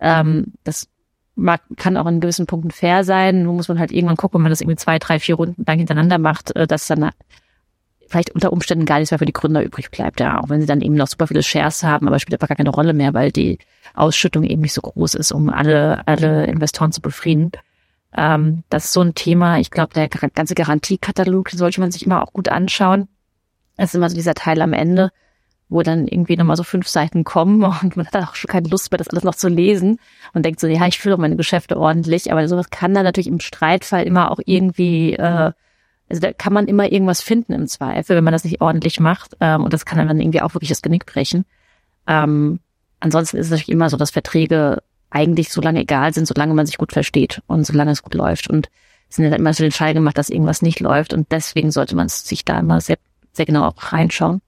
Ähm, 0.00 0.54
das 0.64 0.88
mag, 1.36 1.60
kann 1.76 1.96
auch 1.96 2.06
in 2.06 2.20
gewissen 2.20 2.46
Punkten 2.46 2.70
fair 2.70 3.04
sein. 3.04 3.42
Nur 3.42 3.54
muss 3.54 3.68
man 3.68 3.78
halt 3.78 3.92
irgendwann 3.92 4.16
gucken, 4.16 4.38
wenn 4.38 4.42
man 4.42 4.50
das 4.50 4.60
irgendwie 4.60 4.76
zwei, 4.76 4.98
drei, 4.98 5.18
vier 5.18 5.34
Runden 5.36 5.64
lang 5.66 5.78
hintereinander 5.78 6.18
macht, 6.18 6.54
äh, 6.56 6.66
dass 6.66 6.86
dann 6.86 7.10
vielleicht 8.08 8.30
unter 8.30 8.52
Umständen 8.52 8.84
gar 8.84 8.98
nichts 8.98 9.10
mehr 9.10 9.18
für 9.18 9.26
die 9.26 9.32
Gründer 9.32 9.64
übrig 9.64 9.90
bleibt. 9.90 10.20
Ja, 10.20 10.40
auch 10.40 10.48
wenn 10.48 10.60
sie 10.60 10.66
dann 10.66 10.80
eben 10.80 10.94
noch 10.94 11.08
super 11.08 11.26
viele 11.26 11.42
Shares 11.42 11.82
haben, 11.82 12.06
aber 12.06 12.18
spielt 12.18 12.34
einfach 12.34 12.48
gar 12.48 12.56
keine 12.56 12.70
Rolle 12.70 12.92
mehr, 12.92 13.14
weil 13.14 13.32
die 13.32 13.58
Ausschüttung 13.94 14.44
eben 14.44 14.62
nicht 14.62 14.72
so 14.72 14.82
groß 14.82 15.14
ist, 15.14 15.32
um 15.32 15.50
alle, 15.50 16.06
alle 16.06 16.46
Investoren 16.46 16.92
zu 16.92 17.00
befrieden. 17.00 17.52
Ähm, 18.16 18.62
das 18.68 18.86
ist 18.86 18.92
so 18.92 19.00
ein 19.00 19.14
Thema. 19.14 19.58
Ich 19.58 19.70
glaube, 19.70 19.94
der 19.94 20.08
ganze 20.08 20.54
Garantiekatalog 20.54 21.50
sollte 21.50 21.80
man 21.80 21.90
sich 21.90 22.06
immer 22.06 22.22
auch 22.22 22.32
gut 22.32 22.48
anschauen. 22.48 23.08
Es 23.76 23.90
ist 23.90 23.94
immer 23.96 24.08
so 24.08 24.14
dieser 24.14 24.34
Teil 24.34 24.62
am 24.62 24.72
Ende, 24.72 25.10
wo 25.74 25.82
dann 25.82 26.06
irgendwie 26.06 26.36
nochmal 26.36 26.56
so 26.56 26.62
fünf 26.62 26.86
Seiten 26.86 27.24
kommen 27.24 27.62
und 27.82 27.96
man 27.96 28.06
hat 28.06 28.16
auch 28.16 28.34
schon 28.36 28.48
keine 28.48 28.68
Lust 28.68 28.90
mehr, 28.90 28.98
das 28.98 29.08
alles 29.08 29.24
noch 29.24 29.34
zu 29.34 29.48
lesen 29.48 29.98
und 30.32 30.44
denkt 30.44 30.60
so, 30.60 30.66
ja, 30.66 30.86
ich 30.86 30.98
fühle 30.98 31.16
doch 31.16 31.20
meine 31.20 31.36
Geschäfte 31.36 31.76
ordentlich. 31.76 32.32
Aber 32.32 32.46
sowas 32.48 32.70
kann 32.70 32.94
dann 32.94 33.04
natürlich 33.04 33.26
im 33.26 33.40
Streitfall 33.40 34.04
immer 34.04 34.30
auch 34.30 34.38
irgendwie, 34.46 35.14
äh, 35.14 35.52
also 36.08 36.20
da 36.20 36.32
kann 36.32 36.52
man 36.52 36.68
immer 36.68 36.90
irgendwas 36.90 37.22
finden 37.22 37.52
im 37.52 37.66
Zweifel, 37.66 38.16
wenn 38.16 38.24
man 38.24 38.32
das 38.32 38.44
nicht 38.44 38.60
ordentlich 38.60 39.00
macht. 39.00 39.36
Ähm, 39.40 39.64
und 39.64 39.72
das 39.72 39.84
kann 39.84 39.98
dann 40.06 40.20
irgendwie 40.20 40.42
auch 40.42 40.54
wirklich 40.54 40.70
das 40.70 40.82
Genick 40.82 41.06
brechen. 41.06 41.44
Ähm, 42.06 42.60
ansonsten 43.00 43.36
ist 43.36 43.46
es 43.46 43.50
natürlich 43.50 43.70
immer 43.70 43.90
so, 43.90 43.96
dass 43.96 44.10
Verträge 44.10 44.82
eigentlich 45.10 45.50
so 45.50 45.60
lange 45.60 45.80
egal 45.80 46.14
sind, 46.14 46.26
solange 46.26 46.54
man 46.54 46.66
sich 46.66 46.78
gut 46.78 46.92
versteht 46.92 47.42
und 47.46 47.66
solange 47.66 47.90
es 47.90 48.02
gut 48.02 48.14
läuft. 48.14 48.48
Und 48.48 48.68
es 49.08 49.16
sind 49.16 49.24
ja 49.24 49.34
immer 49.34 49.52
so 49.52 49.64
den 49.64 49.72
Fall 49.72 49.94
gemacht, 49.94 50.18
dass 50.18 50.30
irgendwas 50.30 50.62
nicht 50.62 50.78
läuft. 50.78 51.12
Und 51.12 51.32
deswegen 51.32 51.72
sollte 51.72 51.96
man 51.96 52.08
sich 52.08 52.44
da 52.44 52.60
immer 52.60 52.80
sehr, 52.80 52.98
sehr 53.32 53.46
genau 53.46 53.64
auch 53.64 53.92
reinschauen. 53.92 54.40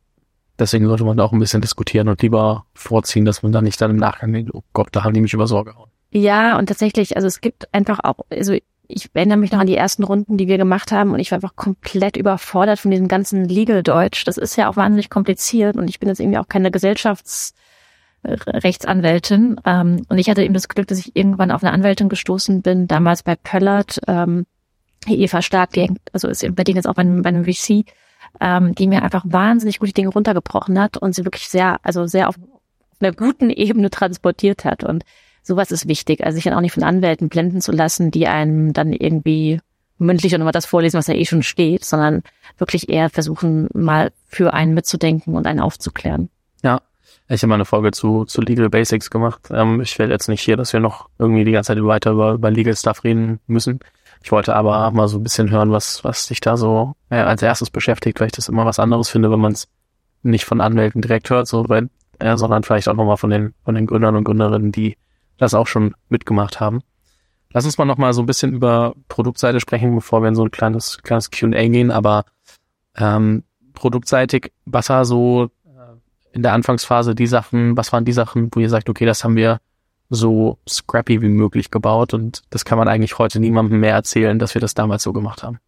Deswegen 0.59 0.86
sollte 0.86 1.04
man 1.04 1.16
da 1.16 1.24
auch 1.24 1.32
ein 1.32 1.38
bisschen 1.38 1.61
diskutieren 1.61 2.09
und 2.09 2.22
lieber 2.22 2.64
vorziehen, 2.74 3.24
dass 3.24 3.42
man 3.42 3.52
da 3.52 3.61
nicht 3.61 3.80
dann 3.80 3.90
im 3.90 3.96
Nachgang 3.96 4.32
denkt, 4.32 4.54
oh 4.54 4.62
Gott, 4.72 4.88
da 4.92 5.04
haben 5.04 5.14
die 5.14 5.20
mich 5.20 5.34
über 5.34 5.46
Sorge 5.46 5.72
gehauen. 5.72 5.90
Ja, 6.11 6.59
und 6.59 6.66
tatsächlich, 6.66 7.16
also 7.16 7.26
es 7.26 7.40
gibt 7.40 7.72
einfach 7.74 8.00
auch, 8.02 8.20
also 8.30 8.54
ich 8.88 9.11
erinnere 9.14 9.36
mich 9.36 9.52
noch 9.52 9.59
an 9.59 9.66
die 9.66 9.76
ersten 9.76 10.04
Runden, 10.04 10.36
die 10.36 10.48
wir 10.48 10.59
gemacht 10.59 10.92
haben 10.92 11.12
und 11.12 11.18
ich 11.18 11.30
war 11.30 11.36
einfach 11.36 11.57
komplett 11.57 12.16
überfordert 12.16 12.78
von 12.78 12.90
diesem 12.90 13.09
ganzen 13.09 13.44
Legal-Deutsch. 13.44 14.24
Das 14.24 14.38
ist 14.38 14.57
ja 14.57 14.68
auch 14.68 14.76
wahnsinnig 14.76 15.11
kompliziert 15.11 15.76
und 15.76 15.88
ich 15.90 15.98
bin 15.98 16.09
jetzt 16.09 16.20
irgendwie 16.20 16.38
auch 16.38 16.48
keine 16.48 16.70
Gesellschafts- 16.70 17.52
Rechtsanwältin. 18.26 19.61
Ähm, 19.64 20.02
und 20.09 20.18
ich 20.18 20.28
hatte 20.28 20.42
eben 20.42 20.54
das 20.54 20.68
Glück, 20.68 20.88
dass 20.88 20.98
ich 20.98 21.14
irgendwann 21.14 21.50
auf 21.50 21.62
eine 21.62 21.72
Anwältin 21.72 22.09
gestoßen 22.09 22.62
bin, 22.62 22.88
damals 22.88 23.22
bei 23.22 23.36
Pöllert, 23.36 24.00
ähm, 24.07 24.46
Eva 25.07 25.42
Stark, 25.42 25.70
die 25.72 25.88
also 26.12 26.28
ist 26.28 26.44
bei 26.57 26.64
denen 26.64 26.76
jetzt 26.76 26.88
auch 26.88 26.94
bei 26.94 27.04
bei 27.04 27.28
einem 27.28 27.44
VC, 27.44 27.84
ähm, 28.41 28.74
die 28.74 28.87
mir 28.87 29.03
einfach 29.03 29.24
wahnsinnig 29.26 29.78
gute 29.78 29.93
Dinge 29.93 30.09
runtergebrochen 30.09 30.78
hat 30.80 30.97
und 30.97 31.14
sie 31.14 31.24
wirklich 31.24 31.49
sehr, 31.49 31.78
also 31.82 32.07
sehr 32.07 32.28
auf 32.28 32.37
einer 33.01 33.12
guten 33.12 33.51
Ebene 33.51 33.91
transportiert 33.91 34.64
hat. 34.64 34.84
Und 34.84 35.05
sowas 35.43 35.70
ist 35.70 35.89
wichtig. 35.89 36.24
Also 36.24 36.37
sich 36.37 36.45
dann 36.45 36.55
auch 36.55 36.61
nicht 36.61 36.72
von 36.72 36.82
Anwälten 36.82 37.28
blenden 37.28 37.61
zu 37.61 37.72
lassen, 37.72 38.11
die 38.11 38.26
einem 38.26 38.72
dann 38.72 38.93
irgendwie 38.93 39.61
mündlich 39.99 40.34
und 40.34 40.41
immer 40.41 40.53
das 40.53 40.66
vorlesen, 40.66 40.99
was 40.99 41.07
ja 41.07 41.14
eh 41.14 41.24
schon 41.24 41.43
steht, 41.43 41.84
sondern 41.84 42.22
wirklich 42.59 42.89
eher 42.89 43.11
versuchen, 43.11 43.68
mal 43.72 44.12
für 44.26 44.53
einen 44.53 44.74
mitzudenken 44.74 45.34
und 45.34 45.47
einen 45.47 45.61
aufzuklären. 45.61 46.28
Ja, 46.62 46.80
ich 47.28 47.43
habe 47.43 47.49
mal 47.49 47.55
eine 47.57 47.64
Folge 47.64 47.93
zu, 47.93 48.24
zu 48.24 48.41
Legal 48.41 48.68
Basics 48.68 49.11
gemacht. 49.11 49.49
Ähm, 49.51 49.80
ich 49.80 49.99
will 49.99 50.11
jetzt 50.11 50.28
nicht 50.28 50.43
hier, 50.43 50.57
dass 50.57 50.72
wir 50.72 50.80
noch 50.80 51.09
irgendwie 51.18 51.45
die 51.45 51.53
ganze 51.53 51.74
Zeit 51.74 51.84
weiter 51.84 52.12
über, 52.12 52.32
über 52.32 52.51
Legal 52.51 52.76
Stuff 52.76 53.05
reden 53.05 53.41
müssen. 53.47 53.80
Ich 54.26 54.32
wollte 54.32 54.56
aber 54.56 54.90
mal 54.90 55.06
so 55.06 55.18
ein 55.18 55.22
bisschen 55.22 55.50
hören, 55.50 55.70
was, 55.70 56.02
was 56.02 56.26
dich 56.26 56.40
da 56.40 56.56
so 56.56 56.94
äh, 57.10 57.18
als 57.18 57.42
erstes 57.42 57.70
beschäftigt, 57.70 58.18
weil 58.18 58.26
ich 58.26 58.32
das 58.32 58.48
immer 58.48 58.66
was 58.66 58.80
anderes 58.80 59.08
finde, 59.08 59.30
wenn 59.30 59.38
man 59.38 59.52
es 59.52 59.68
nicht 60.24 60.44
von 60.44 60.60
Anwälten 60.60 61.00
direkt 61.00 61.30
hört, 61.30 61.46
so, 61.46 61.68
weil, 61.68 61.90
äh, 62.18 62.36
sondern 62.36 62.64
vielleicht 62.64 62.88
auch 62.88 62.96
nochmal 62.96 63.18
von 63.18 63.30
den, 63.30 63.54
von 63.64 63.76
den 63.76 63.86
Gründern 63.86 64.16
und 64.16 64.24
Gründerinnen, 64.24 64.72
die 64.72 64.96
das 65.38 65.54
auch 65.54 65.68
schon 65.68 65.94
mitgemacht 66.08 66.58
haben. 66.58 66.80
Lass 67.52 67.66
uns 67.66 67.78
mal 67.78 67.84
nochmal 67.84 68.14
so 68.14 68.22
ein 68.22 68.26
bisschen 68.26 68.52
über 68.52 68.94
Produktseite 69.08 69.60
sprechen, 69.60 69.94
bevor 69.94 70.22
wir 70.22 70.28
in 70.28 70.34
so 70.34 70.42
ein 70.42 70.50
kleines, 70.50 70.98
kleines 71.04 71.30
Q&A 71.30 71.68
gehen, 71.68 71.92
aber 71.92 72.24
ähm, 72.96 73.44
produktseitig, 73.74 74.50
was 74.64 74.88
war 74.88 75.04
so 75.04 75.50
in 76.32 76.42
der 76.42 76.52
Anfangsphase 76.52 77.14
die 77.14 77.28
Sachen, 77.28 77.76
was 77.76 77.92
waren 77.92 78.04
die 78.04 78.10
Sachen, 78.10 78.50
wo 78.52 78.58
ihr 78.58 78.70
sagt, 78.70 78.88
okay, 78.88 79.06
das 79.06 79.22
haben 79.22 79.36
wir 79.36 79.60
so 80.09 80.59
scrappy 80.68 81.20
wie 81.22 81.28
möglich 81.28 81.70
gebaut 81.70 82.14
und 82.14 82.42
das 82.50 82.64
kann 82.64 82.78
man 82.78 82.88
eigentlich 82.88 83.18
heute 83.18 83.40
niemandem 83.40 83.80
mehr 83.80 83.94
erzählen, 83.94 84.38
dass 84.38 84.54
wir 84.54 84.61
das 84.61 84.74
damals 84.74 85.02
so 85.02 85.12
gemacht 85.12 85.42
haben. 85.42 85.59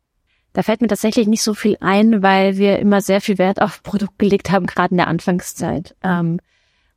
Da 0.53 0.63
fällt 0.63 0.81
mir 0.81 0.89
tatsächlich 0.89 1.27
nicht 1.27 1.43
so 1.43 1.55
viel 1.55 1.77
ein, 1.81 2.23
weil 2.23 2.57
wir 2.57 2.79
immer 2.79 3.01
sehr 3.01 3.21
viel 3.21 3.39
Wert 3.39 3.61
auf 3.61 3.83
Produkt 3.83 4.19
gelegt 4.19 4.51
haben, 4.51 4.67
gerade 4.67 4.93
in 4.93 4.97
der 4.97 5.09
Anfangszeit. 5.09 5.95
Ähm, 6.03 6.41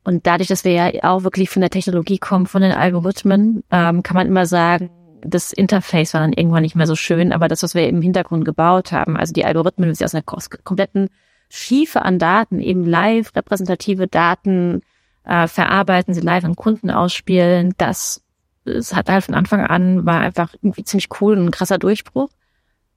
und 0.04 0.26
dadurch, 0.26 0.48
dass 0.48 0.64
wir 0.64 0.72
ja 0.72 1.04
auch 1.04 1.24
wirklich 1.24 1.50
von 1.50 1.62
der 1.62 1.70
Technologie 1.70 2.18
kommen, 2.18 2.48
von 2.48 2.62
den 2.62 2.72
Algorithmen, 2.72 3.64
ähm, 3.70 4.02
kann 4.02 4.16
man 4.16 4.28
immer 4.28 4.46
sagen, 4.46 4.90
das 5.24 5.54
Interface 5.54 6.14
war 6.14 6.22
dann 6.22 6.34
irgendwann 6.34 6.64
nicht 6.64 6.76
mehr 6.76 6.88
so 6.88 6.96
schön, 6.96 7.32
aber 7.32 7.48
das, 7.48 7.62
was 7.62 7.76
wir 7.76 7.88
im 7.88 8.02
Hintergrund 8.02 8.46
gebaut 8.46 8.92
haben, 8.92 9.16
also 9.16 9.34
die 9.34 9.46
Algorithmen, 9.46 9.94
die 9.94 10.04
aus 10.04 10.16
einer 10.16 10.24
kompletten 10.24 11.10
Schiefe 11.50 12.02
an 12.02 12.18
Daten, 12.18 12.60
eben 12.60 12.86
live 12.86 13.36
repräsentative 13.36 14.08
Daten 14.08 14.82
äh, 15.24 15.48
verarbeiten, 15.48 16.14
sie 16.14 16.22
live 16.22 16.44
an 16.44 16.56
Kunden 16.56 16.90
ausspielen. 16.90 17.74
Das, 17.78 18.22
das 18.66 18.96
hat 18.96 19.10
halt 19.10 19.24
von 19.24 19.36
Anfang 19.36 19.66
an, 19.66 20.06
war 20.06 20.20
einfach 20.20 20.54
irgendwie 20.62 20.84
ziemlich 20.84 21.10
cool 21.22 21.38
und 21.38 21.46
ein 21.46 21.52
krasser 21.52 21.78
Durchbruch. 21.78 22.30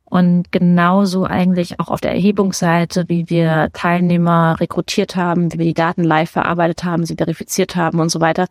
Und 0.05 0.53
genauso 0.53 1.25
eigentlich 1.25 1.81
auch 1.81 1.89
auf 1.89 2.01
der 2.01 2.13
Erhebungsseite, 2.13 3.05
wie 3.09 3.29
wir 3.31 3.71
Teilnehmer 3.73 4.57
rekrutiert 4.61 5.17
haben, 5.17 5.53
wie 5.53 5.59
wir 5.59 5.67
die 5.67 5.75
Daten 5.75 6.05
live 6.05 6.31
verarbeitet 6.31 6.85
haben, 6.85 7.05
sie 7.07 7.17
verifiziert 7.17 7.75
haben 7.75 8.01
und 8.01 8.11
so 8.11 8.21
weiter. 8.21 8.47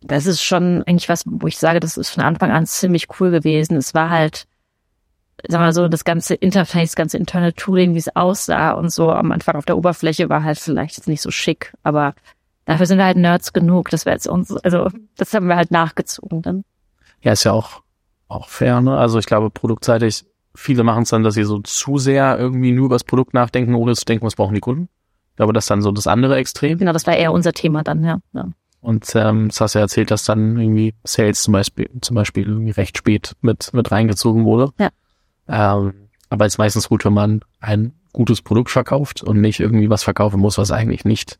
Das 0.00 0.26
ist 0.26 0.42
schon 0.42 0.82
eigentlich 0.84 1.08
was, 1.08 1.24
wo 1.26 1.46
ich 1.46 1.58
sage, 1.58 1.80
das 1.80 1.96
ist 1.96 2.10
von 2.10 2.22
Anfang 2.22 2.52
an 2.52 2.66
ziemlich 2.66 3.08
cool 3.18 3.30
gewesen. 3.30 3.76
Es 3.76 3.94
war 3.94 4.10
halt 4.10 4.46
sag 5.48 5.60
mal 5.60 5.72
so, 5.72 5.88
das 5.88 6.04
ganze 6.04 6.34
Interface, 6.34 6.90
das 6.90 6.96
ganze 6.96 7.18
Internal 7.18 7.52
Tooling, 7.52 7.94
wie 7.94 7.98
es 7.98 8.14
aussah 8.14 8.72
und 8.72 8.90
so 8.90 9.10
am 9.10 9.32
Anfang 9.32 9.56
auf 9.56 9.64
der 9.64 9.76
Oberfläche 9.76 10.28
war 10.28 10.42
halt 10.42 10.58
vielleicht 10.58 10.96
jetzt 10.96 11.08
nicht 11.08 11.22
so 11.22 11.30
schick, 11.30 11.74
aber 11.82 12.14
dafür 12.64 12.86
sind 12.86 12.98
wir 12.98 13.04
halt 13.04 13.16
Nerds 13.16 13.52
genug, 13.52 13.90
das 13.90 14.06
wäre 14.06 14.14
jetzt 14.14 14.26
uns, 14.26 14.52
also 14.56 14.88
das 15.16 15.32
haben 15.34 15.48
wir 15.48 15.56
halt 15.56 15.70
nachgezogen 15.70 16.42
dann. 16.42 16.64
Ja, 17.20 17.32
ist 17.32 17.44
ja 17.44 17.52
auch, 17.52 17.82
auch 18.28 18.48
fair, 18.48 18.80
ne? 18.80 18.96
Also 18.96 19.18
ich 19.18 19.26
glaube, 19.26 19.50
produktseitig, 19.50 20.24
viele 20.54 20.84
machen 20.84 21.02
es 21.02 21.10
dann, 21.10 21.22
dass 21.22 21.34
sie 21.34 21.44
so 21.44 21.60
zu 21.60 21.98
sehr 21.98 22.38
irgendwie 22.38 22.72
nur 22.72 22.86
über 22.86 22.94
das 22.96 23.04
Produkt 23.04 23.34
nachdenken, 23.34 23.74
ohne 23.74 23.94
zu 23.94 24.04
denken, 24.04 24.26
was 24.26 24.36
brauchen 24.36 24.54
die 24.54 24.60
Kunden. 24.60 24.88
Ich 25.30 25.36
glaube, 25.36 25.52
das 25.52 25.64
ist 25.64 25.70
dann 25.70 25.82
so 25.82 25.90
das 25.90 26.06
andere 26.06 26.36
Extrem. 26.36 26.78
Genau, 26.78 26.92
das 26.92 27.06
war 27.06 27.16
eher 27.16 27.32
unser 27.32 27.52
Thema 27.52 27.82
dann, 27.82 28.04
ja. 28.04 28.18
ja. 28.32 28.48
Und 28.80 29.10
ähm, 29.16 29.48
das 29.48 29.60
hast 29.60 29.74
du 29.74 29.78
ja 29.78 29.84
erzählt, 29.84 30.10
dass 30.10 30.24
dann 30.24 30.58
irgendwie 30.58 30.94
Sales 31.04 31.42
zum 31.42 31.52
Beispiel, 31.52 31.90
zum 32.02 32.14
Beispiel 32.14 32.46
irgendwie 32.46 32.70
recht 32.70 32.98
spät 32.98 33.34
mit, 33.40 33.72
mit 33.72 33.90
reingezogen 33.90 34.44
wurde. 34.44 34.72
Ja. 34.78 34.90
Ähm, 35.48 35.94
aber 36.28 36.46
es 36.46 36.54
ist 36.54 36.58
meistens 36.58 36.88
gut, 36.88 37.04
wenn 37.04 37.14
man 37.14 37.40
ein 37.60 37.94
gutes 38.12 38.42
Produkt 38.42 38.70
verkauft 38.70 39.22
und 39.22 39.40
nicht 39.40 39.58
irgendwie 39.58 39.90
was 39.90 40.02
verkaufen 40.02 40.38
muss, 40.38 40.58
was 40.58 40.70
eigentlich 40.70 41.04
nicht 41.04 41.38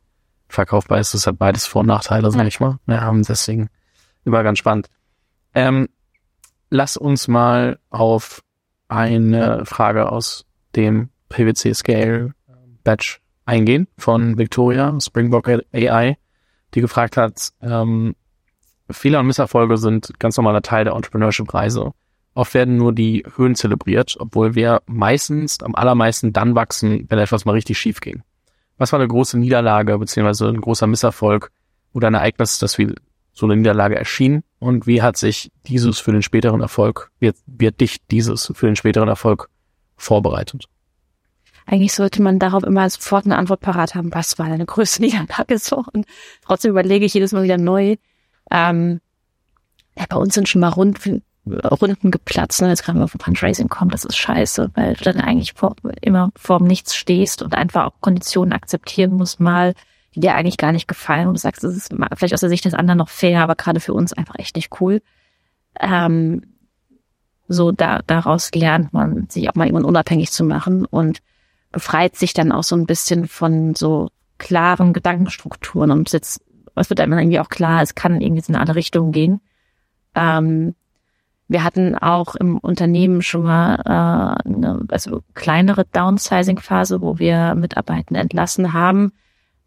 verkaufbar 0.49 0.99
ist. 1.01 1.15
Das 1.15 1.27
hat 1.27 1.39
beides 1.39 1.67
Vor- 1.67 1.81
und 1.81 1.87
Nachteile, 1.87 2.31
sag 2.31 2.47
ich 2.47 2.61
mal. 2.61 2.79
Ja, 2.87 3.13
deswegen 3.13 3.71
immer 4.25 4.43
ganz 4.43 4.59
spannend. 4.59 4.89
Ähm, 5.55 5.89
lass 6.71 6.97
uns 6.97 7.29
mal 7.29 7.79
auf 7.91 8.43
eine 8.89 9.65
Frage 9.65 10.11
aus 10.11 10.47
dem 10.77 11.11
PwC 11.29 11.75
Scale 11.75 12.35
Batch 12.83 13.21
eingehen 13.47 13.89
von 13.99 14.39
Victoria 14.39 14.97
Springbok 15.01 15.49
AI, 15.73 16.17
die 16.75 16.81
gefragt 16.81 17.17
hat, 17.17 17.51
ähm, 17.61 18.15
Fehler 18.91 19.21
und 19.21 19.27
Misserfolge 19.27 19.79
sind 19.79 20.19
ganz 20.19 20.37
normaler 20.37 20.63
Teil 20.63 20.85
der 20.85 20.95
Entrepreneurship-Reise. 20.95 21.93
Oft 22.35 22.55
werden 22.55 22.77
nur 22.77 22.93
die 22.93 23.25
Höhen 23.37 23.55
zelebriert, 23.55 24.17
obwohl 24.19 24.55
wir 24.55 24.83
meistens, 24.87 25.63
am 25.63 25.75
allermeisten 25.75 26.33
dann 26.33 26.55
wachsen, 26.55 27.07
wenn 27.09 27.19
etwas 27.19 27.45
mal 27.45 27.53
richtig 27.53 27.79
schief 27.79 28.01
ging. 28.01 28.23
Was 28.77 28.93
war 28.93 28.99
eine 28.99 29.09
große 29.09 29.39
Niederlage 29.39 29.99
beziehungsweise 29.99 30.49
ein 30.49 30.61
großer 30.61 30.87
Misserfolg 30.87 31.51
oder 31.93 32.09
ein 32.09 32.15
Ereignis, 32.15 32.59
das 32.59 32.79
wie 32.79 32.95
so 33.33 33.47
eine 33.47 33.57
Niederlage 33.57 33.97
erschien 33.97 34.43
und 34.59 34.87
wie 34.87 35.03
hat 35.03 35.17
sich 35.17 35.51
dieses 35.67 35.99
für 35.99 36.13
den 36.13 36.23
späteren 36.23 36.61
Erfolg, 36.61 37.11
wird, 37.19 37.37
wird 37.47 37.81
dich 37.81 38.05
dieses 38.07 38.53
für 38.55 38.67
den 38.67 38.77
späteren 38.77 39.09
Erfolg 39.09 39.49
vorbereitet? 39.97 40.69
eigentlich 41.67 41.93
sollte 41.93 42.23
man 42.23 42.39
darauf 42.39 42.63
immer 42.63 42.89
sofort 42.91 43.25
eine 43.25 43.37
Antwort 43.37 43.61
parat 43.61 43.95
haben, 43.95 44.13
was 44.13 44.39
war 44.39 44.49
deine 44.49 44.67
größte 44.67 45.03
Niederlage 45.03 45.59
so? 45.59 45.85
Und 45.93 46.07
trotzdem 46.45 46.71
überlege 46.71 47.05
ich 47.05 47.15
jedes 47.15 47.33
Mal 47.33 47.43
wieder 47.43 47.59
neu. 47.59 47.97
Ähm, 48.51 49.01
ja, 49.97 50.05
bei 50.09 50.17
uns 50.17 50.35
sind 50.35 50.49
schon 50.49 50.61
mal 50.61 50.69
rund, 50.69 51.05
Runden 51.47 52.11
geplatzt, 52.11 52.63
ne? 52.63 52.69
jetzt 52.69 52.85
gerade 52.85 52.99
mal 52.99 53.07
vom 53.07 53.21
Fundraising 53.21 53.69
kommt, 53.69 53.93
das 53.93 54.05
ist 54.05 54.17
scheiße, 54.17 54.71
weil 54.75 54.95
du 54.95 55.05
dann 55.05 55.21
eigentlich 55.21 55.53
vor, 55.53 55.77
immer 56.01 56.31
vorm 56.37 56.65
Nichts 56.65 56.95
stehst 56.95 57.43
und 57.43 57.55
einfach 57.55 57.87
auch 57.87 58.01
Konditionen 58.01 58.53
akzeptieren 58.53 59.13
musst, 59.13 59.41
mal, 59.41 59.75
die 60.15 60.21
dir 60.21 60.35
eigentlich 60.35 60.57
gar 60.57 60.73
nicht 60.73 60.89
gefallen 60.89 61.29
und 61.29 61.35
du 61.35 61.41
sagst, 61.41 61.63
das 61.63 61.77
ist 61.77 61.95
vielleicht 62.17 62.35
aus 62.35 62.41
der 62.41 62.49
Sicht 62.49 62.65
des 62.65 62.75
anderen 62.75 62.99
noch 62.99 63.09
fair, 63.09 63.43
aber 63.43 63.57
gerade 63.57 63.81
für 63.81 63.93
uns 63.93 64.13
einfach 64.13 64.37
echt 64.39 64.57
nicht 64.57 64.81
cool. 64.81 65.03
Ähm, 65.81 66.43
so 67.47 67.73
da, 67.73 68.01
daraus 68.07 68.51
lernt 68.55 68.93
man, 68.93 69.29
sich 69.29 69.49
auch 69.51 69.55
mal 69.55 69.67
irgendwann 69.67 69.85
unabhängig 69.85 70.31
zu 70.31 70.45
machen 70.45 70.87
und 70.87 71.21
befreit 71.73 72.17
sich 72.17 72.33
dann 72.33 72.53
auch 72.53 72.63
so 72.63 72.77
ein 72.77 72.87
bisschen 72.87 73.29
von 73.29 73.75
so 73.75 74.09
klaren 74.39 74.93
Gedankenstrukturen 74.93 75.91
und 75.91 76.13
jetzt, 76.13 76.43
es 76.75 76.91
wird 76.91 77.01
einem 77.01 77.19
irgendwie 77.19 77.41
auch 77.41 77.49
klar, 77.49 77.83
es 77.83 77.95
kann 77.95 78.21
irgendwie 78.21 78.43
in 78.49 78.57
alle 78.57 78.75
Richtungen 78.75 79.13
gehen. 79.13 79.41
Ähm, 80.15 80.75
wir 81.49 81.63
hatten 81.63 81.95
auch 81.97 82.35
im 82.37 82.59
Unternehmen 82.59 83.23
schon 83.23 83.43
mal 83.43 83.75
äh, 83.85 84.49
eine 84.49 84.85
also 84.89 85.23
kleinere 85.35 85.85
Downsizing-Phase, 85.85 87.01
wo 87.03 87.19
wir 87.19 87.55
Mitarbeiter 87.55 88.17
entlassen 88.17 88.73
haben. 88.73 89.13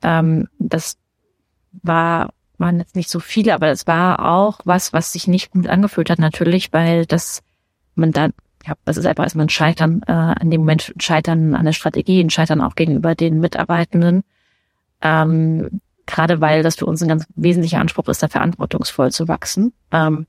Ähm, 0.02 0.48
das 0.60 0.98
war 1.84 2.30
waren 2.58 2.80
jetzt 2.80 2.96
nicht 2.96 3.10
so 3.10 3.20
viele, 3.20 3.54
aber 3.54 3.68
es 3.68 3.86
war 3.86 4.26
auch 4.26 4.60
was, 4.64 4.92
was 4.92 5.14
sich 5.14 5.28
nicht 5.28 5.52
gut 5.52 5.68
angefühlt 5.68 6.10
hat, 6.10 6.18
natürlich, 6.18 6.74
weil 6.74 7.06
das 7.06 7.44
man 7.94 8.12
dann, 8.12 8.34
ja, 8.66 8.74
das 8.86 8.98
ist 8.98 9.06
einfach 9.06 9.24
erstmal 9.24 9.46
ein 9.46 9.50
Scheitern, 9.50 10.02
äh, 10.08 10.12
an 10.12 10.50
dem 10.50 10.62
Moment 10.62 10.94
Scheitern 11.00 11.56
an 11.56 11.66
der 11.66 11.74
Strategie, 11.74 12.20
ein 12.20 12.30
Scheitern 12.30 12.62
auch 12.62 12.76
gegenüber 12.76 13.16
den 13.16 13.40
Mitarbeitenden. 13.40 14.24
Ähm, 15.02 15.82
gerade 16.06 16.42
weil 16.42 16.64
das 16.64 16.76
für 16.76 16.86
uns 16.86 17.02
ein 17.02 17.10
ganz 17.10 17.26
wesentlicher 17.36 17.80
Anspruch 17.80 18.08
ist, 18.08 18.24
da 18.24 18.28
verantwortungsvoll 18.28 19.12
zu 19.12 19.28
wachsen. 19.28 19.74
Ähm, 19.92 20.26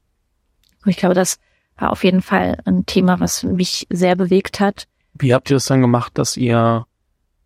und 0.85 0.91
ich 0.91 0.97
glaube, 0.97 1.15
das 1.15 1.39
war 1.77 1.91
auf 1.91 2.05
jeden 2.05 2.23
Fall 2.23 2.59
ein 2.65 2.87
Thema, 2.87 3.21
was 3.21 3.43
mich 3.43 3.87
sehr 3.91 4.17
bewegt 4.17 4.61
hat. 4.61 4.87
Wie 5.15 5.35
habt 5.35 5.51
ihr 5.51 5.57
das 5.57 5.67
dann 5.67 5.81
gemacht, 5.81 6.19
dass 6.19 6.37
ihr, 6.37 6.87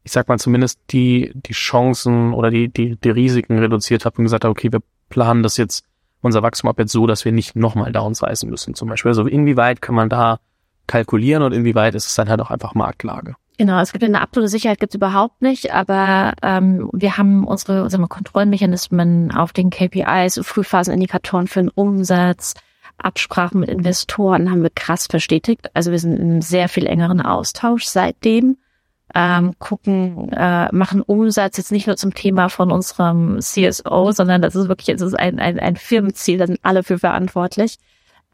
ich 0.04 0.12
sag 0.12 0.28
mal 0.28 0.38
zumindest 0.38 0.80
die, 0.90 1.32
die 1.34 1.52
Chancen 1.52 2.32
oder 2.32 2.50
die, 2.50 2.68
die, 2.68 2.96
die 2.96 3.10
Risiken 3.10 3.58
reduziert 3.58 4.04
habt 4.04 4.18
und 4.18 4.24
gesagt 4.24 4.44
habt, 4.44 4.50
okay, 4.50 4.72
wir 4.72 4.80
planen 5.08 5.42
das 5.42 5.56
jetzt, 5.56 5.84
unser 6.20 6.42
Wachstum 6.42 6.70
ab 6.70 6.78
jetzt 6.78 6.92
so, 6.92 7.06
dass 7.06 7.24
wir 7.24 7.32
nicht 7.32 7.56
nochmal 7.56 7.92
downsizing 7.92 8.48
müssen 8.48 8.74
zum 8.74 8.88
Beispiel. 8.88 9.10
Also 9.10 9.26
inwieweit 9.26 9.82
kann 9.82 9.94
man 9.94 10.08
da 10.08 10.38
kalkulieren 10.86 11.42
und 11.42 11.52
inwieweit 11.52 11.94
ist 11.94 12.06
es 12.06 12.14
dann 12.14 12.28
halt 12.28 12.40
auch 12.40 12.50
einfach 12.50 12.74
Marktlage? 12.74 13.34
Genau, 13.58 13.80
es 13.80 13.92
gibt 13.92 14.02
eine 14.02 14.20
absolute 14.20 14.48
Sicherheit 14.48 14.80
gibt 14.80 14.92
es 14.92 14.96
überhaupt 14.96 15.42
nicht, 15.42 15.72
aber 15.72 16.32
ähm, 16.42 16.88
wir 16.92 17.18
haben 17.18 17.44
unsere 17.44 17.88
sagen 17.90 18.02
wir, 18.02 18.08
Kontrollmechanismen 18.08 19.30
auf 19.30 19.52
den 19.52 19.70
KPIs, 19.70 20.40
Frühphasenindikatoren 20.42 21.46
für 21.46 21.60
den 21.60 21.68
Umsatz, 21.68 22.54
Absprachen 22.98 23.60
mit 23.60 23.68
Investoren 23.68 24.50
haben 24.50 24.62
wir 24.62 24.70
krass 24.70 25.06
verstetigt. 25.06 25.70
Also 25.74 25.90
wir 25.90 25.98
sind 25.98 26.18
in 26.18 26.42
sehr 26.42 26.68
viel 26.68 26.86
engeren 26.86 27.20
Austausch 27.20 27.84
seitdem. 27.84 28.56
Ähm, 29.14 29.52
gucken, 29.58 30.32
äh, 30.32 30.74
machen 30.74 31.02
Umsatz 31.02 31.58
jetzt 31.58 31.70
nicht 31.70 31.86
nur 31.86 31.96
zum 31.96 32.14
Thema 32.14 32.48
von 32.48 32.72
unserem 32.72 33.40
CSO, 33.40 34.12
sondern 34.12 34.40
das 34.40 34.54
ist 34.54 34.68
wirklich, 34.68 34.88
es 34.88 35.02
ist 35.02 35.18
ein, 35.18 35.38
ein, 35.38 35.60
ein 35.60 35.76
Firmenziel, 35.76 36.38
da 36.38 36.46
sind 36.46 36.60
alle 36.62 36.82
für 36.82 36.98
verantwortlich. 36.98 37.76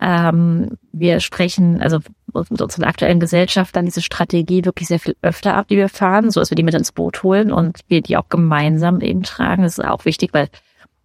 Ähm, 0.01 0.79
wir 0.93 1.19
sprechen 1.19 1.81
also 1.83 1.99
mit 2.33 2.63
unseren 2.63 2.85
aktuellen 2.85 3.19
Gesellschaftern 3.19 3.87
diese 3.87 4.03
Strategie 4.03 4.65
wirklich 4.65 4.87
sehr 4.87 5.01
viel 5.01 5.17
öfter 5.23 5.55
ab, 5.55 5.67
die 5.69 5.77
wir 5.77 5.89
fahren, 5.89 6.31
so 6.31 6.39
dass 6.39 6.51
wir 6.51 6.57
die 6.57 6.63
mit 6.63 6.75
ins 6.75 6.93
Boot 6.93 7.25
holen 7.25 7.51
und 7.51 7.81
wir 7.89 8.01
die 8.01 8.17
auch 8.17 8.29
gemeinsam 8.29 9.01
eben 9.01 9.25
tragen. 9.25 9.65
Das 9.65 9.79
ist 9.79 9.85
auch 9.85 10.05
wichtig, 10.05 10.31
weil 10.33 10.49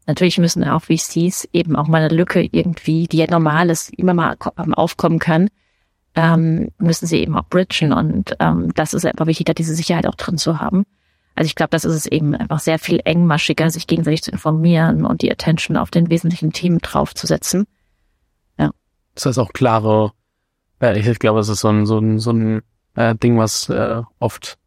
Natürlich 0.06 0.38
müssen 0.38 0.64
auch 0.64 0.84
VCs 0.84 1.47
eben 1.54 1.76
auch 1.76 1.88
mal 1.88 2.04
eine 2.04 2.14
Lücke 2.14 2.47
irgendwie, 2.51 3.08
die 3.08 3.18
ja 3.18 3.28
normal 3.30 3.70
ist, 3.70 3.93
immer 3.93 4.14
mal 4.14 4.36
aufkommen 4.74 5.20
kann, 5.20 5.49
ähm, 6.16 6.72
müssen 6.78 7.08
sie 7.08 7.20
eben 7.20 7.38
auch 7.38 7.47
bridgen. 7.47 7.93
Und 7.93 8.36
ähm, 8.39 8.74
das 8.76 8.93
ist 8.93 9.06
einfach 9.06 9.28
wichtig, 9.28 9.45
da 9.45 9.54
diese 9.54 9.76
Sicherheit 9.76 10.08
auch 10.08 10.16
drin 10.16 10.38
zu 10.38 10.60
haben. 10.60 10.86
Also 11.36 11.47
ich 11.47 11.56
glaube, 11.56 11.72
das 11.72 11.86
ist 11.86 11.95
es 11.95 12.06
eben 12.06 12.36
einfach 12.36 12.60
sehr 12.60 12.78
viel 12.80 12.99
engmaschiger, 13.06 13.70
sich 13.70 13.88
gegenseitig 13.88 14.24
zu 14.24 14.32
informieren 14.32 15.06
und 15.06 15.22
die 15.22 15.32
Attention 15.32 15.78
auf 15.78 15.89
den 15.89 16.10
wesentlichen 16.10 16.51
Themen 16.51 16.80
draufzusetzen. 16.80 17.66
Ja. 18.60 18.72
Das 19.16 19.26
heißt 19.26 19.39
auch 19.39 19.54
klare, 19.54 20.12
ich 20.82 21.20
glaube, 21.20 21.39
es 21.39 21.49
ist 21.49 21.62
so 21.62 21.70
ein, 21.70 21.86
so 21.86 21.97
ein, 21.97 22.20
so 22.20 22.32
ein 22.32 22.62
äh, 22.95 23.16
Ding, 23.16 23.38
was 23.38 23.70
äh, 23.70 24.01
oft 24.20 24.60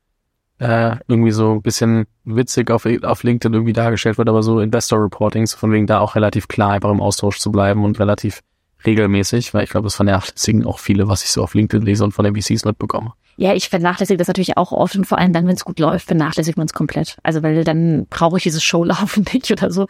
äh, 0.58 0.96
irgendwie 1.06 1.32
so 1.32 1.52
ein 1.52 1.62
bisschen 1.62 2.06
witzig 2.24 2.70
auf, 2.70 2.86
auf 3.02 3.22
LinkedIn 3.22 3.52
irgendwie 3.52 3.72
dargestellt 3.72 4.18
wird, 4.18 4.28
aber 4.28 4.42
so 4.42 4.60
Investor 4.60 5.02
Reportings, 5.02 5.54
von 5.54 5.72
wegen 5.72 5.86
da 5.86 6.00
auch 6.00 6.14
relativ 6.14 6.48
klar 6.48 6.72
einfach 6.72 6.90
im 6.90 7.00
Austausch 7.00 7.38
zu 7.38 7.52
bleiben 7.52 7.84
und 7.84 7.98
relativ 7.98 8.40
regelmäßig, 8.84 9.52
weil 9.52 9.64
ich 9.64 9.70
glaube, 9.70 9.86
das 9.86 9.96
vernachlässigen 9.96 10.64
auch 10.64 10.78
viele, 10.78 11.08
was 11.08 11.24
ich 11.24 11.30
so 11.30 11.42
auf 11.42 11.54
LinkedIn 11.54 11.84
lese 11.84 12.04
und 12.04 12.12
von 12.12 12.24
den 12.24 12.34
VCs 12.34 12.64
mitbekomme. 12.64 13.12
Ja, 13.38 13.52
ich 13.52 13.68
vernachlässige 13.68 14.16
das 14.16 14.28
natürlich 14.28 14.56
auch 14.56 14.72
oft 14.72 14.96
und 14.96 15.06
vor 15.06 15.18
allem 15.18 15.34
dann, 15.34 15.46
wenn 15.46 15.56
es 15.56 15.64
gut 15.64 15.78
läuft, 15.78 16.06
vernachlässigt 16.06 16.56
man 16.56 16.66
es 16.66 16.72
komplett. 16.72 17.18
Also 17.22 17.42
weil 17.42 17.64
dann 17.64 18.06
brauche 18.08 18.38
ich 18.38 18.44
dieses 18.44 18.64
Showlaufen 18.64 19.26
nicht 19.32 19.50
oder 19.50 19.70
so. 19.70 19.88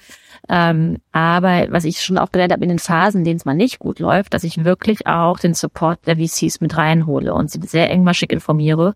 Ähm, 0.48 0.98
aber 1.12 1.66
was 1.70 1.84
ich 1.84 2.02
schon 2.02 2.18
auch 2.18 2.32
gelernt 2.32 2.52
habe 2.52 2.64
in 2.64 2.70
den 2.70 2.80
Phasen, 2.80 3.20
in 3.20 3.24
denen 3.24 3.36
es 3.36 3.44
mal 3.44 3.54
nicht 3.54 3.78
gut 3.78 4.00
läuft, 4.00 4.34
dass 4.34 4.42
ich 4.42 4.64
wirklich 4.64 5.06
auch 5.06 5.38
den 5.38 5.54
Support 5.54 6.00
der 6.06 6.16
VCs 6.16 6.60
mit 6.60 6.76
reinhole 6.76 7.32
und 7.34 7.50
sie 7.50 7.60
sehr 7.62 7.88
engmaschig 7.88 8.32
informiere 8.32 8.94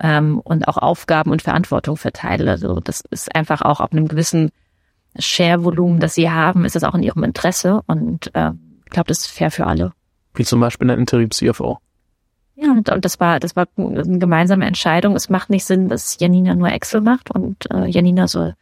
ähm, 0.00 0.40
und 0.40 0.68
auch 0.68 0.76
Aufgaben 0.76 1.30
und 1.30 1.42
Verantwortung 1.42 1.96
verteile. 1.96 2.50
Also 2.50 2.80
das 2.80 3.02
ist 3.10 3.34
einfach 3.34 3.62
auch 3.62 3.80
auf 3.80 3.92
einem 3.92 4.08
gewissen 4.08 4.50
Share-Volumen, 5.18 6.00
das 6.00 6.14
sie 6.14 6.30
haben, 6.30 6.64
ist 6.64 6.76
das 6.76 6.84
auch 6.84 6.94
in 6.94 7.02
ihrem 7.02 7.24
Interesse 7.24 7.82
und 7.86 8.34
äh, 8.34 8.52
ich 8.84 8.90
glaube, 8.90 9.08
das 9.08 9.18
ist 9.18 9.26
fair 9.28 9.50
für 9.50 9.66
alle. 9.66 9.92
Wie 10.34 10.44
zum 10.44 10.60
Beispiel 10.60 10.90
ein 10.90 10.98
Interim-CFO. 10.98 11.78
Ja, 12.54 12.72
und, 12.72 12.88
und 12.90 13.04
das 13.04 13.20
war 13.20 13.38
das 13.38 13.54
war 13.54 13.66
eine 13.76 14.18
gemeinsame 14.18 14.66
Entscheidung. 14.66 15.14
Es 15.14 15.28
macht 15.28 15.50
nicht 15.50 15.64
Sinn, 15.64 15.88
dass 15.88 16.18
Janina 16.18 16.54
nur 16.54 16.70
Excel 16.70 17.00
macht 17.00 17.30
und 17.30 17.70
äh, 17.72 17.86
Janina 17.86 18.26
soll 18.28 18.54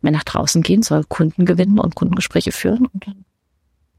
mehr 0.00 0.12
nach 0.12 0.24
draußen 0.24 0.62
gehen, 0.62 0.82
soll 0.82 1.04
Kunden 1.04 1.44
gewinnen 1.44 1.78
und 1.78 1.94
Kundengespräche 1.94 2.52
führen 2.52 2.86
und 2.86 3.06
dann 3.06 3.24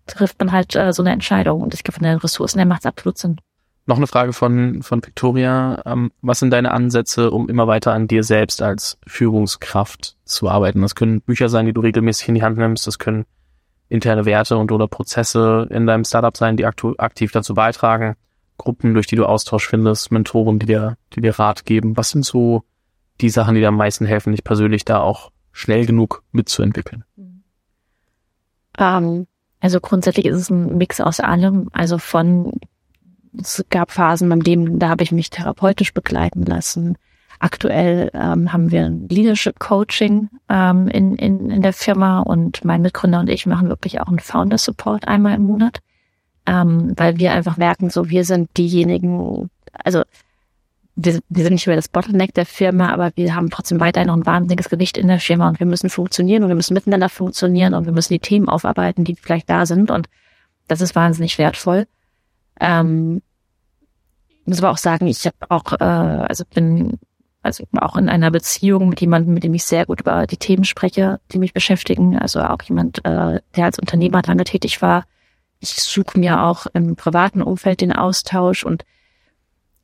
trifft 0.07 0.39
man 0.39 0.51
halt 0.51 0.75
äh, 0.75 0.93
so 0.93 1.03
eine 1.03 1.11
Entscheidung. 1.11 1.61
Und 1.61 1.73
ich 1.73 1.83
glaube, 1.83 1.99
von 1.99 2.03
den 2.03 2.17
Ressourcen 2.17 2.59
her 2.59 2.65
macht 2.65 2.81
es 2.81 2.85
absolut 2.85 3.17
Sinn. 3.17 3.37
Noch 3.87 3.97
eine 3.97 4.07
Frage 4.07 4.33
von, 4.33 4.81
von 4.81 5.05
Victoria. 5.05 5.81
Ähm, 5.85 6.11
was 6.21 6.39
sind 6.39 6.51
deine 6.51 6.71
Ansätze, 6.71 7.29
um 7.29 7.49
immer 7.49 7.67
weiter 7.67 7.93
an 7.93 8.07
dir 8.07 8.23
selbst 8.23 8.61
als 8.61 8.97
Führungskraft 9.05 10.17
zu 10.25 10.49
arbeiten? 10.49 10.81
Das 10.81 10.95
können 10.95 11.21
Bücher 11.21 11.49
sein, 11.49 11.67
die 11.67 11.73
du 11.73 11.81
regelmäßig 11.81 12.29
in 12.29 12.35
die 12.35 12.43
Hand 12.43 12.57
nimmst. 12.57 12.87
Das 12.87 12.97
können 12.97 13.25
interne 13.87 14.25
Werte 14.25 14.57
und 14.57 14.71
oder 14.71 14.87
Prozesse 14.87 15.67
in 15.69 15.85
deinem 15.85 16.03
Startup 16.03 16.35
sein, 16.35 16.57
die 16.57 16.65
aktiv 16.65 17.31
dazu 17.31 17.53
beitragen. 17.53 18.15
Gruppen, 18.57 18.95
durch 18.95 19.05
die 19.05 19.17
du 19.17 19.25
Austausch 19.25 19.67
findest, 19.67 20.11
Mentoren, 20.11 20.57
die 20.57 20.65
dir, 20.65 20.97
die 21.13 21.21
dir 21.21 21.37
Rat 21.37 21.65
geben. 21.65 21.95
Was 21.95 22.09
sind 22.09 22.25
so 22.25 22.63
die 23.21 23.29
Sachen, 23.29 23.53
die 23.53 23.61
dir 23.61 23.67
am 23.67 23.77
meisten 23.77 24.05
helfen, 24.05 24.31
dich 24.31 24.43
persönlich 24.43 24.85
da 24.85 25.01
auch 25.01 25.31
schnell 25.51 25.85
genug 25.85 26.23
mitzuentwickeln? 26.31 27.03
Ähm, 28.79 29.27
also 29.59 29.79
grundsätzlich 29.79 30.25
ist 30.25 30.37
es 30.37 30.49
ein 30.49 30.77
Mix 30.77 30.99
aus 31.01 31.19
allem. 31.19 31.69
Also 31.71 31.97
von 31.97 32.51
es 33.39 33.63
gab 33.69 33.91
Phasen 33.91 34.29
beim 34.29 34.41
Leben, 34.41 34.79
da 34.79 34.89
habe 34.89 35.03
ich 35.03 35.11
mich 35.11 35.29
therapeutisch 35.29 35.93
begleiten 35.93 36.43
lassen. 36.43 36.97
Aktuell 37.39 38.11
ähm, 38.13 38.53
haben 38.53 38.71
wir 38.71 38.85
ein 38.85 39.07
Leadership 39.09 39.59
Coaching 39.59 40.29
ähm, 40.49 40.87
in, 40.87 41.15
in, 41.15 41.49
in 41.49 41.61
der 41.61 41.73
Firma 41.73 42.21
und 42.21 42.63
mein 42.63 42.81
Mitgründer 42.81 43.19
und 43.19 43.29
ich 43.29 43.45
machen 43.45 43.67
wirklich 43.67 43.99
auch 43.99 44.07
einen 44.07 44.19
Founder 44.19 44.57
Support 44.57 45.07
einmal 45.07 45.35
im 45.35 45.43
Monat, 45.43 45.79
ähm, 46.45 46.93
weil 46.95 47.17
wir 47.17 47.33
einfach 47.33 47.57
merken, 47.57 47.89
so 47.89 48.09
wir 48.09 48.23
sind 48.23 48.49
diejenigen, 48.57 49.49
also 49.83 50.03
wir, 50.95 51.19
wir 51.27 51.43
sind 51.43 51.53
nicht 51.53 51.67
mehr 51.67 51.75
das 51.75 51.89
Bottleneck 51.89 52.33
der 52.33 52.45
Firma, 52.45 52.93
aber 52.93 53.11
wir 53.15 53.35
haben 53.35 53.49
trotzdem 53.49 53.81
weiterhin 53.81 54.07
noch 54.07 54.15
ein 54.15 54.25
wahnsinniges 54.25 54.69
Gewicht 54.69 54.97
in 54.97 55.09
der 55.09 55.19
Firma 55.19 55.49
und 55.49 55.59
wir 55.59 55.67
müssen 55.67 55.89
funktionieren 55.89 56.43
und 56.43 56.49
wir 56.49 56.55
müssen 56.55 56.73
miteinander 56.73 57.09
funktionieren 57.09 57.73
und 57.73 57.85
wir 57.85 57.91
müssen 57.91 58.13
die 58.13 58.19
Themen 58.19 58.47
aufarbeiten, 58.47 59.03
die 59.03 59.15
vielleicht 59.15 59.49
da 59.49 59.65
sind 59.65 59.91
und 59.91 60.07
das 60.67 60.79
ist 60.81 60.95
wahnsinnig 60.95 61.37
wertvoll. 61.37 61.85
Ähm, 62.59 63.21
muss 64.45 64.59
aber 64.59 64.71
auch 64.71 64.77
sagen, 64.77 65.07
ich 65.07 65.25
habe 65.25 65.37
auch, 65.49 65.73
äh, 65.73 65.83
also 65.83 66.43
bin 66.53 66.99
also 67.45 67.63
auch 67.79 67.95
in 67.95 68.09
einer 68.09 68.31
Beziehung 68.31 68.89
mit 68.89 69.01
jemandem, 69.01 69.35
mit 69.35 69.43
dem 69.43 69.53
ich 69.53 69.63
sehr 69.63 69.85
gut 69.85 70.01
über 70.01 70.25
die 70.25 70.37
Themen 70.37 70.63
spreche, 70.63 71.19
die 71.31 71.37
mich 71.37 71.53
beschäftigen. 71.53 72.17
Also 72.17 72.41
auch 72.41 72.61
jemand, 72.63 73.05
äh, 73.05 73.39
der 73.55 73.65
als 73.65 73.77
Unternehmer 73.77 74.23
lange 74.25 74.45
tätig 74.45 74.81
war. 74.81 75.05
Ich 75.59 75.75
suche 75.75 76.19
mir 76.19 76.41
auch 76.43 76.65
im 76.73 76.95
privaten 76.95 77.43
Umfeld 77.43 77.81
den 77.81 77.91
Austausch 77.91 78.63
und 78.63 78.83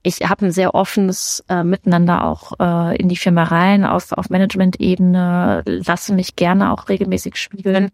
ich 0.03 0.21
habe 0.27 0.47
ein 0.47 0.51
sehr 0.51 0.73
offenes 0.73 1.45
äh, 1.49 1.63
Miteinander 1.63 2.25
auch 2.25 2.53
äh, 2.59 2.97
in 2.97 3.07
die 3.07 3.17
Firma 3.17 3.43
rein, 3.43 3.85
auf, 3.85 4.11
auf 4.11 4.31
Management-Ebene, 4.31 5.61
lasse 5.65 6.13
mich 6.13 6.35
gerne 6.35 6.73
auch 6.73 6.89
regelmäßig 6.89 7.35
spiegeln. 7.35 7.91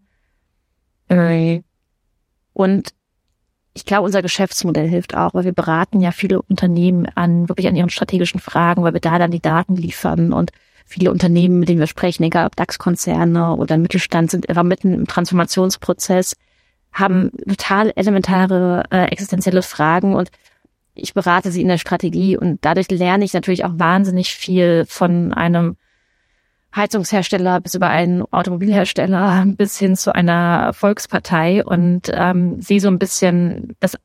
Äh, 1.08 1.60
und 2.54 2.94
ich 3.78 3.84
glaube, 3.84 4.06
unser 4.06 4.22
Geschäftsmodell 4.22 4.88
hilft 4.88 5.16
auch, 5.16 5.34
weil 5.34 5.44
wir 5.44 5.52
beraten 5.52 6.00
ja 6.00 6.10
viele 6.10 6.42
Unternehmen 6.42 7.06
an, 7.14 7.48
wirklich 7.48 7.68
an 7.68 7.76
ihren 7.76 7.90
strategischen 7.90 8.40
Fragen, 8.40 8.82
weil 8.82 8.92
wir 8.92 9.00
da 9.00 9.20
dann 9.20 9.30
die 9.30 9.40
Daten 9.40 9.76
liefern. 9.76 10.32
Und 10.32 10.50
viele 10.84 11.12
Unternehmen, 11.12 11.60
mit 11.60 11.68
denen 11.68 11.78
wir 11.78 11.86
sprechen, 11.86 12.24
egal 12.24 12.46
ob 12.46 12.56
DAX-Konzerne 12.56 13.54
oder 13.54 13.78
Mittelstand, 13.78 14.32
sind 14.32 14.48
einfach 14.48 14.64
mitten 14.64 14.94
im 14.94 15.06
Transformationsprozess, 15.06 16.34
haben 16.92 17.30
total 17.48 17.92
elementare 17.94 18.82
äh, 18.90 19.04
existenzielle 19.12 19.62
Fragen. 19.62 20.16
Und 20.16 20.30
ich 20.96 21.14
berate 21.14 21.52
sie 21.52 21.62
in 21.62 21.68
der 21.68 21.78
Strategie. 21.78 22.36
Und 22.36 22.58
dadurch 22.62 22.90
lerne 22.90 23.24
ich 23.24 23.32
natürlich 23.32 23.64
auch 23.64 23.74
wahnsinnig 23.74 24.34
viel 24.34 24.86
von 24.88 25.32
einem 25.32 25.76
Heizungshersteller 26.74 27.60
bis 27.60 27.74
über 27.74 27.88
einen 27.88 28.22
Automobilhersteller 28.22 29.44
bis 29.56 29.78
hin 29.78 29.96
zu 29.96 30.14
einer 30.14 30.72
Volkspartei 30.72 31.64
und 31.64 32.10
ähm, 32.12 32.60
sehe 32.60 32.80
so 32.80 32.88
ein 32.88 32.98
bisschen 32.98 33.74
das, 33.80 33.96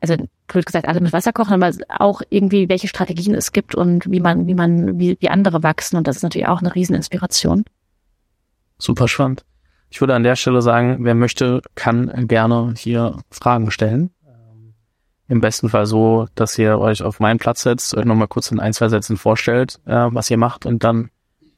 also 0.00 0.16
blöd 0.48 0.66
gesagt, 0.66 0.88
alle 0.88 1.00
mit 1.00 1.12
Wasser 1.12 1.32
kochen, 1.32 1.54
aber 1.62 1.72
auch 1.88 2.22
irgendwie, 2.28 2.68
welche 2.68 2.88
Strategien 2.88 3.34
es 3.34 3.52
gibt 3.52 3.74
und 3.74 4.10
wie 4.10 4.20
man, 4.20 4.46
wie 4.46 4.54
man, 4.54 4.98
wie, 4.98 5.16
wie 5.20 5.28
andere 5.28 5.62
wachsen. 5.62 5.96
Und 5.96 6.06
das 6.06 6.16
ist 6.16 6.22
natürlich 6.22 6.48
auch 6.48 6.60
eine 6.60 6.74
Rieseninspiration. 6.74 7.64
Super 8.78 9.08
spannend. 9.08 9.44
Ich 9.90 10.00
würde 10.00 10.14
an 10.14 10.22
der 10.22 10.36
Stelle 10.36 10.62
sagen, 10.62 10.98
wer 11.00 11.14
möchte, 11.14 11.62
kann 11.74 12.28
gerne 12.28 12.74
hier 12.76 13.18
Fragen 13.30 13.70
stellen. 13.70 14.10
Ähm, 14.26 14.74
Im 15.28 15.40
besten 15.40 15.68
Fall 15.68 15.86
so, 15.86 16.26
dass 16.34 16.58
ihr 16.58 16.78
euch 16.78 17.02
auf 17.02 17.20
meinen 17.20 17.38
Platz 17.38 17.62
setzt, 17.62 17.94
euch 17.96 18.04
nochmal 18.04 18.28
kurz 18.28 18.50
in 18.50 18.60
ein, 18.60 18.72
zwei 18.72 18.88
Sätzen 18.88 19.16
vorstellt, 19.16 19.80
äh, 19.86 20.06
was 20.10 20.30
ihr 20.30 20.38
macht 20.38 20.64
und 20.64 20.82
dann 20.82 21.10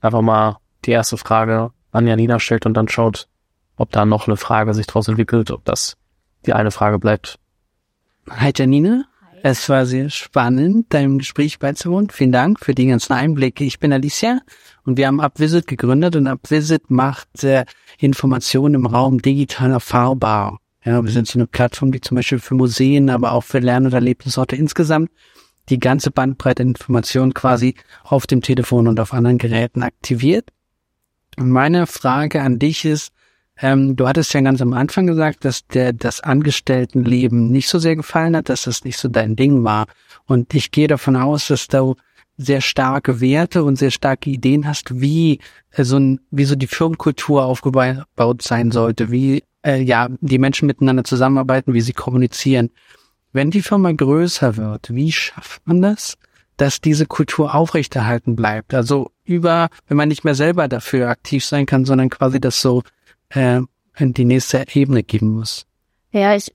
einfach 0.02 0.20
mal 0.20 0.58
die 0.84 0.90
erste 0.90 1.16
Frage 1.16 1.70
an 1.92 2.06
Janina 2.06 2.38
stellt 2.38 2.66
und 2.66 2.74
dann 2.74 2.88
schaut, 2.88 3.28
ob 3.76 3.90
da 3.90 4.04
noch 4.04 4.26
eine 4.26 4.36
Frage 4.36 4.74
sich 4.74 4.86
daraus 4.86 5.08
entwickelt, 5.08 5.50
ob 5.50 5.64
das 5.64 5.96
die 6.44 6.52
eine 6.52 6.70
Frage 6.70 6.98
bleibt. 6.98 7.38
Hi 8.28 8.52
Janine. 8.54 9.06
Es 9.44 9.68
war 9.68 9.86
sehr 9.86 10.08
spannend, 10.08 10.94
deinem 10.94 11.18
Gespräch 11.18 11.58
beizuwohnen. 11.58 12.10
Vielen 12.10 12.30
Dank 12.30 12.60
für 12.60 12.76
die 12.76 12.86
ganzen 12.86 13.12
Einblicke. 13.12 13.64
Ich 13.64 13.80
bin 13.80 13.92
Alicia 13.92 14.38
und 14.84 14.96
wir 14.96 15.08
haben 15.08 15.18
UpVisit 15.18 15.66
gegründet 15.66 16.14
und 16.14 16.28
UpVisit 16.28 16.92
macht 16.92 17.42
äh, 17.42 17.64
Informationen 17.98 18.74
im 18.74 18.86
Raum 18.86 19.20
digital 19.20 19.72
erfahrbar. 19.72 20.58
Ja, 20.84 21.02
wir 21.02 21.10
sind 21.10 21.26
so 21.26 21.40
eine 21.40 21.48
Plattform, 21.48 21.90
die 21.90 22.00
zum 22.00 22.16
Beispiel 22.16 22.38
für 22.38 22.54
Museen, 22.54 23.10
aber 23.10 23.32
auch 23.32 23.42
für 23.42 23.58
Lern- 23.58 23.86
und 23.86 23.94
Erlebnisorte 23.94 24.54
insgesamt 24.54 25.10
die 25.68 25.78
ganze 25.78 26.10
Bandbreite 26.10 26.62
Information 26.62 27.34
quasi 27.34 27.74
auf 28.04 28.26
dem 28.26 28.42
Telefon 28.42 28.88
und 28.88 29.00
auf 29.00 29.12
anderen 29.12 29.38
Geräten 29.38 29.82
aktiviert. 29.82 30.48
Meine 31.36 31.86
Frage 31.86 32.42
an 32.42 32.58
dich 32.58 32.84
ist, 32.84 33.12
ähm, 33.60 33.96
du 33.96 34.08
hattest 34.08 34.34
ja 34.34 34.40
ganz 34.40 34.60
am 34.60 34.72
Anfang 34.72 35.06
gesagt, 35.06 35.44
dass 35.44 35.66
der 35.68 35.92
das 35.92 36.20
Angestelltenleben 36.20 37.50
nicht 37.50 37.68
so 37.68 37.78
sehr 37.78 37.96
gefallen 37.96 38.36
hat, 38.36 38.48
dass 38.48 38.62
das 38.62 38.84
nicht 38.84 38.98
so 38.98 39.08
dein 39.08 39.36
Ding 39.36 39.62
war. 39.64 39.86
Und 40.26 40.54
ich 40.54 40.70
gehe 40.70 40.88
davon 40.88 41.16
aus, 41.16 41.48
dass 41.48 41.68
du 41.68 41.96
sehr 42.36 42.60
starke 42.60 43.20
Werte 43.20 43.62
und 43.62 43.76
sehr 43.76 43.90
starke 43.90 44.30
Ideen 44.30 44.66
hast, 44.66 45.00
wie 45.00 45.38
äh, 45.70 45.84
so 45.84 45.98
ein, 45.98 46.20
wie 46.30 46.44
so 46.44 46.56
die 46.56 46.66
Firmenkultur 46.66 47.44
aufgebaut 47.44 48.42
sein 48.42 48.70
sollte, 48.72 49.10
wie 49.10 49.44
äh, 49.64 49.80
ja 49.80 50.08
die 50.20 50.38
Menschen 50.38 50.66
miteinander 50.66 51.04
zusammenarbeiten, 51.04 51.74
wie 51.74 51.80
sie 51.80 51.92
kommunizieren. 51.92 52.70
Wenn 53.32 53.50
die 53.50 53.62
Firma 53.62 53.92
größer 53.92 54.56
wird, 54.56 54.94
wie 54.94 55.12
schafft 55.12 55.66
man 55.66 55.80
das, 55.80 56.16
dass 56.56 56.80
diese 56.80 57.06
Kultur 57.06 57.54
aufrechterhalten 57.54 58.36
bleibt? 58.36 58.74
Also 58.74 59.10
über, 59.24 59.68
wenn 59.88 59.96
man 59.96 60.08
nicht 60.08 60.24
mehr 60.24 60.34
selber 60.34 60.68
dafür 60.68 61.08
aktiv 61.08 61.44
sein 61.44 61.66
kann, 61.66 61.84
sondern 61.84 62.10
quasi 62.10 62.40
das 62.40 62.60
so 62.60 62.82
äh, 63.30 63.60
in 63.96 64.12
die 64.12 64.24
nächste 64.24 64.64
Ebene 64.72 65.02
geben 65.02 65.30
muss. 65.30 65.66
Ja, 66.12 66.34
ich 66.34 66.52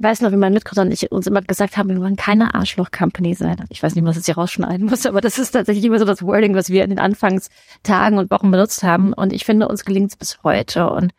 weiß 0.00 0.20
noch, 0.20 0.30
wie 0.30 0.36
mein 0.36 0.52
Mitgründer 0.52 0.82
und 0.82 0.92
ich 0.92 1.10
uns 1.10 1.26
immer 1.26 1.42
gesagt 1.42 1.76
haben, 1.76 1.88
wir 1.88 2.00
wollen 2.00 2.14
keine 2.14 2.54
Arschloch-Company 2.54 3.34
sein. 3.34 3.64
Ich 3.68 3.82
weiß 3.82 3.96
nicht, 3.96 4.04
was 4.04 4.16
ich 4.16 4.26
hier 4.26 4.36
rausschneiden 4.36 4.86
muss, 4.86 5.06
aber 5.06 5.20
das 5.20 5.38
ist 5.38 5.50
tatsächlich 5.50 5.84
immer 5.84 5.98
so 5.98 6.04
das 6.04 6.22
Wording, 6.22 6.54
was 6.54 6.70
wir 6.70 6.84
in 6.84 6.90
den 6.90 7.00
Anfangstagen 7.00 8.18
und 8.18 8.30
Wochen 8.30 8.50
benutzt 8.52 8.84
haben. 8.84 9.12
Und 9.12 9.32
ich 9.32 9.44
finde, 9.44 9.66
uns 9.66 9.84
gelingt 9.84 10.12
es 10.12 10.16
bis 10.16 10.42
heute. 10.44 10.90
Und 10.90 11.12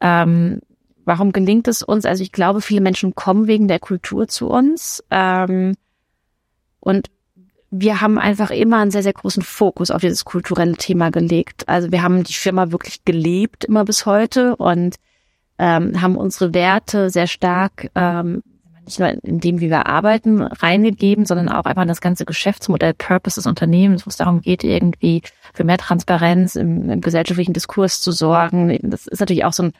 ähm, 0.00 0.60
warum 1.06 1.32
gelingt 1.32 1.68
es 1.68 1.82
uns? 1.82 2.04
Also 2.04 2.22
ich 2.22 2.32
glaube, 2.32 2.60
viele 2.60 2.82
Menschen 2.82 3.14
kommen 3.14 3.46
wegen 3.46 3.68
der 3.68 3.78
Kultur 3.78 4.28
zu 4.28 4.48
uns. 4.48 5.02
Ähm, 5.10 5.74
und 6.80 7.10
wir 7.70 8.00
haben 8.00 8.18
einfach 8.18 8.50
immer 8.50 8.78
einen 8.78 8.90
sehr, 8.90 9.02
sehr 9.02 9.12
großen 9.12 9.42
Fokus 9.42 9.90
auf 9.90 10.00
dieses 10.00 10.24
kulturelle 10.24 10.76
Thema 10.76 11.10
gelegt. 11.10 11.68
Also 11.68 11.90
wir 11.92 12.02
haben 12.02 12.24
die 12.24 12.34
Firma 12.34 12.72
wirklich 12.72 13.04
gelebt, 13.04 13.64
immer 13.64 13.84
bis 13.84 14.04
heute 14.04 14.56
und 14.56 14.96
ähm, 15.58 16.00
haben 16.02 16.16
unsere 16.16 16.52
Werte 16.52 17.08
sehr 17.08 17.26
stark, 17.26 17.90
ähm, 17.94 18.42
nicht 18.84 19.00
nur 19.00 19.08
in 19.24 19.40
dem, 19.40 19.60
wie 19.60 19.70
wir 19.70 19.86
arbeiten, 19.86 20.42
reingegeben, 20.42 21.24
sondern 21.24 21.48
auch 21.48 21.64
einfach 21.64 21.82
in 21.82 21.88
das 21.88 22.00
ganze 22.00 22.24
Geschäftsmodell, 22.24 22.94
Purpose 22.94 23.36
des 23.36 23.46
Unternehmens, 23.46 24.06
wo 24.06 24.10
es 24.10 24.16
darum 24.16 24.40
geht, 24.40 24.62
irgendwie 24.64 25.22
für 25.54 25.64
mehr 25.64 25.78
Transparenz 25.78 26.56
im, 26.56 26.90
im 26.90 27.00
gesellschaftlichen 27.00 27.52
Diskurs 27.52 28.00
zu 28.00 28.12
sorgen. 28.12 28.78
Das 28.82 29.06
ist 29.06 29.20
natürlich 29.20 29.44
auch 29.44 29.52
so 29.52 29.64
ein 29.64 29.72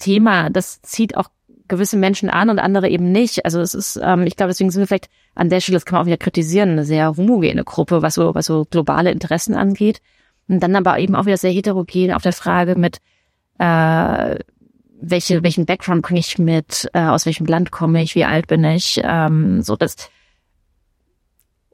Thema, 0.00 0.50
das 0.50 0.82
zieht 0.82 1.16
auch 1.16 1.30
gewisse 1.68 1.96
Menschen 1.96 2.28
an 2.28 2.50
und 2.50 2.58
andere 2.58 2.88
eben 2.88 3.12
nicht. 3.12 3.44
Also 3.44 3.60
es 3.60 3.74
ist, 3.74 3.98
ähm, 4.02 4.24
ich 4.26 4.36
glaube, 4.36 4.48
deswegen 4.48 4.70
sind 4.70 4.82
wir 4.82 4.88
vielleicht 4.88 5.08
an 5.34 5.48
der 5.48 5.60
Stelle, 5.60 5.76
das 5.76 5.86
kann 5.86 5.96
man 5.96 6.02
auch 6.02 6.06
wieder 6.06 6.18
kritisieren, 6.18 6.70
eine 6.70 6.84
sehr 6.84 7.16
homogene 7.16 7.64
Gruppe, 7.64 8.02
was 8.02 8.14
so, 8.14 8.34
was 8.34 8.46
so 8.46 8.66
globale 8.68 9.12
Interessen 9.12 9.54
angeht. 9.54 10.02
Und 10.48 10.60
dann 10.60 10.74
aber 10.74 10.98
eben 10.98 11.14
auch 11.14 11.26
wieder 11.26 11.36
sehr 11.36 11.52
heterogen 11.52 12.12
auf 12.12 12.22
der 12.22 12.32
Frage 12.32 12.74
mit, 12.74 12.98
äh, 13.58 14.36
welche, 15.00 15.42
welchen 15.42 15.64
Background 15.64 16.02
bringe 16.02 16.20
ich 16.20 16.38
mit, 16.38 16.90
äh, 16.92 17.04
aus 17.04 17.24
welchem 17.24 17.46
Land 17.46 17.70
komme 17.70 18.02
ich, 18.02 18.16
wie 18.16 18.24
alt 18.24 18.48
bin 18.48 18.64
ich, 18.64 19.00
ähm, 19.02 19.62
so 19.62 19.76
dass 19.76 20.10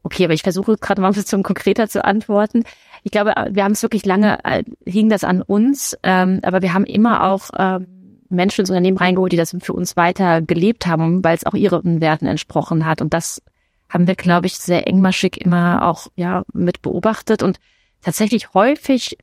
Okay, 0.03 0.22
aber 0.22 0.35
ich 0.35 0.43
versuche 0.43 0.77
gerade 0.77 1.01
mal 1.01 1.09
ein 1.09 1.14
bisschen 1.14 1.43
konkreter 1.43 1.89
zu 1.89 2.05
antworten. 2.05 2.62
Ich 3.03 3.11
glaube, 3.11 3.35
wir 3.51 3.64
haben 3.64 3.72
es 3.72 3.83
wirklich 3.83 4.07
lange, 4.07 4.39
äh, 4.45 4.62
hing 4.87 5.09
das 5.09 5.24
an 5.24 5.43
uns, 5.43 5.99
ähm, 6.05 6.39
aber 6.45 6.62
wir 6.62 6.74
haben 6.74 6.85
immer 6.85 7.24
auch 7.24 7.51
ähm, 7.59 7.89
Menschen 8.29 8.61
ins 8.61 8.70
Unternehmen 8.70 8.97
reingeholt, 8.97 9.33
die 9.33 9.37
das 9.37 9.57
für 9.61 9.72
uns 9.72 9.97
weiter 9.97 10.43
gelebt 10.43 10.87
haben, 10.87 11.22
weil 11.24 11.37
es 11.37 11.47
auch 11.47 11.55
ihren 11.55 12.01
Werten 12.01 12.27
entsprochen 12.27 12.87
hat. 12.87 13.01
Und 13.01 13.14
das 13.14 13.43
haben 13.89 14.07
wir, 14.07 14.14
glaube 14.14 14.47
ich, 14.47 14.59
sehr 14.59 14.87
engmaschig 14.87 15.41
immer 15.41 15.87
auch 15.87 16.09
ja 16.16 16.43
mit 16.53 16.83
beobachtet. 16.83 17.43
Und 17.43 17.59
tatsächlich 18.03 18.55
häufig, 18.55 19.18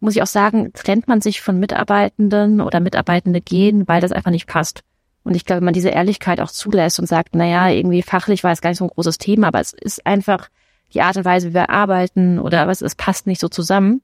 muss 0.00 0.16
ich 0.16 0.22
auch 0.22 0.26
sagen, 0.26 0.72
trennt 0.72 1.08
man 1.08 1.20
sich 1.20 1.40
von 1.40 1.58
Mitarbeitenden 1.58 2.60
oder 2.60 2.80
Mitarbeitende 2.80 3.40
gehen, 3.40 3.88
weil 3.88 4.00
das 4.00 4.12
einfach 4.12 4.30
nicht 4.30 4.46
passt. 4.46 4.82
Und 5.24 5.34
ich 5.34 5.46
glaube, 5.46 5.60
wenn 5.60 5.66
man 5.66 5.74
diese 5.74 5.88
Ehrlichkeit 5.88 6.40
auch 6.40 6.50
zulässt 6.50 7.00
und 7.00 7.06
sagt, 7.06 7.30
na 7.34 7.46
ja, 7.46 7.68
irgendwie 7.68 8.02
fachlich 8.02 8.44
war 8.44 8.52
es 8.52 8.60
gar 8.60 8.70
nicht 8.70 8.78
so 8.78 8.84
ein 8.84 8.90
großes 8.90 9.18
Thema, 9.18 9.48
aber 9.48 9.60
es 9.60 9.72
ist 9.72 10.04
einfach 10.06 10.48
die 10.92 11.00
Art 11.00 11.16
und 11.16 11.24
Weise, 11.24 11.50
wie 11.50 11.54
wir 11.54 11.70
arbeiten 11.70 12.38
oder 12.38 12.68
was, 12.68 12.82
es 12.82 12.94
passt 12.94 13.26
nicht 13.26 13.40
so 13.40 13.48
zusammen, 13.48 14.02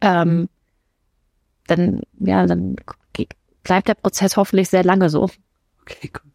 ähm, 0.00 0.48
dann, 1.68 2.02
ja, 2.18 2.46
dann 2.46 2.76
bleibt 3.62 3.88
der 3.88 3.94
Prozess 3.94 4.36
hoffentlich 4.36 4.68
sehr 4.68 4.84
lange 4.84 5.10
so. 5.10 5.28
Okay, 5.82 6.10
cool. 6.14 6.30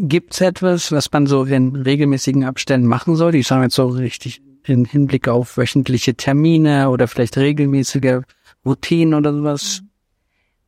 Gibt's 0.00 0.40
etwas, 0.40 0.92
was 0.92 1.10
man 1.10 1.26
so 1.26 1.44
in 1.44 1.74
regelmäßigen 1.74 2.44
Abständen 2.44 2.86
machen 2.86 3.16
soll? 3.16 3.34
Ich 3.34 3.48
sage 3.48 3.64
jetzt 3.64 3.74
so 3.74 3.88
richtig 3.88 4.40
in 4.64 4.84
Hinblick 4.84 5.26
auf 5.26 5.56
wöchentliche 5.56 6.14
Termine 6.14 6.90
oder 6.90 7.08
vielleicht 7.08 7.36
regelmäßige 7.36 8.20
Routinen 8.64 9.14
oder 9.14 9.32
sowas? 9.32 9.82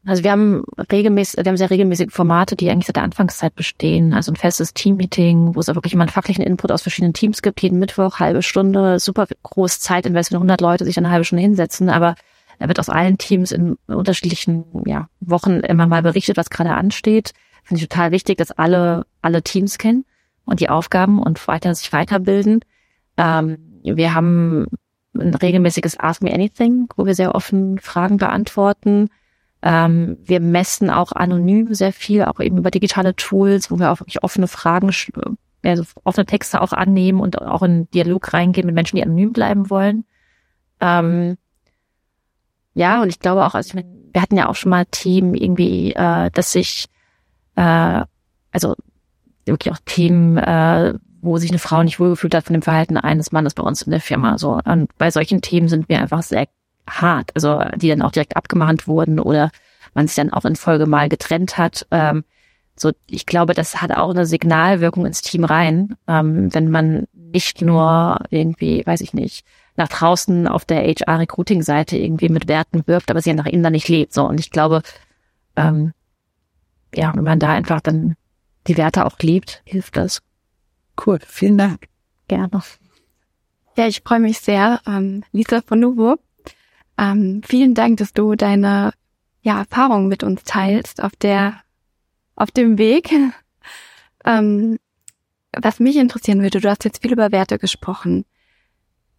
Also 0.07 0.25
wir 0.25 0.33
haben 0.33 0.65
regelmäßig, 0.91 1.45
wir 1.45 1.51
haben 1.51 1.59
sehr 1.59 1.71
regelmäßige 1.71 2.11
Formate, 2.11 2.57
die 2.57 2.71
eigentlich 2.71 2.87
seit 2.87 2.97
der 2.97 3.03
Anfangszeit 3.03 3.55
bestehen. 3.55 4.15
Also 4.15 4.33
ein 4.33 4.37
festes 4.37 4.73
Teammeeting, 4.73 5.55
wo 5.55 5.61
es 5.61 5.69
auch 5.69 5.75
wirklich 5.75 5.93
immer 5.93 6.05
einen 6.05 6.11
fachlichen 6.11 6.43
Input 6.43 6.73
aus 6.73 6.83
verschiedenen 6.83 7.13
Teams 7.13 7.43
gibt, 7.43 7.61
jeden 7.61 7.79
Mittwoch, 7.79 8.19
halbe 8.19 8.43
Stunde, 8.43 8.99
super 8.99 9.27
groß 9.43 9.79
Zeit, 9.81 10.07
wenn 10.07 10.17
100 10.17 10.61
Leute 10.61 10.87
sich 10.87 10.97
eine 10.97 11.11
halbe 11.11 11.25
Stunde 11.25 11.43
hinsetzen, 11.43 11.91
aber 11.91 12.15
da 12.61 12.69
wird 12.69 12.79
aus 12.79 12.91
allen 12.91 13.17
Teams 13.17 13.53
in 13.53 13.77
unterschiedlichen 13.87 14.65
ja, 14.85 15.09
Wochen 15.21 15.61
immer 15.61 15.87
mal 15.87 16.03
berichtet, 16.03 16.37
was 16.37 16.51
gerade 16.51 16.75
ansteht. 16.75 17.33
Finde 17.65 17.83
ich 17.83 17.89
total 17.89 18.13
wichtig, 18.13 18.37
dass 18.37 18.53
alle, 18.53 19.07
alle 19.23 19.43
Teams 19.43 19.79
kennen 19.79 20.05
und 20.45 20.61
die 20.61 20.69
Aufgaben 20.69 21.23
und 21.23 21.49
weiter 21.49 21.75
sich 21.75 21.91
weiterbilden. 21.93 22.61
Ähm, 23.17 23.81
wir 23.83 24.15
haben 24.15 24.67
ein 25.15 25.35
regelmäßiges 25.35 25.99
Ask 25.99 26.23
Me 26.23 26.33
Anything, 26.33 26.89
wo 26.97 27.07
wir 27.07 27.15
sehr 27.15 27.35
offen 27.35 27.79
Fragen 27.79 28.19
beantworten. 28.19 29.09
Ähm, 29.63 30.19
wir 30.23 30.41
messen 30.41 30.91
auch 30.91 31.13
anonym 31.13 31.73
sehr 31.73 31.95
viel, 31.95 32.25
auch 32.25 32.41
eben 32.41 32.59
über 32.59 32.71
digitale 32.71 33.17
Tools, 33.17 33.71
wo 33.71 33.79
wir 33.79 33.91
auch 33.91 34.01
wirklich 34.01 34.23
offene 34.23 34.49
Fragen, 34.49 34.91
also 35.65 35.85
offene 36.05 36.27
Texte 36.27 36.61
auch 36.61 36.75
annehmen 36.75 37.21
und 37.21 37.41
auch 37.41 37.63
in 37.63 37.91
Dialog 37.91 38.35
reingehen 38.35 38.67
mit 38.67 38.75
Menschen, 38.75 38.97
die 38.97 39.03
anonym 39.03 39.33
bleiben 39.33 39.71
wollen. 39.71 40.05
Ähm, 40.81 41.39
ja, 42.75 43.03
und 43.03 43.09
ich 43.09 43.21
glaube 43.21 43.45
auch, 43.45 43.55
also 43.55 43.69
ich 43.69 43.75
meine, 43.75 43.89
wir 44.13 44.23
hatten 44.23 44.37
ja 44.37 44.49
auch 44.49 44.55
schon 44.55 44.71
mal 44.71 44.87
Themen 44.87 45.35
irgendwie, 45.35 45.93
äh, 45.93 46.31
dass 46.31 46.53
sich, 46.53 46.87
äh, 47.57 48.03
also 48.53 48.75
wirklich 49.45 49.73
auch 49.73 49.81
Themen, 49.85 50.37
äh, 50.37 50.95
wo 51.23 51.37
sich 51.37 51.51
eine 51.51 51.59
Frau 51.59 51.83
nicht 51.83 52.01
wohlgefühlt 52.01 52.35
hat 52.35 52.45
von 52.45 52.55
dem 52.55 52.63
Verhalten 52.63 52.97
eines 52.97 53.33
Mannes 53.33 53.55
bei 53.55 53.63
uns 53.63 53.83
in 53.83 53.91
der 53.91 54.01
Firma. 54.01 54.39
So 54.39 54.61
und 54.65 54.97
bei 54.99 55.11
solchen 55.11 55.43
Themen 55.43 55.69
sind 55.69 55.89
wir 55.89 56.01
einfach 56.01 56.23
sehr 56.23 56.47
hart, 56.89 57.31
also 57.35 57.63
die 57.77 57.89
dann 57.89 58.03
auch 58.03 58.13
direkt 58.13 58.37
abgemahnt 58.37 58.89
wurden 58.89 59.21
oder 59.21 59.51
man 59.95 60.07
sich 60.07 60.17
dann 60.17 60.33
auch 60.33 60.45
in 60.45 60.57
Folge 60.57 60.87
mal 60.87 61.09
getrennt 61.09 61.59
hat. 61.59 61.87
Ähm, 61.91 62.25
so, 62.77 62.93
ich 63.07 63.27
glaube, 63.27 63.55
das 63.55 63.83
hat 63.83 63.93
auch 63.93 64.11
eine 64.11 64.25
Signalwirkung 64.25 65.05
ins 65.05 65.21
Team 65.21 65.45
rein, 65.45 65.97
ähm, 66.09 66.53
wenn 66.55 66.71
man 66.71 67.07
nicht 67.13 67.61
nur 67.61 68.19
irgendwie, 68.31 68.85
weiß 68.87 69.03
ich 69.03 69.13
nicht, 69.13 69.45
nach 69.81 69.89
draußen 69.89 70.47
auf 70.47 70.65
der 70.65 70.83
HR-Recruiting-Seite 70.83 71.97
irgendwie 71.97 72.29
mit 72.29 72.47
Werten 72.47 72.87
wirbt, 72.87 73.11
aber 73.11 73.21
sie 73.21 73.31
ja 73.31 73.37
nach 73.37 73.47
innen 73.47 73.63
dann 73.63 73.73
nicht 73.73 73.89
lebt. 73.89 74.13
So, 74.13 74.27
und 74.29 74.39
ich 74.39 74.51
glaube, 74.51 74.83
ähm, 75.57 75.93
ja, 76.95 77.13
wenn 77.15 77.25
man 77.25 77.39
da 77.41 77.51
einfach 77.51 77.81
dann 77.81 78.15
die 78.67 78.77
Werte 78.77 79.07
auch 79.07 79.19
liebt, 79.21 79.63
hilft 79.65 79.97
das. 79.97 80.21
Cool, 81.05 81.19
vielen 81.27 81.59
Dank. 81.59 81.89
Gerne. 82.29 82.63
Ja, 83.77 83.87
ich 83.87 84.03
freue 84.03 84.21
mich 84.21 84.39
sehr, 84.41 84.81
ähm, 84.87 85.25
Lisa 85.33 85.63
von 85.63 85.81
Nuvo. 85.81 86.17
Ähm, 86.99 87.41
vielen 87.45 87.75
Dank, 87.75 87.97
dass 87.97 88.13
du 88.13 88.35
deine 88.35 88.93
ja, 89.43 89.61
Erfahrungen 89.61 90.09
mit 90.09 90.23
uns 90.23 90.45
teilst 90.45 91.03
auf 91.03 91.17
der 91.17 91.63
auf 92.37 92.51
dem 92.51 92.77
Weg. 92.77 93.11
ähm, 94.25 94.79
was 95.53 95.81
mich 95.81 95.97
interessieren 95.97 96.43
würde, 96.43 96.61
du 96.61 96.69
hast 96.69 96.85
jetzt 96.85 97.03
viel 97.03 97.13
über 97.13 97.33
Werte 97.33 97.59
gesprochen. 97.59 98.25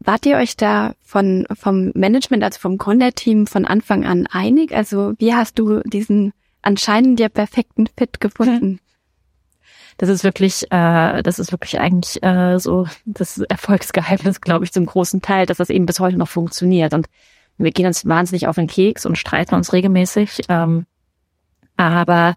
Wart 0.04 0.26
ihr 0.26 0.38
euch 0.38 0.58
da 0.58 0.96
von 1.04 1.46
vom 1.54 1.92
Management, 1.94 2.44
also 2.44 2.60
vom 2.60 2.80
Gründerteam 2.80 3.46
von 3.46 3.66
Anfang 3.66 4.04
an 4.04 4.26
einig? 4.26 4.76
Also 4.76 5.14
wie 5.20 5.36
hast 5.36 5.60
du 5.60 5.82
diesen 5.82 6.34
anscheinend 6.64 7.20
ja 7.20 7.30
perfekten 7.30 7.88
Fit 7.96 8.20
gefunden? 8.20 8.80
Das 9.98 10.10
ist 10.10 10.24
wirklich, 10.24 10.64
äh, 10.72 11.22
das 11.22 11.38
ist 11.38 11.52
wirklich 11.52 11.80
eigentlich 11.80 12.24
äh, 12.24 12.58
so 12.58 12.88
das 13.06 13.38
Erfolgsgeheimnis, 13.38 14.42
glaube 14.42 14.66
ich, 14.66 14.72
zum 14.72 14.88
großen 14.88 15.22
Teil, 15.22 15.46
dass 15.46 15.58
das 15.58 15.70
eben 15.70 15.86
bis 15.86 16.00
heute 16.00 16.18
noch 16.18 16.30
funktioniert. 16.30 16.96
Und 16.96 17.08
wir 17.60 17.70
gehen 17.70 17.86
uns 17.86 18.08
wahnsinnig 18.08 18.48
auf 18.48 18.56
den 18.56 18.66
Keks 18.66 19.06
und 19.06 19.20
streiten 19.20 19.54
uns 19.54 19.72
regelmäßig. 19.72 20.42
Ähm, 20.50 20.88
aber 21.78 22.36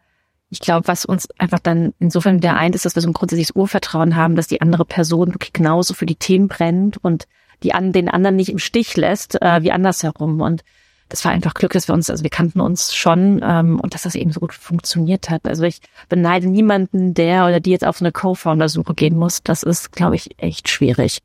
ich 0.50 0.60
glaube, 0.60 0.86
was 0.86 1.06
uns 1.06 1.30
einfach 1.38 1.60
dann 1.60 1.94
insofern 1.98 2.36
wieder 2.36 2.56
eint, 2.56 2.74
ist, 2.74 2.84
dass 2.84 2.94
wir 2.94 3.00
so 3.00 3.08
ein 3.08 3.14
grundsätzliches 3.14 3.56
Urvertrauen 3.56 4.16
haben, 4.16 4.36
dass 4.36 4.48
die 4.48 4.60
andere 4.60 4.84
Person 4.84 5.32
wirklich 5.32 5.54
genauso 5.54 5.94
für 5.94 6.06
die 6.06 6.16
Themen 6.16 6.48
brennt 6.48 7.02
und 7.02 7.26
die 7.62 7.74
an 7.74 7.92
den 7.92 8.08
anderen 8.08 8.36
nicht 8.36 8.50
im 8.50 8.58
Stich 8.58 8.96
lässt, 8.96 9.40
äh, 9.40 9.62
wie 9.62 9.72
andersherum. 9.72 10.40
Und 10.40 10.62
das 11.08 11.24
war 11.24 11.32
einfach 11.32 11.54
Glück, 11.54 11.72
dass 11.72 11.88
wir 11.88 11.94
uns, 11.94 12.10
also 12.10 12.22
wir 12.22 12.30
kannten 12.30 12.60
uns 12.60 12.94
schon 12.94 13.40
ähm, 13.44 13.78
und 13.80 13.94
dass 13.94 14.02
das 14.02 14.14
eben 14.14 14.32
so 14.32 14.40
gut 14.40 14.54
funktioniert 14.54 15.30
hat. 15.30 15.46
Also 15.46 15.64
ich 15.64 15.80
beneide 16.08 16.48
niemanden, 16.48 17.14
der 17.14 17.44
oder 17.44 17.60
die 17.60 17.70
jetzt 17.70 17.86
auf 17.86 17.98
so 17.98 18.04
eine 18.04 18.12
Co-Founder-Suche 18.12 18.94
gehen 18.94 19.16
muss. 19.16 19.42
Das 19.42 19.62
ist, 19.62 19.92
glaube 19.92 20.16
ich, 20.16 20.30
echt 20.38 20.68
schwierig. 20.68 21.20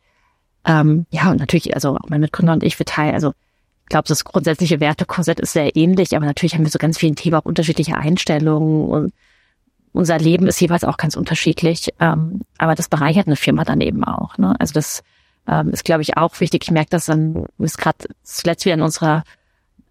Ähm, 0.66 1.06
ja, 1.10 1.32
und 1.32 1.40
natürlich, 1.40 1.74
also 1.74 1.96
auch 1.96 2.10
mein 2.10 2.22
Mitgründer 2.22 2.54
und 2.54 2.64
ich, 2.64 2.78
wir 2.78 2.86
teilen, 2.86 3.14
also 3.14 3.34
ich 3.84 3.90
glaube, 3.90 4.08
das 4.08 4.24
grundsätzliche 4.24 4.80
Wertekorsett 4.80 5.40
ist 5.40 5.54
sehr 5.54 5.76
ähnlich, 5.76 6.16
aber 6.16 6.26
natürlich 6.26 6.54
haben 6.54 6.64
wir 6.64 6.70
so 6.70 6.78
ganz 6.78 7.00
vielen 7.00 7.16
Themen 7.16 7.36
auch 7.36 7.46
unterschiedliche 7.46 7.98
Einstellungen 7.98 8.88
und 8.88 9.14
unser 9.94 10.20
Leben 10.20 10.46
ist 10.46 10.62
jeweils 10.62 10.84
auch 10.84 10.98
ganz 10.98 11.16
unterschiedlich. 11.16 11.90
Ähm, 12.00 12.42
aber 12.60 12.76
das 12.76 12.90
bereichert 12.90 13.26
eine 13.26 13.36
Firma 13.36 13.64
dann 13.64 13.82
eben 13.82 14.04
auch. 14.04 14.38
Ne? 14.38 14.56
Also 14.60 14.74
das 14.74 15.02
ähm, 15.50 15.70
ist, 15.70 15.84
glaube 15.84 16.02
ich, 16.02 16.18
auch 16.18 16.40
wichtig. 16.40 16.64
Ich 16.64 16.72
merke 16.72 16.92
das 16.92 17.06
dann, 17.06 17.46
ist 17.58 17.78
gerade 17.78 18.08
zuletzt 18.24 18.66
wieder 18.66 18.76
in 18.76 18.82
unserer 18.82 19.24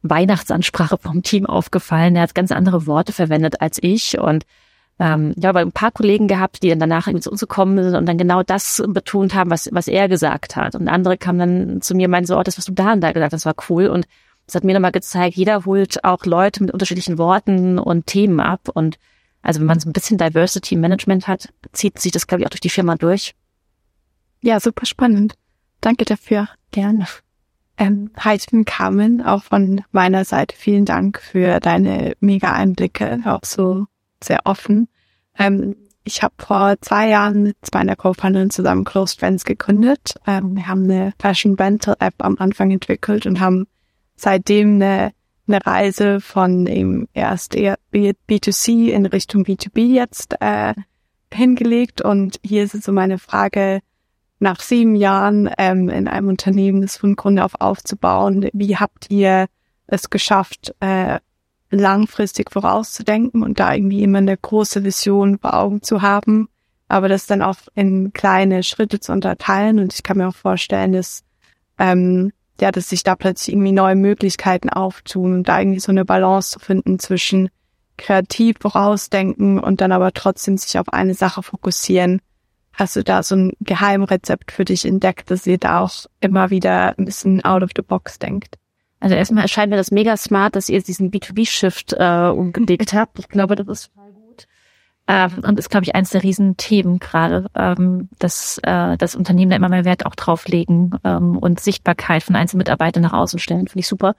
Weihnachtsansprache 0.02 0.98
vom 0.98 1.22
Team 1.22 1.46
aufgefallen. 1.46 2.16
Er 2.16 2.22
hat 2.22 2.34
ganz 2.34 2.52
andere 2.52 2.86
Worte 2.86 3.12
verwendet 3.12 3.60
als 3.60 3.78
ich 3.82 4.18
und 4.18 4.44
ähm, 5.00 5.34
ich 5.36 5.44
habe 5.44 5.60
ein 5.60 5.72
paar 5.72 5.90
Kollegen 5.90 6.28
gehabt, 6.28 6.62
die 6.62 6.68
dann 6.68 6.80
danach 6.80 7.06
zu 7.20 7.30
uns 7.30 7.40
gekommen 7.40 7.82
sind 7.82 7.94
und 7.94 8.06
dann 8.06 8.18
genau 8.18 8.42
das 8.42 8.82
betont 8.86 9.34
haben, 9.34 9.50
was, 9.50 9.68
was 9.72 9.88
er 9.88 10.08
gesagt 10.08 10.56
hat. 10.56 10.74
Und 10.74 10.88
andere 10.88 11.16
kamen 11.16 11.38
dann 11.38 11.82
zu 11.82 11.94
mir 11.94 12.06
und 12.06 12.10
meinten 12.12 12.26
so, 12.26 12.38
oh, 12.38 12.42
das, 12.42 12.58
was 12.58 12.64
du 12.64 12.72
da 12.72 12.92
und 12.92 13.00
da 13.00 13.12
gesagt 13.12 13.32
hast, 13.32 13.46
war 13.46 13.54
cool. 13.68 13.88
Und 13.88 14.06
das 14.46 14.56
hat 14.56 14.64
mir 14.64 14.74
nochmal 14.74 14.92
gezeigt, 14.92 15.36
jeder 15.36 15.64
holt 15.66 16.04
auch 16.04 16.24
Leute 16.24 16.62
mit 16.62 16.72
unterschiedlichen 16.72 17.18
Worten 17.18 17.78
und 17.78 18.06
Themen 18.06 18.40
ab. 18.40 18.68
Und 18.72 18.98
also 19.42 19.60
wenn 19.60 19.66
man 19.66 19.78
so 19.78 19.88
ein 19.88 19.92
bisschen 19.92 20.18
Diversity 20.18 20.74
Management 20.74 21.28
hat, 21.28 21.48
zieht 21.72 22.00
sich 22.00 22.12
das, 22.12 22.26
glaube 22.26 22.42
ich, 22.42 22.46
auch 22.46 22.50
durch 22.50 22.60
die 22.60 22.70
Firma 22.70 22.96
durch. 22.96 23.34
Ja, 24.40 24.58
super 24.58 24.86
spannend. 24.86 25.34
Danke 25.80 26.04
dafür. 26.04 26.48
Gerne. 26.70 27.06
Ähm, 27.76 28.10
bin 28.50 28.64
Carmen, 28.64 29.22
auch 29.22 29.44
von 29.44 29.82
meiner 29.92 30.24
Seite. 30.24 30.56
Vielen 30.56 30.84
Dank 30.84 31.20
für 31.20 31.60
deine 31.60 32.14
mega 32.20 32.52
Einblicke, 32.52 33.20
auch 33.24 33.44
so 33.44 33.86
sehr 34.22 34.40
offen. 34.44 34.88
Ähm, 35.38 35.76
ich 36.02 36.22
habe 36.22 36.34
vor 36.38 36.74
zwei 36.80 37.08
Jahren 37.08 37.42
mit 37.42 37.56
meiner 37.72 37.94
Co-Founderin 37.94 38.50
zusammen 38.50 38.84
Closed 38.84 39.20
Friends 39.20 39.44
gegründet. 39.44 40.14
Ähm, 40.26 40.56
wir 40.56 40.66
haben 40.66 40.84
eine 40.84 41.12
Fashion 41.20 41.54
Rental 41.54 41.96
App 42.00 42.14
am 42.18 42.36
Anfang 42.38 42.70
entwickelt 42.70 43.26
und 43.26 43.38
haben 43.38 43.66
seitdem 44.16 44.76
eine, 44.76 45.12
eine 45.46 45.64
Reise 45.64 46.20
von 46.20 46.66
eben 46.66 47.08
erst 47.12 47.54
eher 47.54 47.78
B2C 47.92 48.88
in 48.88 49.06
Richtung 49.06 49.44
B2B 49.44 49.92
jetzt 49.92 50.34
äh, 50.40 50.74
hingelegt. 51.32 52.00
Und 52.00 52.40
hier 52.42 52.64
ist 52.64 52.82
so 52.82 52.90
meine 52.90 53.18
Frage, 53.18 53.80
nach 54.38 54.60
sieben 54.60 54.94
Jahren 54.94 55.50
ähm, 55.58 55.88
in 55.88 56.08
einem 56.08 56.28
Unternehmen 56.28 56.82
das 56.82 56.96
von 56.96 57.16
Grunde 57.16 57.44
auf 57.44 57.60
aufzubauen, 57.60 58.48
wie 58.52 58.76
habt 58.76 59.10
ihr 59.10 59.46
es 59.86 60.10
geschafft, 60.10 60.74
äh, 60.80 61.18
langfristig 61.70 62.50
vorauszudenken 62.52 63.42
und 63.42 63.60
da 63.60 63.74
irgendwie 63.74 64.02
immer 64.02 64.18
eine 64.18 64.36
große 64.36 64.84
Vision 64.84 65.38
vor 65.38 65.54
Augen 65.54 65.82
zu 65.82 66.02
haben, 66.02 66.48
aber 66.88 67.08
das 67.08 67.26
dann 67.26 67.42
auch 67.42 67.56
in 67.74 68.12
kleine 68.12 68.62
Schritte 68.62 69.00
zu 69.00 69.12
unterteilen. 69.12 69.78
Und 69.78 69.94
ich 69.94 70.02
kann 70.02 70.18
mir 70.18 70.28
auch 70.28 70.34
vorstellen, 70.34 70.92
dass 70.92 71.24
ähm, 71.78 72.32
ja, 72.60 72.72
dass 72.72 72.88
sich 72.88 73.02
da 73.04 73.14
plötzlich 73.14 73.54
irgendwie 73.54 73.72
neue 73.72 73.94
Möglichkeiten 73.94 74.68
auftun 74.68 75.34
und 75.34 75.48
da 75.48 75.60
irgendwie 75.60 75.80
so 75.80 75.92
eine 75.92 76.04
Balance 76.04 76.52
zu 76.52 76.58
finden 76.58 76.98
zwischen 76.98 77.50
kreativ 77.96 78.56
vorausdenken 78.60 79.60
und 79.60 79.80
dann 79.80 79.92
aber 79.92 80.12
trotzdem 80.12 80.56
sich 80.56 80.78
auf 80.78 80.88
eine 80.92 81.14
Sache 81.14 81.42
fokussieren. 81.42 82.20
Hast 82.78 82.94
du 82.94 83.02
da 83.02 83.24
so 83.24 83.34
ein 83.34 83.52
Geheimrezept 83.58 84.52
für 84.52 84.64
dich 84.64 84.84
entdeckt, 84.84 85.32
dass 85.32 85.48
ihr 85.48 85.58
da 85.58 85.80
auch 85.80 86.06
immer 86.20 86.50
wieder 86.50 86.96
ein 86.96 87.06
bisschen 87.06 87.44
out 87.44 87.64
of 87.64 87.70
the 87.74 87.82
box 87.82 88.20
denkt? 88.20 88.56
Also 89.00 89.16
erstmal 89.16 89.42
erscheint 89.42 89.70
mir 89.70 89.76
das 89.76 89.90
mega 89.90 90.16
smart, 90.16 90.54
dass 90.54 90.68
ihr 90.68 90.80
diesen 90.80 91.10
B2B-Shift 91.10 91.94
äh, 91.98 92.28
umgelegt 92.30 92.92
habt. 92.92 93.18
Ich 93.18 93.28
glaube, 93.28 93.56
das 93.56 93.66
ist 93.66 93.90
total 93.92 94.12
gut. 94.12 94.46
Ähm, 95.08 95.44
und 95.44 95.58
ist, 95.58 95.70
glaube 95.70 95.86
ich, 95.86 95.96
eins 95.96 96.10
der 96.10 96.22
Riesenthemen 96.22 97.00
gerade, 97.00 97.46
ähm, 97.56 98.10
dass 98.20 98.60
äh, 98.62 98.96
das 98.96 99.16
Unternehmen 99.16 99.50
da 99.50 99.56
immer 99.56 99.70
mehr 99.70 99.84
Wert 99.84 100.06
auch 100.06 100.14
drauflegen 100.14 100.94
ähm, 101.02 101.36
und 101.36 101.58
Sichtbarkeit 101.58 102.22
von 102.22 102.36
einzelnen 102.36 102.58
Mitarbeitern 102.58 103.02
nach 103.02 103.12
außen 103.12 103.40
stellen. 103.40 103.66
Finde 103.66 103.80
ich 103.80 103.88
super. 103.88 104.14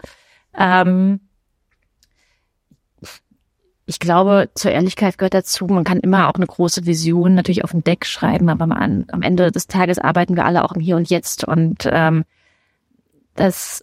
Ähm, 0.54 1.22
ich 3.90 4.00
glaube, 4.00 4.50
zur 4.54 4.70
Ehrlichkeit 4.70 5.18
gehört 5.18 5.34
dazu, 5.34 5.66
man 5.66 5.84
kann 5.84 6.00
immer 6.00 6.30
auch 6.30 6.36
eine 6.36 6.46
große 6.46 6.86
Vision 6.86 7.34
natürlich 7.34 7.64
auf 7.64 7.72
dem 7.72 7.84
Deck 7.84 8.06
schreiben, 8.06 8.48
aber 8.50 8.68
man, 8.68 9.06
am 9.12 9.24
Ende 9.24 9.52
des 9.52 9.66
Tages 9.66 9.98
arbeiten 9.98 10.36
wir 10.36 10.46
alle 10.46 10.64
auch 10.64 10.74
im 10.74 10.80
Hier 10.80 10.96
und 10.96 11.10
Jetzt 11.10 11.44
und 11.44 11.90
ähm, 11.92 12.24
das 13.34 13.82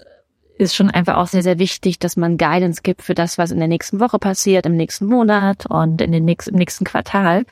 ist 0.59 0.77
schon 0.77 0.91
einfach 0.91 1.17
auch 1.17 1.27
sehr, 1.27 1.43
sehr 1.43 1.59
wichtig, 1.59 1.99
dass 1.99 2.17
man 2.17 2.39
Guidance 2.39 2.83
gibt 2.83 3.03
für 3.03 3.15
das, 3.15 3.37
was 3.37 3.51
in 3.51 3.59
der 3.59 3.67
nächsten 3.67 3.99
Woche 3.99 4.21
passiert, 4.21 4.65
im 4.65 4.77
nächsten 4.77 5.07
Monat 5.07 5.67
und 5.67 6.01
in 6.01 6.13
den 6.13 6.25
nächsten, 6.25 6.51
im 6.51 6.59
nächsten 6.59 6.85
Quartal. 6.85 7.45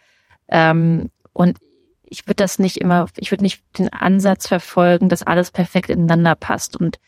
Ähm, 0.49 1.11
und 1.33 1.59
ich 2.05 2.27
würde 2.27 2.37
das 2.37 2.61
nicht 2.61 2.77
immer, 2.77 3.07
ich 3.17 3.33
würde 3.33 3.43
nicht 3.43 3.65
den 3.79 3.93
Ansatz 3.93 4.47
verfolgen, 4.47 5.09
dass 5.09 5.25
alles 5.25 5.51
perfekt 5.51 5.91
ineinander 5.91 6.37
passt. 6.37 6.77
Und 6.77 6.99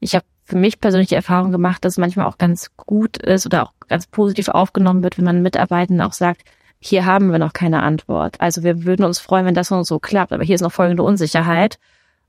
ich 0.00 0.14
habe 0.14 0.24
für 0.44 0.56
mich 0.56 0.80
persönlich 0.80 1.08
die 1.08 1.14
Erfahrung 1.14 1.50
gemacht, 1.50 1.84
dass 1.84 1.94
es 1.94 1.98
manchmal 1.98 2.26
auch 2.26 2.38
ganz 2.38 2.70
gut 2.76 3.16
ist 3.16 3.46
oder 3.46 3.64
auch 3.64 3.72
ganz 3.88 4.06
positiv 4.06 4.48
aufgenommen 4.48 5.02
wird, 5.02 5.18
wenn 5.18 5.24
man 5.24 5.42
Mitarbeitenden 5.42 6.06
auch 6.06 6.12
sagt, 6.12 6.42
hier 6.78 7.04
haben 7.04 7.32
wir 7.32 7.38
noch 7.38 7.52
keine 7.52 7.82
Antwort. 7.82 8.40
Also 8.40 8.62
wir 8.62 8.84
würden 8.84 9.04
uns 9.04 9.18
freuen, 9.18 9.46
wenn 9.46 9.54
das 9.54 9.72
und 9.72 9.84
so 9.84 9.98
klappt, 9.98 10.32
aber 10.32 10.44
hier 10.44 10.54
ist 10.54 10.60
noch 10.60 10.72
folgende 10.72 11.02
Unsicherheit. 11.02 11.78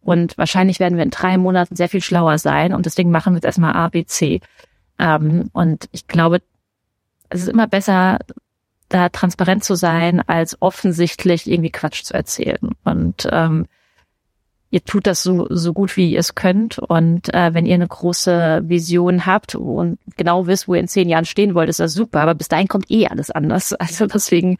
Und 0.01 0.38
wahrscheinlich 0.38 0.80
werden 0.80 0.97
wir 0.97 1.03
in 1.03 1.11
drei 1.11 1.38
Monaten 1.38 1.76
sehr 1.76 1.89
viel 1.89 2.01
schlauer 2.01 2.38
sein. 2.38 2.74
Und 2.74 2.86
deswegen 2.86 3.11
machen 3.11 3.34
wir 3.34 3.38
jetzt 3.38 3.45
erstmal 3.45 3.74
A, 3.74 3.89
B, 3.89 4.05
C. 4.05 4.41
Ähm, 4.97 5.49
und 5.53 5.89
ich 5.91 6.07
glaube, 6.07 6.41
es 7.30 7.41
ist 7.41 7.49
immer 7.49 7.68
besser, 7.68 8.20
da 8.89 9.09
transparent 9.09 9.63
zu 9.63 9.76
sein, 9.76 10.22
als 10.26 10.61
offensichtlich 10.61 11.45
irgendwie 11.45 11.72
Quatsch 11.72 12.03
zu 12.03 12.13
erzählen. 12.13 12.72
Und 12.86 13.28
ähm, 13.32 13.65
ihr 14.70 14.84
tut 14.84 15.07
das 15.07 15.24
so, 15.24 15.47
so 15.49 15.74
gut, 15.74 15.95
wie 15.97 16.11
ihr 16.11 16.20
es 16.20 16.36
könnt. 16.36 16.80
Und 16.80 17.34
äh, 17.34 17.53
wenn 17.53 17.65
ihr 17.65 17.76
eine 17.76 17.88
große 17.88 18.63
Vision 18.65 19.26
habt 19.26 19.55
und 19.55 19.97
genau 20.18 20.47
wisst, 20.47 20.68
wo 20.68 20.76
ihr 20.76 20.82
in 20.82 20.88
zehn 20.88 21.09
Jahren 21.09 21.26
stehen 21.26 21.55
wollt, 21.55 21.70
ist 21.70 21.80
das 21.80 21.93
super. 21.93 22.22
Aber 22.22 22.36
bis 22.36 22.49
dahin 22.49 22.68
kommt 22.68 22.89
eh 22.91 23.07
alles 23.07 23.32
anders. 23.32 23.74
Also 23.88 24.05
deswegen 24.05 24.57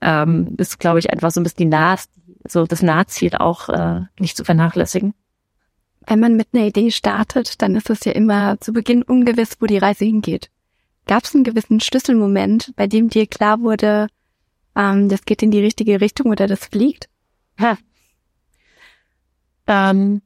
ähm, 0.00 0.54
ist, 0.58 0.78
glaube 0.78 0.98
ich, 0.98 1.10
einfach 1.10 1.30
so 1.30 1.40
ein 1.40 1.44
bisschen 1.44 1.70
die 1.70 1.76
Nas, 1.76 2.08
so 2.46 2.66
das 2.66 2.82
Nahziel 2.82 3.34
auch 3.36 3.68
äh, 3.68 4.02
nicht 4.18 4.36
zu 4.36 4.44
vernachlässigen. 4.44 5.14
Wenn 6.06 6.20
man 6.20 6.36
mit 6.36 6.48
einer 6.52 6.66
Idee 6.66 6.90
startet, 6.90 7.62
dann 7.62 7.74
ist 7.74 7.90
es 7.90 8.04
ja 8.04 8.12
immer 8.12 8.60
zu 8.60 8.72
Beginn 8.72 9.02
ungewiss, 9.02 9.56
wo 9.60 9.66
die 9.66 9.78
Reise 9.78 10.04
hingeht. 10.04 10.50
Gab 11.06 11.24
es 11.24 11.34
einen 11.34 11.44
gewissen 11.44 11.80
Schlüsselmoment, 11.80 12.74
bei 12.76 12.86
dem 12.86 13.08
dir 13.08 13.26
klar 13.26 13.60
wurde, 13.60 14.08
ähm, 14.76 15.08
das 15.08 15.24
geht 15.24 15.42
in 15.42 15.50
die 15.50 15.60
richtige 15.60 16.00
Richtung 16.00 16.30
oder 16.30 16.46
das 16.46 16.66
fliegt? 16.66 17.08
Ha. 17.60 17.78
Ähm, 19.66 20.22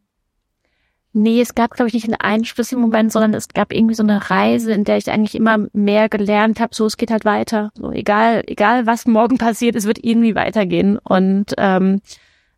Nee, 1.12 1.40
es 1.40 1.56
gab, 1.56 1.72
glaube 1.72 1.88
ich, 1.88 1.94
nicht 1.94 2.04
einen 2.04 2.20
einschlüssigen 2.20 2.80
Moment, 2.80 3.10
sondern 3.10 3.34
es 3.34 3.48
gab 3.48 3.72
irgendwie 3.72 3.96
so 3.96 4.04
eine 4.04 4.30
Reise, 4.30 4.72
in 4.72 4.84
der 4.84 4.96
ich 4.96 5.10
eigentlich 5.10 5.34
immer 5.34 5.66
mehr 5.72 6.08
gelernt 6.08 6.60
habe, 6.60 6.72
so 6.72 6.86
es 6.86 6.96
geht 6.96 7.10
halt 7.10 7.24
weiter. 7.24 7.72
So 7.74 7.90
egal, 7.90 8.44
egal 8.46 8.86
was 8.86 9.06
morgen 9.06 9.36
passiert, 9.36 9.74
es 9.74 9.86
wird 9.86 10.04
irgendwie 10.04 10.36
weitergehen. 10.36 10.98
Und 10.98 11.46
ähm, 11.58 12.00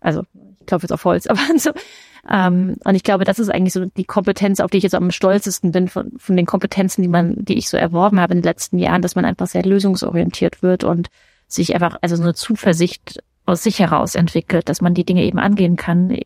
also 0.01 0.25
ich 0.61 0.67
glaube 0.67 0.83
jetzt 0.83 0.93
auf 0.93 1.05
Holz, 1.07 1.27
aber 1.29 1.41
so. 1.57 1.71
Ähm, 2.29 2.77
und 2.85 2.95
ich 2.95 3.03
glaube, 3.03 3.25
das 3.25 3.39
ist 3.39 3.49
eigentlich 3.49 3.73
so 3.73 3.87
die 3.87 4.05
Kompetenz, 4.05 4.61
auf 4.61 4.71
die 4.71 4.77
ich 4.77 4.85
jetzt 4.85 4.95
am 4.95 5.11
stolzesten 5.11 5.73
bin 5.73 5.89
von, 5.89 6.13
von 6.19 6.37
den 6.37 6.47
Kompetenzen, 6.47 7.01
die 7.01 7.09
man, 7.09 7.37
die 7.39 7.57
ich 7.57 7.71
so 7.71 7.79
erworben 7.79 8.21
habe 8.21 8.35
in 8.35 8.41
den 8.41 8.45
letzten 8.45 8.79
Jahren, 8.79 9.01
dass 9.01 9.15
man 9.15 9.25
einfach 9.25 9.47
sehr 9.47 9.65
lösungsorientiert 9.65 10.63
wird 10.63 10.85
und 10.85 11.09
sich 11.49 11.75
einfach, 11.75 11.97
also 12.03 12.17
so 12.17 12.23
eine 12.23 12.35
Zuversicht 12.35 13.23
aus 13.47 13.63
sich 13.63 13.79
heraus 13.79 14.15
entwickelt, 14.15 14.69
dass 14.69 14.83
man 14.83 14.95
die 14.95 15.05
Dinge 15.05 15.25
eben 15.25 15.39
angehen 15.39 15.77
kann, 15.77 16.17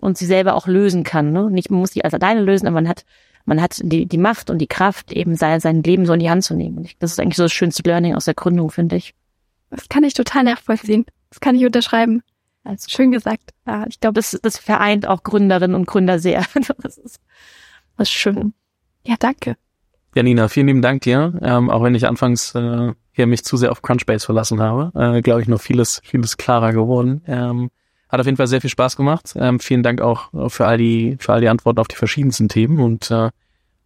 und 0.00 0.18
sie 0.18 0.26
selber 0.26 0.54
auch 0.54 0.66
lösen 0.66 1.04
kann. 1.04 1.32
Ne? 1.32 1.50
Nicht, 1.50 1.70
man 1.70 1.80
muss 1.80 1.92
die 1.92 2.04
als 2.04 2.14
alleine 2.14 2.40
lösen, 2.40 2.66
aber 2.66 2.74
man 2.74 2.88
hat, 2.88 3.04
man 3.44 3.60
hat 3.60 3.80
die, 3.82 4.06
die 4.06 4.18
Macht 4.18 4.50
und 4.50 4.58
die 4.58 4.66
Kraft, 4.66 5.12
eben 5.12 5.34
sein, 5.36 5.60
sein 5.60 5.82
Leben 5.82 6.06
so 6.06 6.12
in 6.12 6.20
die 6.20 6.30
Hand 6.30 6.44
zu 6.44 6.54
nehmen. 6.54 6.78
Und 6.78 7.02
das 7.02 7.12
ist 7.12 7.20
eigentlich 7.20 7.36
so 7.36 7.44
das 7.44 7.52
schönste 7.52 7.82
Learning 7.84 8.14
aus 8.14 8.24
der 8.24 8.34
Gründung, 8.34 8.70
finde 8.70 8.96
ich. 8.96 9.14
Das 9.70 9.88
kann 9.88 10.04
ich 10.04 10.14
total 10.14 10.44
nachvollziehen. 10.44 11.06
Das 11.28 11.40
kann 11.40 11.54
ich 11.54 11.64
unterschreiben. 11.64 12.22
Also 12.64 12.88
schön 12.88 13.10
gesagt. 13.10 13.50
Ja, 13.66 13.86
ich 13.88 14.00
glaube, 14.00 14.14
das, 14.14 14.38
das 14.42 14.58
vereint 14.58 15.06
auch 15.06 15.22
Gründerinnen 15.22 15.74
und 15.74 15.86
Gründer 15.86 16.18
sehr. 16.18 16.44
Das 16.82 16.98
ist, 16.98 17.20
das 17.96 18.08
ist 18.08 18.10
schön. 18.10 18.54
Ja, 19.06 19.16
danke. 19.18 19.56
Janina, 20.14 20.48
vielen 20.48 20.66
lieben 20.66 20.82
Dank 20.82 21.02
dir. 21.02 21.38
Ähm, 21.40 21.70
auch 21.70 21.82
wenn 21.82 21.94
ich 21.94 22.06
anfangs 22.06 22.54
äh, 22.54 22.92
hier 23.12 23.26
mich 23.26 23.44
zu 23.44 23.56
sehr 23.56 23.70
auf 23.70 23.82
Crunchbase 23.82 24.26
verlassen 24.26 24.60
habe, 24.60 24.90
äh, 24.98 25.22
glaube 25.22 25.42
ich 25.42 25.48
noch 25.48 25.60
vieles, 25.60 26.00
vieles 26.04 26.36
klarer 26.36 26.72
geworden. 26.72 27.22
Ähm, 27.26 27.70
hat 28.10 28.20
auf 28.20 28.26
jeden 28.26 28.36
Fall 28.36 28.46
sehr 28.46 28.60
viel 28.60 28.70
Spaß 28.70 28.96
gemacht. 28.96 29.34
Ähm, 29.36 29.60
vielen 29.60 29.82
Dank 29.82 30.00
auch 30.00 30.50
für 30.50 30.66
all 30.66 30.78
die, 30.78 31.16
für 31.20 31.32
all 31.32 31.40
die 31.40 31.48
Antworten 31.48 31.78
auf 31.78 31.88
die 31.88 31.96
verschiedensten 31.96 32.48
Themen 32.48 32.80
und 32.80 33.10
äh, 33.10 33.30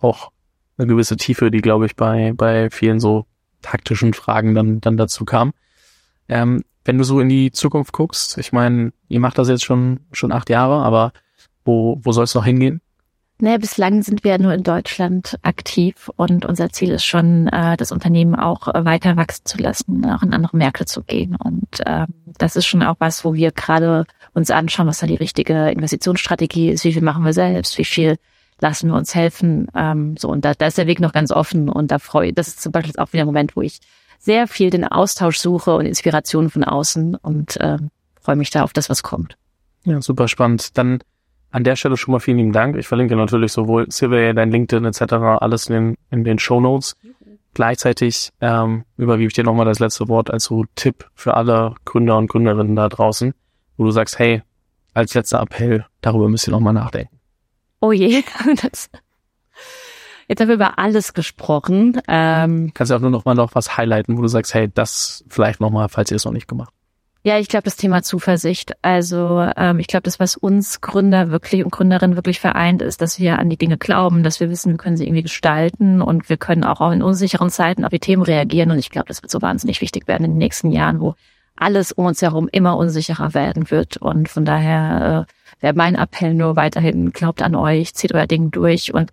auch 0.01 0.31
eine 0.77 0.87
gewisse 0.87 1.17
Tiefe, 1.17 1.51
die, 1.51 1.61
glaube 1.61 1.87
ich, 1.87 1.95
bei, 1.95 2.33
bei 2.35 2.71
vielen 2.71 3.01
so 3.01 3.27
taktischen 3.63 4.15
Fragen 4.15 4.55
dann, 4.55 4.81
dann 4.81 4.97
dazu 4.97 5.25
kam. 5.25 5.53
Ähm, 6.29 6.65
wenn 6.85 6.99
du 6.99 7.05
so 7.05 7.21
in 7.21 7.29
die 7.29 7.51
Zukunft 7.51 7.93
guckst, 7.93 8.39
ich 8.39 8.53
meine, 8.53 8.93
ihr 9.09 9.21
macht 9.21 9.39
das 9.39 9.49
jetzt 9.49 9.65
schon, 9.65 10.01
schon 10.13 10.33
acht 10.33 10.51
Jahre, 10.51 10.83
aber 10.83 11.13
wo, 11.65 11.99
wo 12.03 12.13
soll 12.13 12.25
es 12.25 12.35
noch 12.35 12.45
hingehen? 12.45 12.81
Naja, 13.41 13.59
bislang 13.59 14.03
sind 14.03 14.23
wir 14.23 14.39
nur 14.39 14.55
in 14.55 14.63
Deutschland 14.63 15.39
aktiv 15.43 16.09
und 16.15 16.45
unser 16.45 16.71
Ziel 16.71 16.93
ist 16.93 17.05
schon, 17.05 17.49
äh, 17.49 17.77
das 17.77 17.91
Unternehmen 17.91 18.37
auch 18.37 18.69
weiter 18.69 19.17
wachsen 19.17 19.45
zu 19.45 19.59
lassen, 19.59 20.05
auch 20.07 20.23
in 20.23 20.33
andere 20.33 20.57
Märkte 20.57 20.85
zu 20.85 21.03
gehen. 21.03 21.35
Und 21.35 21.81
äh, 21.85 22.07
das 22.39 22.55
ist 22.55 22.67
schon 22.67 22.85
auch 22.85 22.97
was, 23.01 23.25
wo 23.25 23.35
wir 23.35 23.51
gerade 23.51 24.07
uns 24.35 24.53
anschauen, 24.53 24.87
was 24.87 24.99
da 24.99 25.09
die 25.09 25.17
richtige 25.17 25.71
Investitionsstrategie 25.71 26.71
ist, 26.71 26.85
wie 26.85 26.93
viel 26.93 27.03
machen 27.03 27.25
wir 27.25 27.33
selbst, 27.33 27.77
wie 27.77 27.85
viel 27.85 28.19
lassen 28.61 28.89
wir 28.89 28.97
uns 28.97 29.17
helfen. 29.17 29.67
Ähm, 29.75 30.17
so 30.17 30.29
und 30.29 30.45
da, 30.45 30.55
da 30.55 30.67
ist 30.67 30.79
der 30.79 30.87
Weg 30.87 31.01
noch 31.01 31.13
ganz 31.13 31.33
offen 31.33 31.69
und 31.69 31.91
da 31.91 31.99
freue 31.99 32.29
ich, 32.29 32.35
das 32.37 32.47
ist 32.49 32.63
zum 32.63 32.71
Beispiel 32.71 32.95
auch 32.99 33.13
wieder 33.13 33.25
ein 33.25 33.27
Moment, 33.27 33.57
wo 33.57 33.63
ich 33.63 33.81
sehr 34.21 34.47
viel 34.47 34.71
den 34.71 34.85
Austausch 34.85 35.39
suche 35.39 35.75
und 35.75 35.87
Inspiration 35.87 36.51
von 36.51 36.63
außen 36.63 37.17
und 37.17 37.57
äh, 37.57 37.79
freue 38.21 38.37
mich 38.37 38.51
da 38.51 38.63
auf 38.63 38.73
das, 38.73 38.89
was 38.89 39.03
kommt. 39.03 39.37
Ja, 39.85 40.01
super 40.01 40.29
spannend. 40.29 40.79
Dann 40.79 41.01
an 41.55 41.63
der 41.63 41.77
Stelle 41.77 41.97
schon 41.97 42.11
mal 42.11 42.19
vielen 42.19 42.39
lieben 42.39 42.53
Dank. 42.53 42.77
Ich 42.77 42.89
verlinke 42.89 43.15
natürlich 43.15 43.53
sowohl 43.53 43.89
Silvia, 43.89 44.33
dein 44.33 44.51
LinkedIn 44.51 44.85
etc. 44.87 45.13
alles 45.39 45.69
in 45.69 45.75
den, 45.75 45.97
in 46.11 46.25
den 46.25 46.41
Show 46.41 46.61
Notes. 46.61 46.97
Gleichzeitig 47.55 48.33
ähm, 48.41 48.85
übergebe 48.97 49.29
ich 49.29 49.35
dir 49.35 49.45
nochmal 49.45 49.65
das 49.65 49.79
letzte 49.79 50.09
Wort 50.09 50.33
als 50.33 50.45
so 50.45 50.65
Tipp 50.75 51.09
für 51.15 51.35
alle 51.35 51.77
Gründer 51.85 52.19
und 52.19 52.27
Gründerinnen 52.27 52.75
da 52.75 52.89
draußen, 52.89 53.35
wo 53.77 53.85
du 53.85 53.93
sagst, 53.93 54.19
hey, 54.19 54.43
als 54.95 55.15
letzter 55.15 55.41
Appell, 55.41 55.87
darüber 56.01 56.29
müsst 56.29 56.49
ihr 56.49 56.51
nochmal 56.51 56.73
nachdenken. 56.73 57.21
Oh 57.81 57.93
je, 57.93 58.25
das, 58.61 58.91
jetzt 60.27 60.41
haben 60.41 60.49
wir 60.49 60.57
über 60.57 60.81
alles 60.81 61.15
gesprochen. 61.15 62.03
Ähm, 62.09 62.73
Kannst 62.75 62.91
du 62.91 62.97
auch 62.97 63.01
nur 63.01 63.11
noch 63.11 63.27
mal 63.27 63.37
noch 63.37 63.55
was 63.55 63.77
highlighten, 63.77 64.19
wo 64.19 64.23
du 64.23 64.29
sagst, 64.29 64.55
hey, 64.55 64.69
das 64.75 65.25
vielleicht 65.29 65.61
nochmal, 65.61 65.89
falls 65.89 66.11
ihr 66.11 66.17
es 66.17 66.25
noch 66.25 66.33
nicht 66.33 66.49
gemacht 66.49 66.71
habt. 66.73 66.84
Ja, 67.27 67.39
ich 67.39 67.49
glaube, 67.49 67.65
das 67.65 67.77
Thema 67.77 68.03
Zuversicht. 68.03 68.75
Also 68.83 69.49
ähm, 69.57 69.79
ich 69.79 69.87
glaube, 69.87 70.03
das, 70.03 70.21
was 70.21 70.37
uns 70.37 70.83
Gründer 70.83 71.31
wirklich 71.31 71.65
und 71.65 71.71
Gründerinnen 71.71 72.17
wirklich 72.17 72.39
vereint, 72.39 72.83
ist, 72.83 73.01
dass 73.01 73.19
wir 73.19 73.39
an 73.39 73.49
die 73.49 73.57
Dinge 73.57 73.79
glauben, 73.79 74.23
dass 74.23 74.41
wir 74.41 74.51
wissen, 74.51 74.73
wir 74.73 74.77
können 74.77 74.99
sie 74.99 75.05
irgendwie 75.07 75.23
gestalten 75.23 76.03
und 76.03 76.29
wir 76.29 76.37
können 76.37 76.65
auch, 76.65 76.93
in 76.93 77.03
unsicheren 77.03 77.49
Zeiten 77.49 77.87
auf 77.87 77.91
die 77.91 77.99
Themen 77.99 78.23
reagieren. 78.23 78.71
Und 78.71 78.79
ich 78.79 78.91
glaube, 78.91 79.09
das 79.09 79.23
wird 79.23 79.31
so 79.31 79.41
wahnsinnig 79.41 79.81
wichtig 79.81 80.07
werden 80.07 80.25
in 80.25 80.33
den 80.33 80.39
nächsten 80.39 80.71
Jahren, 80.71 81.01
wo 81.01 81.15
alles 81.57 81.93
um 81.93 82.05
uns 82.05 82.21
herum 82.21 82.47
immer 82.53 82.77
unsicherer 82.77 83.33
werden 83.33 83.71
wird. 83.71 83.97
Und 83.97 84.29
von 84.29 84.45
daher 84.45 85.27
äh, 85.27 85.63
wäre 85.63 85.75
mein 85.75 85.95
Appell 85.95 86.35
nur 86.35 86.57
weiterhin, 86.57 87.11
glaubt 87.13 87.41
an 87.41 87.55
euch, 87.55 87.95
zieht 87.95 88.13
euer 88.13 88.27
Ding 88.27 88.51
durch 88.51 88.93
und 88.93 89.13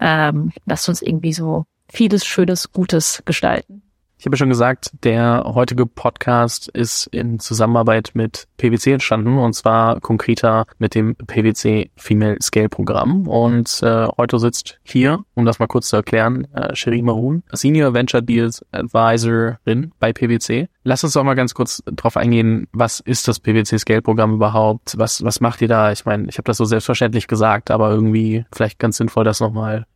ähm, 0.00 0.52
lasst 0.64 0.88
uns 0.88 1.02
irgendwie 1.02 1.34
so 1.34 1.66
vieles 1.90 2.24
Schönes, 2.24 2.72
Gutes 2.72 3.22
gestalten. 3.26 3.82
Ich 4.20 4.26
habe 4.26 4.34
ja 4.34 4.38
schon 4.40 4.50
gesagt, 4.50 4.90
der 5.02 5.44
heutige 5.46 5.86
Podcast 5.86 6.68
ist 6.68 7.06
in 7.06 7.38
Zusammenarbeit 7.38 8.10
mit 8.12 8.48
PwC 8.58 8.92
entstanden 8.92 9.38
und 9.38 9.54
zwar 9.54 9.98
konkreter 10.00 10.66
mit 10.78 10.94
dem 10.94 11.16
PwC 11.16 11.90
Female 11.96 12.36
Scale 12.42 12.68
Programm. 12.68 13.26
Und 13.26 13.82
äh, 13.82 14.08
heute 14.18 14.38
sitzt 14.38 14.78
hier, 14.82 15.24
um 15.32 15.46
das 15.46 15.58
mal 15.58 15.68
kurz 15.68 15.88
zu 15.88 15.96
erklären, 15.96 16.46
äh, 16.52 16.74
Cherie 16.74 17.00
Maroon, 17.00 17.44
Senior 17.50 17.94
Venture 17.94 18.20
Deals 18.20 18.62
Advisorin 18.72 19.92
bei 19.98 20.12
PwC. 20.12 20.68
Lass 20.84 21.02
uns 21.02 21.14
doch 21.14 21.24
mal 21.24 21.32
ganz 21.32 21.54
kurz 21.54 21.82
drauf 21.86 22.18
eingehen, 22.18 22.68
was 22.72 23.00
ist 23.00 23.26
das 23.26 23.40
PwC 23.40 23.78
Scale 23.78 24.02
Programm 24.02 24.34
überhaupt? 24.34 24.98
Was, 24.98 25.24
was 25.24 25.40
macht 25.40 25.62
ihr 25.62 25.68
da? 25.68 25.92
Ich 25.92 26.04
meine, 26.04 26.28
ich 26.28 26.36
habe 26.36 26.44
das 26.44 26.58
so 26.58 26.66
selbstverständlich 26.66 27.26
gesagt, 27.26 27.70
aber 27.70 27.90
irgendwie 27.90 28.44
vielleicht 28.52 28.78
ganz 28.78 28.98
sinnvoll, 28.98 29.24
das 29.24 29.40
nochmal 29.40 29.86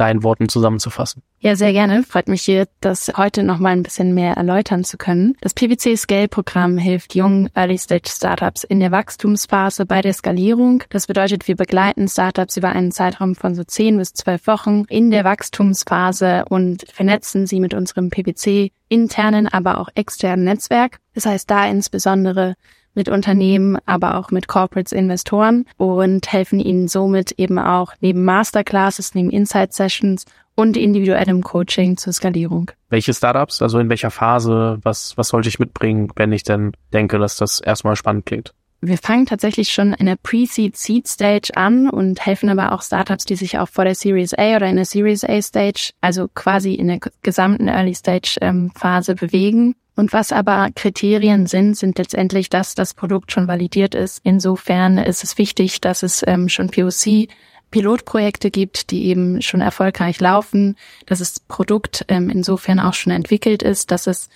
deinen 0.00 0.22
Worten 0.22 0.48
zusammenzufassen. 0.48 1.22
Ja, 1.40 1.54
sehr 1.54 1.72
gerne. 1.72 2.02
Freut 2.02 2.28
mich 2.28 2.42
hier, 2.42 2.66
das 2.80 3.12
heute 3.16 3.42
noch 3.42 3.58
mal 3.58 3.70
ein 3.70 3.82
bisschen 3.82 4.14
mehr 4.14 4.34
erläutern 4.34 4.82
zu 4.82 4.96
können. 4.96 5.36
Das 5.40 5.54
PwC 5.54 5.96
Scale 5.96 6.28
Programm 6.28 6.78
hilft 6.78 7.14
jungen 7.14 7.48
Early 7.54 7.78
Stage 7.78 8.08
Startups 8.08 8.64
in 8.64 8.80
der 8.80 8.90
Wachstumsphase 8.90 9.86
bei 9.86 10.02
der 10.02 10.12
Skalierung. 10.12 10.82
Das 10.90 11.06
bedeutet, 11.06 11.46
wir 11.46 11.56
begleiten 11.56 12.08
Startups 12.08 12.56
über 12.56 12.70
einen 12.70 12.90
Zeitraum 12.90 13.34
von 13.34 13.54
so 13.54 13.62
zehn 13.62 13.98
bis 13.98 14.12
zwölf 14.14 14.46
Wochen 14.46 14.84
in 14.88 15.10
der 15.10 15.24
Wachstumsphase 15.24 16.44
und 16.48 16.84
vernetzen 16.92 17.46
sie 17.46 17.60
mit 17.60 17.74
unserem 17.74 18.10
PwC 18.10 18.72
internen, 18.88 19.46
aber 19.46 19.78
auch 19.78 19.88
externen 19.94 20.44
Netzwerk. 20.44 20.98
Das 21.14 21.26
heißt 21.26 21.50
da 21.50 21.68
insbesondere 21.68 22.54
mit 22.98 23.08
Unternehmen, 23.08 23.78
aber 23.86 24.18
auch 24.18 24.30
mit 24.30 24.48
Corporates, 24.48 24.92
Investoren 24.92 25.64
und 25.78 26.30
helfen 26.30 26.60
ihnen 26.60 26.88
somit 26.88 27.32
eben 27.38 27.58
auch 27.58 27.94
neben 28.00 28.24
Masterclasses, 28.24 29.14
neben 29.14 29.30
Insight 29.30 29.72
Sessions 29.72 30.26
und 30.54 30.76
individuellem 30.76 31.42
Coaching 31.42 31.96
zur 31.96 32.12
Skalierung. 32.12 32.72
Welche 32.90 33.14
Startups, 33.14 33.62
also 33.62 33.78
in 33.78 33.88
welcher 33.88 34.10
Phase, 34.10 34.78
was, 34.82 35.16
was 35.16 35.28
sollte 35.28 35.48
ich 35.48 35.60
mitbringen, 35.60 36.10
wenn 36.16 36.32
ich 36.32 36.42
denn 36.42 36.72
denke, 36.92 37.18
dass 37.18 37.36
das 37.36 37.60
erstmal 37.60 37.94
spannend 37.94 38.26
klingt? 38.26 38.52
Wir 38.80 38.98
fangen 38.98 39.26
tatsächlich 39.26 39.70
schon 39.70 39.92
in 39.92 40.06
der 40.06 40.16
Pre-Seed 40.16 40.76
Seed 40.76 41.08
Stage 41.08 41.50
an 41.54 41.88
und 41.88 42.24
helfen 42.24 42.48
aber 42.48 42.72
auch 42.72 42.82
Startups, 42.82 43.24
die 43.24 43.34
sich 43.34 43.58
auch 43.58 43.68
vor 43.68 43.84
der 43.84 43.96
Series 43.96 44.34
A 44.34 44.56
oder 44.56 44.66
in 44.66 44.76
der 44.76 44.84
Series 44.84 45.24
A 45.24 45.40
Stage, 45.42 45.90
also 46.00 46.28
quasi 46.32 46.74
in 46.74 46.88
der 46.88 47.00
gesamten 47.22 47.68
Early 47.68 47.94
Stage 47.94 48.36
ähm, 48.40 48.70
Phase 48.74 49.14
bewegen. 49.16 49.74
Und 49.98 50.12
was 50.12 50.30
aber 50.30 50.68
Kriterien 50.76 51.48
sind, 51.48 51.76
sind 51.76 51.98
letztendlich, 51.98 52.48
dass 52.48 52.76
das 52.76 52.94
Produkt 52.94 53.32
schon 53.32 53.48
validiert 53.48 53.96
ist. 53.96 54.20
Insofern 54.22 54.96
ist 54.96 55.24
es 55.24 55.38
wichtig, 55.38 55.80
dass 55.80 56.04
es 56.04 56.22
ähm, 56.24 56.48
schon 56.48 56.70
POC 56.70 57.26
Pilotprojekte 57.72 58.52
gibt, 58.52 58.92
die 58.92 59.06
eben 59.06 59.42
schon 59.42 59.60
erfolgreich 59.60 60.20
laufen, 60.20 60.76
dass 61.06 61.18
das 61.18 61.40
Produkt 61.40 62.04
ähm, 62.06 62.30
insofern 62.30 62.78
auch 62.78 62.94
schon 62.94 63.12
entwickelt 63.12 63.64
ist, 63.64 63.90
dass 63.90 64.06
es 64.06 64.28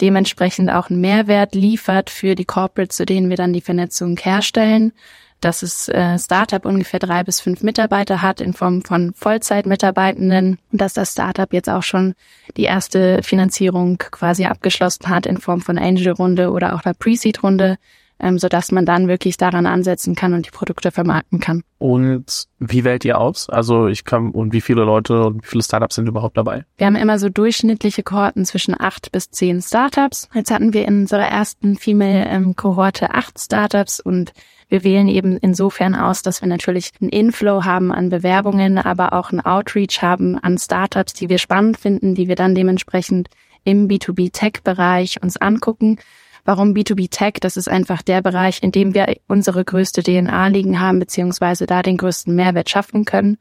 dementsprechend 0.00 0.70
auch 0.70 0.88
einen 0.88 1.02
Mehrwert 1.02 1.54
liefert 1.54 2.08
für 2.08 2.34
die 2.34 2.46
Corporates, 2.46 2.96
zu 2.96 3.04
denen 3.04 3.28
wir 3.28 3.36
dann 3.36 3.52
die 3.52 3.60
Vernetzung 3.60 4.16
herstellen 4.16 4.94
dass 5.40 5.62
es 5.62 5.88
äh, 5.88 6.18
Startup 6.18 6.64
ungefähr 6.64 7.00
drei 7.00 7.24
bis 7.24 7.40
fünf 7.40 7.62
Mitarbeiter 7.62 8.22
hat 8.22 8.40
in 8.40 8.52
Form 8.52 8.82
von 8.82 9.12
Vollzeitmitarbeitenden 9.14 10.58
und 10.70 10.80
dass 10.80 10.94
das 10.94 11.12
Startup 11.12 11.52
jetzt 11.52 11.68
auch 11.68 11.82
schon 11.82 12.14
die 12.56 12.64
erste 12.64 13.22
Finanzierung 13.22 13.98
quasi 13.98 14.44
abgeschlossen 14.44 15.08
hat 15.08 15.26
in 15.26 15.38
Form 15.38 15.60
von 15.60 15.78
Angel-Runde 15.78 16.50
oder 16.50 16.74
auch 16.74 16.82
der 16.82 16.94
Pre-Seed-Runde, 16.94 17.76
ähm, 18.20 18.38
so 18.38 18.48
dass 18.48 18.70
man 18.70 18.84
dann 18.84 19.08
wirklich 19.08 19.36
daran 19.36 19.66
ansetzen 19.66 20.14
kann 20.14 20.34
und 20.34 20.46
die 20.46 20.50
Produkte 20.50 20.90
vermarkten 20.90 21.40
kann. 21.40 21.62
Und 21.78 22.46
wie 22.58 22.84
wählt 22.84 23.04
ihr 23.06 23.18
aus? 23.18 23.48
Also 23.48 23.86
ich 23.86 24.04
kann 24.04 24.30
und 24.30 24.52
wie 24.52 24.60
viele 24.60 24.84
Leute 24.84 25.24
und 25.24 25.42
wie 25.42 25.46
viele 25.46 25.62
Startups 25.62 25.94
sind 25.94 26.06
überhaupt 26.06 26.36
dabei? 26.36 26.64
Wir 26.76 26.86
haben 26.86 26.96
immer 26.96 27.18
so 27.18 27.30
durchschnittliche 27.30 28.02
Kohorten 28.02 28.44
zwischen 28.44 28.78
acht 28.78 29.10
bis 29.12 29.30
zehn 29.30 29.62
Startups. 29.62 30.28
Jetzt 30.34 30.50
hatten 30.50 30.74
wir 30.74 30.86
in 30.86 31.02
unserer 31.02 31.26
ersten 31.26 31.76
Female-Kohorte 31.76 33.06
ähm, 33.06 33.10
acht 33.14 33.40
Startups 33.40 34.00
und 34.00 34.32
wir 34.70 34.82
wählen 34.82 35.08
eben 35.08 35.36
insofern 35.36 35.94
aus, 35.94 36.22
dass 36.22 36.40
wir 36.40 36.48
natürlich 36.48 36.92
einen 37.00 37.10
Inflow 37.10 37.64
haben 37.64 37.92
an 37.92 38.08
Bewerbungen, 38.08 38.78
aber 38.78 39.12
auch 39.12 39.30
einen 39.30 39.40
Outreach 39.40 40.00
haben 40.00 40.38
an 40.38 40.56
Startups, 40.56 41.12
die 41.12 41.28
wir 41.28 41.38
spannend 41.38 41.76
finden, 41.76 42.14
die 42.14 42.28
wir 42.28 42.36
dann 42.36 42.54
dementsprechend 42.54 43.28
im 43.64 43.88
B2B-Tech-Bereich 43.88 45.22
uns 45.22 45.36
angucken 45.36 45.98
Warum 46.44 46.72
B2B 46.72 47.10
Tech? 47.10 47.34
Das 47.40 47.56
ist 47.56 47.68
einfach 47.68 48.02
der 48.02 48.22
Bereich, 48.22 48.62
in 48.62 48.72
dem 48.72 48.94
wir 48.94 49.14
unsere 49.28 49.64
größte 49.64 50.02
DNA 50.02 50.48
liegen 50.48 50.80
haben, 50.80 50.98
beziehungsweise 50.98 51.66
da 51.66 51.82
den 51.82 51.96
größten 51.96 52.34
Mehrwert 52.34 52.70
schaffen 52.70 53.04
können. 53.04 53.38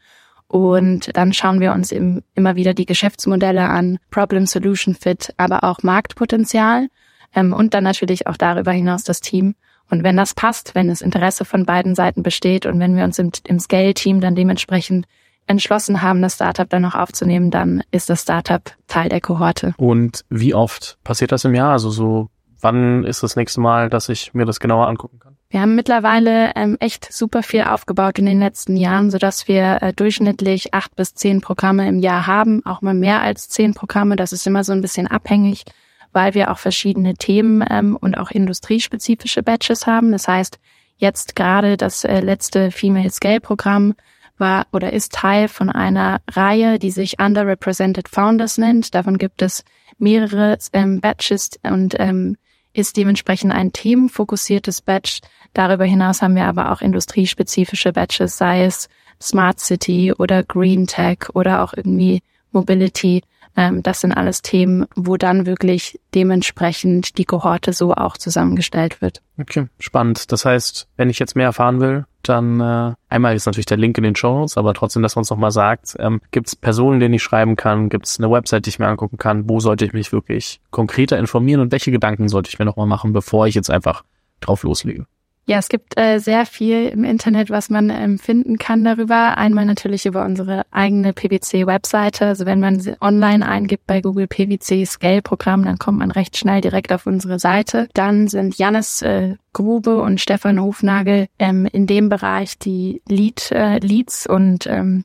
Und 0.48 1.16
dann 1.16 1.34
schauen 1.34 1.60
wir 1.60 1.74
uns 1.74 1.92
im, 1.92 2.24
immer 2.34 2.56
wieder 2.56 2.74
die 2.74 2.86
Geschäftsmodelle 2.86 3.70
an, 3.70 4.00
Problem 4.10 4.46
Solution 4.46 4.96
Fit, 4.96 5.34
aber 5.38 5.64
auch 5.64 5.84
Marktpotenzial 5.84 6.90
ähm, 7.36 7.54
und 7.54 7.74
dann 7.74 7.84
natürlich 7.84 8.28
auch 8.28 8.38
darüber 8.38 8.72
hinaus 8.72 9.04
das 9.04 9.22
Team. 9.22 9.56
Und 9.90 10.04
wenn 10.04 10.18
das 10.18 10.34
passt, 10.34 10.76
wenn 10.76 10.88
das 10.88 11.02
Interesse 11.02 11.46
von 11.46 11.66
beiden 11.66 11.96
Seiten 11.96 12.24
besteht 12.24 12.66
und 12.66 12.80
wenn 12.80 12.96
wir 12.96 13.04
uns 13.04 13.20
im, 13.20 13.32
im 13.48 13.60
Scale-Team 13.60 14.22
dann 14.22 14.36
dementsprechend 14.36 15.06
entschlossen 15.48 16.02
haben, 16.02 16.22
das 16.22 16.36
Startup 16.36 16.70
dann 16.70 16.84
noch 16.84 16.96
aufzunehmen, 16.96 17.50
dann 17.50 17.84
ist 17.92 18.10
das 18.10 18.22
Startup 18.22 18.62
Teil 18.88 19.10
der 19.10 19.20
Kohorte. 19.20 19.74
Und 19.78 20.24
wie 20.30 20.54
oft 20.54 21.00
passiert 21.04 21.32
das 21.32 21.44
im 21.44 21.56
Jahr? 21.56 21.72
Also 21.72 21.90
so, 21.90 22.30
wann 22.62 23.04
ist 23.04 23.24
das 23.24 23.36
nächste 23.36 23.60
Mal, 23.60 23.90
dass 23.90 24.10
ich 24.10 24.34
mir 24.34 24.46
das 24.46 24.60
genauer 24.60 24.88
angucken 24.88 25.20
kann? 25.20 25.36
Wir 25.50 25.62
haben 25.62 25.74
mittlerweile 25.74 26.52
ähm, 26.56 26.78
echt 26.80 27.12
super 27.12 27.42
viel 27.42 27.64
aufgebaut 27.64 28.20
in 28.20 28.28
den 28.28 28.40
letzten 28.40 28.78
Jahren, 28.78 29.10
so 29.10 29.18
dass 29.18 29.48
wir 29.48 29.82
äh, 29.82 29.94
durchschnittlich 29.94 30.76
acht 30.76 30.96
bis 30.96 31.16
zehn 31.16 31.42
Programme 31.42 31.88
im 31.88 31.98
Jahr 31.98 32.28
haben, 32.28 32.64
auch 32.68 32.84
mal 32.84 32.94
mehr 32.94 33.22
als 33.22 33.50
zehn 33.50 33.74
Programme. 33.74 34.16
Das 34.16 34.32
ist 34.32 34.46
immer 34.46 34.64
so 34.64 34.74
ein 34.74 34.82
bisschen 34.82 35.08
abhängig, 35.08 35.64
weil 36.12 36.34
wir 36.34 36.52
auch 36.52 36.58
verschiedene 36.58 37.16
Themen 37.16 37.64
ähm, 37.70 37.96
und 37.96 38.18
auch 38.18 38.32
industriespezifische 38.32 39.44
Batches 39.44 39.88
haben. 39.88 40.12
Das 40.12 40.28
heißt, 40.28 40.60
jetzt 40.98 41.36
gerade 41.36 41.78
das 41.78 42.04
äh, 42.04 42.20
letzte 42.20 42.72
Female 42.72 43.10
Scale 43.10 43.40
Programm 43.40 43.96
war 44.38 44.68
oder 44.72 44.94
ist 44.94 45.14
Teil 45.14 45.48
von 45.48 45.70
einer 45.70 46.22
Reihe, 46.30 46.80
die 46.80 46.92
sich 46.92 47.20
Underrepresented 47.20 48.08
Founders 48.08 48.58
nennt. 48.58 48.96
Davon 48.96 49.18
gibt 49.18 49.42
es 49.42 49.64
mehrere 49.98 50.58
ähm, 50.74 51.02
Batches 51.02 51.52
und 51.64 51.96
ähm, 52.00 52.38
ist 52.74 52.98
dementsprechend 52.98 53.52
ein 53.52 53.74
themenfokussiertes 53.74 54.82
Batch. 54.82 55.20
Darüber 55.54 55.86
hinaus 55.86 56.22
haben 56.22 56.36
wir 56.36 56.46
aber 56.46 56.72
auch 56.72 56.82
industriespezifische 56.82 57.92
Batches, 57.92 58.38
sei 58.38 58.64
es 58.66 58.88
Smart 59.22 59.60
City 59.60 60.14
oder 60.14 60.44
Green 60.44 60.88
Tech 60.88 61.30
oder 61.34 61.64
auch 61.64 61.74
irgendwie 61.74 62.22
Mobility. 62.52 63.24
Ähm, 63.56 63.84
das 63.84 64.02
sind 64.02 64.14
alles 64.14 64.42
Themen, 64.42 64.86
wo 64.96 65.18
dann 65.18 65.46
wirklich 65.46 66.00
dementsprechend 66.16 67.18
die 67.18 67.26
Kohorte 67.26 67.74
so 67.74 67.94
auch 67.94 68.18
zusammengestellt 68.18 69.02
wird. 69.02 69.22
Okay, 69.40 69.68
spannend. 69.80 70.32
Das 70.32 70.46
heißt, 70.46 70.88
wenn 70.98 71.10
ich 71.10 71.20
jetzt 71.20 71.36
mehr 71.36 71.48
erfahren 71.48 71.80
will, 71.80 72.06
dann 72.24 72.60
äh, 72.60 72.94
einmal 73.08 73.36
ist 73.36 73.46
natürlich 73.46 73.66
der 73.66 73.78
Link 73.78 73.98
in 73.98 74.04
den 74.04 74.16
Show 74.16 74.40
Notes, 74.40 74.58
aber 74.58 74.74
trotzdem, 74.74 75.02
dass 75.02 75.16
man 75.16 75.22
uns 75.22 75.30
nochmal 75.30 75.52
sagt, 75.52 75.96
ähm, 76.00 76.22
gibt 76.32 76.48
es 76.48 76.56
Personen, 76.56 77.00
denen 77.00 77.14
ich 77.14 77.24
schreiben 77.24 77.56
kann, 77.56 77.90
gibt 77.90 78.06
es 78.06 78.20
eine 78.20 78.30
Website, 78.30 78.66
die 78.66 78.70
ich 78.70 78.80
mir 78.80 78.88
angucken 78.88 79.18
kann, 79.18 79.50
wo 79.50 79.60
sollte 79.60 79.86
ich 79.86 79.94
mich 79.94 80.12
wirklich 80.12 80.60
konkreter 80.70 81.18
informieren 81.18 81.62
und 81.62 81.72
welche 81.72 81.92
Gedanken 81.92 82.28
sollte 82.28 82.50
ich 82.50 82.60
mir 82.60 82.66
nochmal 82.66 82.88
machen, 82.88 83.14
bevor 83.14 83.48
ich 83.48 83.56
jetzt 83.56 83.70
einfach 83.70 84.04
drauf 84.42 84.64
loslege? 84.64 85.06
Ja, 85.50 85.58
es 85.58 85.68
gibt 85.68 86.00
äh, 86.00 86.20
sehr 86.20 86.46
viel 86.46 86.90
im 86.90 87.04
Internet, 87.04 87.50
was 87.50 87.72
man 87.72 87.90
ähm, 87.90 88.20
finden 88.20 88.60
kann 88.60 88.84
darüber. 88.84 89.36
Einmal 89.36 89.66
natürlich 89.66 90.06
über 90.06 90.24
unsere 90.24 90.62
eigene 90.70 91.12
PwC-Webseite. 91.12 92.28
Also 92.28 92.46
wenn 92.46 92.60
man 92.60 92.80
online 93.02 93.44
eingibt 93.44 93.88
bei 93.88 94.00
Google 94.00 94.28
PwC 94.28 94.86
Scale-Programm, 94.86 95.66
dann 95.66 95.80
kommt 95.80 95.98
man 95.98 96.12
recht 96.12 96.38
schnell 96.38 96.62
direkt 96.62 96.94
auf 96.94 97.08
unsere 97.08 97.40
Seite. 97.40 97.90
Dann 97.96 98.28
sind 98.28 98.60
Jannis 98.60 99.02
äh, 99.02 99.38
Grube 99.52 100.00
und 100.04 100.22
Stefan 100.22 100.62
Hofnagel 100.62 101.26
ähm, 101.40 101.66
in 101.66 101.88
dem 101.88 102.10
Bereich 102.10 102.60
die 102.60 103.02
Lead, 103.08 103.52
äh, 103.52 103.80
Leads 103.80 104.28
und 104.28 104.68
ähm, 104.68 105.04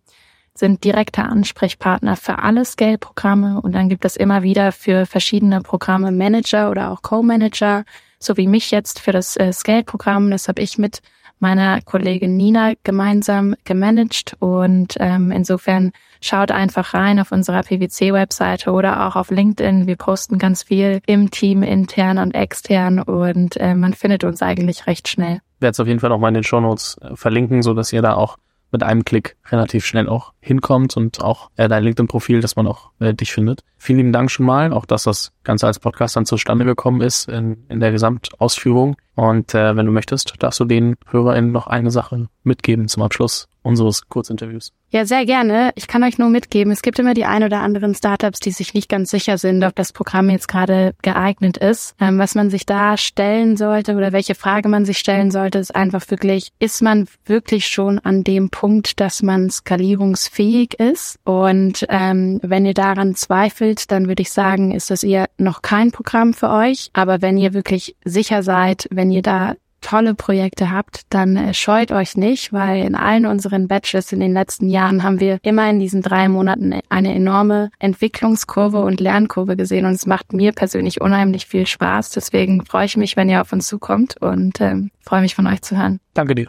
sind 0.52 0.84
direkter 0.84 1.26
Ansprechpartner 1.26 2.16
für 2.16 2.40
alle 2.40 2.66
Scale-Programme 2.66 3.62
und 3.62 3.74
dann 3.74 3.88
gibt 3.88 4.04
es 4.04 4.14
immer 4.14 4.42
wieder 4.42 4.72
für 4.72 5.06
verschiedene 5.06 5.62
Programme 5.62 6.12
Manager 6.12 6.70
oder 6.70 6.90
auch 6.90 7.00
Co-Manager, 7.00 7.86
so 8.24 8.36
wie 8.36 8.46
mich 8.46 8.70
jetzt 8.70 9.00
für 9.00 9.12
das 9.12 9.36
äh, 9.36 9.52
Scale-Programm. 9.52 10.30
Das 10.30 10.48
habe 10.48 10.62
ich 10.62 10.78
mit 10.78 11.00
meiner 11.40 11.82
Kollegin 11.82 12.36
Nina 12.36 12.72
gemeinsam 12.84 13.54
gemanagt 13.64 14.36
und 14.38 14.94
ähm, 14.98 15.30
insofern 15.30 15.92
schaut 16.20 16.50
einfach 16.50 16.94
rein 16.94 17.20
auf 17.20 17.32
unserer 17.32 17.62
PwC-Webseite 17.62 18.70
oder 18.70 19.06
auch 19.06 19.16
auf 19.16 19.30
LinkedIn. 19.30 19.86
Wir 19.86 19.96
posten 19.96 20.38
ganz 20.38 20.62
viel 20.62 21.00
im 21.06 21.30
Team 21.30 21.62
intern 21.62 22.18
und 22.18 22.34
extern 22.34 23.00
und 23.00 23.56
äh, 23.58 23.74
man 23.74 23.92
findet 23.92 24.24
uns 24.24 24.40
eigentlich 24.42 24.86
recht 24.86 25.08
schnell. 25.08 25.40
Ich 25.56 25.62
werde 25.62 25.72
es 25.72 25.80
auf 25.80 25.86
jeden 25.86 26.00
Fall 26.00 26.10
noch 26.10 26.18
mal 26.18 26.28
in 26.28 26.34
den 26.34 26.44
Shownotes 26.44 26.96
äh, 27.02 27.14
verlinken, 27.14 27.62
so 27.62 27.74
dass 27.74 27.92
ihr 27.92 28.00
da 28.00 28.14
auch 28.14 28.38
mit 28.74 28.82
einem 28.82 29.04
Klick 29.04 29.36
relativ 29.50 29.86
schnell 29.86 30.08
auch 30.08 30.32
hinkommt 30.40 30.96
und 30.96 31.22
auch 31.22 31.48
äh, 31.56 31.68
dein 31.68 31.84
LinkedIn-Profil, 31.84 32.40
dass 32.40 32.56
man 32.56 32.66
auch 32.66 32.90
äh, 32.98 33.14
dich 33.14 33.32
findet. 33.32 33.62
Vielen 33.78 33.98
lieben 33.98 34.12
Dank 34.12 34.30
schon 34.30 34.44
mal, 34.44 34.72
auch 34.72 34.84
dass 34.84 35.04
das 35.04 35.32
Ganze 35.44 35.66
als 35.66 35.78
Podcast 35.78 36.16
dann 36.16 36.26
zustande 36.26 36.64
gekommen 36.64 37.00
ist 37.00 37.28
in, 37.28 37.64
in 37.68 37.80
der 37.80 37.92
Gesamtausführung. 37.92 38.96
Und 39.14 39.54
äh, 39.54 39.76
wenn 39.76 39.86
du 39.86 39.92
möchtest, 39.92 40.34
darfst 40.40 40.58
du 40.58 40.64
den 40.64 40.96
HörerInnen 41.06 41.52
noch 41.52 41.68
eine 41.68 41.92
Sache 41.92 42.26
mitgeben 42.42 42.88
zum 42.88 43.04
Abschluss 43.04 43.48
unseres 43.64 44.08
Kurzinterviews. 44.08 44.72
Ja, 44.90 45.06
sehr 45.06 45.26
gerne. 45.26 45.72
Ich 45.74 45.88
kann 45.88 46.04
euch 46.04 46.18
nur 46.18 46.28
mitgeben, 46.28 46.72
es 46.72 46.82
gibt 46.82 47.00
immer 47.00 47.14
die 47.14 47.24
ein 47.24 47.42
oder 47.42 47.60
anderen 47.60 47.94
Startups, 47.96 48.38
die 48.38 48.52
sich 48.52 48.74
nicht 48.74 48.88
ganz 48.88 49.10
sicher 49.10 49.38
sind, 49.38 49.64
ob 49.64 49.74
das 49.74 49.92
Programm 49.92 50.30
jetzt 50.30 50.46
gerade 50.46 50.94
geeignet 51.02 51.56
ist. 51.56 51.96
Ähm, 51.98 52.18
was 52.18 52.36
man 52.36 52.50
sich 52.50 52.64
da 52.64 52.96
stellen 52.96 53.56
sollte 53.56 53.96
oder 53.96 54.12
welche 54.12 54.36
Frage 54.36 54.68
man 54.68 54.84
sich 54.84 54.98
stellen 54.98 55.32
sollte, 55.32 55.58
ist 55.58 55.74
einfach 55.74 56.08
wirklich, 56.10 56.52
ist 56.60 56.80
man 56.82 57.08
wirklich 57.24 57.66
schon 57.66 57.98
an 57.98 58.22
dem 58.22 58.50
Punkt, 58.50 59.00
dass 59.00 59.22
man 59.22 59.50
skalierungsfähig 59.50 60.74
ist? 60.78 61.18
Und 61.24 61.86
ähm, 61.88 62.38
wenn 62.42 62.66
ihr 62.66 62.74
daran 62.74 63.16
zweifelt, 63.16 63.90
dann 63.90 64.06
würde 64.06 64.22
ich 64.22 64.30
sagen, 64.30 64.70
ist 64.70 64.90
das 64.90 65.02
eher 65.02 65.26
noch 65.38 65.62
kein 65.62 65.90
Programm 65.90 66.34
für 66.34 66.50
euch. 66.50 66.90
Aber 66.92 67.20
wenn 67.20 67.38
ihr 67.38 67.54
wirklich 67.54 67.96
sicher 68.04 68.44
seid, 68.44 68.86
wenn 68.92 69.10
ihr 69.10 69.22
da 69.22 69.54
tolle 69.84 70.14
Projekte 70.14 70.70
habt, 70.70 71.02
dann 71.10 71.36
äh, 71.36 71.54
scheut 71.54 71.92
euch 71.92 72.16
nicht, 72.16 72.52
weil 72.52 72.84
in 72.84 72.94
allen 72.94 73.26
unseren 73.26 73.68
Batches 73.68 74.12
in 74.12 74.20
den 74.20 74.32
letzten 74.32 74.68
Jahren 74.68 75.02
haben 75.02 75.20
wir 75.20 75.38
immer 75.42 75.68
in 75.68 75.78
diesen 75.78 76.02
drei 76.02 76.28
Monaten 76.28 76.80
eine 76.88 77.14
enorme 77.14 77.70
Entwicklungskurve 77.78 78.78
und 78.78 79.00
Lernkurve 79.00 79.56
gesehen 79.56 79.84
und 79.84 79.92
es 79.92 80.06
macht 80.06 80.32
mir 80.32 80.52
persönlich 80.52 81.00
unheimlich 81.00 81.46
viel 81.46 81.66
Spaß. 81.66 82.10
Deswegen 82.10 82.64
freue 82.64 82.86
ich 82.86 82.96
mich, 82.96 83.16
wenn 83.16 83.28
ihr 83.28 83.42
auf 83.42 83.52
uns 83.52 83.68
zukommt 83.68 84.16
und 84.20 84.60
ähm, 84.60 84.90
freue 85.02 85.20
mich 85.20 85.34
von 85.34 85.46
euch 85.46 85.62
zu 85.62 85.76
hören. 85.76 86.00
Danke 86.14 86.34
dir. 86.34 86.48